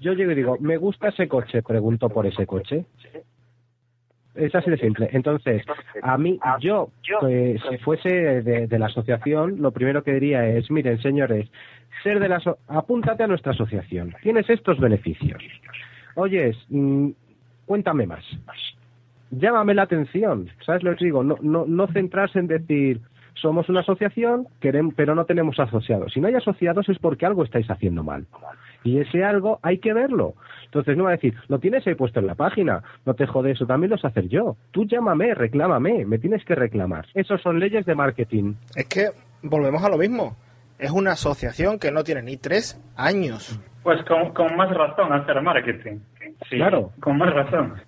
Yo 0.00 0.12
llego 0.12 0.32
y 0.32 0.34
digo, 0.34 0.56
me 0.60 0.76
gusta 0.76 1.08
ese 1.08 1.28
coche, 1.28 1.62
pregunto 1.62 2.08
por 2.10 2.26
ese 2.26 2.46
coche. 2.46 2.84
Es 4.34 4.54
así 4.54 4.68
de 4.70 4.76
simple. 4.76 5.08
Entonces, 5.12 5.62
a 6.02 6.18
mí, 6.18 6.38
yo, 6.60 6.90
pues, 7.20 7.58
si 7.70 7.78
fuese 7.78 8.42
de, 8.42 8.78
la 8.78 8.86
asociación, 8.86 9.62
lo 9.62 9.70
primero 9.70 10.02
que 10.02 10.12
diría 10.12 10.46
es, 10.46 10.70
miren, 10.70 11.00
señores, 11.00 11.48
ser 12.02 12.20
de 12.20 12.28
la 12.28 12.36
aso- 12.40 12.58
apúntate 12.68 13.22
a 13.22 13.26
nuestra 13.26 13.52
asociación. 13.52 14.14
Tienes 14.22 14.50
estos 14.50 14.78
beneficios. 14.78 15.42
Oyes, 16.16 16.56
mm, 16.68 17.10
cuéntame 17.66 18.06
más. 18.06 18.24
Llámame 19.30 19.74
la 19.74 19.82
atención, 19.82 20.48
¿sabes 20.64 20.82
lo 20.82 20.94
que 20.96 21.04
digo? 21.04 21.24
No, 21.24 21.36
no, 21.42 21.66
no 21.66 21.86
centrarse 21.88 22.38
en 22.38 22.46
decir, 22.46 23.00
somos 23.34 23.68
una 23.68 23.80
asociación, 23.80 24.46
queremos, 24.60 24.94
pero 24.96 25.14
no 25.14 25.24
tenemos 25.24 25.58
asociados. 25.58 26.12
Si 26.12 26.20
no 26.20 26.28
hay 26.28 26.34
asociados 26.34 26.88
es 26.88 26.98
porque 26.98 27.26
algo 27.26 27.44
estáis 27.44 27.70
haciendo 27.70 28.02
mal. 28.02 28.26
Y 28.84 28.98
ese 28.98 29.24
algo 29.24 29.58
hay 29.62 29.78
que 29.78 29.92
verlo. 29.92 30.34
Entonces 30.64 30.96
no 30.96 31.04
va 31.04 31.10
a 31.10 31.12
decir, 31.12 31.34
lo 31.48 31.58
tienes 31.58 31.86
ahí 31.86 31.94
puesto 31.94 32.20
en 32.20 32.26
la 32.26 32.34
página, 32.34 32.82
no 33.04 33.14
te 33.14 33.26
jode, 33.26 33.52
eso 33.52 33.66
también 33.66 33.90
lo 33.90 33.98
sé 33.98 34.06
hacer 34.06 34.28
yo. 34.28 34.56
Tú 34.70 34.84
llámame, 34.84 35.34
reclámame, 35.34 36.06
me 36.06 36.18
tienes 36.18 36.44
que 36.44 36.54
reclamar. 36.54 37.06
Esas 37.14 37.40
son 37.42 37.58
leyes 37.58 37.84
de 37.84 37.94
marketing. 37.94 38.54
Es 38.74 38.86
que 38.86 39.10
volvemos 39.42 39.82
a 39.84 39.88
lo 39.88 39.98
mismo. 39.98 40.36
Es 40.78 40.90
una 40.90 41.12
asociación 41.12 41.78
que 41.78 41.90
no 41.90 42.04
tiene 42.04 42.22
ni 42.22 42.36
tres 42.36 42.80
años. 42.96 43.58
Pues 43.82 44.02
con, 44.04 44.32
con 44.32 44.56
más 44.56 44.70
razón 44.70 45.12
hacer 45.12 45.40
marketing. 45.42 45.98
Sí, 46.48 46.56
Claro. 46.56 46.92
Con 47.00 47.18
más 47.18 47.32
razón. 47.34 47.80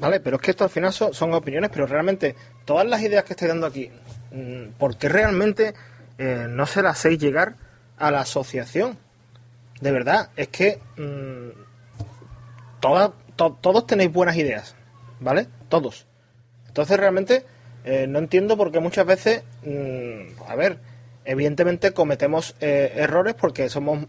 Vale, 0.00 0.20
pero 0.20 0.36
es 0.36 0.42
que 0.42 0.50
esto 0.52 0.64
al 0.64 0.70
final 0.70 0.92
son, 0.92 1.12
son 1.12 1.32
opiniones, 1.34 1.70
pero 1.72 1.86
realmente 1.86 2.34
todas 2.64 2.86
las 2.86 3.00
ideas 3.02 3.24
que 3.24 3.32
estoy 3.34 3.48
dando 3.48 3.66
aquí, 3.66 3.90
mm, 4.32 4.70
¿por 4.78 4.96
qué 4.96 5.08
realmente 5.08 5.74
eh, 6.18 6.46
no 6.48 6.66
se 6.66 6.82
las 6.82 6.92
hacéis 6.98 7.18
llegar 7.18 7.54
a 7.98 8.10
la 8.10 8.20
asociación? 8.20 8.96
De 9.80 9.90
verdad, 9.92 10.30
es 10.36 10.48
que 10.48 10.78
mm, 10.96 11.48
to- 12.80 13.14
todos 13.60 13.86
tenéis 13.86 14.12
buenas 14.12 14.36
ideas, 14.36 14.74
¿vale? 15.20 15.46
Todos. 15.68 16.06
Entonces 16.68 16.96
realmente 16.98 17.44
eh, 17.84 18.06
no 18.08 18.18
entiendo 18.18 18.56
por 18.56 18.70
qué 18.72 18.80
muchas 18.80 19.06
veces, 19.06 19.42
mm, 19.64 20.42
a 20.48 20.54
ver, 20.56 20.78
evidentemente 21.24 21.92
cometemos 21.92 22.54
eh, 22.60 22.92
errores 22.96 23.34
porque 23.34 23.68
somos 23.68 24.06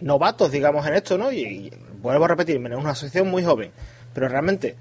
novatos, 0.00 0.50
digamos, 0.50 0.86
en 0.86 0.94
esto, 0.94 1.16
¿no? 1.18 1.30
Y, 1.32 1.40
y 1.42 1.72
vuelvo 2.02 2.24
a 2.24 2.28
repetirme, 2.28 2.68
es 2.70 2.76
una 2.76 2.90
asociación 2.90 3.30
muy 3.30 3.44
joven, 3.44 3.70
pero 4.12 4.28
realmente 4.28 4.76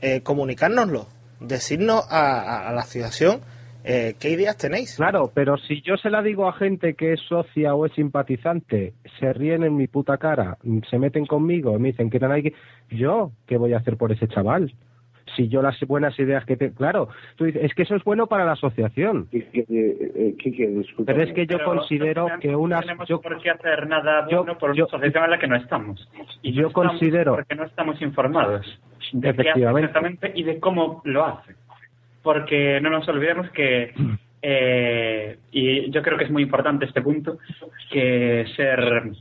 eh, 0.00 0.20
comunicárnoslo, 0.22 1.06
decirnos 1.40 2.06
a, 2.10 2.70
la 2.72 2.80
asociación 2.80 3.40
eh, 3.82 4.14
qué 4.20 4.30
ideas 4.30 4.56
tenéis. 4.56 4.96
Claro, 4.96 5.30
pero 5.34 5.56
si 5.56 5.80
yo 5.82 5.96
se 5.96 6.10
la 6.10 6.22
digo 6.22 6.46
a 6.46 6.52
gente 6.52 6.94
que 6.94 7.14
es 7.14 7.20
socia 7.28 7.74
o 7.74 7.86
es 7.86 7.92
simpatizante, 7.94 8.92
se 9.18 9.32
ríen 9.32 9.64
en 9.64 9.76
mi 9.76 9.86
puta 9.86 10.18
cara, 10.18 10.58
se 10.90 10.98
meten 10.98 11.26
conmigo 11.26 11.74
y 11.76 11.78
me 11.80 11.88
dicen 11.88 12.10
que 12.10 12.18
eran 12.18 12.32
ahí, 12.32 12.52
yo, 12.90 13.32
¿qué 13.46 13.56
voy 13.56 13.72
a 13.72 13.78
hacer 13.78 13.96
por 13.96 14.12
ese 14.12 14.28
chaval? 14.28 14.74
Si 15.36 15.48
yo 15.48 15.62
las 15.62 15.78
buenas 15.86 16.18
ideas 16.18 16.44
que 16.44 16.56
te... 16.56 16.72
Claro, 16.72 17.08
tú 17.36 17.44
dices, 17.44 17.64
es 17.64 17.74
que 17.74 17.82
eso 17.82 17.94
es 17.96 18.04
bueno 18.04 18.26
para 18.26 18.44
la 18.44 18.52
asociación. 18.52 19.28
Eh, 19.32 20.34
Pero 21.04 21.22
es 21.22 21.32
que 21.32 21.46
yo 21.46 21.62
considero 21.64 22.26
que 22.40 22.54
una... 22.54 22.76
No 22.76 22.82
tenemos 22.82 23.08
por 23.08 23.40
qué 23.40 23.50
hacer 23.50 23.86
nada 23.86 24.26
bueno 24.30 24.58
por 24.58 24.70
una 24.70 24.84
asociación 24.84 25.24
en 25.24 25.30
la 25.30 25.38
que 25.38 25.46
no 25.46 25.56
estamos. 25.56 26.08
Y 26.42 26.52
yo 26.52 26.62
no 26.62 26.68
estamos 26.68 26.90
considero... 26.90 27.34
Porque 27.34 27.54
no 27.54 27.64
estamos 27.64 28.00
informados 28.02 28.80
de 29.12 29.20
qué 29.20 29.28
hace 29.28 29.40
Efectivamente. 29.40 29.86
exactamente 29.86 30.32
y 30.34 30.42
de 30.44 30.60
cómo 30.60 31.02
lo 31.04 31.24
hace. 31.24 31.54
Porque 32.22 32.80
no 32.80 32.90
nos 32.90 33.08
olvidemos 33.08 33.50
que... 33.50 33.92
eh, 34.42 35.38
y 35.52 35.90
yo 35.90 36.02
creo 36.02 36.18
que 36.18 36.24
es 36.24 36.30
muy 36.30 36.42
importante 36.42 36.84
este 36.86 37.02
punto, 37.02 37.38
que 37.90 38.46
ser 38.56 39.12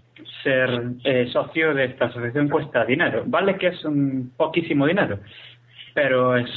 ser 0.44 0.70
eh, 1.04 1.28
socio 1.32 1.74
de 1.74 1.86
esta 1.86 2.06
asociación 2.06 2.50
cuesta 2.50 2.86
dinero. 2.86 3.24
Vale 3.26 3.58
que 3.58 3.68
es 3.68 3.86
un 3.86 4.32
poquísimo 4.36 4.86
dinero, 4.86 5.20
pero 5.94 6.36
es 6.38 6.50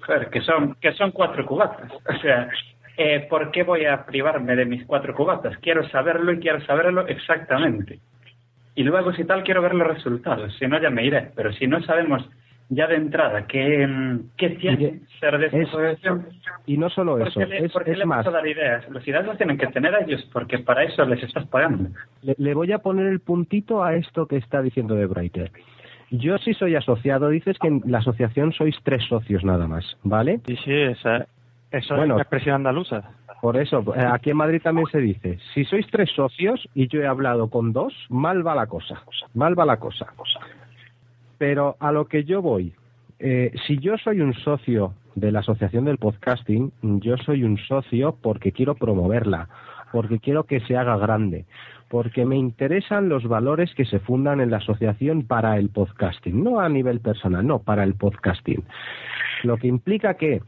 joder, 0.00 0.30
que 0.30 0.40
son 0.40 0.74
que 0.80 0.92
son 0.92 1.10
cuatro 1.10 1.44
cubatas. 1.44 1.92
O 2.08 2.18
sea, 2.20 2.48
eh, 2.96 3.26
¿por 3.28 3.50
qué 3.50 3.62
voy 3.62 3.84
a 3.84 4.06
privarme 4.06 4.56
de 4.56 4.64
mis 4.64 4.84
cuatro 4.86 5.14
cubatas? 5.14 5.56
Quiero 5.58 5.86
saberlo 5.88 6.32
y 6.32 6.38
quiero 6.38 6.64
saberlo 6.64 7.06
exactamente. 7.06 8.00
Y 8.74 8.84
luego, 8.84 9.12
si 9.12 9.24
tal, 9.24 9.42
quiero 9.42 9.62
ver 9.62 9.74
los 9.74 9.88
resultados. 9.88 10.54
Si 10.58 10.66
no, 10.66 10.80
ya 10.80 10.90
me 10.90 11.04
iré. 11.04 11.30
Pero 11.34 11.52
si 11.52 11.66
no 11.66 11.82
sabemos 11.82 12.28
ya 12.68 12.86
de 12.86 12.96
entrada 12.96 13.46
qué, 13.46 14.18
qué 14.36 14.50
tiene 14.50 15.00
ser 15.20 15.38
de 15.38 15.46
esta 15.46 16.18
Y 16.66 16.76
no 16.76 16.90
solo 16.90 17.16
¿por 17.16 17.28
eso, 17.28 17.40
le, 17.40 17.64
es, 17.64 17.98
le 17.98 18.04
más, 18.04 18.26
a 18.26 18.30
dar 18.30 18.46
ideas? 18.46 18.88
Las 18.90 19.06
ideas 19.06 19.26
las 19.26 19.36
tienen 19.36 19.56
que 19.56 19.68
tener 19.68 19.94
ellos, 20.02 20.28
porque 20.32 20.58
para 20.58 20.82
eso 20.82 21.04
les 21.04 21.22
estás 21.22 21.46
pagando. 21.46 21.90
le, 22.22 22.34
le 22.38 22.54
voy 22.54 22.72
a 22.72 22.78
poner 22.78 23.06
el 23.06 23.20
puntito 23.20 23.84
a 23.84 23.94
esto 23.94 24.26
que 24.26 24.36
está 24.36 24.62
diciendo 24.62 24.94
de 24.94 25.06
Breiter. 25.06 25.52
Yo 26.10 26.38
sí 26.38 26.54
soy 26.54 26.76
asociado, 26.76 27.28
dices 27.28 27.58
que 27.58 27.68
en 27.68 27.82
la 27.86 27.98
asociación 27.98 28.52
sois 28.52 28.76
tres 28.84 29.04
socios 29.08 29.44
nada 29.44 29.66
más, 29.66 29.96
¿vale? 30.04 30.40
Sí, 30.46 30.56
sí, 30.64 30.72
esa, 30.72 31.26
eso 31.70 31.94
Bueno. 31.96 32.14
es 32.14 32.14
una 32.14 32.22
expresión 32.22 32.54
andaluza. 32.56 33.02
Por 33.42 33.56
eso, 33.56 33.84
eh, 33.94 34.04
aquí 34.10 34.30
en 34.30 34.36
Madrid 34.38 34.62
también 34.62 34.86
se 34.86 34.98
dice, 34.98 35.38
si 35.52 35.64
sois 35.64 35.86
tres 35.90 36.10
socios 36.14 36.68
y 36.74 36.88
yo 36.88 37.00
he 37.02 37.06
hablado 37.06 37.50
con 37.50 37.72
dos, 37.72 37.92
mal 38.08 38.46
va 38.46 38.54
la 38.54 38.66
cosa, 38.66 39.02
mal 39.34 39.58
va 39.58 39.64
la 39.66 39.76
cosa. 39.76 40.06
Pero 41.38 41.76
a 41.80 41.92
lo 41.92 42.06
que 42.06 42.24
yo 42.24 42.40
voy, 42.40 42.72
eh, 43.18 43.52
si 43.66 43.78
yo 43.78 43.98
soy 43.98 44.20
un 44.20 44.32
socio 44.34 44.94
de 45.14 45.32
la 45.32 45.40
Asociación 45.40 45.84
del 45.84 45.98
Podcasting, 45.98 46.72
yo 46.82 47.16
soy 47.18 47.42
un 47.44 47.58
socio 47.58 48.16
porque 48.22 48.52
quiero 48.52 48.74
promoverla, 48.74 49.48
porque 49.92 50.18
quiero 50.18 50.44
que 50.44 50.60
se 50.60 50.76
haga 50.76 50.96
grande, 50.96 51.44
porque 51.88 52.24
me 52.24 52.36
interesan 52.36 53.08
los 53.08 53.26
valores 53.26 53.74
que 53.74 53.84
se 53.84 54.00
fundan 54.00 54.40
en 54.40 54.50
la 54.50 54.58
asociación 54.58 55.26
para 55.26 55.56
el 55.58 55.68
podcasting, 55.68 56.42
no 56.42 56.60
a 56.60 56.68
nivel 56.68 57.00
personal, 57.00 57.46
no, 57.46 57.60
para 57.60 57.84
el 57.84 57.94
podcasting. 57.94 58.64
Lo 59.44 59.56
que 59.56 59.68
implica 59.68 60.14
que 60.14 60.42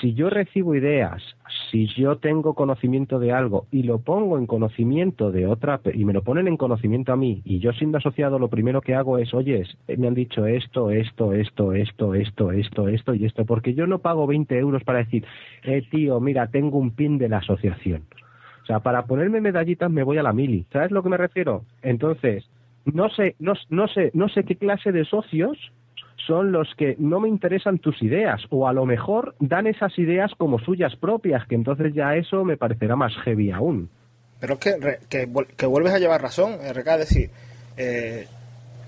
si 0.00 0.14
yo 0.14 0.30
recibo 0.30 0.74
ideas, 0.74 1.22
si 1.70 1.86
yo 1.88 2.16
tengo 2.16 2.54
conocimiento 2.54 3.18
de 3.18 3.32
algo 3.32 3.66
y 3.70 3.82
lo 3.82 3.98
pongo 3.98 4.38
en 4.38 4.46
conocimiento 4.46 5.30
de 5.30 5.46
otra 5.46 5.80
y 5.92 6.04
me 6.04 6.12
lo 6.12 6.22
ponen 6.22 6.48
en 6.48 6.56
conocimiento 6.56 7.12
a 7.12 7.16
mí 7.16 7.42
y 7.44 7.58
yo 7.58 7.72
siendo 7.72 7.98
asociado 7.98 8.38
lo 8.38 8.48
primero 8.48 8.80
que 8.80 8.94
hago 8.94 9.18
es, 9.18 9.34
oye, 9.34 9.64
me 9.96 10.08
han 10.08 10.14
dicho 10.14 10.46
esto, 10.46 10.90
esto, 10.90 11.32
esto, 11.32 11.72
esto, 11.74 12.14
esto, 12.14 12.52
esto, 12.52 12.88
esto 12.88 13.14
y 13.14 13.24
esto, 13.26 13.44
porque 13.44 13.74
yo 13.74 13.86
no 13.86 13.98
pago 13.98 14.26
20 14.26 14.56
euros 14.58 14.82
para 14.84 14.98
decir, 14.98 15.24
eh, 15.64 15.82
tío, 15.90 16.20
mira, 16.20 16.46
tengo 16.48 16.78
un 16.78 16.92
pin 16.92 17.18
de 17.18 17.28
la 17.28 17.38
asociación. 17.38 18.02
O 18.62 18.66
sea, 18.66 18.80
para 18.80 19.04
ponerme 19.06 19.40
medallitas 19.40 19.90
me 19.90 20.04
voy 20.04 20.18
a 20.18 20.22
la 20.22 20.32
mili. 20.32 20.66
¿Sabes 20.72 20.90
lo 20.90 21.02
que 21.02 21.08
me 21.08 21.16
refiero? 21.16 21.64
Entonces, 21.82 22.44
no 22.84 23.08
sé, 23.10 23.36
no, 23.38 23.54
sé, 23.88 24.10
no 24.14 24.28
sé 24.28 24.44
qué 24.44 24.56
clase 24.56 24.92
de 24.92 25.04
socios 25.04 25.58
son 26.26 26.52
los 26.52 26.68
que 26.76 26.94
no 26.98 27.20
me 27.20 27.28
interesan 27.28 27.78
tus 27.78 28.00
ideas 28.02 28.40
o 28.50 28.68
a 28.68 28.72
lo 28.72 28.86
mejor 28.86 29.34
dan 29.40 29.66
esas 29.66 29.98
ideas 29.98 30.32
como 30.36 30.58
suyas 30.60 30.94
propias, 30.96 31.46
que 31.46 31.56
entonces 31.56 31.92
ya 31.94 32.14
eso 32.14 32.44
me 32.44 32.56
parecerá 32.56 32.94
más 32.94 33.12
heavy 33.24 33.50
aún. 33.50 33.90
Pero 34.38 34.54
es 34.54 34.60
que, 34.60 34.98
que, 35.08 35.28
que 35.56 35.66
vuelves 35.66 35.92
a 35.92 35.98
llevar 35.98 36.22
razón, 36.22 36.54
RK, 36.54 36.86
es 36.86 36.98
decir, 36.98 37.30
eh, 37.76 38.26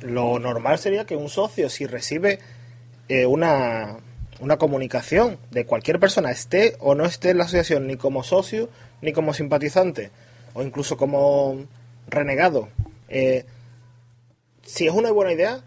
lo 0.03 0.39
normal 0.39 0.79
sería 0.79 1.07
que 1.07 1.17
un 1.17 1.29
socio, 1.29 1.69
si 1.69 1.87
recibe 1.87 2.39
eh, 3.09 3.27
una, 3.27 3.97
una 4.41 4.57
comunicación 4.57 5.39
de 5.51 5.65
cualquier 5.65 5.99
persona, 5.99 6.31
esté 6.31 6.75
o 6.81 6.95
no 6.95 7.05
esté 7.05 7.31
en 7.31 7.39
la 7.39 7.45
asociación, 7.45 7.87
ni 7.87 7.97
como 7.97 8.23
socio, 8.23 8.69
ni 9.05 9.13
como 9.13 9.35
simpatizante, 9.35 10.11
o 10.55 10.63
incluso 10.63 10.97
como 10.97 11.65
renegado, 12.09 12.69
eh, 13.09 13.45
si 14.63 14.87
es 14.87 14.93
una 14.93 15.13
buena 15.13 15.33
idea, 15.33 15.63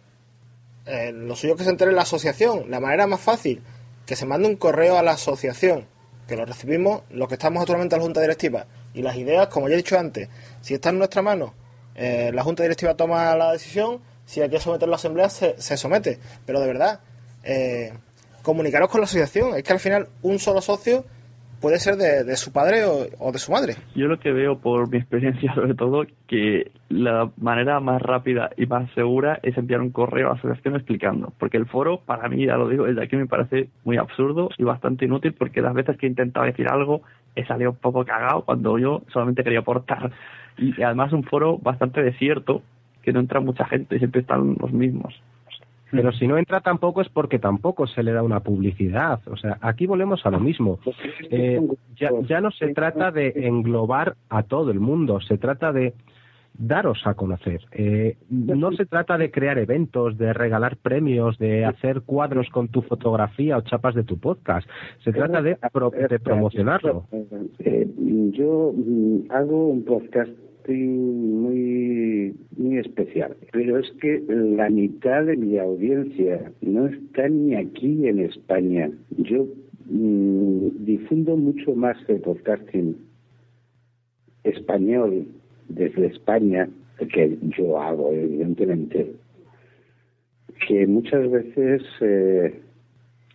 eh, 0.86 1.12
lo 1.12 1.36
suyo 1.36 1.54
es 1.54 1.60
que 1.60 1.64
se 1.64 1.70
entere 1.70 1.92
en 1.92 1.96
la 1.96 2.02
asociación. 2.02 2.70
La 2.70 2.80
manera 2.80 3.08
más 3.08 3.22
fácil, 3.22 3.62
que 4.06 4.16
se 4.16 4.26
mande 4.26 4.48
un 4.48 4.56
correo 4.56 4.98
a 4.98 5.04
la 5.04 5.12
asociación, 5.12 5.86
que 6.28 6.36
lo 6.36 6.46
recibimos 6.46 7.04
los 7.10 7.28
que 7.28 7.36
estamos 7.36 7.62
actualmente 7.62 7.96
en 7.96 8.02
la 8.02 8.06
Junta 8.06 8.22
Directiva. 8.22 8.66
Y 8.94 9.02
las 9.02 9.16
ideas, 9.16 9.48
como 9.48 9.68
ya 9.68 9.76
he 9.76 9.78
dicho 9.78 10.00
antes, 10.00 10.30
si 10.62 10.74
está 10.74 10.90
en 10.90 10.98
nuestra 10.98 11.22
mano, 11.22 11.54
eh, 11.96 12.32
la 12.34 12.44
Junta 12.44 12.64
Directiva 12.64 12.96
toma 12.96 13.36
la 13.36 13.52
decisión, 13.52 14.02
si 14.26 14.42
hay 14.42 14.50
que 14.50 14.60
someterlo 14.60 14.94
a 14.94 14.96
la 14.96 15.00
Asamblea, 15.00 15.30
se, 15.30 15.62
se 15.62 15.78
somete. 15.78 16.20
Pero 16.46 16.60
de 16.60 16.68
verdad, 16.68 17.00
eh, 17.44 17.94
comunicaros 18.42 18.90
con 18.90 19.02
la 19.02 19.06
asociación. 19.06 19.56
Es 19.56 19.64
que 19.64 19.74
al 19.74 19.80
final 19.80 20.10
un 20.22 20.40
solo 20.40 20.62
socio 20.62 21.06
puede 21.62 21.80
ser 21.80 21.96
de, 21.96 22.24
de 22.24 22.36
su 22.36 22.52
padre 22.52 22.86
o, 22.86 23.08
o 23.20 23.32
de 23.32 23.40
su 23.40 23.52
madre. 23.52 23.76
Yo 23.96 24.08
lo 24.08 24.20
que 24.20 24.32
veo 24.32 24.60
por 24.60 24.90
mi 24.90 24.98
experiencia, 24.98 25.54
sobre 25.56 25.74
todo, 25.74 26.06
que 26.28 26.72
la 26.90 27.30
manera 27.38 27.80
más 27.80 28.02
rápida 28.02 28.50
y 28.58 28.66
más 28.66 28.90
segura 28.94 29.40
es 29.44 29.58
enviar 29.58 29.82
un 29.82 29.92
correo 29.92 30.28
a 30.28 30.34
la 30.34 30.40
asociación 30.40 30.76
explicando. 30.76 31.34
Porque 31.38 31.58
el 31.58 31.66
foro, 31.66 32.00
para 32.06 32.30
mí, 32.30 32.46
ya 32.46 32.58
lo 32.58 32.70
digo 32.70 32.86
desde 32.86 33.04
aquí, 33.04 33.16
me 33.16 33.28
parece 33.28 33.70
muy 33.84 33.98
absurdo 33.98 34.50
y 34.58 34.64
bastante 34.64 35.06
inútil 35.06 35.34
porque 35.34 35.62
las 35.62 35.74
veces 35.74 35.98
que 35.98 36.06
he 36.06 36.10
intentado 36.10 36.46
decir 36.46 36.68
algo 36.68 37.02
he 37.36 37.46
salido 37.46 37.72
un 37.72 37.78
poco 37.78 38.04
cagado 38.06 38.44
cuando 38.44 38.78
yo 38.78 39.04
solamente 39.12 39.44
quería 39.44 39.60
aportar. 39.60 40.12
Y 40.58 40.82
además 40.82 41.14
un 41.14 41.24
foro 41.24 41.58
bastante 41.58 42.02
desierto, 42.02 42.62
que 43.04 43.14
no 43.14 43.20
entra 43.20 43.40
mucha 43.40 43.66
gente 43.66 43.96
y 43.96 44.00
siempre 44.00 44.22
están 44.22 44.58
los 44.60 44.72
mismos. 44.72 45.14
Pero 45.92 46.12
si 46.12 46.28
no 46.28 46.38
entra 46.38 46.62
tampoco 46.62 47.02
es 47.02 47.10
porque 47.10 47.40
tampoco 47.40 47.88
se 47.88 48.04
le 48.04 48.12
da 48.12 48.22
una 48.24 48.42
publicidad. 48.42 49.20
O 49.28 49.38
sea, 49.38 49.58
aquí 49.62 49.88
volvemos 49.88 50.26
a 50.26 50.32
lo 50.32 50.40
mismo. 50.40 50.80
Eh, 51.30 51.62
ya, 51.96 52.10
ya 52.28 52.42
no 52.42 52.52
se 52.52 52.74
trata 52.74 53.12
de 53.12 53.34
englobar 53.36 54.16
a 54.30 54.44
todo 54.44 54.72
el 54.72 54.80
mundo, 54.80 55.20
se 55.22 55.38
trata 55.38 55.72
de 55.72 55.94
daros 56.60 57.06
a 57.06 57.14
conocer. 57.14 57.62
Eh, 57.72 58.18
no 58.30 58.72
se 58.72 58.86
trata 58.88 59.18
de 59.18 59.30
crear 59.30 59.60
eventos, 59.60 60.18
de 60.18 60.34
regalar 60.34 60.76
premios, 60.78 61.38
de 61.38 61.64
hacer 61.66 62.02
cuadros 62.02 62.50
con 62.50 62.68
tu 62.70 62.82
fotografía 62.82 63.58
o 63.58 63.62
chapas 63.62 63.94
de 63.94 64.04
tu 64.04 64.18
podcast. 64.18 64.68
Se 65.04 65.12
trata 65.14 65.42
de, 65.44 65.56
pro- 65.72 65.92
de 65.92 66.20
promocionarlo. 66.20 67.06
Eh, 67.60 67.88
yo 68.32 68.74
mm, 68.76 69.32
hago 69.32 69.68
un 69.68 69.86
muy, 70.76 72.36
muy 72.58 72.78
especial, 72.78 73.36
pero 73.52 73.80
es 73.80 73.90
que 74.02 74.24
la 74.28 74.70
mitad 74.70 75.26
de 75.26 75.38
mi 75.38 75.58
audiencia 75.58 76.52
no 76.62 76.88
está 76.88 77.30
ni 77.30 77.56
aquí 77.56 78.08
en 78.08 78.20
España. 78.20 78.92
Yo 79.18 79.48
mm, 79.86 80.86
difundo 80.86 81.38
mucho 81.38 81.76
más 81.76 81.98
el 82.08 82.22
podcasting 82.22 82.96
español 84.44 85.28
desde 85.70 86.08
España, 86.08 86.70
que 87.14 87.38
yo 87.58 87.80
hago, 87.80 88.12
evidentemente, 88.12 89.14
que 90.68 90.88
muchas 90.88 91.30
veces 91.30 91.84
eh, 92.02 92.60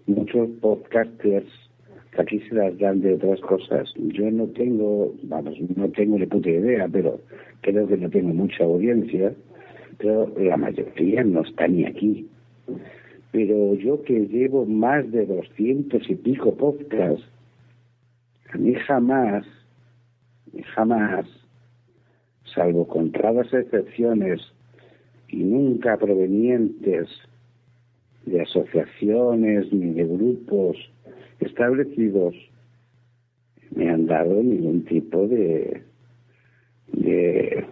muchos 0.06 0.48
podcasters 0.60 1.46
aquí 2.18 2.40
se 2.40 2.54
las 2.54 2.78
dan 2.78 3.00
de 3.00 3.14
otras 3.14 3.40
cosas. 3.40 3.92
Yo 3.96 4.30
no 4.30 4.46
tengo, 4.48 5.14
vamos, 5.24 5.54
no 5.76 5.88
tengo 5.90 6.18
ni 6.18 6.26
puta 6.26 6.50
idea, 6.50 6.88
pero 6.90 7.20
creo 7.60 7.86
que 7.86 7.96
no 7.96 8.10
tengo 8.10 8.34
mucha 8.34 8.64
audiencia, 8.64 9.34
pero 9.98 10.32
la 10.38 10.56
mayoría 10.56 11.24
no 11.24 11.42
está 11.42 11.68
ni 11.68 11.84
aquí. 11.84 12.28
Pero 13.30 13.74
yo 13.74 14.02
que 14.02 14.26
llevo 14.26 14.66
más 14.66 15.10
de 15.10 15.24
doscientos 15.24 16.02
y 16.08 16.14
pico 16.16 16.54
podcasts, 16.54 17.24
a 18.52 18.58
mí 18.58 18.74
jamás, 18.74 19.46
jamás, 20.74 21.26
salvo 22.54 22.86
con 22.86 23.10
excepciones 23.52 24.40
y 25.28 25.36
nunca 25.36 25.96
provenientes 25.96 27.08
de 28.26 28.42
asociaciones 28.42 29.72
ni 29.72 29.94
de 29.94 30.04
grupos 30.04 30.76
establecidos, 31.44 32.34
me 33.74 33.88
han 33.88 34.06
dado 34.06 34.42
ningún 34.42 34.84
tipo 34.84 35.26
de, 35.28 35.82
de, 36.92 37.64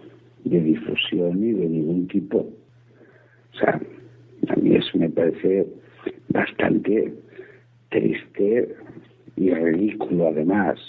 difusión 0.43 1.41
ni 1.41 1.51
de 1.53 1.67
ningún 1.67 2.07
tipo. 2.07 2.39
O 2.39 3.57
sea, 3.57 3.79
a 4.49 4.55
mí 4.55 4.75
eso 4.75 4.97
me 4.97 5.09
parece 5.09 5.67
bastante 6.29 7.13
triste 7.89 8.75
y 9.35 9.51
ridículo 9.51 10.29
además. 10.29 10.79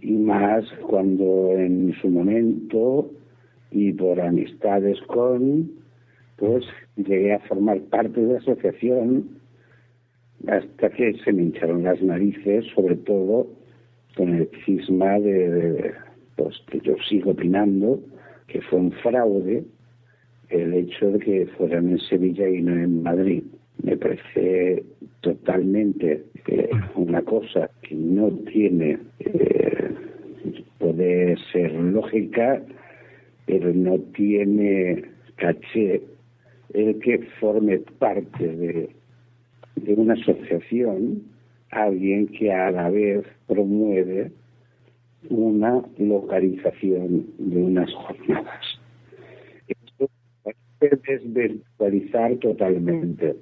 Y 0.00 0.12
más 0.12 0.64
cuando 0.88 1.52
en 1.56 1.94
su 2.00 2.08
momento 2.08 3.10
y 3.70 3.92
por 3.92 4.20
amistades 4.20 5.00
con 5.02 5.70
pues 6.36 6.64
llegué 6.96 7.34
a 7.34 7.40
formar 7.40 7.80
parte 7.82 8.20
de 8.20 8.34
la 8.34 8.38
asociación 8.38 9.38
hasta 10.48 10.90
que 10.90 11.14
se 11.24 11.32
me 11.32 11.42
hincharon 11.42 11.82
las 11.82 12.00
narices, 12.02 12.64
sobre 12.74 12.96
todo 12.96 13.46
con 14.16 14.34
el 14.34 14.48
cisma 14.64 15.18
de, 15.18 15.92
pues 16.36 16.56
que 16.70 16.80
yo 16.80 16.96
sigo 17.08 17.32
opinando 17.32 18.00
que 18.46 18.60
fue 18.62 18.78
un 18.78 18.92
fraude 18.92 19.64
el 20.50 20.74
hecho 20.74 21.10
de 21.10 21.18
que 21.18 21.46
fueran 21.58 21.90
en 21.90 21.98
Sevilla 21.98 22.48
y 22.48 22.62
no 22.62 22.72
en 22.72 23.02
Madrid. 23.02 23.42
Me 23.82 23.96
parece 23.96 24.84
totalmente 25.20 26.24
eh, 26.46 26.70
una 26.94 27.22
cosa 27.22 27.70
que 27.82 27.94
no 27.94 28.30
tiene, 28.52 28.98
eh, 29.20 29.90
puede 30.78 31.36
ser 31.52 31.72
lógica, 31.72 32.62
pero 33.46 33.72
no 33.72 33.98
tiene 34.14 35.04
caché 35.36 36.02
el 36.72 36.98
que 37.00 37.18
forme 37.40 37.78
parte 37.98 38.46
de, 38.46 38.90
de 39.76 39.94
una 39.94 40.14
asociación 40.14 41.22
alguien 41.70 42.28
que 42.28 42.52
a 42.52 42.70
la 42.70 42.90
vez 42.90 43.24
promueve 43.46 44.30
una 45.28 45.82
localización 45.98 47.26
de 47.38 47.56
unas 47.62 47.92
jornadas. 47.92 48.80
Esto 49.66 50.08
puede 50.78 50.98
desvirtualizar 51.06 52.36
totalmente 52.36 53.36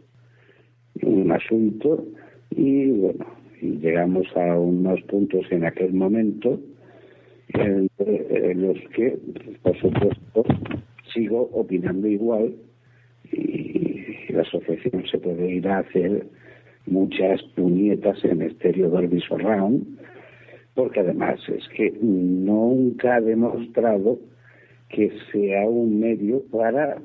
un 1.02 1.30
asunto 1.32 2.06
y 2.50 2.90
bueno, 2.90 3.26
llegamos 3.60 4.26
a 4.36 4.58
unos 4.58 5.00
puntos 5.02 5.44
en 5.50 5.64
aquel 5.64 5.92
momento 5.92 6.60
en, 7.54 7.88
los 8.62 8.78
que, 8.94 9.18
por 9.62 9.76
supuesto, 9.78 10.44
sigo 11.12 11.50
opinando 11.52 12.06
igual 12.08 12.54
y 13.30 13.81
la 14.30 14.42
asociación 14.42 15.04
se 15.10 15.18
puede 15.18 15.50
ir 15.50 15.68
a 15.68 15.78
hacer 15.78 16.26
muchas 16.86 17.42
puñetas 17.54 18.24
en 18.24 18.42
estéreo 18.42 18.88
Dolby 18.90 19.20
Surround 19.20 19.98
porque 20.74 21.00
además 21.00 21.40
es 21.48 21.68
que 21.76 21.92
nunca 22.00 23.16
ha 23.16 23.20
demostrado 23.20 24.18
que 24.88 25.12
sea 25.30 25.68
un 25.68 26.00
medio 26.00 26.42
para 26.50 26.98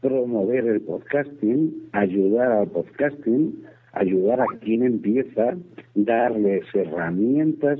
promover 0.00 0.66
el 0.66 0.80
podcasting, 0.80 1.88
ayudar 1.92 2.52
al 2.52 2.68
podcasting, 2.68 3.64
ayudar 3.92 4.40
a 4.40 4.46
quien 4.60 4.84
empieza, 4.84 5.56
darles 5.94 6.64
herramientas 6.74 7.78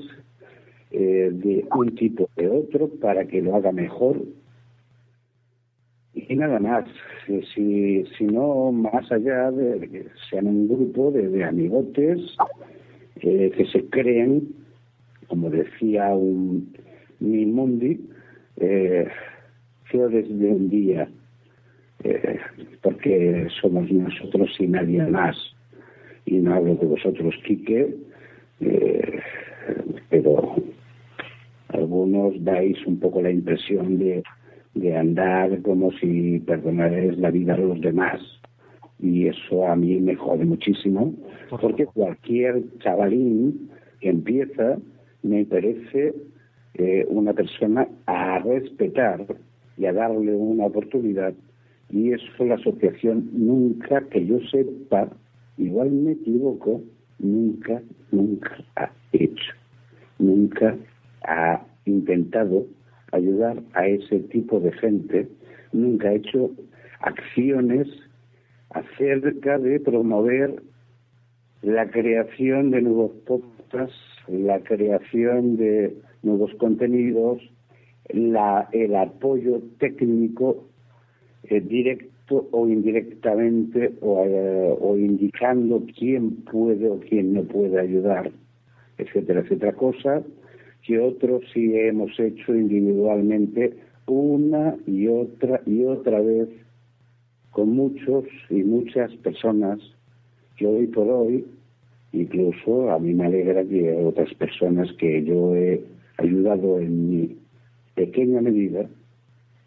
eh, 0.90 1.30
de 1.32 1.64
un 1.74 1.94
tipo 1.94 2.28
de 2.36 2.48
otro 2.48 2.88
para 3.00 3.26
que 3.26 3.40
lo 3.40 3.54
haga 3.56 3.72
mejor. 3.72 4.22
Y 6.14 6.34
nada 6.36 6.58
más, 6.58 6.84
si, 7.26 8.04
si 8.04 8.24
no 8.24 8.72
más 8.72 9.10
allá 9.12 9.50
de 9.50 9.88
que 9.88 10.06
sean 10.28 10.46
un 10.46 10.68
grupo 10.68 11.10
de, 11.12 11.28
de 11.28 11.44
amigotes 11.44 12.20
eh, 13.20 13.52
que 13.56 13.64
se 13.66 13.88
creen 13.88 14.60
como 15.30 15.48
decía 15.48 16.08
un 16.08 16.72
Mimundi, 17.20 18.00
eh, 18.56 19.06
flores 19.84 20.26
de 20.28 20.48
un 20.48 20.68
día, 20.68 21.08
eh, 22.02 22.38
porque 22.82 23.46
somos 23.60 23.90
nosotros 23.92 24.50
y 24.58 24.66
nadie 24.66 25.06
más. 25.06 25.36
Y 26.26 26.38
no 26.38 26.54
hablo 26.54 26.74
de 26.74 26.86
vosotros, 26.86 27.32
Quique, 27.46 27.94
eh, 28.60 29.20
pero 30.08 30.56
algunos 31.68 32.34
dais 32.42 32.84
un 32.84 32.98
poco 32.98 33.22
la 33.22 33.30
impresión 33.30 33.98
de, 33.98 34.24
de 34.74 34.96
andar 34.96 35.62
como 35.62 35.90
si 35.92 36.40
perdonarais 36.40 37.18
la 37.18 37.30
vida 37.30 37.54
a 37.54 37.58
los 37.58 37.80
demás. 37.80 38.20
Y 38.98 39.26
eso 39.26 39.66
a 39.66 39.76
mí 39.76 39.98
me 40.00 40.14
jode 40.14 40.44
muchísimo, 40.44 41.14
porque 41.60 41.86
cualquier 41.86 42.62
chavalín 42.78 43.70
que 44.00 44.10
empieza 44.10 44.78
me 45.22 45.44
parece 45.44 46.14
eh, 46.74 47.06
una 47.08 47.32
persona 47.32 47.88
a 48.06 48.38
respetar 48.40 49.26
y 49.76 49.86
a 49.86 49.92
darle 49.92 50.34
una 50.34 50.66
oportunidad 50.66 51.34
y 51.92 52.12
eso 52.12 52.44
la 52.44 52.54
asociación 52.54 53.30
nunca, 53.32 54.00
que 54.10 54.24
yo 54.24 54.38
sepa, 54.50 55.08
igual 55.58 55.90
me 55.90 56.12
equivoco, 56.12 56.82
nunca, 57.18 57.82
nunca 58.12 58.56
ha 58.76 58.90
hecho, 59.12 59.52
nunca 60.18 60.76
ha 61.24 61.60
intentado 61.84 62.66
ayudar 63.12 63.62
a 63.74 63.86
ese 63.86 64.20
tipo 64.20 64.60
de 64.60 64.72
gente, 64.72 65.28
nunca 65.72 66.08
ha 66.08 66.14
hecho 66.14 66.50
acciones 67.00 67.88
acerca 68.70 69.58
de 69.58 69.80
promover 69.80 70.62
la 71.62 71.90
creación 71.90 72.70
de 72.70 72.82
nuevos 72.82 73.12
podcasts 73.26 74.10
la 74.30 74.60
creación 74.60 75.56
de 75.56 75.96
nuevos 76.22 76.54
contenidos, 76.54 77.40
la, 78.08 78.68
el 78.72 78.94
apoyo 78.96 79.60
técnico 79.78 80.64
eh, 81.44 81.60
directo 81.60 82.48
o 82.52 82.68
indirectamente 82.68 83.94
o, 84.00 84.24
eh, 84.24 84.76
o, 84.80 84.96
indicando 84.96 85.84
quién 85.98 86.36
puede 86.44 86.88
o 86.88 87.00
quién 87.00 87.32
no 87.32 87.42
puede 87.42 87.80
ayudar, 87.80 88.30
etcétera, 88.98 89.40
etcétera, 89.40 89.72
cosa 89.72 90.22
que 90.82 90.98
otros 90.98 91.42
sí 91.52 91.72
hemos 91.74 92.18
hecho 92.18 92.54
individualmente 92.54 93.74
una 94.06 94.76
y 94.86 95.06
otra 95.06 95.60
y 95.66 95.84
otra 95.84 96.20
vez 96.20 96.48
con 97.50 97.70
muchos 97.70 98.24
y 98.48 98.62
muchas 98.62 99.14
personas 99.16 99.78
que 100.56 100.66
hoy 100.66 100.86
por 100.86 101.08
hoy 101.08 101.44
Incluso 102.12 102.90
a 102.90 102.98
mí 102.98 103.14
me 103.14 103.26
alegra 103.26 103.64
que 103.64 103.92
otras 103.92 104.32
personas 104.34 104.92
que 104.94 105.22
yo 105.22 105.54
he 105.54 105.80
ayudado 106.18 106.80
en 106.80 107.10
mi 107.10 107.36
pequeña 107.94 108.40
medida 108.40 108.88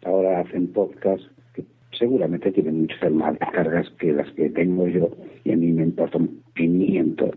ahora 0.04 0.40
hacen 0.40 0.68
podcast 0.68 1.22
que 1.54 1.64
seguramente 1.98 2.52
tienen 2.52 2.82
muchas 2.82 3.10
más 3.12 3.38
descargas 3.38 3.88
que 3.98 4.12
las 4.12 4.30
que 4.32 4.50
tengo 4.50 4.86
yo 4.88 5.08
y 5.44 5.52
a 5.52 5.56
mí 5.56 5.72
me 5.72 5.84
importa 5.84 6.18
un 6.18 6.42
pimiento 6.52 7.30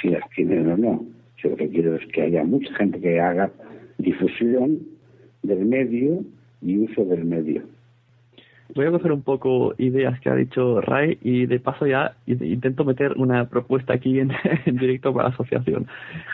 si 0.00 0.08
las 0.08 0.28
tienen 0.30 0.70
o 0.70 0.76
no. 0.76 1.06
Yo 1.38 1.50
lo 1.50 1.56
que 1.56 1.68
quiero 1.68 1.96
es 1.96 2.06
que 2.12 2.22
haya 2.22 2.44
mucha 2.44 2.72
gente 2.74 3.00
que 3.00 3.20
haga 3.20 3.50
difusión 3.98 4.80
del 5.42 5.64
medio 5.64 6.24
y 6.62 6.78
uso 6.78 7.04
del 7.04 7.24
medio 7.24 7.62
voy 8.74 8.86
a 8.86 8.90
coger 8.90 9.12
un 9.12 9.22
poco 9.22 9.74
ideas 9.78 10.18
que 10.20 10.30
ha 10.30 10.34
dicho 10.34 10.80
Ray 10.80 11.18
y 11.22 11.46
de 11.46 11.60
paso 11.60 11.86
ya 11.86 12.16
intento 12.26 12.84
meter 12.84 13.12
una 13.16 13.48
propuesta 13.48 13.94
aquí 13.94 14.18
en, 14.20 14.30
directo 14.66 15.12
para 15.12 15.28
la 15.28 15.34
asociación. 15.34 15.86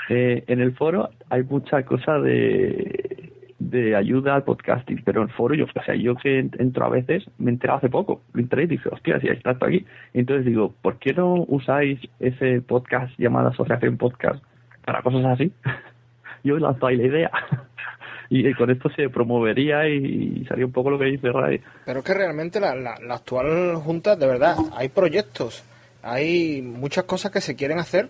Eh, 0.09 0.45
en 0.47 0.61
el 0.61 0.73
foro 0.73 1.11
hay 1.29 1.43
mucha 1.43 1.83
cosa 1.85 2.19
de, 2.19 3.33
de 3.59 3.97
ayuda 3.97 4.35
al 4.37 4.45
podcasting, 4.45 5.03
pero 5.05 5.23
en 5.23 5.29
el 5.29 5.35
foro 5.35 5.55
yo, 5.55 5.65
o 5.65 5.83
sea, 5.85 5.95
yo 5.95 6.15
que 6.17 6.39
entro 6.39 6.85
a 6.85 6.91
veces 6.91 7.25
me 7.39 7.51
enteré 7.51 7.73
hace 7.73 7.89
poco, 7.89 8.23
entré 8.35 8.65
y 8.65 8.69
dije, 8.69 8.89
hostia, 8.91 9.21
si 9.21 9.29
está 9.29 9.53
esto 9.53 9.67
aquí. 9.67 9.85
Entonces 10.15 10.47
digo, 10.47 10.75
¿por 10.83 10.99
qué 10.99 11.13
no 11.13 11.45
usáis 11.49 12.01
ese 12.21 12.63
podcast 12.63 13.13
llamado 13.19 13.49
Asociación 13.49 13.97
Podcast 13.97 14.43
para 14.85 15.03
cosas 15.03 15.25
así? 15.25 15.53
yo 16.45 16.59
lanzo 16.59 16.87
ahí 16.87 16.97
la 16.97 17.07
idea 17.07 17.31
y 18.31 18.53
con 18.55 18.71
esto 18.71 18.89
se 18.91 19.09
promovería 19.09 19.89
y, 19.89 20.45
salía 20.47 20.67
un 20.67 20.73
poco 20.73 20.91
lo 20.91 20.99
que 20.99 21.07
dice 21.07 21.31
Ray. 21.33 21.61
Pero 21.85 21.99
es 22.01 22.05
que 22.05 22.15
realmente 22.15 22.61
la, 22.61 22.75
la, 22.75 23.15
actual 23.15 23.75
Junta, 23.77 24.17
de 24.17 24.27
verdad, 24.27 24.57
hay 24.77 24.89
proyectos, 24.89 25.65
hay 26.03 26.63
muchas 26.63 27.05
cosas 27.05 27.33
que 27.33 27.41
se 27.41 27.57
quieren 27.57 27.79
hacer 27.79 28.09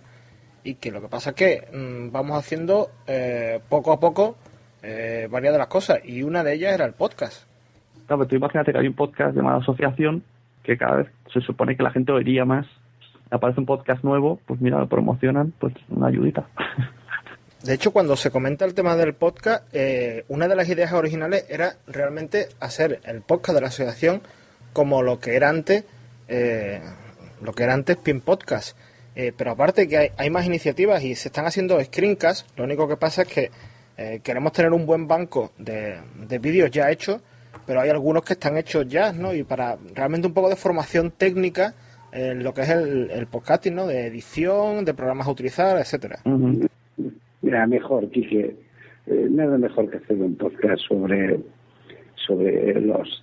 y 0.62 0.74
que 0.74 0.90
lo 0.90 1.00
que 1.00 1.08
pasa 1.08 1.30
es 1.30 1.36
que 1.36 1.68
mm, 1.72 2.12
vamos 2.12 2.38
haciendo 2.38 2.88
eh, 3.06 3.60
poco 3.68 3.92
a 3.92 4.00
poco 4.00 4.36
eh, 4.82 5.28
varias 5.30 5.52
de 5.52 5.58
las 5.58 5.68
cosas 5.68 6.00
y 6.04 6.22
una 6.22 6.44
de 6.44 6.54
ellas 6.54 6.74
era 6.74 6.84
el 6.84 6.92
podcast. 6.92 7.44
Claro, 8.06 8.20
pero 8.20 8.28
tú 8.28 8.36
imagínate 8.36 8.72
que 8.72 8.78
hay 8.78 8.88
un 8.88 8.94
podcast 8.94 9.34
llamado 9.36 9.60
Asociación 9.60 10.22
que 10.62 10.76
cada 10.76 10.96
vez 10.96 11.08
se 11.32 11.40
supone 11.40 11.76
que 11.76 11.82
la 11.82 11.90
gente 11.90 12.12
oiría 12.12 12.44
más. 12.44 12.66
Aparece 13.30 13.60
un 13.60 13.66
podcast 13.66 14.02
nuevo, 14.02 14.40
pues 14.46 14.60
mira, 14.60 14.78
lo 14.78 14.88
promocionan, 14.88 15.52
pues 15.58 15.74
una 15.88 16.08
ayudita. 16.08 16.48
De 17.62 17.74
hecho, 17.74 17.92
cuando 17.92 18.16
se 18.16 18.30
comenta 18.30 18.64
el 18.64 18.72
tema 18.72 18.96
del 18.96 19.12
podcast, 19.12 19.64
eh, 19.72 20.24
una 20.28 20.48
de 20.48 20.56
las 20.56 20.66
ideas 20.70 20.92
originales 20.92 21.44
era 21.50 21.76
realmente 21.86 22.48
hacer 22.58 23.00
el 23.04 23.20
podcast 23.20 23.54
de 23.54 23.60
la 23.60 23.68
asociación 23.68 24.22
como 24.72 25.02
lo 25.02 25.20
que 25.20 25.36
era 25.36 25.50
antes, 25.50 25.84
eh, 26.28 26.80
lo 27.42 27.52
que 27.52 27.64
era 27.64 27.74
antes 27.74 27.98
Pin 27.98 28.22
Podcast. 28.22 28.78
Eh, 29.14 29.34
pero 29.36 29.50
aparte 29.50 29.86
que 29.88 30.10
hay, 30.16 30.30
más 30.30 30.46
iniciativas 30.46 31.02
y 31.02 31.14
se 31.14 31.28
están 31.28 31.44
haciendo 31.44 31.78
screencasts, 31.84 32.46
lo 32.56 32.64
único 32.64 32.88
que 32.88 32.96
pasa 32.96 33.22
es 33.22 33.28
que 33.28 33.50
queremos 34.22 34.52
tener 34.52 34.72
un 34.72 34.86
buen 34.86 35.06
banco 35.06 35.52
de, 35.58 36.00
de 36.14 36.38
vídeos 36.38 36.70
ya 36.70 36.90
hechos, 36.90 37.20
pero 37.66 37.82
hay 37.82 37.90
algunos 37.90 38.22
que 38.22 38.32
están 38.32 38.56
hechos 38.56 38.88
ya, 38.88 39.12
¿no? 39.12 39.34
Y 39.34 39.42
para 39.42 39.76
realmente 39.94 40.26
un 40.26 40.32
poco 40.32 40.48
de 40.48 40.56
formación 40.56 41.10
técnica 41.10 41.74
en 42.12 42.42
lo 42.42 42.52
que 42.52 42.62
es 42.62 42.70
el, 42.70 43.26
podcasting, 43.26 43.74
¿no? 43.74 43.86
De 43.86 44.06
edición, 44.06 44.84
de 44.84 44.94
programas 44.94 45.26
a 45.26 45.30
utilizar, 45.30 45.78
etcétera. 45.78 46.20
Mira, 47.42 47.66
mejor, 47.66 48.10
Quique, 48.10 48.56
eh, 49.06 49.26
nada 49.30 49.58
mejor 49.58 49.90
que 49.90 49.98
hacer 49.98 50.16
un 50.16 50.36
podcast 50.36 50.82
sobre, 50.86 51.40
sobre 52.14 52.80
los 52.80 53.22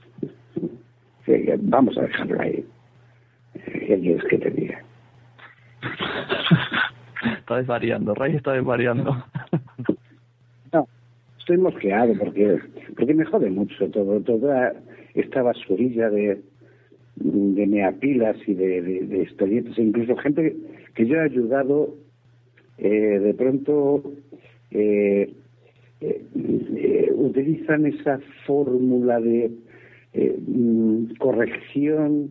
Eh, 1.27 1.57
vamos 1.59 1.97
a 1.97 2.03
dejarlo 2.03 2.41
ahí. 2.41 2.65
Eh, 3.55 3.85
¿Qué 3.87 3.99
quieres 3.99 4.23
que 4.29 4.37
te 4.37 4.49
diga? 4.49 4.81
está 7.39 7.57
desvariando, 7.57 8.15
Ray 8.15 8.35
está 8.35 8.53
desvariando. 8.53 9.23
No, 10.73 10.85
estoy 11.39 11.57
mosqueado 11.57 12.13
porque, 12.19 12.59
porque 12.97 13.13
me 13.13 13.23
jode 13.23 13.49
mucho 13.49 13.89
todo, 13.89 14.19
toda 14.19 14.73
esta 15.13 15.41
basurilla 15.41 16.09
de, 16.09 16.41
de 17.19 17.67
meapilas 17.67 18.37
y 18.47 18.53
de, 18.53 18.81
de, 18.81 18.99
de 19.07 19.21
expedientes, 19.21 19.77
incluso 19.77 20.15
gente 20.17 20.55
que 20.95 21.05
yo 21.05 21.15
he 21.15 21.21
ayudado, 21.21 21.95
eh, 22.77 23.19
de 23.19 23.33
pronto 23.33 24.03
eh, 24.71 25.33
eh, 26.01 27.11
utilizan 27.15 27.87
esa 27.87 28.19
fórmula 28.45 29.19
de 29.19 29.51
eh, 30.13 30.37
mm, 30.45 31.15
corrección, 31.17 32.29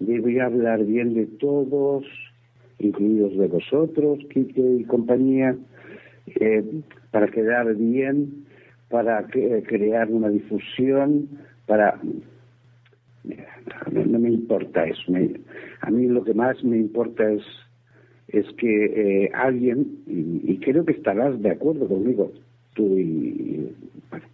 de 0.00 0.20
voy 0.20 0.38
a 0.38 0.46
hablar 0.46 0.84
bien 0.84 1.12
de 1.12 1.26
todos, 1.26 2.04
incluidos 2.78 3.36
de 3.36 3.48
vosotros, 3.48 4.18
Quique 4.30 4.62
y 4.80 4.84
compañía, 4.84 5.56
para 7.10 7.28
quedar 7.28 7.74
bien, 7.74 8.46
para 8.88 9.26
crear 9.26 10.10
una 10.10 10.30
difusión, 10.30 11.28
para... 11.66 12.00
No, 13.24 14.04
no 14.04 14.18
me 14.18 14.30
importa 14.30 14.84
eso. 14.86 15.12
me- 15.12 15.40
a 15.80 15.90
mí 15.90 16.06
lo 16.08 16.24
que 16.24 16.34
más 16.34 16.62
me 16.64 16.76
importa 16.76 17.30
es, 17.32 17.42
es 18.28 18.46
que 18.56 19.24
eh, 19.24 19.30
alguien, 19.34 19.86
y, 20.06 20.52
y 20.52 20.58
creo 20.58 20.84
que 20.84 20.92
estarás 20.92 21.40
de 21.42 21.50
acuerdo 21.50 21.86
conmigo, 21.88 22.32
tú 22.74 22.96
y... 22.98 23.02
y, 23.02 23.72
bueno, 24.10 24.24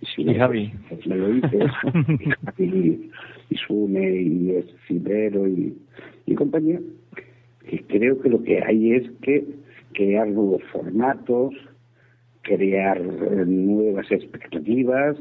y 0.00 0.06
si 0.06 0.22
Y 0.22 0.24
no, 0.26 0.34
Javi. 0.34 0.72
pues 0.88 1.06
me 1.06 1.16
lo 1.16 1.28
dices, 1.28 1.70
y, 2.58 3.10
y 3.50 3.56
Sune, 3.66 4.20
y 4.22 4.64
Cibero, 4.86 5.46
y, 5.48 5.76
y 6.26 6.34
compañía, 6.34 6.80
y 7.70 7.78
creo 7.80 8.20
que 8.20 8.28
lo 8.30 8.42
que 8.42 8.62
hay 8.62 8.92
es 8.94 9.10
que 9.22 9.44
crear 9.92 10.28
nuevos 10.28 10.62
formatos, 10.72 11.54
crear 12.42 12.98
eh, 12.98 13.44
nuevas 13.46 14.10
expectativas, 14.10 15.16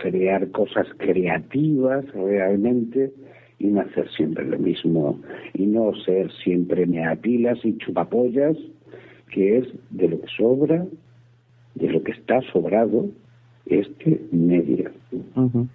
crear 0.00 0.50
cosas 0.50 0.86
creativas 0.96 2.04
realmente 2.12 3.12
y 3.58 3.66
no 3.66 3.82
hacer 3.82 4.10
siempre 4.10 4.44
lo 4.44 4.58
mismo 4.58 5.20
y 5.54 5.66
no 5.66 5.94
ser 6.04 6.32
siempre 6.42 6.86
meapilas 6.86 7.58
y 7.64 7.76
chupapollas, 7.78 8.56
que 9.30 9.58
es 9.58 9.68
de 9.90 10.08
lo 10.08 10.20
que 10.20 10.28
sobra, 10.36 10.84
de 11.74 11.88
lo 11.88 12.02
que 12.02 12.12
está 12.12 12.40
sobrado 12.52 13.06
este 13.66 14.20
medio. 14.32 14.90
Ujú. 15.36 15.68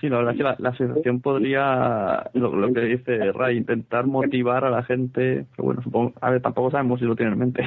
Sí, 0.00 0.08
la 0.08 0.18
verdad 0.18 0.32
es 0.32 0.36
que 0.36 0.44
la, 0.44 0.56
la 0.58 0.68
asociación 0.70 1.20
podría, 1.20 2.30
lo, 2.34 2.54
lo 2.54 2.72
que 2.74 2.80
dice 2.80 3.32
Ray, 3.32 3.56
intentar 3.56 4.06
motivar 4.06 4.64
a 4.64 4.70
la 4.70 4.82
gente, 4.82 5.46
pero 5.56 5.64
bueno, 5.64 5.82
supongo, 5.82 6.12
a 6.20 6.30
ver, 6.30 6.42
tampoco 6.42 6.70
sabemos 6.70 7.00
si 7.00 7.06
lo 7.06 7.16
tiene 7.16 7.32
en 7.32 7.38
mente. 7.38 7.64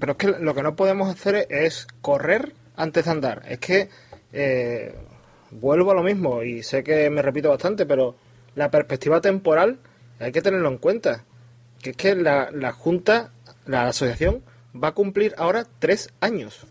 Pero 0.00 0.12
es 0.12 0.18
que 0.18 0.28
lo 0.40 0.54
que 0.54 0.62
no 0.62 0.76
podemos 0.76 1.08
hacer 1.08 1.46
es 1.48 1.86
correr 2.02 2.52
antes 2.76 3.04
de 3.04 3.10
andar. 3.10 3.42
Es 3.48 3.58
que 3.58 3.88
eh, 4.32 4.94
vuelvo 5.50 5.90
a 5.90 5.94
lo 5.94 6.02
mismo 6.02 6.42
y 6.42 6.62
sé 6.62 6.82
que 6.82 7.10
me 7.10 7.22
repito 7.22 7.48
bastante, 7.48 7.86
pero 7.86 8.16
la 8.54 8.70
perspectiva 8.70 9.20
temporal 9.20 9.78
hay 10.20 10.32
que 10.32 10.42
tenerlo 10.42 10.68
en 10.68 10.78
cuenta. 10.78 11.24
Que 11.82 11.90
es 11.90 11.96
que 11.96 12.14
la, 12.14 12.50
la 12.52 12.72
Junta, 12.72 13.32
la 13.66 13.86
asociación, 13.86 14.42
va 14.82 14.88
a 14.88 14.92
cumplir 14.92 15.34
ahora 15.36 15.66
tres 15.78 16.12
años. 16.20 16.66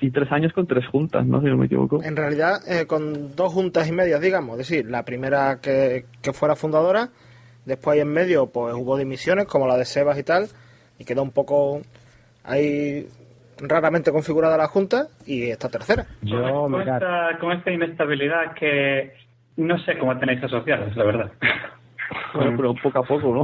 Y 0.00 0.10
tres 0.10 0.30
años 0.32 0.52
con 0.52 0.66
tres 0.66 0.84
juntas, 0.88 1.24
¿no? 1.24 1.40
Si 1.40 1.46
no 1.46 1.56
me 1.56 1.66
equivoco. 1.66 2.02
En 2.02 2.16
realidad, 2.16 2.60
eh, 2.66 2.86
con 2.86 3.36
dos 3.36 3.52
juntas 3.52 3.86
y 3.88 3.92
medias, 3.92 4.20
digamos. 4.20 4.58
Es 4.58 4.68
decir, 4.68 4.90
la 4.90 5.04
primera 5.04 5.60
que, 5.62 6.06
que 6.20 6.32
fuera 6.32 6.56
fundadora, 6.56 7.10
después 7.64 7.94
ahí 7.94 8.00
en 8.00 8.08
medio, 8.08 8.46
pues 8.46 8.74
hubo 8.74 8.96
dimisiones, 8.96 9.46
como 9.46 9.68
la 9.68 9.76
de 9.76 9.84
Sebas 9.84 10.18
y 10.18 10.24
tal, 10.24 10.48
y 10.98 11.04
quedó 11.04 11.22
un 11.22 11.30
poco 11.30 11.82
ahí 12.42 13.08
raramente 13.58 14.10
configurada 14.12 14.56
la 14.56 14.68
junta, 14.68 15.08
y 15.26 15.50
esta 15.50 15.68
tercera. 15.68 16.06
con, 16.28 16.80
esta, 16.80 17.38
con 17.40 17.52
esta 17.52 17.70
inestabilidad 17.70 18.54
que 18.54 19.12
no 19.56 19.78
sé 19.84 19.98
cómo 19.98 20.18
tenéis 20.18 20.42
asociados, 20.42 20.94
la 20.96 21.04
verdad. 21.04 21.32
Bueno, 22.34 22.54
pero 22.56 22.74
poco 22.82 22.98
a 22.98 23.02
poco, 23.02 23.34
¿no? 23.34 23.42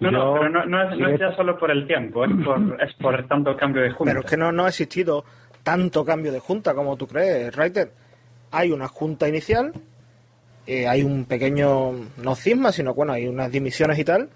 No, 0.00 0.10
no, 0.10 0.18
Yo- 0.34 0.34
pero 0.40 0.48
no, 0.50 0.64
no 0.66 0.82
es, 0.90 0.98
no 0.98 1.08
es 1.08 1.20
ya 1.20 1.34
solo 1.36 1.58
por 1.58 1.70
el 1.70 1.86
tiempo, 1.86 2.24
es 2.24 2.30
por, 2.44 2.82
es 2.82 2.94
por 2.94 3.26
tanto 3.28 3.56
cambio 3.56 3.82
de 3.82 3.90
junta. 3.90 4.10
Pero 4.10 4.20
es 4.24 4.30
que 4.30 4.36
no, 4.38 4.52
no 4.52 4.64
ha 4.64 4.68
existido 4.68 5.24
tanto 5.62 6.04
cambio 6.04 6.32
de 6.32 6.38
junta 6.40 6.74
como 6.74 6.96
tú 6.96 7.06
crees, 7.06 7.54
Reiter. 7.54 7.90
Hay 8.50 8.70
una 8.70 8.88
junta 8.88 9.28
inicial, 9.28 9.72
eh, 10.66 10.86
hay 10.88 11.02
un 11.02 11.24
pequeño, 11.26 11.92
no 12.22 12.34
cisma, 12.34 12.72
sino 12.72 12.94
bueno, 12.94 13.12
hay 13.14 13.26
unas 13.28 13.50
dimisiones 13.50 13.98
y 13.98 14.04
tal, 14.04 14.28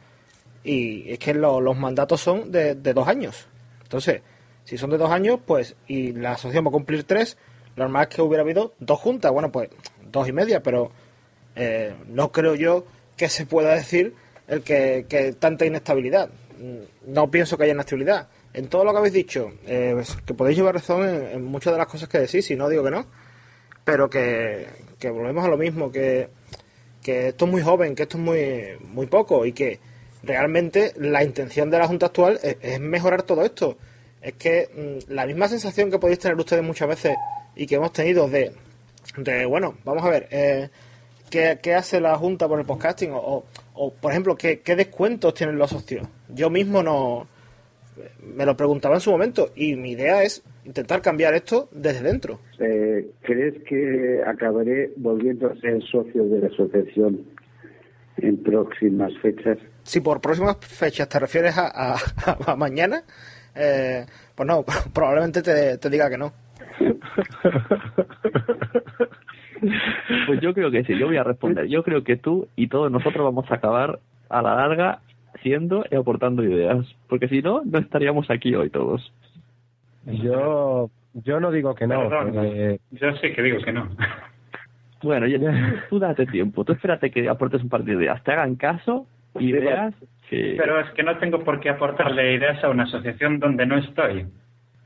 y 0.64 1.10
es 1.10 1.18
que 1.18 1.34
lo- 1.34 1.60
los 1.60 1.76
mandatos 1.76 2.20
son 2.20 2.50
de, 2.52 2.74
de 2.74 2.94
dos 2.94 3.08
años. 3.08 3.46
Entonces, 3.82 4.22
si 4.66 4.76
son 4.76 4.90
de 4.90 4.98
dos 4.98 5.12
años, 5.12 5.38
pues, 5.46 5.76
y 5.86 6.12
la 6.12 6.32
asociación 6.32 6.64
va 6.64 6.70
a 6.70 6.72
cumplir 6.72 7.04
tres, 7.04 7.38
lo 7.76 7.84
normal 7.84 8.08
es 8.10 8.16
que 8.16 8.20
hubiera 8.20 8.42
habido 8.42 8.74
dos 8.80 8.98
juntas, 8.98 9.30
bueno, 9.30 9.52
pues 9.52 9.70
dos 10.10 10.26
y 10.28 10.32
media, 10.32 10.60
pero 10.60 10.90
eh, 11.54 11.94
no 12.08 12.32
creo 12.32 12.56
yo 12.56 12.84
que 13.16 13.28
se 13.28 13.46
pueda 13.46 13.74
decir 13.74 14.14
el 14.48 14.62
que, 14.62 15.06
que 15.08 15.34
tanta 15.34 15.66
inestabilidad. 15.66 16.30
Mm, 16.58 17.12
No 17.12 17.30
pienso 17.30 17.56
que 17.56 17.64
haya 17.64 17.74
inestabilidad. 17.74 18.28
En 18.54 18.66
todo 18.66 18.84
lo 18.84 18.90
que 18.90 18.98
habéis 18.98 19.14
dicho, 19.14 19.52
eh, 19.66 19.92
pues, 19.94 20.16
que 20.26 20.34
podéis 20.34 20.56
llevar 20.58 20.74
razón 20.74 21.08
en, 21.08 21.44
muchas 21.44 21.72
de 21.72 21.78
las 21.78 21.86
cosas 21.86 22.08
que 22.08 22.18
decís, 22.18 22.50
y 22.50 22.56
no 22.56 22.68
digo 22.68 22.82
que 22.82 22.90
no, 22.90 23.06
pero 23.84 24.10
que, 24.10 24.66
volvemos 25.00 25.44
a 25.44 25.48
lo 25.48 25.56
mismo, 25.56 25.92
que, 25.92 26.28
que 27.04 27.28
esto 27.28 27.44
es 27.44 27.50
muy 27.52 27.62
joven, 27.62 27.94
que 27.94 28.02
esto 28.02 28.16
es 28.18 28.24
muy, 28.24 28.64
muy 28.80 29.06
poco, 29.06 29.46
y 29.46 29.52
que 29.52 29.78
realmente 30.24 30.92
la 30.96 31.22
intención 31.22 31.70
de 31.70 31.78
la 31.78 31.86
Junta 31.86 32.06
actual 32.06 32.40
es 32.42 32.80
mejorar 32.80 33.22
todo 33.22 33.44
esto. 33.44 33.78
Es 34.22 34.34
que 34.34 34.68
mm, 35.08 35.12
la 35.12 35.26
misma 35.26 35.48
sensación 35.48 35.90
que 35.90 35.98
podéis 35.98 36.18
tener 36.18 36.36
ustedes 36.38 36.62
muchas 36.62 36.88
veces 36.88 37.16
y 37.54 37.66
que 37.66 37.76
hemos 37.76 37.92
tenido 37.92 38.28
de, 38.28 38.52
de 39.16 39.44
bueno, 39.46 39.74
vamos 39.84 40.04
a 40.04 40.10
ver, 40.10 40.28
eh, 40.30 40.68
¿qué, 41.30 41.58
qué 41.62 41.74
hace 41.74 42.00
la 42.00 42.16
Junta 42.16 42.48
por 42.48 42.58
el 42.58 42.66
podcasting? 42.66 43.12
O, 43.12 43.18
o, 43.18 43.44
o, 43.74 43.92
por 43.92 44.10
ejemplo, 44.12 44.36
¿qué, 44.36 44.60
¿qué 44.60 44.74
descuentos 44.76 45.34
tienen 45.34 45.58
los 45.58 45.70
socios? 45.70 46.06
Yo 46.28 46.50
mismo 46.50 46.82
no 46.82 47.28
me 48.22 48.44
lo 48.44 48.56
preguntaba 48.56 48.96
en 48.96 49.00
su 49.00 49.10
momento 49.10 49.52
y 49.56 49.74
mi 49.76 49.92
idea 49.92 50.22
es 50.22 50.42
intentar 50.66 51.00
cambiar 51.00 51.32
esto 51.34 51.68
desde 51.72 52.02
dentro. 52.02 52.40
Eh, 52.58 53.08
¿Crees 53.22 53.54
que 53.66 54.20
acabaré 54.26 54.90
volviendo 54.96 55.46
a 55.50 55.56
ser 55.60 55.82
socio 55.84 56.24
de 56.24 56.40
la 56.40 56.48
asociación 56.48 57.24
en 58.18 58.42
próximas 58.42 59.12
fechas? 59.22 59.56
Si 59.84 60.00
por 60.00 60.20
próximas 60.20 60.56
fechas 60.60 61.08
te 61.08 61.18
refieres 61.18 61.56
a, 61.56 61.94
a- 61.94 61.96
a 62.52 62.56
mañana, 62.56 63.02
eh, 63.56 64.04
pues 64.34 64.46
no, 64.46 64.64
probablemente 64.94 65.42
te, 65.42 65.78
te 65.78 65.90
diga 65.90 66.08
que 66.10 66.18
no. 66.18 66.32
Pues 70.26 70.40
yo 70.40 70.52
creo 70.54 70.70
que 70.70 70.84
sí, 70.84 70.98
yo 70.98 71.06
voy 71.06 71.16
a 71.16 71.24
responder. 71.24 71.66
Yo 71.66 71.82
creo 71.82 72.04
que 72.04 72.16
tú 72.16 72.48
y 72.56 72.68
todos 72.68 72.90
nosotros 72.90 73.24
vamos 73.24 73.50
a 73.50 73.54
acabar 73.54 73.98
a 74.28 74.42
la 74.42 74.54
larga 74.56 75.00
siendo 75.42 75.84
y 75.90 75.94
aportando 75.96 76.42
ideas. 76.44 76.86
Porque 77.08 77.28
si 77.28 77.42
no, 77.42 77.62
no 77.64 77.78
estaríamos 77.78 78.30
aquí 78.30 78.54
hoy 78.54 78.70
todos. 78.70 79.12
Yo, 80.04 80.90
yo 81.14 81.40
no 81.40 81.50
digo 81.50 81.74
que 81.74 81.86
no. 81.86 82.08
Perdón, 82.08 82.32
porque- 82.34 82.80
Yo 82.92 83.12
sí 83.16 83.32
que 83.32 83.42
digo 83.42 83.58
que 83.64 83.72
no. 83.72 83.88
Bueno, 85.02 85.26
tú 85.90 85.98
date 85.98 86.26
tiempo, 86.26 86.64
tú 86.64 86.72
espérate 86.72 87.10
que 87.10 87.28
aportes 87.28 87.62
un 87.62 87.68
par 87.68 87.84
de 87.84 87.92
ideas, 87.94 88.22
te 88.24 88.32
hagan 88.32 88.56
caso 88.56 89.06
y 89.38 89.52
veas 89.52 89.94
que... 90.28 90.54
Pero 90.56 90.80
es 90.80 90.90
que 90.92 91.02
no 91.02 91.18
tengo 91.18 91.42
por 91.44 91.60
qué 91.60 91.70
aportarle 91.70 92.34
ideas 92.34 92.62
a 92.62 92.68
una 92.70 92.84
asociación 92.84 93.38
donde 93.38 93.66
no 93.66 93.78
estoy. 93.78 94.26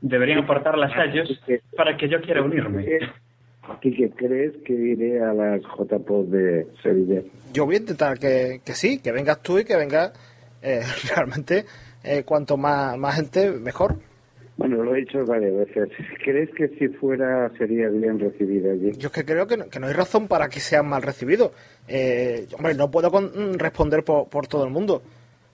Deberían 0.01 0.39
aportarlas 0.39 0.91
a 0.95 1.05
ellos 1.05 1.29
para 1.75 1.95
que 1.97 2.09
yo 2.09 2.21
quiera 2.21 2.41
unirme. 2.41 2.85
Quique, 3.81 4.09
¿crees 4.15 4.53
que 4.65 4.73
iré 4.73 5.21
a 5.23 5.33
las 5.33 5.61
JPOD 5.61 6.25
de 6.25 6.67
Sevilla? 6.81 7.21
Yo 7.53 7.65
voy 7.65 7.75
a 7.75 7.79
intentar 7.79 8.17
que, 8.19 8.59
que 8.65 8.73
sí, 8.73 8.99
que 9.01 9.11
vengas 9.11 9.41
tú 9.41 9.59
y 9.59 9.63
que 9.65 9.75
venga 9.77 10.11
eh, 10.61 10.81
realmente 11.15 11.65
eh, 12.03 12.23
cuanto 12.25 12.57
más, 12.57 12.97
más 12.97 13.15
gente, 13.15 13.51
mejor. 13.51 13.95
Bueno, 14.57 14.83
lo 14.83 14.93
he 14.95 14.99
dicho 14.99 15.23
varias 15.25 15.55
veces. 15.55 15.89
¿Crees 16.23 16.49
que 16.51 16.67
si 16.77 16.87
fuera 16.89 17.49
sería 17.57 17.87
bien 17.89 18.19
recibida 18.19 18.71
allí? 18.73 18.91
Yo 18.97 19.07
es 19.07 19.13
que 19.13 19.25
creo 19.25 19.47
que 19.47 19.57
no, 19.57 19.69
que 19.69 19.79
no 19.79 19.87
hay 19.87 19.93
razón 19.93 20.27
para 20.27 20.49
que 20.49 20.59
sean 20.59 20.87
mal 20.89 21.01
recibidos. 21.01 21.51
Eh, 21.87 22.47
hombre, 22.57 22.73
no 22.75 22.91
puedo 22.91 23.09
con- 23.09 23.31
mm, 23.33 23.53
responder 23.57 24.03
por, 24.03 24.27
por 24.29 24.47
todo 24.47 24.63
el 24.65 24.71
mundo, 24.71 25.01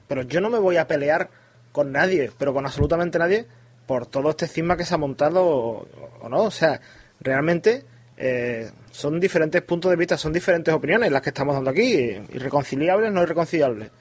pero 0.08 0.24
yo 0.24 0.42
no 0.42 0.50
me 0.50 0.60
voy 0.60 0.78
a 0.78 0.88
pelear 0.88 1.30
con 1.72 1.92
nadie, 1.92 2.32
pero 2.38 2.54
con 2.54 2.66
absolutamente 2.66 3.20
nadie, 3.20 3.46
por 3.86 4.06
todo 4.06 4.30
este 4.32 4.48
cisma 4.48 4.78
que 4.78 4.86
se 4.86 4.94
ha 4.94 4.98
montado 4.98 5.46
o, 5.46 5.88
o 6.22 6.30
no. 6.30 6.44
O 6.44 6.52
sea, 6.52 6.82
realmente 7.20 7.86
eh, 8.18 8.70
son 8.92 9.20
diferentes 9.20 9.62
puntos 9.62 9.92
de 9.92 9.98
vista, 9.98 10.18
son 10.18 10.34
diferentes 10.34 10.74
opiniones 10.74 11.12
las 11.12 11.22
que 11.22 11.30
estamos 11.30 11.56
dando 11.56 11.70
aquí, 11.70 12.18
irreconciliables, 12.34 13.12
no 13.12 13.22
irreconciliables. 13.22 13.92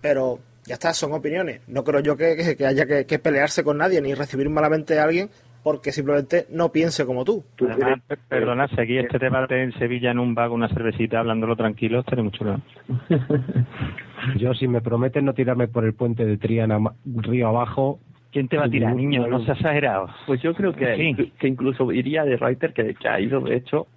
Pero 0.00 0.38
ya 0.64 0.74
está, 0.74 0.94
son 0.94 1.12
opiniones. 1.12 1.62
No 1.66 1.82
creo 1.82 2.00
yo 2.00 2.16
que, 2.16 2.56
haya 2.64 3.04
que 3.04 3.18
pelearse 3.18 3.64
con 3.64 3.78
nadie 3.78 4.00
ni 4.00 4.14
recibir 4.14 4.48
malamente 4.48 4.98
a 4.98 5.04
alguien 5.04 5.30
porque 5.66 5.90
simplemente 5.90 6.46
no 6.52 6.70
piense 6.70 7.04
como 7.04 7.24
tú. 7.24 7.42
Además, 7.60 8.00
per- 8.06 8.18
perdona, 8.28 8.68
seguí 8.68 8.98
este 8.98 9.18
debate 9.18 9.60
en 9.64 9.72
Sevilla 9.72 10.12
en 10.12 10.20
un 10.20 10.32
bar 10.32 10.48
con 10.48 10.58
una 10.58 10.68
cervecita 10.68 11.18
hablándolo 11.18 11.56
tranquilo, 11.56 11.98
estaría 11.98 12.22
mucho 12.22 12.44
bien. 12.44 12.62
Yo, 14.38 14.54
si 14.54 14.68
me 14.68 14.80
prometen 14.80 15.24
no 15.24 15.32
tirarme 15.34 15.66
por 15.66 15.84
el 15.84 15.92
puente 15.94 16.24
de 16.24 16.36
Triana 16.36 16.78
río 17.04 17.48
abajo... 17.48 17.98
¿Quién 18.30 18.46
te 18.46 18.56
va 18.56 18.66
a 18.66 18.70
tirar, 18.70 18.94
niño? 18.94 19.26
No 19.26 19.44
seas 19.44 19.56
exagerado. 19.58 20.08
Pues 20.26 20.40
yo 20.40 20.54
creo 20.54 20.72
que, 20.72 20.94
Sí. 20.94 21.32
que 21.36 21.48
incluso 21.48 21.90
iría 21.90 22.22
de 22.24 22.36
writer 22.36 22.72
que, 22.72 22.94
que 22.94 23.08
ha 23.08 23.18
ido, 23.18 23.40
de 23.40 23.56
hecho, 23.56 23.88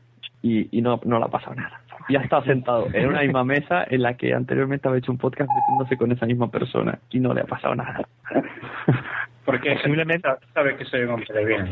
y, 0.41 0.75
y 0.75 0.81
no, 0.81 0.99
no 1.05 1.19
le 1.19 1.25
ha 1.25 1.27
pasado 1.27 1.53
nada. 1.53 1.81
Y 2.07 2.15
ha 2.15 2.21
estado 2.21 2.43
sentado 2.45 2.87
en 2.93 3.09
una 3.09 3.21
misma 3.21 3.43
mesa 3.43 3.85
en 3.87 4.01
la 4.01 4.15
que 4.15 4.33
anteriormente 4.33 4.87
había 4.87 4.97
hecho 4.97 5.11
un 5.11 5.19
podcast 5.19 5.51
metiéndose 5.55 5.97
con 5.97 6.11
esa 6.11 6.25
misma 6.25 6.49
persona 6.49 6.97
y 7.11 7.19
no 7.19 7.31
le 7.35 7.41
ha 7.41 7.45
pasado 7.45 7.75
nada. 7.75 8.07
Porque 9.49 9.75
sa- 10.21 10.39
sabe 10.53 10.75
que 10.77 10.85
soy 10.85 11.01
un 11.01 11.09
hombre 11.09 11.45
bien. 11.45 11.67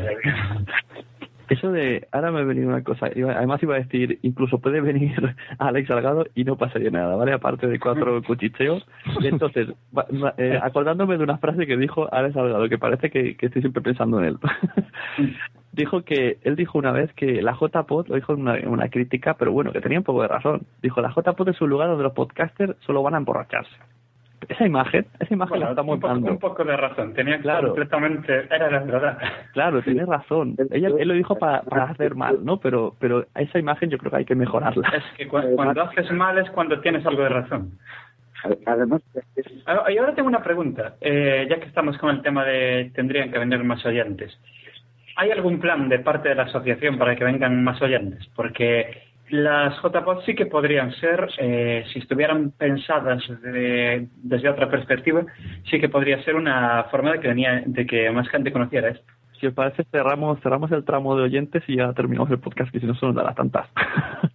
Eso 1.48 1.72
de, 1.72 2.06
ahora 2.12 2.30
me 2.30 2.40
ha 2.40 2.44
venido 2.44 2.68
una 2.68 2.84
cosa, 2.84 3.06
además 3.06 3.62
iba 3.62 3.74
a 3.74 3.78
decir, 3.78 4.18
incluso 4.20 4.58
puede 4.58 4.82
venir 4.82 5.14
Alex 5.58 5.88
Salgado 5.88 6.26
y 6.34 6.44
no 6.44 6.56
pasaría 6.56 6.90
nada, 6.90 7.16
¿vale? 7.16 7.32
Aparte 7.32 7.66
de 7.66 7.78
cuatro 7.80 8.22
cuchicheos. 8.26 8.86
Entonces, 9.22 9.68
eh, 10.36 10.58
acordándome 10.62 11.16
de 11.16 11.24
una 11.24 11.38
frase 11.38 11.66
que 11.66 11.78
dijo 11.78 12.12
Alex 12.12 12.34
Salgado, 12.34 12.68
que 12.68 12.76
parece 12.78 13.10
que, 13.10 13.36
que 13.36 13.46
estoy 13.46 13.62
siempre 13.62 13.80
pensando 13.82 14.18
en 14.18 14.24
él. 14.26 14.38
dijo 15.72 16.02
que, 16.02 16.36
él 16.42 16.54
dijo 16.56 16.76
una 16.78 16.92
vez 16.92 17.12
que 17.14 17.40
la 17.40 17.52
JPod, 17.58 18.08
lo 18.08 18.16
dijo 18.16 18.34
en 18.34 18.40
una, 18.42 18.58
una 18.68 18.88
crítica, 18.90 19.34
pero 19.38 19.50
bueno, 19.52 19.72
que 19.72 19.80
tenía 19.80 19.98
un 19.98 20.04
poco 20.04 20.20
de 20.22 20.28
razón. 20.28 20.66
Dijo, 20.82 21.00
la 21.00 21.14
JPod 21.14 21.48
es 21.48 21.60
un 21.62 21.70
lugar 21.70 21.88
donde 21.88 22.04
los 22.04 22.12
podcasters 22.12 22.76
solo 22.80 23.02
van 23.02 23.14
a 23.14 23.18
emborracharse. 23.18 23.74
Esa 24.48 24.64
imagen, 24.66 25.06
esa 25.20 25.34
imagen 25.34 25.50
Bueno, 25.50 25.64
la 25.66 25.70
estamos 25.72 25.94
un, 25.94 26.00
poco, 26.00 26.12
dando. 26.14 26.30
un 26.32 26.38
poco 26.38 26.64
de 26.64 26.76
razón. 26.76 27.12
Tenía 27.14 27.38
Claro. 27.38 27.66
completamente... 27.68 28.46
Era 28.50 28.70
la 28.70 28.78
verdad. 28.80 29.18
Claro, 29.52 29.82
tienes 29.82 30.06
razón. 30.06 30.56
Ella, 30.70 30.88
él 30.98 31.06
lo 31.08 31.14
dijo 31.14 31.38
para, 31.38 31.60
para 31.62 31.84
hacer 31.84 32.14
mal, 32.14 32.38
¿no? 32.44 32.56
Pero, 32.58 32.94
pero 32.98 33.26
esa 33.34 33.58
imagen 33.58 33.90
yo 33.90 33.98
creo 33.98 34.10
que 34.10 34.16
hay 34.18 34.24
que 34.24 34.34
mejorarla. 34.34 34.88
Es 34.96 35.04
que 35.18 35.28
cu- 35.28 35.54
cuando 35.54 35.82
haces 35.82 36.10
mal 36.12 36.38
es 36.38 36.48
cuando 36.50 36.80
tienes 36.80 37.04
algo 37.04 37.22
de 37.22 37.28
razón. 37.28 37.72
Además, 38.66 39.02
Ah, 39.66 39.84
Y 39.90 39.98
ahora 39.98 40.14
tengo 40.14 40.28
una 40.28 40.42
pregunta, 40.42 40.94
eh, 41.00 41.46
ya 41.50 41.58
que 41.60 41.66
estamos 41.66 41.98
con 41.98 42.10
el 42.10 42.22
tema 42.22 42.44
de 42.44 42.90
tendrían 42.94 43.30
que 43.30 43.38
venir 43.38 43.62
más 43.64 43.84
oyentes. 43.84 44.38
¿Hay 45.16 45.30
algún 45.32 45.58
plan 45.60 45.88
de 45.88 45.98
parte 45.98 46.28
de 46.30 46.36
la 46.36 46.44
asociación 46.44 46.96
para 46.96 47.16
que 47.16 47.24
vengan 47.24 47.62
más 47.64 47.82
oyentes? 47.82 48.26
Porque 48.36 49.07
las 49.30 49.74
JPOD 49.82 50.24
sí 50.24 50.34
que 50.34 50.46
podrían 50.46 50.92
ser, 50.94 51.28
eh, 51.38 51.84
si 51.92 51.98
estuvieran 51.98 52.50
pensadas 52.52 53.22
de- 53.42 54.08
desde 54.16 54.48
otra 54.48 54.68
perspectiva, 54.70 55.24
sí 55.70 55.80
que 55.80 55.88
podría 55.88 56.22
ser 56.24 56.34
una 56.36 56.84
forma 56.90 57.12
de 57.12 57.20
que, 57.20 57.28
venía, 57.28 57.62
de 57.66 57.86
que 57.86 58.10
más 58.10 58.28
gente 58.28 58.52
conociera 58.52 58.88
esto. 58.88 59.04
Si 59.40 59.46
os 59.46 59.54
parece, 59.54 59.84
cerramos, 59.84 60.40
cerramos 60.40 60.72
el 60.72 60.84
tramo 60.84 61.16
de 61.16 61.22
oyentes 61.22 61.62
y 61.68 61.76
ya 61.76 61.92
terminamos 61.92 62.30
el 62.30 62.38
podcast, 62.40 62.72
que 62.72 62.80
si 62.80 62.86
no 62.86 62.94
se 62.94 63.06
nos 63.06 63.14
dará 63.14 63.34
tantas. 63.34 63.68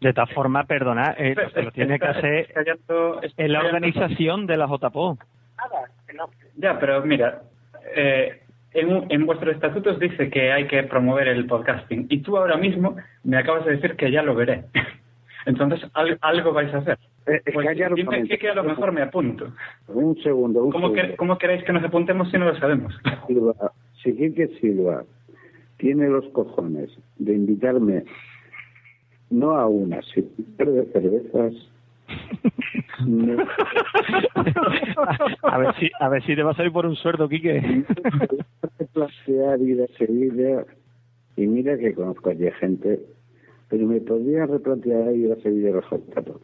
De 0.00 0.12
todas 0.12 0.32
formas, 0.32 0.66
perdona, 0.66 1.14
eh, 1.16 1.32
lo 1.62 1.70
tiene 1.70 1.96
que 2.00 2.06
hacer 2.06 2.48
en 3.36 3.52
la 3.52 3.60
organización 3.60 4.46
de 4.46 4.56
la 4.56 4.66
JPO. 4.66 5.16
Ya, 6.56 6.76
pero 6.80 7.02
mira, 7.04 7.42
eh, 7.94 8.41
en, 8.74 9.06
en 9.10 9.26
vuestros 9.26 9.54
estatutos 9.54 9.98
dice 9.98 10.30
que 10.30 10.52
hay 10.52 10.66
que 10.66 10.82
promover 10.84 11.28
el 11.28 11.46
podcasting 11.46 12.06
y 12.08 12.18
tú 12.22 12.36
ahora 12.36 12.56
mismo 12.56 12.96
me 13.24 13.36
acabas 13.36 13.64
de 13.66 13.72
decir 13.72 13.96
que 13.96 14.10
ya 14.10 14.22
lo 14.22 14.34
veré. 14.34 14.64
Entonces, 15.46 15.80
al- 15.94 16.18
algo 16.20 16.52
vais 16.52 16.72
a 16.72 16.78
hacer. 16.78 16.98
Eh, 17.26 17.40
Pues 17.52 17.66
callaros 17.66 17.98
un 17.98 18.04
dime 18.10 18.28
que, 18.28 18.38
que 18.38 18.48
a 18.48 18.54
lo 18.54 18.64
mejor 18.64 18.92
me 18.92 19.02
apunto. 19.02 19.52
un 19.88 20.16
segundo, 20.22 20.64
un 20.64 20.70
¿Cómo, 20.72 20.88
segundo. 20.88 21.08
que- 21.10 21.16
¿Cómo 21.16 21.38
queréis 21.38 21.64
que 21.64 21.72
nos 21.72 21.84
apuntemos 21.84 22.30
si 22.30 22.38
no 22.38 22.46
lo 22.46 22.56
sabemos? 22.58 22.94
Silva, 23.26 23.54
si 24.02 24.14
Quique 24.16 24.48
Silva 24.60 25.04
tiene 25.78 26.08
los 26.08 26.26
cojones 26.28 26.90
de 27.18 27.34
invitarme 27.34 28.04
no 29.30 29.56
a 29.56 29.66
una, 29.66 30.00
sino 30.02 30.26
de 30.72 30.84
cervezas, 30.92 31.54
no- 33.06 33.42
a 35.42 35.58
ver 35.58 35.74
si 35.76 35.90
a 35.98 36.08
ver 36.08 36.22
si 36.24 36.34
te 36.36 36.42
vas 36.42 36.58
a 36.58 36.64
ir 36.64 36.72
por 36.72 36.86
un 36.86 36.96
sueldo, 36.96 37.28
Quique. 37.28 37.60
de 38.78 38.86
plantear 38.92 39.60
ir 39.60 39.82
a 39.82 39.86
Sevilla, 39.98 40.64
y 41.36 41.46
mira 41.46 41.76
que 41.78 41.94
conozco 41.94 42.30
allí 42.30 42.50
gente, 42.52 43.00
pero 43.68 43.86
me 43.86 44.00
podría 44.00 44.46
replantear 44.46 45.14
ir 45.14 45.32
a 45.32 45.36
Sevilla 45.36 45.70
los. 45.70 46.40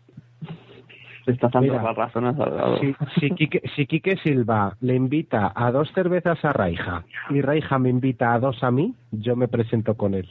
Le 1.26 1.34
estás 1.34 1.52
dando 1.52 1.72
Mira, 1.72 1.82
las 1.82 1.96
razones 1.96 2.40
al 2.40 2.56
lado. 2.56 2.78
Si, 2.78 2.94
si, 3.20 3.30
Quique, 3.32 3.62
si 3.76 3.86
Quique 3.86 4.16
Silva 4.16 4.74
le 4.80 4.94
invita 4.94 5.52
a 5.54 5.70
dos 5.70 5.90
cervezas 5.92 6.42
a 6.42 6.54
Raija 6.54 7.04
y 7.28 7.42
Raija 7.42 7.78
me 7.78 7.90
invita 7.90 8.32
a 8.32 8.38
dos 8.40 8.62
a 8.64 8.70
mí, 8.70 8.94
yo 9.12 9.36
me 9.36 9.46
presento 9.46 9.94
con 9.94 10.14
él. 10.14 10.26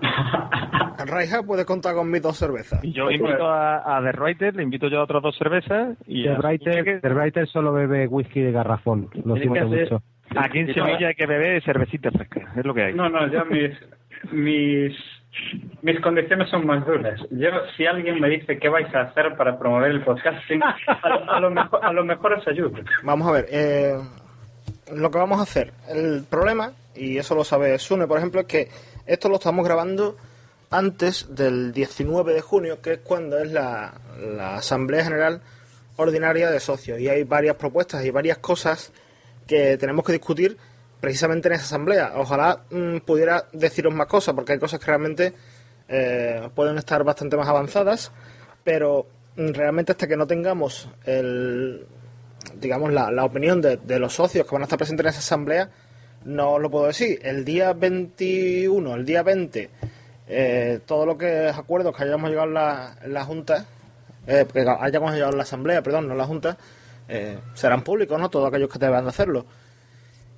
Raija 1.06 1.42
puede 1.42 1.64
contar 1.64 1.94
con 1.94 2.10
mis 2.10 2.22
dos 2.22 2.36
cervezas. 2.36 2.80
Yo 2.82 3.10
invito 3.10 3.46
a, 3.48 3.96
a 3.96 4.02
The 4.02 4.12
Writer, 4.18 4.54
le 4.54 4.62
invito 4.62 4.88
yo 4.88 5.00
a 5.00 5.04
otras 5.04 5.22
dos 5.22 5.36
cervezas 5.36 5.96
y 6.06 6.24
The 6.24 6.34
Writer, 6.36 7.00
The 7.00 7.08
Writer 7.08 7.48
solo 7.48 7.72
bebe 7.72 8.06
whisky 8.06 8.40
de 8.40 8.52
garrafón, 8.52 9.08
lo 9.24 9.36
siento 9.36 9.54
hacer- 9.60 9.90
mucho. 9.92 10.02
aquí 10.36 10.58
en 10.58 10.74
Sevilla 10.74 11.08
hay 11.08 11.14
que 11.14 11.26
beber 11.26 11.62
cervecita 11.64 12.10
fresca, 12.10 12.52
es 12.56 12.64
lo 12.64 12.74
que 12.74 12.82
hay. 12.84 12.94
No, 12.94 13.08
no, 13.08 13.26
yo 13.28 13.44
mis, 13.46 13.72
mis, 14.30 14.94
mis 15.82 16.00
condiciones 16.00 16.48
son 16.50 16.66
más 16.66 16.84
duras. 16.86 17.18
Yo, 17.30 17.48
si 17.76 17.86
alguien 17.86 18.20
me 18.20 18.28
dice 18.28 18.58
qué 18.58 18.68
vais 18.68 18.94
a 18.94 19.00
hacer 19.02 19.34
para 19.36 19.58
promover 19.58 19.90
el 19.90 20.02
podcasting, 20.02 20.62
a, 20.62 21.08
lo- 21.08 21.30
a 21.32 21.40
lo, 21.40 21.50
mejor, 21.50 21.80
a 21.82 21.92
lo 21.92 22.04
mejor 22.04 22.34
os 22.34 22.46
ayudo. 22.46 22.72
Vamos 23.04 23.26
a 23.26 23.32
ver, 23.32 23.46
eh, 23.50 23.94
lo 24.94 25.10
que 25.10 25.18
vamos 25.18 25.38
a 25.40 25.44
hacer. 25.44 25.72
El 25.88 26.24
problema, 26.30 26.72
y 26.94 27.16
eso 27.16 27.34
lo 27.34 27.42
sabe 27.44 27.78
Sune, 27.78 28.06
por 28.06 28.18
ejemplo, 28.18 28.40
es 28.42 28.46
que 28.46 28.68
esto 29.10 29.28
lo 29.28 29.36
estamos 29.36 29.64
grabando 29.64 30.16
antes 30.70 31.34
del 31.34 31.72
19 31.72 32.32
de 32.32 32.40
junio, 32.40 32.80
que 32.80 32.92
es 32.92 32.98
cuando 33.00 33.38
es 33.38 33.50
la, 33.50 33.92
Asamblea 34.56 35.02
General 35.02 35.42
Ordinaria 35.96 36.48
de 36.48 36.60
Socios. 36.60 37.00
Y 37.00 37.08
hay 37.08 37.24
varias 37.24 37.56
propuestas 37.56 38.04
y 38.04 38.10
varias 38.10 38.38
cosas 38.38 38.92
que 39.48 39.76
tenemos 39.78 40.04
que 40.04 40.12
discutir 40.12 40.56
precisamente 41.00 41.48
en 41.48 41.54
esa 41.54 41.64
asamblea. 41.64 42.12
Ojalá 42.16 42.60
mm, 42.70 42.98
pudiera 42.98 43.46
deciros 43.52 43.92
más 43.92 44.06
cosas, 44.06 44.32
porque 44.34 44.52
hay 44.52 44.60
cosas 44.60 44.78
que 44.78 44.86
realmente 44.86 45.34
eh, 45.88 46.48
pueden 46.54 46.78
estar 46.78 47.02
bastante 47.02 47.36
más 47.36 47.48
avanzadas, 47.48 48.12
pero 48.62 49.06
mm, 49.36 49.48
realmente 49.48 49.90
hasta 49.90 50.06
que 50.06 50.16
no 50.16 50.28
tengamos 50.28 50.88
el, 51.04 51.84
digamos, 52.54 52.92
la, 52.92 53.24
opinión 53.24 53.60
de 53.60 53.98
los 53.98 54.14
socios 54.14 54.46
que 54.46 54.52
van 54.52 54.62
a 54.62 54.66
estar 54.66 54.78
presentes 54.78 55.04
en 55.04 55.10
esa 55.10 55.18
asamblea, 55.18 55.68
no 56.24 56.52
os 56.52 56.62
lo 56.62 56.70
puedo 56.70 56.86
decir. 56.86 57.18
El 57.22 57.44
día 57.44 57.72
21, 57.72 58.94
el 58.94 59.04
día 59.04 59.22
20, 59.22 59.70
eh, 60.28 60.80
todo 60.86 61.06
lo 61.06 61.18
que 61.18 61.48
acuerdos 61.48 61.96
que 61.96 62.04
hayamos 62.04 62.30
llegado 62.30 62.48
en 62.48 62.54
la, 62.54 62.96
la 63.06 63.24
Junta, 63.24 63.66
eh, 64.26 64.46
que 64.52 64.60
hayamos 64.60 65.12
llegado 65.12 65.32
en 65.32 65.36
la 65.38 65.42
asamblea, 65.44 65.82
perdón, 65.82 66.06
no 66.06 66.12
en 66.12 66.18
la 66.18 66.26
Junta, 66.26 66.56
eh, 67.08 67.38
serán 67.54 67.82
públicos, 67.82 68.18
¿no? 68.20 68.30
Todos 68.30 68.48
aquellos 68.48 68.68
que 68.68 68.78
deban 68.78 69.04
de 69.04 69.10
hacerlo. 69.10 69.46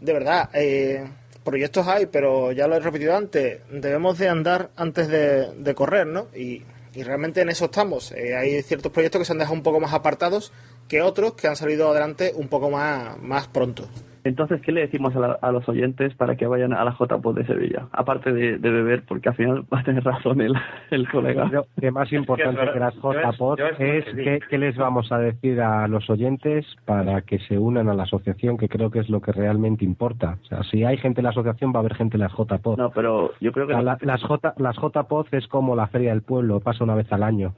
De 0.01 0.13
verdad, 0.13 0.51
eh, 0.55 1.07
proyectos 1.45 1.87
hay, 1.87 2.07
pero 2.07 2.53
ya 2.53 2.67
lo 2.67 2.77
he 2.77 2.81
repetido 2.81 3.17
antes, 3.17 3.61
debemos 3.71 4.19
de 4.19 4.29
andar 4.29 4.71
antes 4.77 5.09
de, 5.09 5.53
de 5.53 5.75
correr, 5.75 6.07
¿no? 6.07 6.29
Y, 6.35 6.63
y 6.95 7.03
realmente 7.03 7.41
en 7.41 7.49
eso 7.49 7.67
estamos. 7.67 8.13
Eh, 8.13 8.37
hay 8.37 8.63
ciertos 8.63 8.93
proyectos 8.93 9.21
que 9.21 9.25
se 9.25 9.33
han 9.33 9.39
dejado 9.39 9.57
un 9.57 9.63
poco 9.63 9.81
más 9.81 9.93
apartados 9.93 10.53
que 10.89 11.01
otros 11.01 11.35
que 11.35 11.49
han 11.49 11.57
salido 11.57 11.91
adelante 11.91 12.33
un 12.35 12.49
poco 12.49 12.71
más, 12.71 13.19
más 13.19 13.49
pronto. 13.49 13.89
Entonces, 14.25 14.61
¿qué 14.63 14.71
le 14.73 14.83
decimos 14.83 15.15
a, 15.17 15.21
la- 15.21 15.39
a 15.43 15.51
los 15.53 15.69
oyentes 15.69 16.15
para 16.15 16.37
que 16.37 16.47
vayan 16.47 16.73
a 16.73 16.85
la 16.85 16.93
JPOD 16.93 17.35
de 17.37 17.47
Sevilla? 17.47 17.89
Aparte 17.93 18.33
de, 18.33 18.59
de 18.59 18.71
beber, 18.71 19.03
porque 19.07 19.29
al 19.31 19.35
final 19.35 19.65
va 19.73 19.81
a 19.81 19.83
tener 19.83 20.05
razón 20.05 20.41
el, 20.41 20.55
el 20.91 21.09
colega. 21.09 21.49
Creo 21.49 21.67
que 21.81 21.91
más 21.91 22.13
importante 22.13 22.61
que 22.73 22.79
las 22.79 22.95
JPOD 22.95 23.59
yo 23.59 23.67
es 23.67 23.81
es 23.81 24.05
que 24.15 24.23
qué, 24.25 24.41
qué 24.49 24.59
les 24.59 24.77
vamos 24.77 25.11
a 25.11 25.19
decir 25.19 25.61
a 25.61 25.89
los 25.89 26.09
oyentes 26.09 26.65
para 26.85 27.23
que 27.23 27.39
se 27.41 27.59
unan 27.59 27.89
a 27.89 27.95
la 27.95 28.05
asociación, 28.05 28.57
que 28.59 28.69
creo 28.69 28.91
que 28.91 29.01
es 29.01 29.09
lo 29.11 29.21
que 29.21 29.33
realmente 29.33 29.85
importa. 29.85 30.39
O 30.43 30.45
sea, 30.47 30.63
si 30.65 30.85
hay 30.85 30.97
gente 30.99 31.21
en 31.21 31.25
la 31.25 31.31
asociación, 31.31 31.73
va 31.73 31.77
a 31.77 31.81
haber 31.81 31.95
gente 31.95 32.17
en 32.17 32.21
las 32.23 32.33
JPOD. 32.33 32.77
No, 32.79 32.91
pero 32.91 33.33
yo 33.41 33.51
creo 33.53 33.67
que... 33.67 33.73
La- 33.75 33.99
las, 34.01 34.23
J, 34.23 34.55
las 34.59 34.77
JPOD 34.77 35.27
es 35.33 35.49
como 35.49 35.75
la 35.75 35.89
Feria 35.89 36.11
del 36.11 36.23
Pueblo, 36.23 36.61
pasa 36.61 36.85
una 36.85 36.95
vez 36.95 37.13
al 37.13 37.23
año. 37.25 37.55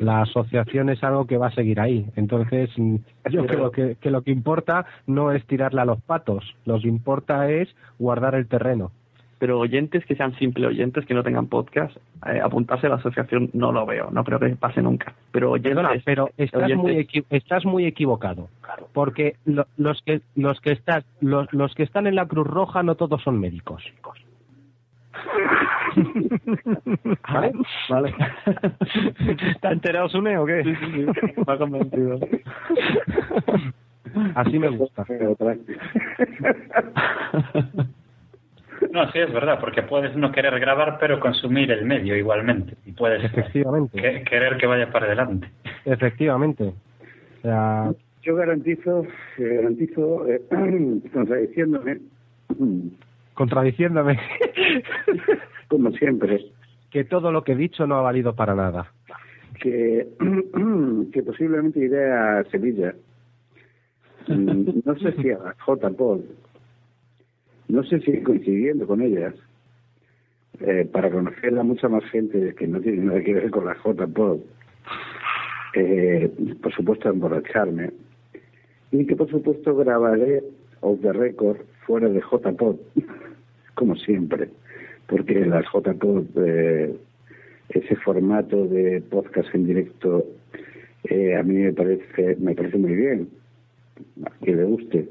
La 0.00 0.22
asociación 0.22 0.88
es 0.90 1.02
algo 1.04 1.26
que 1.26 1.36
va 1.38 1.48
a 1.48 1.52
seguir 1.52 1.80
ahí. 1.80 2.06
Entonces, 2.16 2.70
mm, 2.76 2.96
yo 3.30 3.46
creo 3.46 3.70
que, 3.70 3.96
que 4.00 4.10
lo 4.10 4.22
que 4.22 4.30
importa 4.30 4.86
no 5.06 5.32
es 5.32 5.44
tirarle 5.46 5.80
a 5.80 5.84
los 5.84 6.00
patos, 6.02 6.54
lo 6.66 6.78
que 6.80 6.88
importa 6.88 7.50
es 7.50 7.68
guardar 7.98 8.34
el 8.34 8.46
terreno. 8.48 8.92
Pero 9.38 9.58
oyentes 9.58 10.04
que 10.04 10.14
sean 10.16 10.34
simples 10.36 10.66
oyentes, 10.68 11.06
que 11.06 11.14
no 11.14 11.22
tengan 11.22 11.46
podcast, 11.46 11.96
eh, 12.26 12.40
apuntarse 12.44 12.86
a 12.88 12.90
la 12.90 12.96
asociación 12.96 13.48
no 13.54 13.72
lo 13.72 13.86
veo, 13.86 14.10
no 14.10 14.22
creo 14.22 14.38
que 14.38 14.50
pase 14.50 14.82
nunca. 14.82 15.14
Pero 15.32 15.52
oyentes, 15.52 15.76
Perdona, 15.76 16.02
pero 16.04 16.28
estás 16.36 16.64
oyentes- 16.64 16.76
muy, 16.82 16.96
equi- 16.96 17.24
estás 17.30 17.64
muy 17.64 17.86
equivocado. 17.86 18.48
Porque 18.92 19.36
lo- 19.46 19.66
los 19.78 20.02
que 20.02 20.20
los 20.36 20.60
que 20.60 20.72
estás 20.72 21.04
los, 21.22 21.50
los 21.54 21.74
que 21.74 21.84
están 21.84 22.06
en 22.06 22.16
la 22.16 22.26
Cruz 22.26 22.46
Roja 22.46 22.82
no 22.82 22.96
todos 22.96 23.22
son 23.22 23.40
médicos. 23.40 23.82
Vale, 27.32 27.52
vale. 27.88 28.14
¿Te 29.60 29.66
has 29.66 29.72
enterado, 29.72 30.08
Sune, 30.08 30.36
o 30.38 30.44
qué? 30.46 30.62
Sí, 30.64 30.74
sí, 30.74 30.86
sí, 30.90 31.06
me 31.46 31.52
ha 31.52 31.58
convencido. 31.58 32.18
Así 34.34 34.58
me 34.58 34.68
gusta. 34.68 35.04
No, 38.92 39.08
sí, 39.12 39.18
es 39.18 39.32
verdad, 39.32 39.60
porque 39.60 39.82
puedes 39.82 40.16
no 40.16 40.32
querer 40.32 40.58
grabar, 40.58 40.96
pero 40.98 41.20
consumir 41.20 41.70
el 41.70 41.84
medio 41.84 42.16
igualmente. 42.16 42.74
Y 42.86 42.92
puedes 42.92 43.22
Efectivamente. 43.22 44.00
que- 44.00 44.24
querer 44.24 44.56
que 44.56 44.66
vaya 44.66 44.90
para 44.90 45.06
adelante. 45.06 45.48
Efectivamente. 45.84 46.64
O 47.38 47.42
sea, 47.42 47.92
Yo 48.22 48.34
garantizo, 48.36 49.04
eh, 49.38 49.56
garantizo, 49.60 50.26
eh, 50.28 50.40
contradiciéndome, 51.12 51.98
contradiciéndome 53.44 54.18
como 55.68 55.90
siempre, 55.92 56.44
que 56.90 57.04
todo 57.04 57.32
lo 57.32 57.42
que 57.42 57.52
he 57.52 57.56
dicho 57.56 57.86
no 57.86 57.94
ha 57.96 58.02
valido 58.02 58.34
para 58.34 58.54
nada. 58.54 58.92
que, 59.62 60.06
que 61.12 61.22
posiblemente 61.22 61.78
iré 61.80 62.12
a 62.12 62.44
Sevilla. 62.50 62.94
Mm, 64.28 64.80
No 64.84 64.94
sé 64.98 65.12
si 65.22 65.30
a 65.30 65.38
la 65.38 65.54
J-Pod, 65.58 66.20
no 67.68 67.82
sé 67.84 68.00
si 68.00 68.22
coincidiendo 68.22 68.86
con 68.86 69.00
ellas, 69.00 69.34
eh, 70.60 70.86
para 70.92 71.10
conocer 71.10 71.58
a 71.58 71.62
mucha 71.62 71.88
más 71.88 72.04
gente 72.10 72.54
que 72.54 72.66
no 72.66 72.78
tiene 72.78 73.04
nada 73.04 73.22
que 73.22 73.32
ver 73.32 73.50
con 73.50 73.64
la 73.64 73.74
J-Pod. 73.76 74.40
Eh, 75.76 76.30
por 76.62 76.74
supuesto, 76.74 77.08
emborracharme. 77.08 77.90
Y 78.92 79.06
que, 79.06 79.16
por 79.16 79.30
supuesto, 79.30 79.74
grabaré 79.76 80.42
off 80.80 81.00
the 81.00 81.12
record 81.14 81.56
fuera 81.86 82.08
de 82.08 82.20
J-Pod, 82.20 82.76
como 83.80 83.96
siempre. 83.96 84.50
Porque 85.06 85.46
las 85.46 85.66
J-Pod, 85.68 86.26
eh, 86.36 86.94
ese 87.70 87.96
formato 87.96 88.66
de 88.66 89.00
podcast 89.00 89.52
en 89.54 89.66
directo, 89.66 90.26
eh, 91.04 91.34
a 91.34 91.42
mí 91.42 91.54
me 91.54 91.72
parece, 91.72 92.36
me 92.38 92.54
parece 92.54 92.76
muy 92.76 92.94
bien. 92.94 93.28
A 94.26 94.30
quien 94.44 94.58
le 94.58 94.64
guste. 94.64 95.08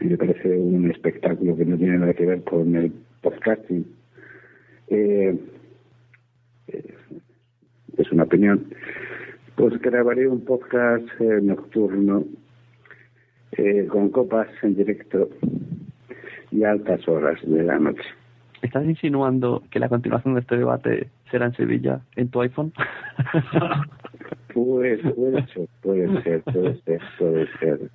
Me 0.00 0.18
parece 0.18 0.50
un 0.50 0.90
espectáculo 0.90 1.56
que 1.56 1.64
no 1.64 1.78
tiene 1.78 1.98
nada 1.98 2.12
que 2.12 2.26
ver 2.26 2.42
con 2.44 2.76
el 2.76 2.92
podcasting. 3.22 3.86
Eh, 4.88 5.38
es 7.96 8.12
una 8.12 8.24
opinión. 8.24 8.66
Pues 9.56 9.80
grabaré 9.80 10.28
un 10.28 10.44
podcast 10.44 11.08
eh, 11.20 11.40
nocturno 11.42 12.24
con 13.88 14.08
copas 14.10 14.48
en 14.62 14.74
directo 14.74 15.30
y 16.54 16.64
altas 16.64 17.06
horas 17.08 17.38
de 17.42 17.62
la 17.64 17.78
noche. 17.78 18.04
¿Estás 18.62 18.84
insinuando 18.84 19.62
que 19.70 19.80
la 19.80 19.88
continuación 19.88 20.34
de 20.34 20.40
este 20.40 20.56
debate 20.56 21.08
será 21.30 21.46
en 21.46 21.54
Sevilla, 21.54 22.00
en 22.16 22.28
tu 22.28 22.40
iPhone? 22.40 22.72
Pues 24.54 25.00
puede 25.16 25.44
ser, 25.48 25.68
puede 25.82 26.22
ser, 26.22 26.42
puede 26.42 26.80
ser, 26.82 27.00
puede 27.18 27.46
ser. 27.58 27.90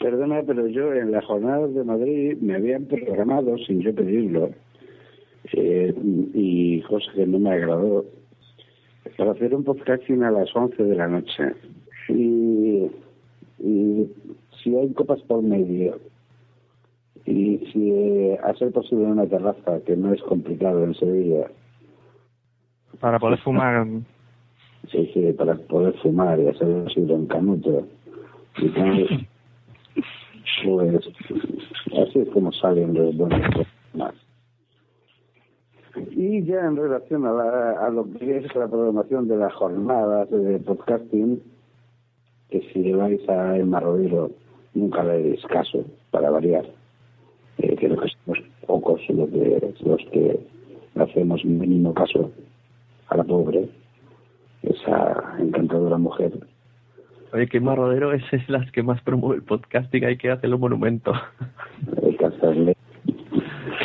Perdona, 0.00 0.42
pero 0.44 0.66
yo 0.66 0.92
en 0.92 1.12
las 1.12 1.24
jornadas 1.24 1.72
de 1.72 1.84
Madrid 1.84 2.36
me 2.40 2.56
habían 2.56 2.86
programado, 2.86 3.56
sin 3.58 3.80
yo 3.80 3.94
pedirlo, 3.94 4.50
eh, 5.52 5.94
y 6.34 6.80
cosa 6.82 7.12
que 7.14 7.26
no 7.28 7.38
me 7.38 7.50
agradó, 7.50 8.04
para 9.16 9.30
hacer 9.30 9.54
un 9.54 9.62
podcasting 9.62 10.24
a 10.24 10.32
las 10.32 10.54
11 10.54 10.82
de 10.82 10.94
la 10.96 11.06
noche. 11.06 11.52
Y, 12.08 12.90
y 13.60 14.10
si 14.64 14.76
hay 14.76 14.92
copas 14.94 15.22
por 15.22 15.44
medio, 15.44 16.00
y 17.26 17.58
si 17.72 17.90
eh, 17.90 18.38
a 18.42 18.54
ser 18.54 18.72
posible 18.72 19.04
una 19.06 19.26
terraza, 19.26 19.80
que 19.84 19.96
no 19.96 20.12
es 20.12 20.22
complicado 20.22 20.84
en 20.84 20.94
Sevilla, 20.94 21.48
Para 23.00 23.18
poder 23.18 23.38
fumar. 23.40 23.86
Sí, 24.90 25.10
sí, 25.12 25.32
para 25.32 25.56
poder 25.56 25.94
fumar 25.98 26.38
y 26.38 26.46
hacer 26.46 26.84
posible 26.84 27.14
en 27.14 27.26
canuto. 27.26 27.88
Y 28.58 28.68
tal, 28.68 29.26
pues 30.64 31.08
así 31.98 32.18
es 32.20 32.28
como 32.28 32.52
salen 32.52 32.94
los 32.94 33.16
buenos 33.16 33.40
más. 33.94 34.14
Y 36.12 36.44
ya 36.44 36.60
en 36.66 36.76
relación 36.76 37.26
a, 37.26 37.32
la- 37.32 37.86
a 37.86 37.90
lo 37.90 38.04
que 38.12 38.36
es 38.36 38.54
la 38.54 38.68
programación 38.68 39.26
de 39.26 39.36
las 39.38 39.52
jornadas 39.54 40.30
de 40.30 40.58
podcasting, 40.60 41.42
que 42.50 42.60
si 42.72 42.80
lleváis 42.84 43.28
a 43.28 43.56
El 43.56 43.66
Marrodero 43.66 44.30
nunca 44.74 45.02
le 45.02 45.20
deis 45.22 45.44
caso, 45.46 45.84
para 46.12 46.30
variar. 46.30 46.64
Eh, 47.58 47.76
creo 47.76 47.96
que 47.96 48.08
somos 48.24 48.38
pocos 48.66 49.00
los 49.08 49.30
que, 49.30 49.74
los 49.84 50.00
que 50.12 50.40
hacemos 50.96 51.44
mínimo 51.44 51.94
caso 51.94 52.30
a 53.08 53.16
la 53.16 53.24
pobre, 53.24 53.68
esa 54.62 55.36
encantadora 55.38 55.96
mujer. 55.98 56.32
Oye, 57.32 57.48
qué 57.48 57.60
marrodero 57.60 58.12
ese 58.12 58.36
es 58.36 58.48
las 58.48 58.70
que 58.72 58.82
más 58.82 59.00
promueve 59.02 59.36
el 59.36 59.42
podcasting, 59.42 60.04
hay 60.04 60.16
que 60.16 60.30
hacerle 60.30 60.54
un 60.54 60.60
monumento. 60.60 61.12
Hay 62.02 62.16
que 62.16 62.24
hacerle. 62.24 62.76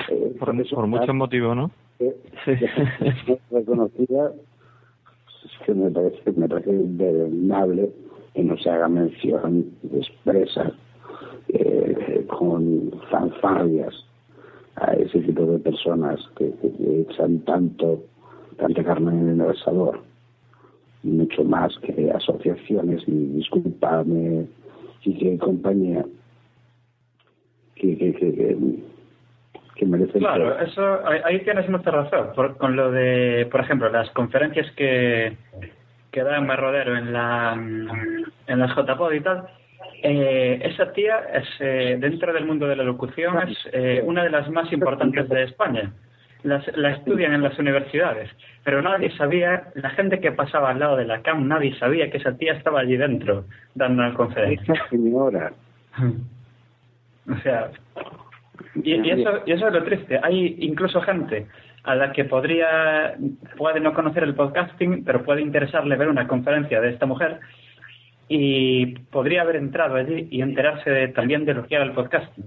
eh, 0.10 0.36
Por, 0.40 0.56
eso, 0.60 0.76
por 0.76 0.88
muchos 0.88 1.16
motivos, 1.16 1.56
¿no? 1.56 1.72
eh, 2.00 2.16
es 2.46 3.52
reconocida 3.52 4.32
es 5.46 5.66
que 5.66 5.74
me 5.74 5.90
parece 5.92 6.32
me 6.32 6.48
parece 6.48 6.72
que 8.34 8.44
no 8.44 8.58
se 8.58 8.70
haga 8.70 8.88
mención 8.88 9.66
expresa 9.94 10.72
eh, 11.50 12.26
con 12.28 12.92
fanfarrias 13.10 13.94
a 14.76 14.94
ese 14.94 15.20
tipo 15.20 15.46
de 15.46 15.60
personas 15.60 16.20
que, 16.38 16.52
que- 16.62 16.72
que 16.78 17.02
echan 17.02 17.40
tanto 17.40 18.04
tanta 18.58 18.84
carne 18.84 19.12
en 19.12 19.42
el 19.42 19.50
asador 19.50 20.00
mucho 21.04 21.44
más 21.44 21.76
que 21.80 22.12
asociaciones 22.12 23.02
y 23.08 23.12
disculpame 23.38 24.46
y 25.04 25.18
que 25.18 25.38
compañía 25.40 26.06
que, 27.76 27.98
que, 27.98 28.14
que, 28.14 28.58
Claro, 30.20 30.60
eso 30.60 31.00
ahí, 31.08 31.40
tienes 31.44 31.68
mucha 31.70 31.90
razón. 31.90 32.28
Por- 32.36 32.56
con 32.58 32.76
lo 32.76 32.92
de, 32.92 33.48
por 33.52 33.62
ejemplo, 33.62 33.90
las 33.90 34.10
conferencias 34.12 34.70
que, 34.76 35.36
que 36.12 36.22
da 36.24 36.40
Marrodero 36.40 36.96
en 36.96 37.12
la 37.12 37.54
en 37.56 38.60
las 38.60 38.76
JPod 38.76 39.14
y 39.14 39.22
tal. 39.22 39.48
Eh, 40.04 40.60
esa 40.64 40.92
tía 40.94 41.20
es 41.34 41.48
eh, 41.60 41.98
dentro 42.00 42.34
del 42.34 42.46
mundo 42.46 42.68
de 42.68 42.76
la 42.76 42.84
locución 42.84 43.38
es 43.48 43.58
eh, 43.72 44.02
una 44.04 44.24
de 44.24 44.30
las 44.30 44.50
más 44.50 44.72
importantes 44.74 45.30
de 45.30 45.44
España. 45.44 45.92
Las, 46.44 46.66
la 46.76 46.94
estudian 46.94 47.34
en 47.34 47.44
las 47.44 47.60
universidades, 47.60 48.28
pero 48.64 48.82
nadie 48.82 49.16
sabía, 49.16 49.70
la 49.76 49.92
gente 49.92 50.20
que 50.20 50.32
pasaba 50.32 50.72
al 50.72 50.80
lado 50.80 50.96
de 50.96 51.06
la 51.06 51.22
CAM, 51.22 51.48
nadie 51.48 51.78
sabía 51.78 52.10
que 52.10 52.18
esa 52.18 52.36
tía 52.36 52.54
estaba 52.54 52.80
allí 52.80 52.98
dentro 52.98 53.46
dando 53.76 54.02
una 54.02 54.16
conferencia. 54.16 54.74
esa 54.74 54.90
señora 54.90 55.52
O 57.30 57.38
sea, 57.44 57.70
y, 58.74 58.96
y 58.96 59.12
eso, 59.12 59.44
y 59.46 59.52
eso 59.52 59.68
es 59.68 59.74
lo 59.74 59.84
triste. 59.84 60.20
Hay 60.24 60.56
incluso 60.62 61.00
gente 61.02 61.46
a 61.84 61.96
la 61.96 62.12
que 62.12 62.26
podría, 62.26 63.16
puede 63.58 63.80
no 63.80 63.94
conocer 63.94 64.24
el 64.24 64.34
podcasting, 64.34 65.04
pero 65.04 65.24
puede 65.24 65.42
interesarle 65.42 65.96
ver 65.96 66.10
una 66.10 66.28
conferencia 66.28 66.82
de 66.82 66.90
esta 66.90 67.06
mujer 67.06 67.40
y 68.34 68.86
podría 69.12 69.42
haber 69.42 69.58
entrado 69.58 69.96
allí 69.96 70.28
y 70.32 70.42
enterarse 70.42 70.90
de- 70.90 71.08
también 71.10 71.44
de 71.44 71.54
lo 71.54 71.66
que 71.68 71.76
era 71.76 71.84
el 71.84 71.92
podcasting. 71.92 72.46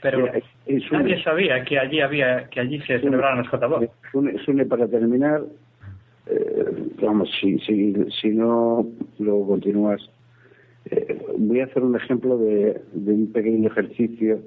Pero 0.00 0.20
Mira, 0.20 0.38
es 0.66 0.90
un- 0.90 0.98
nadie 0.98 1.22
sabía 1.22 1.62
que 1.64 1.78
allí 1.78 2.00
había, 2.00 2.48
que 2.48 2.60
allí 2.60 2.80
se 2.80 2.98
celebraban 3.00 3.38
los 3.38 3.48
JBOT. 3.50 3.90
Sune, 4.44 4.64
para 4.64 4.88
terminar, 4.88 5.42
eh, 6.26 6.64
vamos, 7.02 7.30
si, 7.40 7.58
si, 7.60 7.94
si 8.20 8.28
no 8.30 8.86
luego 9.18 9.46
continúas, 9.48 10.00
eh, 10.90 11.18
voy 11.36 11.60
a 11.60 11.64
hacer 11.64 11.82
un 11.82 11.96
ejemplo 11.96 12.38
de, 12.38 12.80
de 12.92 13.12
un 13.12 13.30
pequeño 13.32 13.68
ejercicio 13.68 14.40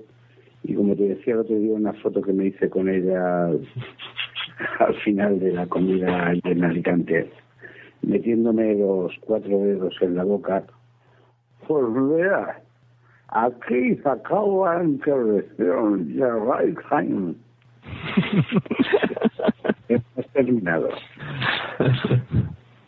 y 0.64 0.74
como 0.74 0.96
te 0.96 1.04
decía 1.04 1.34
el 1.36 1.42
otro 1.42 1.56
día, 1.56 1.74
una 1.74 1.94
foto 1.94 2.22
que 2.22 2.34
me 2.34 2.48
hice 2.48 2.68
con 2.70 2.90
ella 2.90 3.46
al 4.80 4.96
final 5.04 5.40
de 5.40 5.52
la 5.52 5.68
comida 5.68 6.34
en 6.44 6.64
Alicante, 6.64 7.30
metiéndome 8.02 8.76
los 8.76 9.14
cuatro 9.22 9.60
dedos 9.60 9.96
en 10.02 10.16
la 10.16 10.24
boca. 10.24 10.64
Pues 11.70 11.86
vea, 11.94 12.62
aquí 13.28 14.00
acaba 14.04 14.80
la 14.80 14.84
intervención, 14.86 16.08
right 16.18 16.80
time. 16.90 17.36
Hemos 19.88 20.28
terminado. 20.34 20.90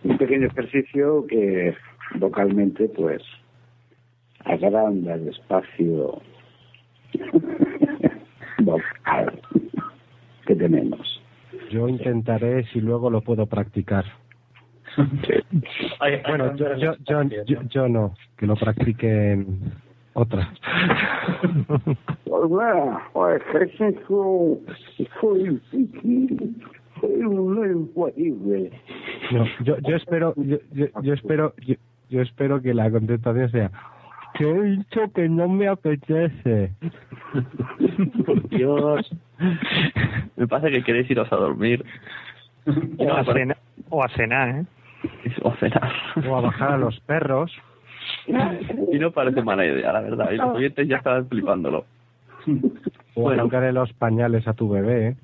Un 0.04 0.18
pequeño 0.18 0.48
ejercicio 0.48 1.28
que 1.28 1.76
vocalmente, 2.16 2.90
pues, 2.90 3.22
agranda 4.46 5.14
el 5.14 5.28
espacio 5.28 6.20
vocal 8.62 9.42
que 10.48 10.56
tenemos. 10.56 11.22
Yo 11.70 11.88
intentaré 11.88 12.64
si 12.74 12.82
luego 12.82 13.12
lo 13.12 13.22
puedo 13.22 13.46
practicar. 13.46 14.06
Bueno, 16.28 16.56
yo, 16.56 16.76
yo, 17.46 17.62
yo, 17.70 17.88
no, 17.88 18.14
que 18.38 18.46
lo 18.46 18.56
practiquen 18.56 19.46
otras. 20.14 20.48
Pues 22.26 22.50
bueno, 22.50 23.00
o 23.14 23.30
ejercicio 23.30 24.58
fue 25.20 25.40
difícil, 25.40 26.56
fue 27.00 27.10
un 27.10 27.72
imposible. 27.72 28.72
No, 29.32 29.46
yo, 29.64 29.78
yo 29.80 29.96
espero, 29.96 30.34
yo, 30.38 30.58
yo, 30.74 30.88
yo 31.02 31.14
espero, 31.14 31.54
yo, 31.66 31.76
yo 32.10 32.22
espero 32.22 32.62
que 32.62 32.74
la 32.74 32.90
contestación 32.92 33.50
sea 33.52 33.72
que 34.36 34.50
he 34.50 34.62
dicho 34.64 35.12
que 35.14 35.28
no 35.28 35.48
me 35.50 35.68
apetece. 35.68 36.72
Por 38.26 38.48
Dios. 38.50 39.10
parece 40.48 40.72
que 40.78 40.84
queréis 40.84 41.10
iros 41.12 41.32
a 41.32 41.36
dormir. 41.36 41.84
O 42.66 42.72
a, 42.72 43.18
me 43.18 43.24
parece- 43.26 43.34
cena- 43.34 43.58
o 43.90 44.04
a 44.04 44.10
cenar, 44.10 44.50
¿eh? 44.50 44.66
O 45.44 45.50
a 45.50 45.56
cenar. 45.58 45.92
O 46.30 46.36
a 46.38 46.42
bajar 46.42 46.72
a 46.74 46.78
los 46.78 47.00
perros. 47.02 47.52
Y 48.28 49.00
no 49.00 49.12
parece 49.12 49.42
mala 49.42 49.66
idea, 49.66 49.94
la 49.94 50.02
verdad. 50.02 50.32
Y 50.32 50.38
los 50.38 50.56
oyentes 50.56 50.88
ya 50.88 50.98
estaban 50.98 51.28
flipándolo. 51.28 51.86
O 53.16 53.22
a 53.22 53.24
Bueno. 53.24 53.44
cambiarle 53.44 53.74
los 53.74 53.94
pañales 53.94 54.48
a 54.48 54.54
tu 54.54 54.70
bebé. 54.70 55.08
¿eh? 55.10 55.16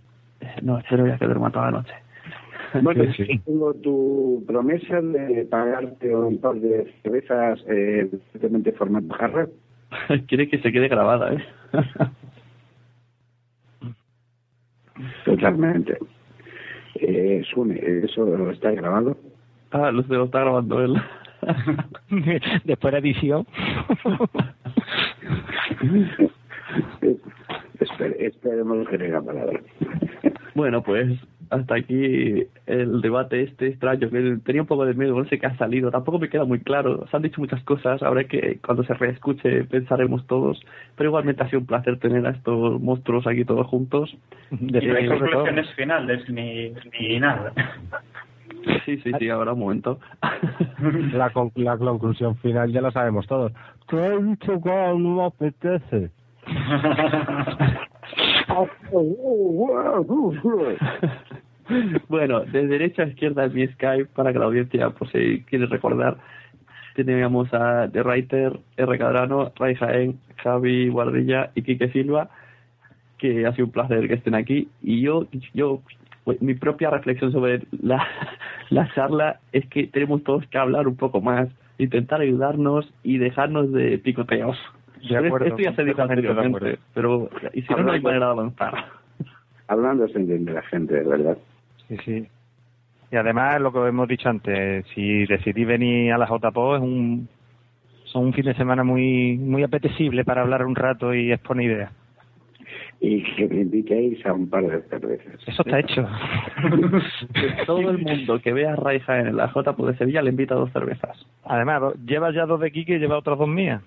No, 0.62 0.78
espero 0.80 1.08
ya 1.08 1.18
que 1.18 1.26
duerma 1.26 1.52
toda 1.52 1.66
la 1.66 1.72
noche. 1.80 1.94
Bueno, 2.82 3.04
Sí, 3.14 3.26
sí. 3.26 3.40
tengo 3.46 3.74
tu 3.76 4.44
promesa 4.46 5.02
de 5.02 5.46
pagarte 5.50 6.14
un 6.16 6.38
par 6.40 6.56
de 6.56 6.94
cervezas 7.02 7.64
eh, 7.68 8.10
en 8.42 8.74
formato 8.76 9.14
jarra. 9.14 9.48
Quiere 10.28 10.50
que 10.50 10.60
se 10.60 10.72
quede 10.72 10.88
grabada, 10.90 11.34
¿eh? 11.34 11.44
Totalmente. 15.26 15.98
Eh, 16.96 17.44
Sune, 17.54 17.80
¿eso 18.04 18.50
está 18.52 18.72
grabado? 18.72 19.16
Ah, 19.72 19.92
lo, 19.92 20.02
lo 20.08 20.24
está 20.26 20.40
grabando 20.42 20.84
él. 20.84 20.96
Después 22.66 22.92
de 22.94 23.00
edición. 23.00 23.46
Espe- 27.80 28.16
esperemos 28.20 28.88
que 28.90 28.98
tenga 28.98 29.22
palabra. 29.22 29.60
Bueno, 30.56 30.82
pues 30.82 31.20
hasta 31.50 31.76
aquí 31.76 32.44
el 32.66 33.02
debate 33.02 33.44
este 33.44 33.68
extraño, 33.68 34.10
que 34.10 34.38
tenía 34.44 34.62
un 34.64 34.68
poco 34.68 34.86
de 34.86 34.96
miedo, 34.96 35.18
no 35.18 35.26
sé 35.26 35.40
qué 35.40 35.46
ha 35.46 35.56
salido, 35.58 35.92
tampoco 35.92 36.20
me 36.20 36.28
queda 36.30 36.44
muy 36.44 36.60
claro, 36.60 37.06
se 37.08 37.16
han 37.16 37.24
dicho 37.24 37.40
muchas 37.40 37.64
cosas, 37.64 38.02
ahora 38.04 38.24
que 38.26 38.58
cuando 38.66 38.84
se 38.84 38.94
reescuche 38.96 39.64
pensaremos 39.66 40.26
todos, 40.28 40.60
pero 40.96 41.10
igualmente 41.10 41.44
ha 41.44 41.48
sido 41.50 41.60
un 41.60 41.68
placer 41.68 42.00
tener 42.00 42.26
a 42.26 42.32
estos 42.32 42.82
monstruos 42.82 43.28
aquí 43.28 43.46
todos 43.46 43.68
juntos. 43.68 44.18
Y 44.52 44.66
no 44.66 44.96
hay 44.98 45.08
conclusiones 45.08 45.70
finales 45.76 46.28
ni, 46.30 46.74
ni 47.00 47.20
nada. 47.20 47.54
Sí, 48.86 48.98
sí, 48.98 49.12
sí, 49.20 49.30
ahora 49.30 49.54
un 49.54 49.60
momento. 49.60 50.00
La, 51.14 51.30
con- 51.32 51.52
la 51.56 51.78
conclusión 51.78 52.36
final 52.38 52.72
ya 52.72 52.82
la 52.82 52.92
sabemos 52.92 53.26
todos. 53.28 53.52
Te 53.90 53.98
he 53.98 54.22
dicho 54.24 54.62
que 54.62 54.70
no 54.70 54.98
me 55.16 55.24
apetece. 55.26 56.12
bueno, 62.10 62.42
de 62.42 62.68
derecha 62.68 63.04
a 63.04 63.08
izquierda 63.08 63.46
es 63.46 63.54
mi 63.54 63.68
Skype 63.68 64.06
para 64.16 64.32
que 64.34 64.40
la 64.40 64.46
audiencia, 64.46 64.90
por 64.92 65.10
si 65.12 65.42
quiere 65.44 65.66
recordar, 65.66 66.18
teníamos 66.96 67.54
a 67.54 67.90
The 67.92 68.02
Writer, 68.02 68.60
R. 68.78 68.98
Cadrano, 68.98 69.52
Ray 69.58 69.76
Jaén, 69.76 70.20
Javi 70.38 70.90
Guardilla 70.90 71.52
y 71.56 71.62
Quique 71.64 71.90
Silva, 71.90 72.30
que 73.18 73.46
ha 73.46 73.52
sido 73.54 73.66
un 73.66 73.72
placer 73.72 74.08
que 74.08 74.16
estén 74.16 74.36
aquí. 74.36 74.70
Y 74.82 75.02
yo, 75.02 75.28
yo 75.54 75.82
pues, 76.28 76.42
mi 76.42 76.56
propia 76.56 76.90
reflexión 76.90 77.32
sobre 77.32 77.62
la, 77.72 78.06
la 78.70 78.94
charla 78.94 79.40
es 79.54 79.66
que 79.68 79.88
tenemos 79.88 80.26
todos 80.26 80.46
que 80.48 80.58
hablar 80.58 80.86
un 80.86 80.98
poco 80.98 81.22
más, 81.22 81.48
intentar 81.78 82.20
ayudarnos 82.20 82.94
y 83.02 83.18
dejarnos 83.18 83.72
de 83.72 83.98
picoteos. 83.98 84.58
De 85.08 85.16
acuerdo, 85.16 85.46
esto 85.46 85.60
ya 85.60 85.74
se 85.74 85.86
dijo 85.86 85.96
de 85.96 86.04
anteriormente, 86.04 86.80
pero 86.94 87.30
y 87.54 87.62
si 87.62 87.74
no, 87.74 87.84
no 87.84 87.94
hay 87.94 88.02
manera 88.02 88.26
de 88.26 88.32
avanzar. 88.34 88.74
Hablando 89.70 90.06
se 90.10 90.18
entiende 90.18 90.52
la 90.52 90.64
gente, 90.64 91.02
¿verdad? 91.02 91.38
Sí, 91.88 91.96
sí. 92.04 92.28
Y 93.10 93.16
además, 93.16 93.62
lo 93.62 93.72
que 93.72 93.88
hemos 93.88 94.10
dicho 94.10 94.28
antes, 94.28 94.86
si 94.94 95.26
decidí 95.28 95.64
venir 95.64 96.12
a 96.12 96.18
la 96.18 96.28
JPO 96.28 96.76
es 96.76 96.82
un, 96.82 97.30
son 98.04 98.26
un 98.26 98.34
fin 98.34 98.44
de 98.44 98.54
semana 98.56 98.84
muy 98.84 99.38
muy 99.38 99.64
apetecible 99.64 100.26
para 100.26 100.42
hablar 100.42 100.66
un 100.66 100.76
rato 100.76 101.14
y 101.14 101.32
exponer 101.32 101.72
ideas. 101.72 101.92
Y 103.00 103.24
que 103.36 103.48
me 103.48 103.62
invitéis 103.62 104.26
a 104.26 104.34
un 104.34 104.50
par 104.50 104.64
de 104.64 104.82
cervezas. 104.90 105.40
Eso 105.48 105.62
está 105.62 105.80
hecho. 105.80 106.08
Todo 107.68 107.92
el 107.92 108.00
mundo 108.00 108.40
que 108.42 108.54
vea 108.54 108.74
a 108.74 108.76
Ray 108.76 109.00
Jaén 109.02 109.28
en 109.28 109.38
la 109.38 109.50
J 109.50 109.74
de 109.74 109.98
Sevilla 109.98 110.24
le 110.24 110.32
invita 110.32 110.56
a 110.56 110.58
dos 110.58 110.72
cervezas. 110.72 111.26
Además, 111.44 111.94
lleva 112.06 112.34
ya 112.34 112.46
dos 112.46 112.60
de 112.60 112.72
Kike 112.72 112.96
y 112.96 113.00
lleva 113.00 113.20
otras 113.20 113.38
dos 113.38 113.48
mías. 113.48 113.84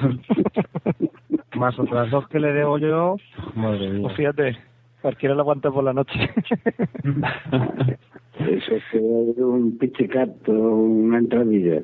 Más 1.56 1.76
otras 1.78 2.10
dos 2.10 2.28
que 2.28 2.38
le 2.38 2.52
debo 2.52 2.78
yo. 2.78 3.16
Madre 3.54 3.90
mía. 3.90 4.02
Pues 4.02 4.16
fíjate, 4.16 4.56
cualquiera 5.02 5.34
lo 5.34 5.40
aguanta 5.40 5.70
por 5.70 5.82
la 5.82 5.92
noche. 5.92 6.18
Eso 8.38 8.74
es 8.74 8.94
un 8.94 9.76
pichicato, 9.78 10.52
una 10.52 11.18
entradilla. 11.18 11.82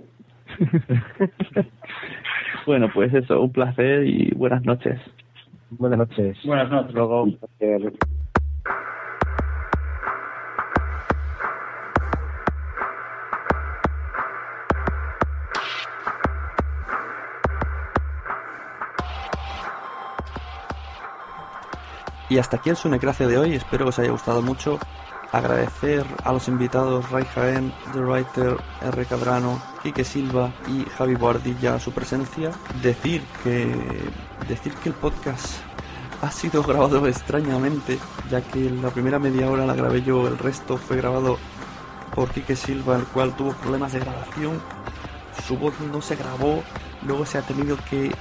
Bueno, 2.67 2.89
pues 2.93 3.13
eso, 3.15 3.43
un 3.43 3.53
placer 3.53 4.07
y 4.07 4.33
buenas 4.35 4.65
noches. 4.65 4.99
Buenas 5.79 5.99
noches. 5.99 6.39
Buenas 6.45 6.71
noches. 6.71 6.95
Luego, 6.95 7.27
Y 22.29 22.39
hasta 22.39 22.57
aquí 22.57 22.71
el 22.71 22.77
Sunecracia 22.77 23.29
de 23.29 23.39
hoy, 23.39 23.55
espero 23.55 23.85
que 23.85 23.91
os 23.91 23.99
haya 23.99 24.11
gustado 24.11 24.43
mucho. 24.43 24.79
Agradecer 25.31 26.05
a 26.25 26.33
los 26.33 26.49
invitados 26.49 27.11
Ray 27.11 27.25
Jaén, 27.25 27.73
The 27.93 28.01
Writer, 28.01 28.57
R. 28.83 29.05
Cadrano, 29.05 29.61
Quique 29.83 30.03
Silva 30.03 30.51
y 30.67 30.85
Javi 30.91 31.15
Boardilla 31.15 31.79
su 31.79 31.93
presencia. 31.93 32.51
Decir 32.83 33.23
que, 33.45 33.73
decir 34.49 34.73
que 34.75 34.89
el 34.89 34.95
podcast 34.95 35.66
ha 36.23 36.31
sido 36.31 36.63
grabado 36.63 37.07
extrañamente, 37.07 37.99
ya 38.31 38.41
que 38.41 38.71
la 38.71 38.91
primera 38.91 39.19
media 39.19 39.51
hora 39.51 39.67
la 39.67 39.75
grabé 39.75 40.03
yo, 40.03 40.27
el 40.27 40.39
resto 40.39 40.77
fue 40.77 40.97
grabado 40.97 41.39
por 42.15 42.31
Quique 42.31 42.57
Silva, 42.57 42.97
el 42.97 43.05
cual 43.05 43.37
tuvo 43.37 43.53
problemas 43.53 43.93
de 43.93 44.01
grabación. 44.01 44.61
Su 45.47 45.59
voz 45.59 45.75
no 45.93 46.01
se 46.01 46.17
grabó, 46.17 46.63
luego 47.03 47.27
se 47.27 47.39
ha 47.39 47.43
tenido 47.43 47.77
que 47.91 48.13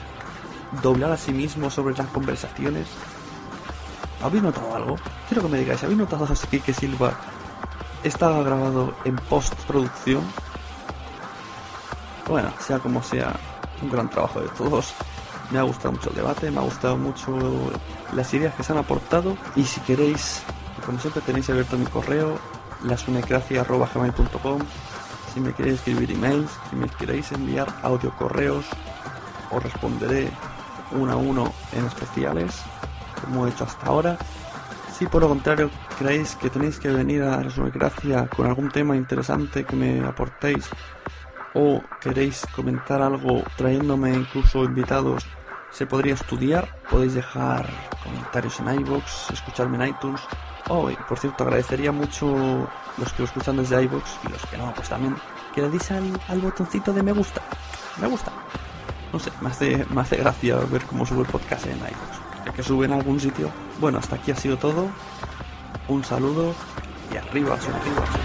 doblar 0.82 1.12
a 1.12 1.18
sí 1.18 1.32
mismo 1.32 1.70
sobre 1.70 1.96
las 1.96 2.08
conversaciones. 2.08 2.88
¿Habéis 4.22 4.44
notado 4.44 4.76
algo? 4.76 4.96
Quiero 5.30 5.44
que 5.44 5.50
me 5.50 5.60
digáis, 5.60 5.84
¿habéis 5.84 6.00
notado 6.00 6.28
que 6.28 6.74
Silva 6.74 7.14
estaba 8.04 8.44
grabado 8.44 8.94
en 9.06 9.16
postproducción? 9.16 10.24
Bueno, 12.28 12.52
sea 12.60 12.80
como 12.80 13.04
sea, 13.04 13.36
un 13.82 13.90
gran 13.90 14.10
trabajo 14.10 14.42
de 14.42 14.50
todos. 14.50 14.94
Me 15.52 15.60
ha 15.60 15.64
gustado 15.64 15.92
mucho 15.92 16.10
el 16.10 16.16
debate, 16.16 16.52
me 16.52 16.60
ha 16.60 16.64
gustado 16.64 16.98
mucho 16.98 17.38
las 18.14 18.34
ideas 18.34 18.56
que 18.56 18.64
se 18.64 18.72
han 18.74 18.80
aportado. 18.80 19.38
Y 19.56 19.64
si 19.64 19.80
queréis, 19.82 20.42
como 20.86 21.00
siempre 21.00 21.22
tenéis 21.22 21.50
abierto 21.50 21.78
mi 21.78 21.86
correo, 21.86 22.38
lasunecracia.gmail.com 22.84 24.62
Si 25.34 25.40
me 25.40 25.54
queréis 25.54 25.76
escribir 25.76 26.12
emails, 26.12 26.50
si 26.70 26.76
me 26.76 26.88
queréis 26.88 27.32
enviar 27.32 27.68
audio 27.84 28.12
correos, 28.16 28.66
os 29.52 29.64
responderé 29.64 30.30
uno 30.92 31.12
a 31.12 31.16
uno 31.16 31.54
en 31.74 31.86
especiales 31.86 32.62
como 33.24 33.46
he 33.46 33.50
hecho 33.50 33.64
hasta 33.64 33.88
ahora. 33.88 34.18
Si 34.98 35.06
por 35.08 35.22
lo 35.22 35.30
contrario 35.30 35.70
creéis 36.00 36.36
que 36.36 36.50
tenéis 36.50 36.80
que 36.80 36.90
venir 36.90 37.24
a 37.24 37.42
la 37.42 37.70
Gracia 37.70 38.28
con 38.28 38.48
algún 38.48 38.70
tema 38.70 38.96
interesante 38.96 39.66
que 39.66 39.76
me 39.76 40.06
aportéis 40.06 40.70
o 41.56 41.82
queréis 42.00 42.46
comentar 42.56 43.02
algo 43.02 43.44
trayéndome 43.56 44.14
incluso 44.14 44.64
invitados, 44.64 45.26
se 45.72 45.88
podría 45.88 46.14
estudiar. 46.14 46.78
Podéis 46.90 47.16
dejar 47.16 47.68
comentarios 48.04 48.60
en 48.60 48.80
iBox, 48.82 49.32
escucharme 49.32 49.84
en 49.84 49.90
iTunes. 49.90 50.22
Oh, 50.70 50.90
por 51.08 51.18
cierto, 51.18 51.44
agradecería 51.44 51.92
mucho 51.92 52.36
los 52.98 53.14
que 53.14 53.24
lo 53.24 53.26
escuchan 53.26 53.58
desde 53.58 53.82
iBox 53.84 54.20
y 54.26 54.30
los 54.30 54.46
que 54.46 54.58
no, 54.58 54.74
pues 54.76 54.90
también 54.90 55.16
que 55.54 55.62
le 55.62 55.70
deis 55.70 55.90
al, 55.92 56.12
al 56.28 56.40
botoncito 56.40 56.94
de 56.94 57.02
me 57.02 57.12
gusta. 57.12 57.42
Me 58.00 58.08
gusta. 58.08 58.32
No 59.12 59.20
sé, 59.20 59.32
me 59.42 59.50
hace, 59.50 59.86
me 59.90 60.02
hace 60.02 60.18
gracia 60.18 60.58
ver 60.70 60.84
cómo 60.86 61.06
sube 61.06 61.22
el 61.22 61.28
podcast 61.28 61.66
en 61.66 61.78
iBox 61.78 62.26
que 62.56 62.64
sube 62.64 62.86
en 62.86 62.94
algún 62.94 63.20
sitio. 63.20 63.50
Bueno, 63.80 64.00
hasta 64.00 64.16
aquí 64.16 64.32
ha 64.32 64.36
sido 64.36 64.58
todo. 64.58 64.88
Un 65.88 66.04
saludo 66.04 66.54
y 67.14 67.18
arriba, 67.18 67.56
hacia 67.56 67.76
arriba. 67.76 68.25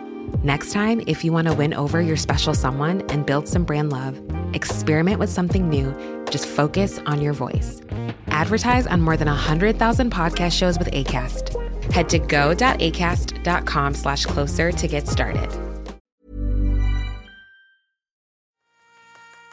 Next 0.43 0.71
time, 0.71 1.03
if 1.05 1.23
you 1.23 1.31
want 1.31 1.47
to 1.47 1.53
win 1.53 1.73
over 1.73 2.01
your 2.01 2.17
special 2.17 2.53
someone 2.55 3.01
and 3.09 3.25
build 3.25 3.47
some 3.47 3.63
brand 3.63 3.91
love, 3.91 4.19
experiment 4.53 5.19
with 5.19 5.29
something 5.29 5.69
new. 5.69 5.93
Just 6.31 6.47
focus 6.47 6.99
on 7.05 7.21
your 7.21 7.33
voice. 7.33 7.81
Advertise 8.27 8.87
on 8.87 9.01
more 9.01 9.17
than 9.17 9.27
100,000 9.27 10.11
podcast 10.11 10.57
shows 10.57 10.79
with 10.79 10.89
ACAST. 10.91 11.53
Head 11.93 12.09
to 12.09 12.19
go.acast.com 12.19 13.93
slash 13.93 14.25
closer 14.25 14.71
to 14.71 14.87
get 14.87 15.07
started. 15.07 15.49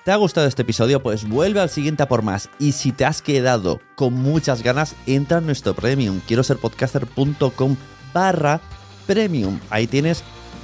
¿Te 0.05 0.12
ha 0.12 0.16
gustado 0.16 0.46
este 0.46 0.62
episodio? 0.62 1.02
Pues 1.02 1.28
vuelve 1.28 1.60
al 1.60 1.68
siguiente 1.68 2.02
a 2.02 2.09
por 2.09 2.22
más. 2.22 2.48
Y 2.59 2.72
si 2.72 2.92
te 2.92 3.05
has 3.05 3.20
quedado 3.20 3.78
con 3.94 4.14
muchas 4.14 4.62
ganas, 4.62 4.94
entra 5.06 5.36
en 5.36 5.44
nuestro 5.44 5.74
premium. 5.74 6.22
Quiero 6.26 6.42
ser 6.42 6.56
podcaster.com 6.56 7.76
barra 8.14 8.62
premium. 9.06 9.60
Ahí 9.68 9.86
tienes 9.86 10.24